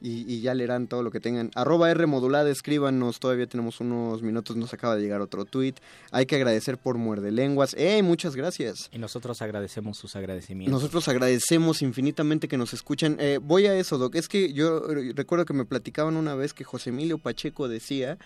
Y, 0.00 0.30
y 0.30 0.42
ya 0.42 0.52
leerán 0.52 0.86
todo 0.86 1.02
lo 1.02 1.10
que 1.10 1.18
tengan. 1.18 1.50
Arroba 1.54 1.90
R 1.90 2.06
modulada, 2.06 2.50
escríbanos. 2.50 3.20
Todavía 3.20 3.46
tenemos 3.46 3.80
unos 3.80 4.20
minutos. 4.22 4.54
Nos 4.54 4.74
acaba 4.74 4.96
de 4.96 5.02
llegar 5.02 5.22
otro 5.22 5.46
tweet. 5.46 5.74
Hay 6.10 6.26
que 6.26 6.36
agradecer 6.36 6.76
por 6.76 6.98
muerde 6.98 7.30
lenguas. 7.32 7.74
¡Eh! 7.78 8.02
Muchas 8.02 8.36
gracias. 8.36 8.90
Y 8.92 8.98
nosotros 8.98 9.40
agradecemos 9.40 9.96
sus 9.96 10.14
agradecimientos. 10.14 10.72
Nosotros 10.78 11.08
agradecemos 11.08 11.80
infinitamente 11.80 12.48
que 12.48 12.58
nos 12.58 12.74
escuchan. 12.74 13.16
Eh, 13.18 13.38
voy 13.42 13.66
a 13.66 13.74
eso, 13.76 13.96
Doc. 13.96 14.14
Es 14.16 14.28
que 14.28 14.52
yo 14.52 14.90
eh, 14.90 15.12
recuerdo 15.14 15.46
que 15.46 15.54
me 15.54 15.64
platicaban 15.64 16.16
una 16.16 16.34
vez 16.34 16.52
que 16.52 16.64
José 16.64 16.90
Emilio 16.90 17.16
Pacheco 17.16 17.66
decía 17.68 18.18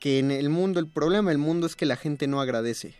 que 0.00 0.18
en 0.18 0.30
el 0.30 0.50
mundo, 0.50 0.78
el 0.78 0.88
problema 0.88 1.30
del 1.30 1.38
mundo 1.38 1.66
es 1.66 1.74
que 1.74 1.86
la 1.86 1.96
gente 1.96 2.26
no 2.26 2.42
agradece. 2.42 2.94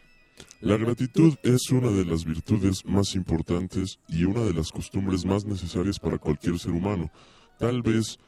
La 0.60 0.76
gratitud 0.76 1.34
es 1.42 1.70
una 1.70 1.90
de 1.90 2.04
las 2.04 2.24
virtudes 2.24 2.84
más 2.86 3.14
importantes 3.14 3.98
y 4.08 4.24
una 4.24 4.40
de 4.40 4.54
las 4.54 4.72
costumbres 4.72 5.24
más 5.24 5.44
necesarias 5.44 5.98
para 5.98 6.18
cualquier 6.18 6.58
ser 6.58 6.72
humano. 6.72 7.10
Tal 7.58 7.82
vez 7.82 8.18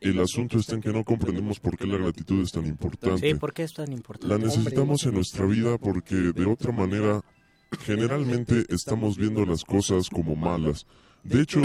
el 0.00 0.18
asunto 0.20 0.58
está 0.58 0.74
en 0.74 0.82
que 0.82 0.92
no 0.92 1.04
comprendemos 1.04 1.60
por 1.60 1.76
qué 1.76 1.86
la 1.86 1.96
gratitud 1.96 2.42
es 2.42 2.52
tan 2.52 2.66
importante. 2.66 3.28
Sí, 3.28 3.34
¿por 3.34 3.52
qué 3.52 3.62
es 3.62 3.72
tan 3.72 3.92
importante? 3.92 4.28
La 4.28 4.38
necesitamos 4.38 5.04
en 5.04 5.14
nuestra 5.14 5.46
vida 5.46 5.78
porque 5.78 6.14
de 6.16 6.46
otra 6.46 6.72
manera 6.72 7.22
generalmente 7.80 8.64
estamos 8.68 9.16
viendo 9.16 9.44
las 9.46 9.64
cosas 9.64 10.08
como 10.08 10.36
malas. 10.36 10.86
De 11.22 11.40
hecho, 11.40 11.62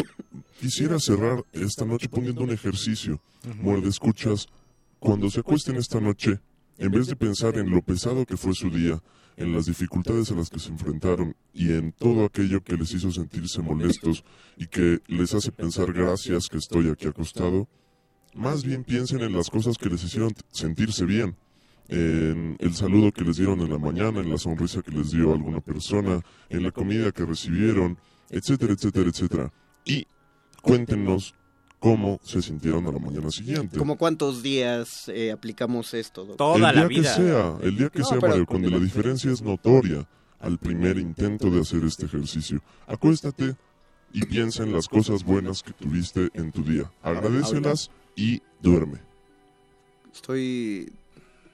quisiera 0.60 1.00
cerrar 1.00 1.44
esta 1.52 1.86
noche 1.86 2.10
poniendo 2.10 2.44
un 2.44 2.52
ejercicio. 2.52 3.22
Muerde 3.58 3.90
escuchas, 3.90 4.48
cuando 5.00 5.30
se 5.30 5.42
acuesten 5.42 5.76
esta 5.76 6.00
noche, 6.00 6.40
en 6.78 6.92
vez 6.92 7.08
de 7.08 7.16
pensar 7.16 7.58
en 7.58 7.70
lo 7.70 7.82
pesado 7.82 8.26
que 8.26 8.38
fue 8.38 8.54
su 8.54 8.70
día, 8.70 9.02
en 9.38 9.54
las 9.54 9.66
dificultades 9.66 10.32
a 10.32 10.36
las 10.36 10.50
que 10.50 10.60
se 10.60 10.70
enfrentaron 10.70 11.36
y 11.54 11.72
en 11.72 11.92
todo 11.92 12.26
aquello 12.26 12.64
que 12.64 12.78
les 12.78 12.94
hizo 12.94 13.12
sentirse 13.12 13.62
molestos 13.62 14.24
y 14.58 14.68
que 14.68 15.00
les 15.08 15.34
hace 15.34 15.52
pensar 15.52 15.94
gracias 15.94 16.48
que 16.48 16.58
estoy 16.58 16.90
aquí 16.90 17.08
acostado, 17.08 17.68
más 18.34 18.64
bien 18.64 18.84
piensen 18.84 19.22
en 19.22 19.34
las 19.34 19.50
cosas 19.50 19.78
que 19.78 19.90
les 19.90 20.04
hicieron 20.04 20.32
sentirse 20.52 21.06
bien, 21.06 21.36
en 21.90 22.56
el 22.60 22.74
saludo 22.74 23.12
que 23.12 23.24
les 23.24 23.38
dieron 23.38 23.60
en 23.62 23.70
la 23.70 23.78
mañana, 23.78 24.22
en 24.22 24.30
la 24.30 24.38
sonrisa 24.38 24.82
que 24.82 24.92
les 24.92 25.12
dio 25.12 25.34
alguna 25.34 25.60
persona, 25.60 26.22
en 26.50 26.64
la 26.64 26.72
comida 26.72 27.12
que 27.12 27.26
recibieron, 27.26 27.98
etcétera, 28.30 28.74
etcétera, 28.74 29.10
etcétera. 29.10 29.54
Y 29.84 30.08
cuéntenos 30.62 31.36
cómo 31.82 32.20
se 32.24 32.44
sintieron 32.44 32.86
a 32.86 32.92
la 32.92 33.00
mañana 33.00 33.32
siguiente. 33.32 33.80
¿Cómo 33.80 33.98
cuántos 33.98 34.44
días 34.44 35.10
eh, 35.10 35.32
aplicamos 35.32 35.96
esto? 35.96 36.26
doctor? 36.26 36.62
el 36.62 36.76
día 36.76 36.88
que 36.88 37.04
sea, 37.04 37.58
el 37.64 37.76
día 37.76 37.90
que 37.90 38.00
No, 38.00 38.06
sea, 38.06 38.20
Mario 38.20 38.46
Conde, 38.46 38.70
la 38.70 38.78
diferencia 38.78 39.32
es 39.32 39.42
notoria 39.42 40.08
al 40.40 40.60
primer 40.60 40.98
intento 40.98 41.50
de 41.50 41.62
hacer 41.62 41.84
este 41.84 42.06
ejercicio. 42.06 42.62
Acuéstate 42.86 43.56
y 44.14 44.26
piensa 44.28 44.62
en 44.62 44.74
las 44.74 44.88
cosas 44.88 45.24
buenas 45.24 45.64
que 45.64 45.74
tuviste 45.74 46.30
en 46.36 46.52
tu 46.52 46.64
día. 46.64 46.92
Agradecelas 47.02 47.90
y 48.16 48.44
duerme. 48.62 49.00
Estoy 50.14 50.92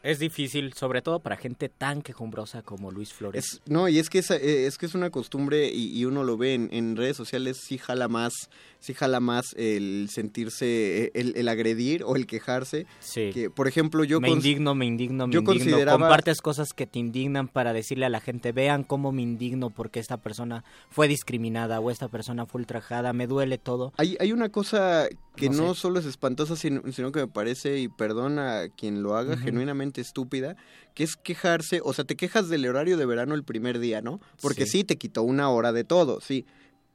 Es 0.04 0.20
difícil, 0.20 0.74
sobre 0.74 1.02
todo 1.02 1.20
para 1.20 1.38
gente 1.38 1.70
tan 1.70 2.02
quejumbrosa 2.02 2.64
como 2.64 2.92
Luis 2.92 3.14
Flores. 3.14 3.46
Es, 3.46 3.62
no, 3.66 3.88
y 3.88 4.00
es 4.00 4.10
que 4.10 4.20
es, 4.20 4.32
eh, 4.32 4.66
es 4.66 4.78
que 4.78 4.88
es 4.88 4.96
una 4.96 5.10
costumbre 5.10 5.70
y, 5.70 5.98
y 5.98 6.06
uno 6.06 6.24
lo 6.24 6.38
ve 6.38 6.54
en, 6.54 6.70
en 6.72 6.96
redes 6.96 7.16
sociales, 7.16 7.58
sí 7.64 7.78
jala 7.78 8.08
más, 8.08 8.34
sí 8.80 8.94
jala 8.94 9.20
más 9.20 9.54
el 9.58 10.08
sentirse, 10.12 11.06
eh, 11.06 11.12
el, 11.14 11.34
el 11.36 11.48
agredir 11.50 12.04
o 12.04 12.16
el 12.16 12.26
quejarse. 12.28 12.86
Sí. 13.00 13.32
Que, 13.34 13.50
por 13.50 13.68
ejemplo, 13.68 14.04
yo 14.04 14.20
me 14.22 14.30
indigno, 14.30 14.76
me 14.76 14.86
indigno, 14.86 15.28
me 15.28 15.34
yo 15.34 15.40
indigno. 15.40 15.60
consideraba- 15.64 15.98
Compartes 16.08 16.42
cosas 16.42 16.70
que 16.74 16.86
te 16.88 17.00
indignan 17.00 17.48
para 17.48 17.74
decirle 17.74 18.06
a 18.06 18.10
la 18.10 18.20
gente, 18.22 18.52
vean 18.52 18.84
cómo 18.84 19.12
me 19.12 19.22
indigno 19.22 19.70
porque 19.70 20.00
esta 20.00 20.18
persona 20.18 20.64
fue 20.90 21.08
discriminada 21.08 21.80
o 21.80 21.92
esta 21.92 22.08
persona 22.08 22.46
fue 22.46 22.60
ultrajada, 22.62 23.14
me 23.14 23.28
duele 23.28 23.58
todo. 23.58 23.94
Hay, 23.98 24.16
hay 24.20 24.32
una 24.32 24.50
cosa 24.50 25.08
que 25.36 25.50
No 25.50 25.58
no, 25.68 25.74
sé. 25.76 25.82
solo 25.82 26.00
es 26.00 26.06
espantosa, 26.06 26.56
sino, 26.56 26.82
sino 26.92 27.12
que 27.12 27.20
me 27.20 27.28
parece, 27.28 27.80
y 27.80 27.88
perdona 27.90 28.62
a 28.62 28.70
quien 28.70 29.04
lo 29.04 29.16
haga, 29.16 29.38
genuinamente 29.38 30.02
estúpida, 30.02 30.56
que 30.96 31.04
es 31.04 31.16
quejarse, 31.16 31.80
o 31.84 31.94
sea, 31.94 32.06
te 32.06 32.16
quejas 32.16 32.50
del 32.50 32.66
horario 32.68 32.98
de 32.98 33.06
verano 33.06 33.36
el 33.36 33.44
primer 33.44 33.78
día, 33.80 34.02
¿no? 34.02 34.20
Porque 34.42 34.66
Sí. 34.66 34.80
sí, 34.80 34.84
te 34.84 34.98
quitó 34.98 35.22
una 35.24 35.50
hora 35.50 35.72
de 35.74 35.84
todo, 35.84 36.22
sí. 36.22 36.46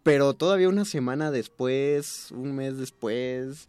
Pero 0.03 0.35
todavía 0.35 0.69
una 0.69 0.85
semana 0.85 1.31
después, 1.31 2.29
un 2.33 2.57
mes 2.57 2.77
después, 2.77 3.69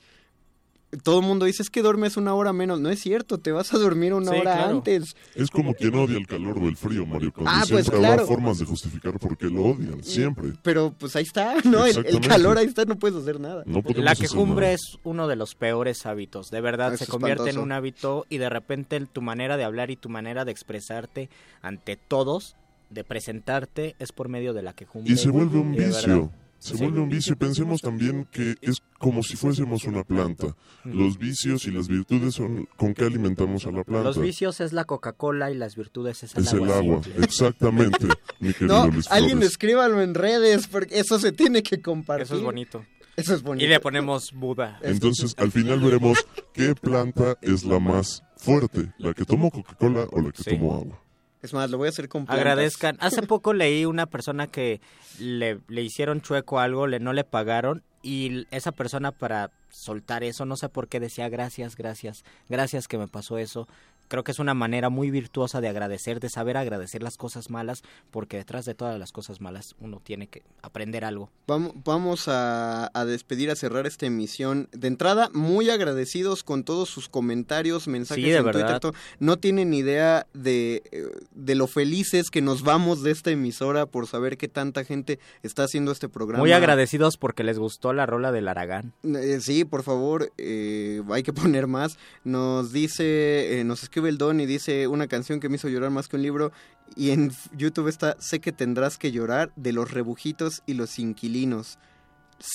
todo 1.04 1.20
el 1.22 1.26
mundo 1.26 1.46
dice, 1.46 1.64
es 1.64 1.70
que 1.72 1.82
duermes 1.82 2.18
una 2.18 2.36
hora 2.36 2.54
menos. 2.54 2.80
No 2.80 2.90
es 2.90 3.00
cierto, 3.00 3.40
te 3.40 3.52
vas 3.52 3.74
a 3.74 3.78
dormir 3.80 4.14
una 4.14 4.32
Sí, 4.32 4.38
hora 4.40 4.54
claro. 4.56 4.70
antes. 4.78 5.16
Es 5.36 5.50
como 5.50 5.74
quien 5.74 5.96
odia 5.96 6.18
el 6.18 6.28
calor 6.28 6.58
o 6.60 6.68
el 6.68 6.76
frío, 6.78 7.06
Mario 7.06 7.34
Conde. 7.34 7.50
Ah, 7.52 7.64
pues, 7.68 7.86
siempre 7.86 7.96
habrá 7.98 8.10
claro. 8.24 8.28
formas 8.28 8.60
de 8.60 8.66
justificar 8.66 9.20
por 9.20 9.38
qué 9.38 9.46
lo 9.48 9.64
odian, 9.64 10.04
siempre. 10.04 10.54
Pero 10.62 10.94
pues 10.98 11.16
ahí 11.16 11.24
está, 11.24 11.56
¿no? 11.64 11.86
El, 11.86 12.20
calor 12.28 12.58
ahí 12.60 12.68
está, 12.68 12.86
no 12.86 12.98
puedes 12.98 13.18
hacer 13.18 13.40
nada. 13.40 13.64
No 13.66 13.82
La 13.96 14.16
quejumbre 14.16 14.68
nada. 14.68 14.76
es 14.76 14.98
uno 15.04 15.28
de 15.28 15.36
los 15.36 15.56
peores 15.56 16.06
hábitos, 16.06 16.52
de 16.52 16.62
verdad, 16.62 16.94
Es 16.94 17.00
se 17.00 17.08
convierte 17.08 17.50
en 17.50 17.58
un 17.58 17.72
hábito 17.72 18.26
y 18.30 18.38
de 18.38 18.50
repente 18.50 19.00
tu 19.06 19.22
manera 19.22 19.58
de 19.58 19.64
hablar 19.64 19.90
y 19.90 19.96
tu 19.96 20.10
manera 20.10 20.46
de 20.46 20.52
expresarte 20.52 21.30
ante 21.62 21.96
todos, 21.96 22.56
de 22.94 23.04
presentarte, 23.04 23.96
es 24.00 24.12
por 24.12 24.30
medio 24.30 24.54
de 24.54 24.62
la 24.62 24.74
quejumbre. 24.74 25.12
Y 25.14 25.18
se 25.18 25.30
vuelve 25.30 25.58
un 25.60 25.72
vicio. 25.76 26.32
Se 26.60 26.78
vuelve 26.78 27.02
un 27.02 27.10
vicio. 27.10 27.36
Pensemos 27.36 27.82
también 27.82 28.26
que 28.32 28.56
es 28.62 28.78
como 28.98 29.22
si 29.22 29.36
fuésemos 29.36 29.84
una 29.84 30.04
planta. 30.06 30.56
Los 30.86 31.18
vicios 31.18 31.66
y 31.66 31.72
las 31.72 31.90
virtudes 31.90 32.36
son 32.36 32.70
con 32.78 32.94
qué 32.94 33.04
alimentamos 33.04 33.66
a 33.66 33.72
la 33.72 33.84
planta. 33.84 34.06
Los 34.06 34.18
vicios 34.18 34.62
es 34.62 34.72
la 34.72 34.86
Coca-Cola 34.86 35.52
y 35.52 35.56
las 35.56 35.76
virtudes 35.76 36.24
es 36.24 36.34
el 36.36 36.44
es 36.44 36.54
agua. 36.54 36.66
el 36.68 36.74
agua. 36.74 37.04
simple. 37.04 37.26
Exactamente, 37.26 38.08
mi 38.40 38.54
querido 38.54 38.86
No, 38.86 38.88
Luis 38.92 39.12
alguien 39.12 39.44
escríbalo 39.44 40.02
en 40.02 40.14
redes, 40.14 40.68
porque 40.68 41.00
eso 41.00 41.20
se 41.20 41.34
tiene 41.34 41.64
que 41.64 41.82
compartir. 41.82 42.24
Eso 42.28 42.38
es 42.38 42.42
bonito. 42.44 42.86
Eso 43.18 43.36
es 43.36 43.44
bonito. 43.44 43.66
Y 43.66 43.68
le 43.68 43.80
ponemos 43.82 44.32
Buda. 44.32 44.80
Entonces, 44.84 45.36
al 45.38 45.52
final 45.52 45.82
veremos 45.82 46.26
qué 46.54 46.74
planta 46.76 47.38
es 47.42 47.66
la 47.66 47.80
más 47.80 48.24
fuerte, 48.38 48.94
la 49.00 49.14
que 49.14 49.26
tomó 49.26 49.52
Coca-Cola 49.52 50.08
o 50.14 50.22
la 50.22 50.32
que 50.32 50.42
Sí. 50.44 50.52
tomó 50.52 50.76
agua. 50.76 51.00
Es 51.44 51.54
más, 51.54 51.70
lo 51.70 51.78
voy 51.78 51.88
a 51.88 51.90
hacer 51.90 52.08
con 52.10 52.26
plantas. 52.26 52.40
Agradezcan. 52.40 52.98
Hace 53.02 53.22
poco 53.28 53.54
leí 53.54 53.86
una 53.86 54.08
persona 54.08 54.48
que 54.48 54.82
le, 55.20 55.60
le 55.68 55.82
hicieron 55.84 56.22
chueco 56.22 56.60
algo, 56.60 56.88
le, 56.88 57.00
no 57.00 57.14
le 57.14 57.26
pagaron 57.26 57.84
y 58.02 58.48
esa 58.52 58.72
persona 58.72 59.12
para 59.12 59.52
soltar 59.70 60.24
eso, 60.24 60.46
no 60.46 60.56
sé 60.56 60.70
por 60.70 60.88
qué 60.88 61.00
decía 61.00 61.30
gracias, 61.30 61.76
gracias, 61.76 62.24
gracias 62.50 62.88
que 62.88 62.98
me 62.98 63.08
pasó 63.08 63.38
eso. 63.38 63.68
Creo 64.08 64.24
que 64.24 64.32
es 64.32 64.40
una 64.40 64.54
manera 64.54 64.90
muy 64.90 65.10
virtuosa 65.12 65.62
de 65.62 65.68
agradecer, 65.68 66.20
de 66.20 66.30
saber 66.30 66.58
agradecer 66.58 67.02
las 67.02 67.18
cosas 67.18 67.50
malas, 67.50 67.82
porque 68.12 68.38
detrás 68.38 68.66
de 68.66 68.76
todas 68.76 69.00
las 69.00 69.12
cosas 69.12 69.42
malas 69.42 69.76
uno 69.80 70.02
tiene 70.04 70.28
que 70.28 70.44
aprender 70.62 71.04
algo. 71.06 71.30
Vamos, 71.48 71.74
vamos 71.84 72.28
a, 72.28 72.92
a 72.94 73.06
despedir, 73.06 73.50
a 73.52 73.56
cerrar 73.56 73.88
esta 73.88 74.06
emisión. 74.06 74.70
De 74.72 74.88
entrada, 74.88 75.30
muy 75.34 75.70
agradecidos 75.70 76.44
con 76.44 76.64
todos 76.64 76.90
sus 76.90 77.10
comentarios, 77.10 77.88
mensajes 77.88 78.24
Sí, 78.24 78.30
de 78.30 78.38
en 78.38 78.46
verdad. 78.46 78.80
Twitter. 78.80 79.00
No 79.20 79.38
tienen 79.38 79.74
idea 79.74 80.28
de, 80.34 80.84
eh, 80.92 81.08
de 81.34 81.56
lo 81.56 81.68
felices 81.68 82.30
que 82.30 82.42
nos 82.42 82.64
vamos 82.64 83.04
de 83.04 83.12
esta 83.12 83.32
emisora 83.32 83.86
por 83.86 84.08
saber 84.08 84.38
que 84.38 84.48
tanta 84.48 84.84
gente 84.84 85.20
está 85.42 85.64
haciendo 85.64 85.92
este 85.92 86.10
programa. 86.10 86.40
Muy 86.44 86.52
agradecidos 86.52 87.18
porque 87.18 87.44
les 87.44 87.58
gustó 87.60 87.94
la 87.94 88.06
rola 88.06 88.32
del 88.32 88.48
Aragán. 88.48 88.94
Eh, 89.04 89.40
sí, 89.42 89.66
por 89.66 89.84
favor, 89.84 90.32
eh, 90.38 91.02
hay 91.10 91.24
que 91.24 91.34
poner 91.34 91.68
más. 91.68 91.98
Nos 92.24 92.72
dice, 92.72 93.60
eh, 93.60 93.64
nos 93.64 93.84
escribe 93.84 94.03
el 94.08 94.18
Don 94.18 94.40
y 94.40 94.46
dice 94.46 94.88
una 94.88 95.08
canción 95.08 95.40
que 95.40 95.50
me 95.50 95.56
hizo 95.56 95.70
llorar 95.70 95.90
más 95.92 96.08
que 96.08 96.16
un 96.16 96.22
libro. 96.24 96.52
Y 96.96 97.12
en 97.12 97.32
YouTube 97.58 97.88
está 97.88 98.16
Sé 98.20 98.40
que 98.40 98.52
tendrás 98.52 98.98
que 98.98 99.12
llorar 99.12 99.52
de 99.56 99.74
los 99.74 99.92
rebujitos 99.92 100.62
y 100.66 100.74
los 100.76 101.00
inquilinos. 101.00 101.78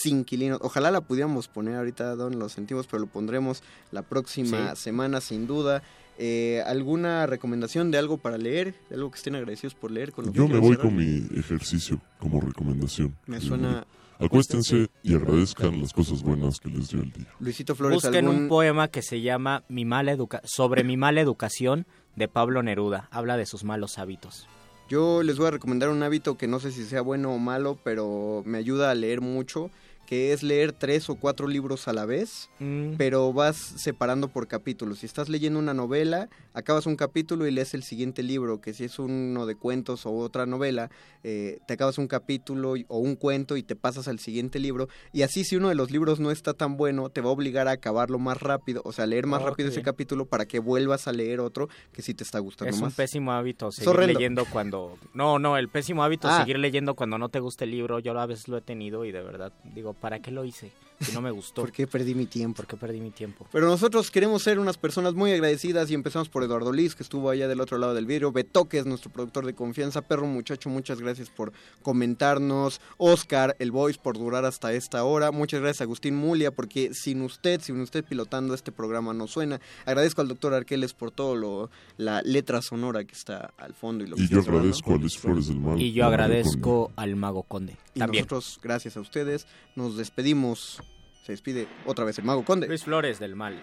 Inquilinos. 0.04 0.58
Ojalá 0.62 0.90
la 0.90 1.00
pudiéramos 1.00 1.48
poner 1.48 1.76
ahorita, 1.76 2.14
Don, 2.14 2.38
lo 2.38 2.48
sentimos, 2.48 2.86
pero 2.86 2.98
lo 3.00 3.06
pondremos 3.06 3.62
la 3.90 4.02
próxima 4.02 4.74
Sí. 4.74 4.82
semana 4.82 5.20
sin 5.20 5.46
duda. 5.46 5.82
Eh, 6.18 6.62
¿Alguna 6.66 7.26
recomendación 7.26 7.90
de 7.90 7.98
algo 7.98 8.18
para 8.18 8.36
leer? 8.38 8.74
¿De 8.90 8.96
algo 8.96 9.10
que 9.10 9.16
estén 9.18 9.36
agradecidos 9.36 9.74
por 9.74 9.90
leer? 9.90 10.12
Con 10.12 10.26
lo 10.26 10.32
que 10.32 10.38
Yo 10.38 10.48
me 10.48 10.58
voy 10.58 10.70
cerrar? 10.76 10.86
con 10.86 10.96
mi 10.96 11.26
ejercicio 11.38 12.00
como 12.18 12.40
recomendación. 12.40 13.16
Me 13.26 13.40
suena-. 13.40 13.86
Acuéstense 14.20 14.88
y 15.02 15.14
agradezcan 15.14 15.80
las 15.80 15.92
cosas 15.92 16.22
buenas 16.22 16.58
que 16.58 16.68
les 16.68 16.88
dio 16.90 17.00
el 17.00 17.12
día. 17.12 17.26
Luisito 17.38 17.74
Flores, 17.74 18.02
Busquen 18.02 18.26
¿algún- 18.26 18.42
un 18.44 18.48
poema 18.48 18.88
que 18.88 19.02
se 19.02 19.20
llama 19.20 19.62
mi 19.68 19.84
mala 19.84 20.12
educa 20.12 20.40
sobre 20.44 20.82
mi 20.82 20.96
mala 20.96 21.20
educación 21.20 21.86
de 22.16 22.26
Pablo 22.26 22.62
Neruda. 22.62 23.08
Habla 23.12 23.36
de 23.36 23.46
sus 23.46 23.62
malos 23.62 23.96
hábitos. 23.98 24.48
Yo 24.88 25.22
les 25.22 25.36
voy 25.38 25.46
a 25.48 25.50
recomendar 25.52 25.90
un 25.90 26.02
hábito 26.02 26.36
que 26.36 26.48
no 26.48 26.58
sé 26.60 26.72
si 26.72 26.84
sea 26.84 27.02
bueno 27.02 27.32
o 27.32 27.38
malo, 27.38 27.78
pero 27.84 28.42
me 28.46 28.58
ayuda 28.58 28.90
a 28.90 28.94
leer 28.94 29.20
mucho, 29.20 29.70
que 30.08 30.32
es 30.32 30.42
leer 30.42 30.72
tres 30.72 31.10
o 31.10 31.16
cuatro 31.16 31.46
libros 31.48 31.86
a 31.86 31.92
la 31.92 32.06
vez, 32.06 32.48
Mm. 32.60 32.94
pero 32.96 33.30
vas 33.34 33.56
separando 33.58 34.28
por 34.28 34.48
capítulos. 34.48 35.00
Si 35.00 35.06
estás 35.06 35.28
leyendo 35.28 35.58
una 35.58 35.74
novela, 35.74 36.30
acabas 36.54 36.86
un 36.86 36.96
capítulo 36.96 37.46
y 37.46 37.50
lees 37.50 37.74
el 37.74 37.82
siguiente 37.82 38.22
libro, 38.22 38.58
que 38.62 38.72
si 38.72 38.84
es 38.84 38.98
uno 38.98 39.44
de 39.44 39.54
cuentos 39.54 40.06
o 40.06 40.12
otra 40.12 40.46
novela, 40.46 40.90
eh, 41.24 41.58
te 41.66 41.74
acabas 41.74 41.98
un 41.98 42.08
capítulo 42.08 42.72
o 42.88 42.98
un 42.98 43.16
cuento 43.16 43.58
y 43.58 43.62
te 43.62 43.76
pasas 43.76 44.08
al 44.08 44.18
siguiente 44.18 44.58
libro. 44.58 44.88
Y 45.12 45.22
así 45.22 45.44
si 45.44 45.56
uno 45.56 45.68
de 45.68 45.74
los 45.74 45.90
libros 45.90 46.20
no 46.20 46.30
está 46.30 46.54
tan 46.54 46.78
bueno, 46.78 47.10
te 47.10 47.20
va 47.20 47.28
a 47.28 47.32
obligar 47.32 47.68
a 47.68 47.72
acabarlo 47.72 48.18
más 48.18 48.40
rápido, 48.40 48.80
o 48.86 48.92
sea, 48.92 49.04
leer 49.06 49.26
más 49.26 49.42
rápido 49.42 49.68
ese 49.68 49.82
capítulo 49.82 50.24
para 50.24 50.46
que 50.46 50.58
vuelvas 50.58 51.06
a 51.06 51.12
leer 51.12 51.40
otro 51.40 51.68
que 51.92 52.00
sí 52.00 52.14
te 52.14 52.24
está 52.24 52.38
gustando 52.38 52.70
Es 52.70 52.76
un 52.76 52.84
más. 52.84 52.94
pésimo 52.94 53.32
hábito 53.32 53.68
Es 53.68 53.74
seguir 53.74 53.98
leyendo 54.06 54.46
cuando... 54.50 54.96
No, 55.12 55.38
no, 55.38 55.58
el 55.58 55.68
pésimo 55.68 56.02
hábito 56.02 56.28
es 56.28 56.34
Ah. 56.34 56.40
seguir 56.40 56.58
leyendo 56.58 56.94
cuando 56.94 57.18
no 57.18 57.28
te 57.28 57.40
gusta 57.40 57.64
el 57.64 57.72
libro. 57.72 57.98
Yo 57.98 58.18
a 58.18 58.24
veces 58.24 58.48
lo 58.48 58.56
he 58.56 58.62
tenido 58.62 59.04
y 59.04 59.12
de 59.12 59.22
verdad 59.22 59.52
digo, 59.74 59.92
¿para 60.00 60.20
qué 60.20 60.30
lo 60.30 60.44
hice? 60.44 60.72
Si 61.00 61.12
no 61.12 61.20
me 61.20 61.30
gustó. 61.30 61.62
¿Por 61.62 61.72
qué 61.72 61.86
perdí 61.86 62.14
mi 62.14 62.26
tiempo? 62.26 62.56
¿Por 62.56 62.66
qué 62.66 62.76
perdí 62.76 63.00
mi 63.00 63.10
tiempo? 63.10 63.46
Pero 63.52 63.68
nosotros 63.68 64.10
queremos 64.10 64.42
ser 64.42 64.58
unas 64.58 64.76
personas 64.76 65.14
muy 65.14 65.32
agradecidas 65.32 65.90
y 65.90 65.94
empezamos 65.94 66.28
por 66.28 66.42
Eduardo 66.42 66.72
Liz, 66.72 66.94
que 66.94 67.02
estuvo 67.02 67.30
allá 67.30 67.46
del 67.46 67.60
otro 67.60 67.78
lado 67.78 67.94
del 67.94 68.06
vidrio. 68.06 68.32
Beto, 68.32 68.68
que 68.68 68.78
es 68.78 68.86
nuestro 68.86 69.10
productor 69.10 69.46
de 69.46 69.54
confianza. 69.54 70.02
Perro 70.02 70.26
muchacho, 70.26 70.68
muchas 70.70 71.00
gracias 71.00 71.30
por 71.30 71.52
comentarnos. 71.82 72.80
Oscar, 72.96 73.54
el 73.58 73.70
voice, 73.70 73.98
por 74.02 74.18
durar 74.18 74.44
hasta 74.44 74.72
esta 74.72 75.04
hora. 75.04 75.30
Muchas 75.30 75.60
gracias 75.60 75.82
a 75.82 75.84
Agustín 75.84 76.16
Mulia, 76.16 76.50
porque 76.50 76.92
sin 76.94 77.22
usted, 77.22 77.60
sin 77.60 77.80
usted 77.80 78.04
pilotando 78.04 78.54
este 78.54 78.72
programa 78.72 79.14
no 79.14 79.28
suena. 79.28 79.60
Agradezco 79.86 80.20
al 80.20 80.28
doctor 80.28 80.52
Arqueles 80.52 80.94
por 80.94 81.12
todo 81.12 81.36
lo, 81.36 81.70
la 81.96 82.22
letra 82.22 82.60
sonora 82.60 83.04
que 83.04 83.14
está 83.14 83.52
al 83.56 83.74
fondo. 83.74 84.04
Y, 84.04 84.08
lo 84.08 84.16
que 84.16 84.22
Y 84.22 84.28
yo 84.28 84.40
agradezco 84.40 84.94
a 84.94 84.96
Luis 84.96 85.16
Flores 85.16 85.46
del 85.46 85.60
Mal. 85.60 85.80
Y 85.80 85.92
yo 85.92 86.06
agradezco 86.06 86.90
al 86.96 87.14
Mago 87.14 87.44
Conde. 87.44 87.76
Y 87.94 88.00
También. 88.00 88.22
nosotros, 88.22 88.58
gracias 88.62 88.96
a 88.96 89.00
ustedes, 89.00 89.46
nos 89.76 89.96
despedimos. 89.96 90.80
Se 91.28 91.32
despide 91.32 91.68
otra 91.84 92.06
vez 92.06 92.18
el 92.18 92.24
Mago 92.24 92.42
Conde. 92.42 92.66
Luis 92.68 92.84
Flores 92.84 93.18
del 93.18 93.36
Mal. 93.36 93.60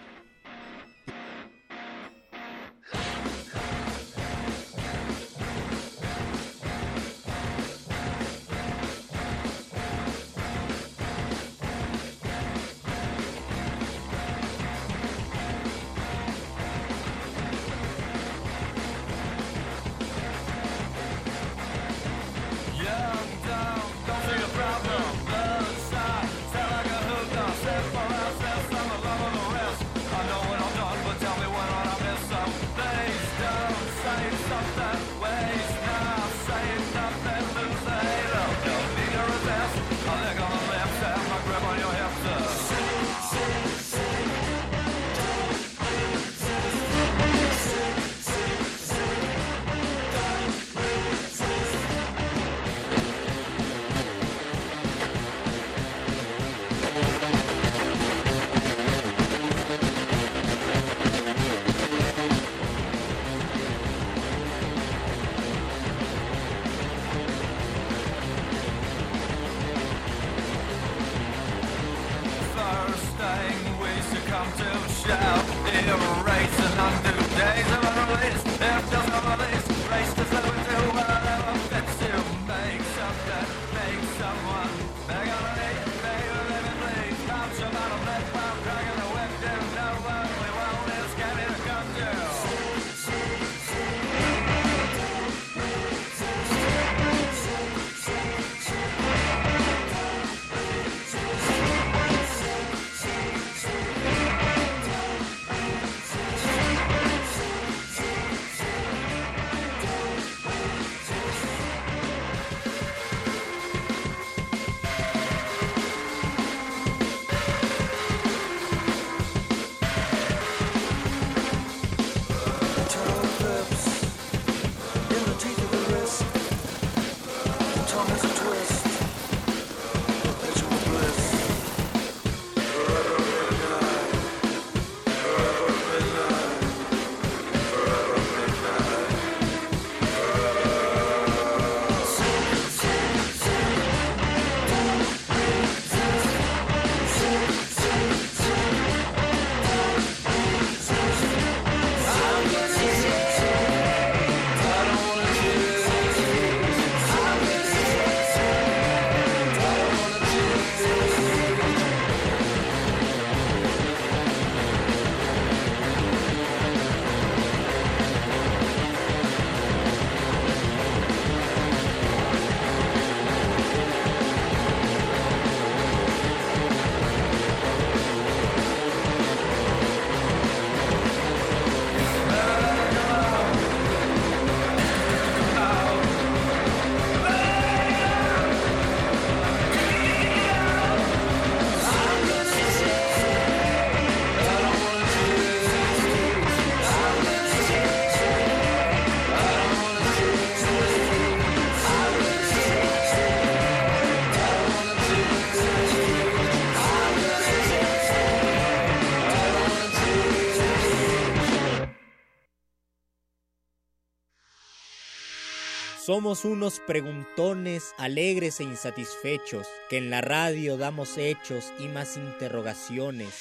Somos 216.06 216.44
unos 216.44 216.78
preguntones 216.78 217.92
alegres 217.98 218.60
e 218.60 218.62
insatisfechos, 218.62 219.66
que 219.90 219.96
en 219.96 220.08
la 220.08 220.20
radio 220.20 220.76
damos 220.76 221.18
hechos 221.18 221.72
y 221.80 221.88
más 221.88 222.16
interrogaciones. 222.16 223.34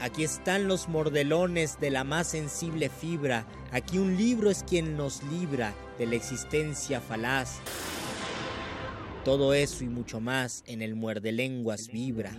Aquí 0.00 0.24
están 0.24 0.66
los 0.66 0.88
mordelones 0.88 1.78
de 1.78 1.92
la 1.92 2.02
más 2.02 2.26
sensible 2.26 2.88
fibra, 2.88 3.46
aquí 3.70 3.98
un 3.98 4.16
libro 4.16 4.50
es 4.50 4.64
quien 4.64 4.96
nos 4.96 5.22
libra 5.22 5.72
de 6.00 6.06
la 6.06 6.16
existencia 6.16 7.00
falaz. 7.00 7.60
Todo 9.24 9.54
eso 9.54 9.84
y 9.84 9.88
mucho 9.88 10.18
más 10.18 10.64
en 10.66 10.82
el 10.82 10.96
muerde 10.96 11.30
lenguas 11.30 11.86
vibra. 11.92 12.32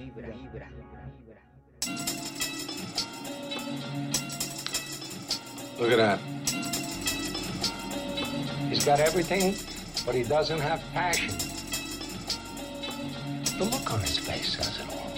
He's 8.70 8.86
got 8.86 9.00
everything, 9.00 9.56
but 10.06 10.16
he 10.16 10.24
doesn't 10.24 10.60
have 10.60 10.82
passion. 10.94 11.36
The 13.58 13.66
look 13.66 13.94
on 13.94 14.00
his 14.02 14.18
face 14.18 14.58
says 14.58 14.80
it 14.80 14.88
all. 14.92 15.12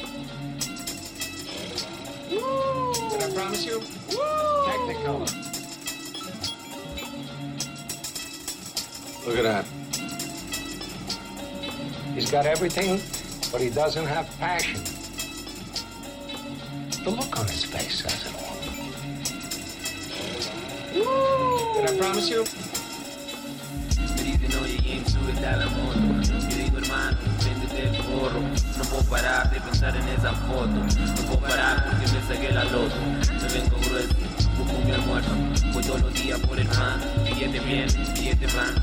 Did 3.10 3.24
I 3.24 3.34
promise 3.34 3.66
you? 3.66 3.80
Technicolor. 3.80 5.30
Look 9.26 9.38
at 9.38 9.44
that. 9.44 9.66
He's 12.14 12.30
got 12.30 12.46
everything, 12.46 13.02
but 13.52 13.62
he 13.62 13.70
doesn't 13.70 14.06
have 14.06 14.30
passion. 14.38 14.82
The 17.04 17.10
look 17.10 17.40
on 17.40 17.48
his 17.48 17.64
face 17.66 18.04
says 18.04 18.26
it 18.26 18.34
all. 18.36 18.56
Did 21.76 21.90
I 21.90 21.98
promise 21.98 22.30
you? 22.30 22.46
Me 24.26 24.32
dicen, 24.32 24.60
oye 24.64 24.78
James, 24.84 25.14
súbete 25.14 25.46
a 25.46 25.58
la 25.58 25.66
moto. 25.68 26.00
Yo 26.50 26.58
digo, 26.58 26.78
hermano, 26.80 27.18
véndete 27.46 27.90
el 27.90 27.96
forro. 27.96 28.42
No 28.78 28.84
puedo 28.86 29.04
parar 29.04 29.52
de 29.52 29.60
pensar 29.62 29.96
en 29.96 30.08
esa 30.10 30.34
foto. 30.34 30.68
No 30.68 31.22
puedo 31.28 31.40
parar 31.42 31.86
porque 31.86 32.12
me 32.12 32.28
saqué 32.28 32.52
la 32.52 32.64
loto. 32.64 32.96
Me 33.40 33.48
vengo 33.54 33.78
grueso, 33.86 34.16
busco 34.58 34.80
mi 34.84 34.92
almuerzo. 34.94 35.30
Voy 35.74 35.84
todos 35.84 36.02
los 36.02 36.14
días 36.16 36.40
por 36.40 36.60
el 36.60 36.68
pan. 36.68 37.00
Billete 37.24 37.60
bien, 37.60 37.88
billete 38.16 38.48
pan. 38.48 38.74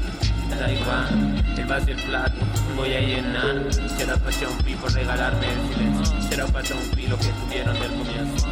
Igual, 0.71 1.43
el 1.59 1.67
vaso 1.67 1.89
y 1.89 1.91
el 1.91 2.03
plato, 2.03 2.37
voy 2.77 2.95
a 2.95 3.01
llenar. 3.01 3.65
Será 3.99 4.17
para 4.17 4.39
Chompi 4.39 4.75
por 4.77 4.93
regalarme 4.93 5.47
el 5.51 5.75
silencio. 5.75 6.23
Será 6.29 6.47
para 6.47 6.69
Chompi 6.69 7.09
lo 7.09 7.19
que 7.19 7.27
tuvieron 7.27 7.75
del 7.81 7.91
comienzo. 7.91 8.47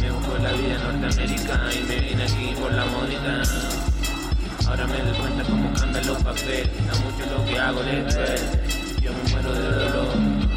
Me 0.00 0.10
busco 0.12 0.38
la 0.38 0.52
vida 0.52 0.78
norteamericana 0.78 1.74
y 1.74 1.82
me 1.88 1.96
vine 1.96 2.22
aquí 2.22 2.54
por 2.60 2.72
la 2.72 2.84
módica. 2.84 3.91
Ahora 4.72 4.86
me 4.86 5.02
doy 5.02 5.18
cuenta 5.18 5.44
cómo 5.44 5.70
cambian 5.74 6.06
los 6.06 6.22
papeles, 6.22 6.70
a 6.90 6.94
mucho 7.04 7.26
lo 7.30 7.44
que 7.44 7.58
hago 7.58 7.82
después. 7.82 8.42
Yo 9.02 9.12
me 9.12 9.30
muero 9.30 9.52
de 9.52 9.68
dolor, 9.68 10.16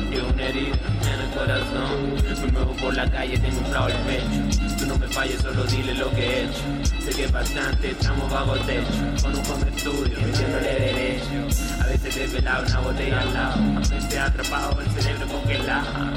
llevo 0.09 0.29
una 0.29 0.43
herida 0.45 0.77
en 1.03 1.19
el 1.19 1.29
corazón. 1.35 2.13
Me 2.39 2.51
muevo 2.53 2.71
por 2.77 2.95
la 2.95 3.11
calle, 3.11 3.37
tengo 3.37 3.57
un 3.57 3.65
clavo 3.65 3.89
el 3.89 3.97
pecho. 4.07 4.77
Tú 4.79 4.85
no 4.85 4.97
me 4.97 5.07
falles, 5.07 5.41
solo 5.41 5.65
dile 5.65 5.95
lo 5.95 6.09
que 6.11 6.21
he 6.21 6.43
hecho. 6.45 6.61
Sé 7.03 7.11
que 7.11 7.27
bastante, 7.27 7.91
estamos 7.91 8.31
bajo 8.31 8.53
techo. 8.59 9.21
Con 9.21 9.35
un 9.35 9.45
home 9.51 9.69
estudio, 9.75 10.17
metiéndole 10.21 10.79
derecho. 10.79 11.83
A 11.83 11.87
veces 11.87 12.15
desvelado 12.15 12.65
una 12.67 12.79
botella 12.79 13.19
al 13.19 13.33
lado. 13.33 13.61
A 13.75 13.79
veces 13.79 14.17
atrapado 14.17 14.79
el 14.79 14.91
cerebro 14.91 15.27
congelado. 15.27 16.13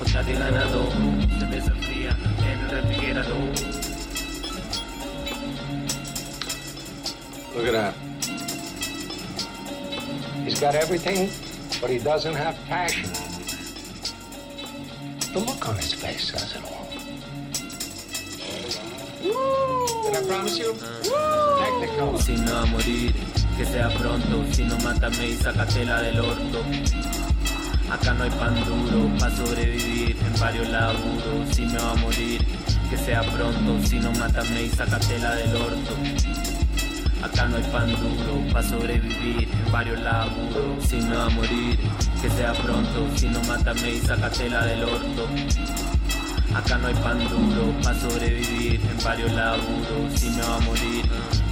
Otra 0.00 0.22
de 0.22 0.32
ganador, 0.32 0.88
cerveza 1.38 1.72
fría 1.82 2.16
en 2.50 2.60
el 2.60 2.70
refrigerador. 2.70 3.67
Look 7.58 7.66
at 7.66 7.72
that. 7.72 7.94
He's 10.44 10.60
got 10.60 10.76
everything, 10.76 11.28
but 11.80 11.90
he 11.90 11.98
doesn't 11.98 12.36
have 12.36 12.54
passion. 12.66 13.10
The 15.32 15.40
look 15.40 15.68
on 15.68 15.74
his 15.74 15.92
face 15.92 16.30
says 16.30 16.54
it 16.54 16.62
all. 16.62 16.86
Did 20.04 20.16
I 20.16 20.22
promise 20.28 20.56
you? 20.56 20.72
Technicolor. 21.58 22.22
Si 22.22 22.36
no 22.36 22.58
a 22.58 22.66
morir, 22.66 23.12
que 23.56 23.66
sea 23.66 23.90
pronto. 23.90 24.44
Si 24.52 24.62
no, 24.62 24.76
mátame 24.78 25.26
y 25.26 25.34
sácatela 25.34 26.00
del 26.02 26.20
orto. 26.20 26.62
Acá 27.90 28.14
no 28.14 28.22
hay 28.22 28.30
pan 28.30 28.54
duro 28.64 29.10
para 29.18 29.34
sobrevivir 29.34 30.16
en 30.16 30.40
varios 30.40 30.68
laburos. 30.68 31.48
Si 31.56 31.66
me 31.66 31.76
va 31.76 31.90
a 31.90 31.96
morir, 31.96 32.46
que 32.88 32.96
sea 32.96 33.22
pronto. 33.22 33.84
Si 33.84 33.98
no, 33.98 34.12
mátame 34.12 34.62
y 34.62 34.70
sácatela 34.70 35.34
del 35.34 35.56
orto. 35.56 36.37
Acá 37.22 37.46
no 37.46 37.56
hay 37.56 37.62
pan 37.64 37.90
duro 37.90 38.52
para 38.52 38.68
sobrevivir 38.68 39.48
en 39.50 39.72
varios 39.72 40.00
laburos. 40.00 40.84
Si 40.86 41.00
va 41.00 41.26
a 41.26 41.28
morir, 41.30 41.78
que 42.22 42.30
sea 42.30 42.52
pronto. 42.52 43.08
Si 43.16 43.28
no, 43.28 43.42
mátame 43.42 43.90
y 43.92 44.00
sácatela 44.00 44.64
del 44.64 44.84
orto. 44.84 45.28
Acá 46.54 46.78
no 46.78 46.88
hay 46.88 46.94
pan 46.94 47.18
duro 47.28 47.72
para 47.82 47.98
sobrevivir 47.98 48.80
en 48.80 49.04
varios 49.04 49.32
laburos. 49.32 50.12
Si 50.14 50.28
va 50.38 50.56
a 50.56 50.60
morir, 50.60 51.04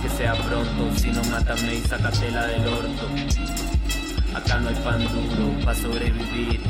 que 0.03 0.09
sea 0.11 0.35
pronto. 0.35 0.99
Si 0.99 1.11
no, 1.11 1.23
mátame 1.25 1.75
y 1.75 1.81
sácatela 1.83 2.47
del 2.47 2.67
orto. 2.69 3.09
Acá 4.35 4.61
no 4.61 4.69
hay 4.69 4.77
pan 4.77 5.01
duro 5.01 5.65
para 5.65 5.79
sobrevivir. 5.79 6.61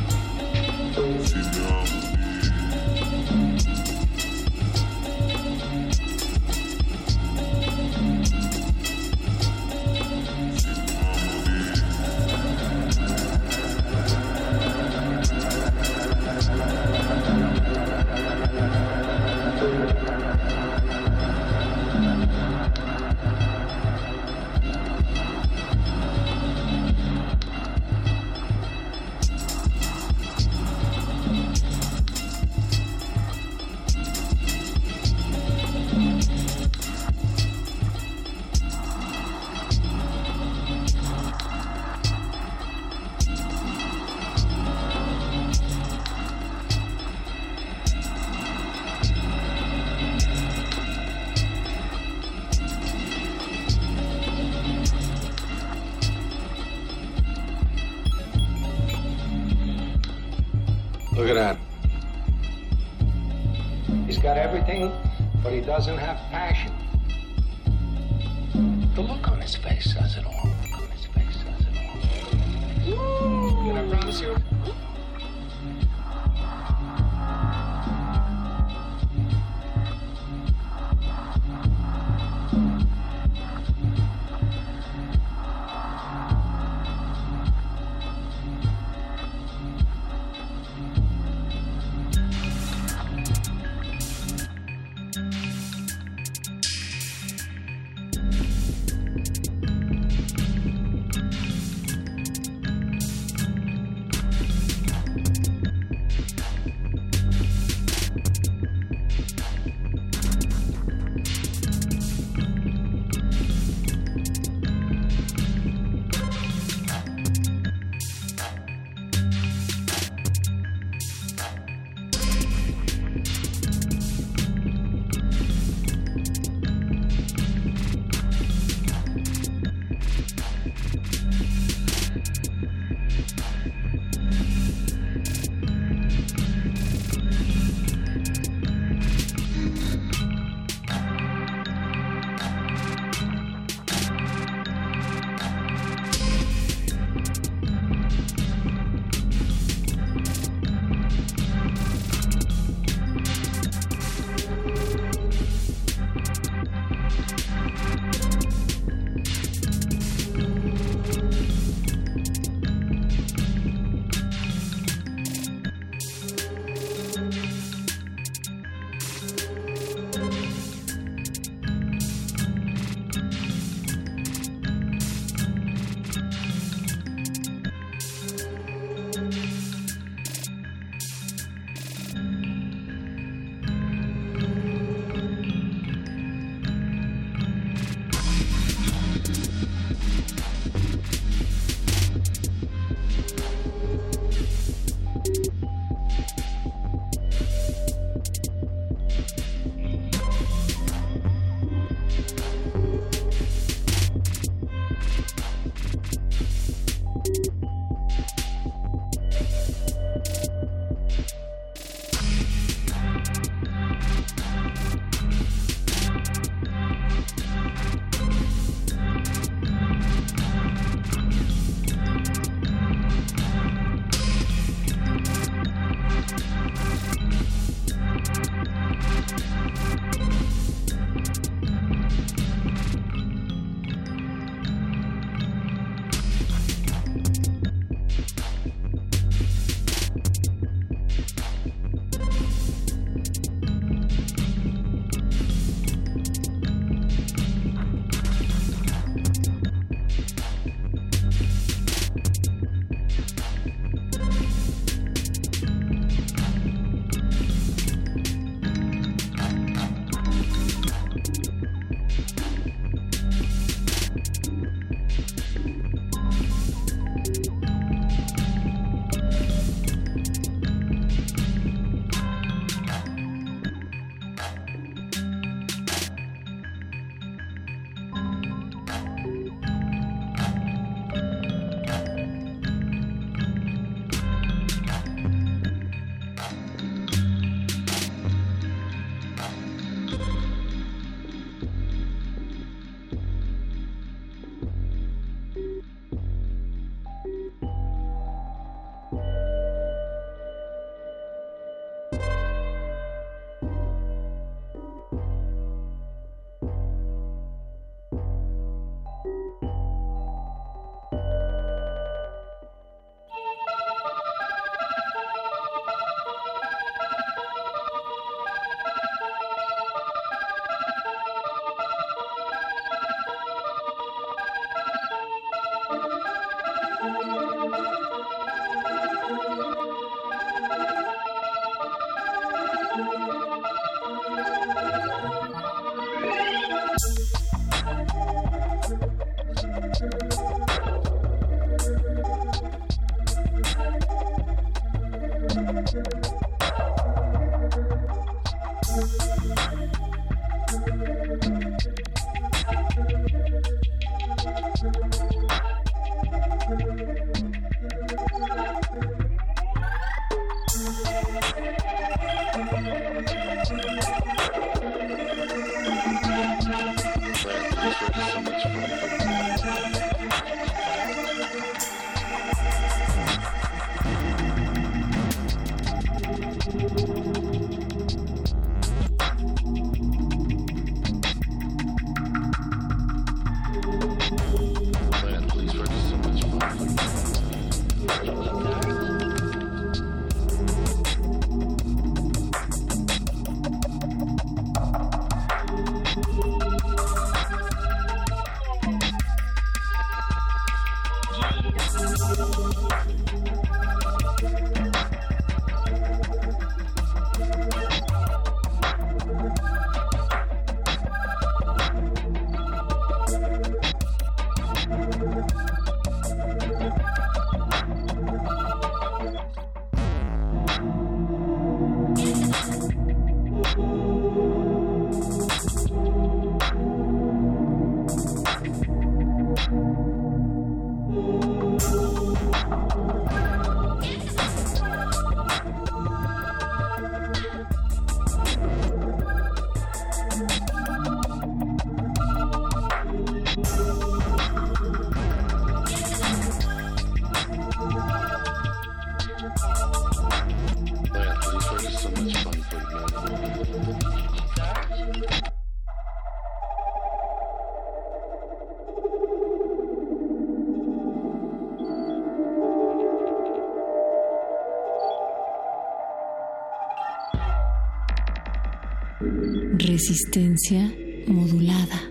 Resistencia 470.08 470.94
modulada. 471.26 472.05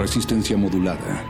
Resistencia 0.00 0.56
modulada. 0.56 1.29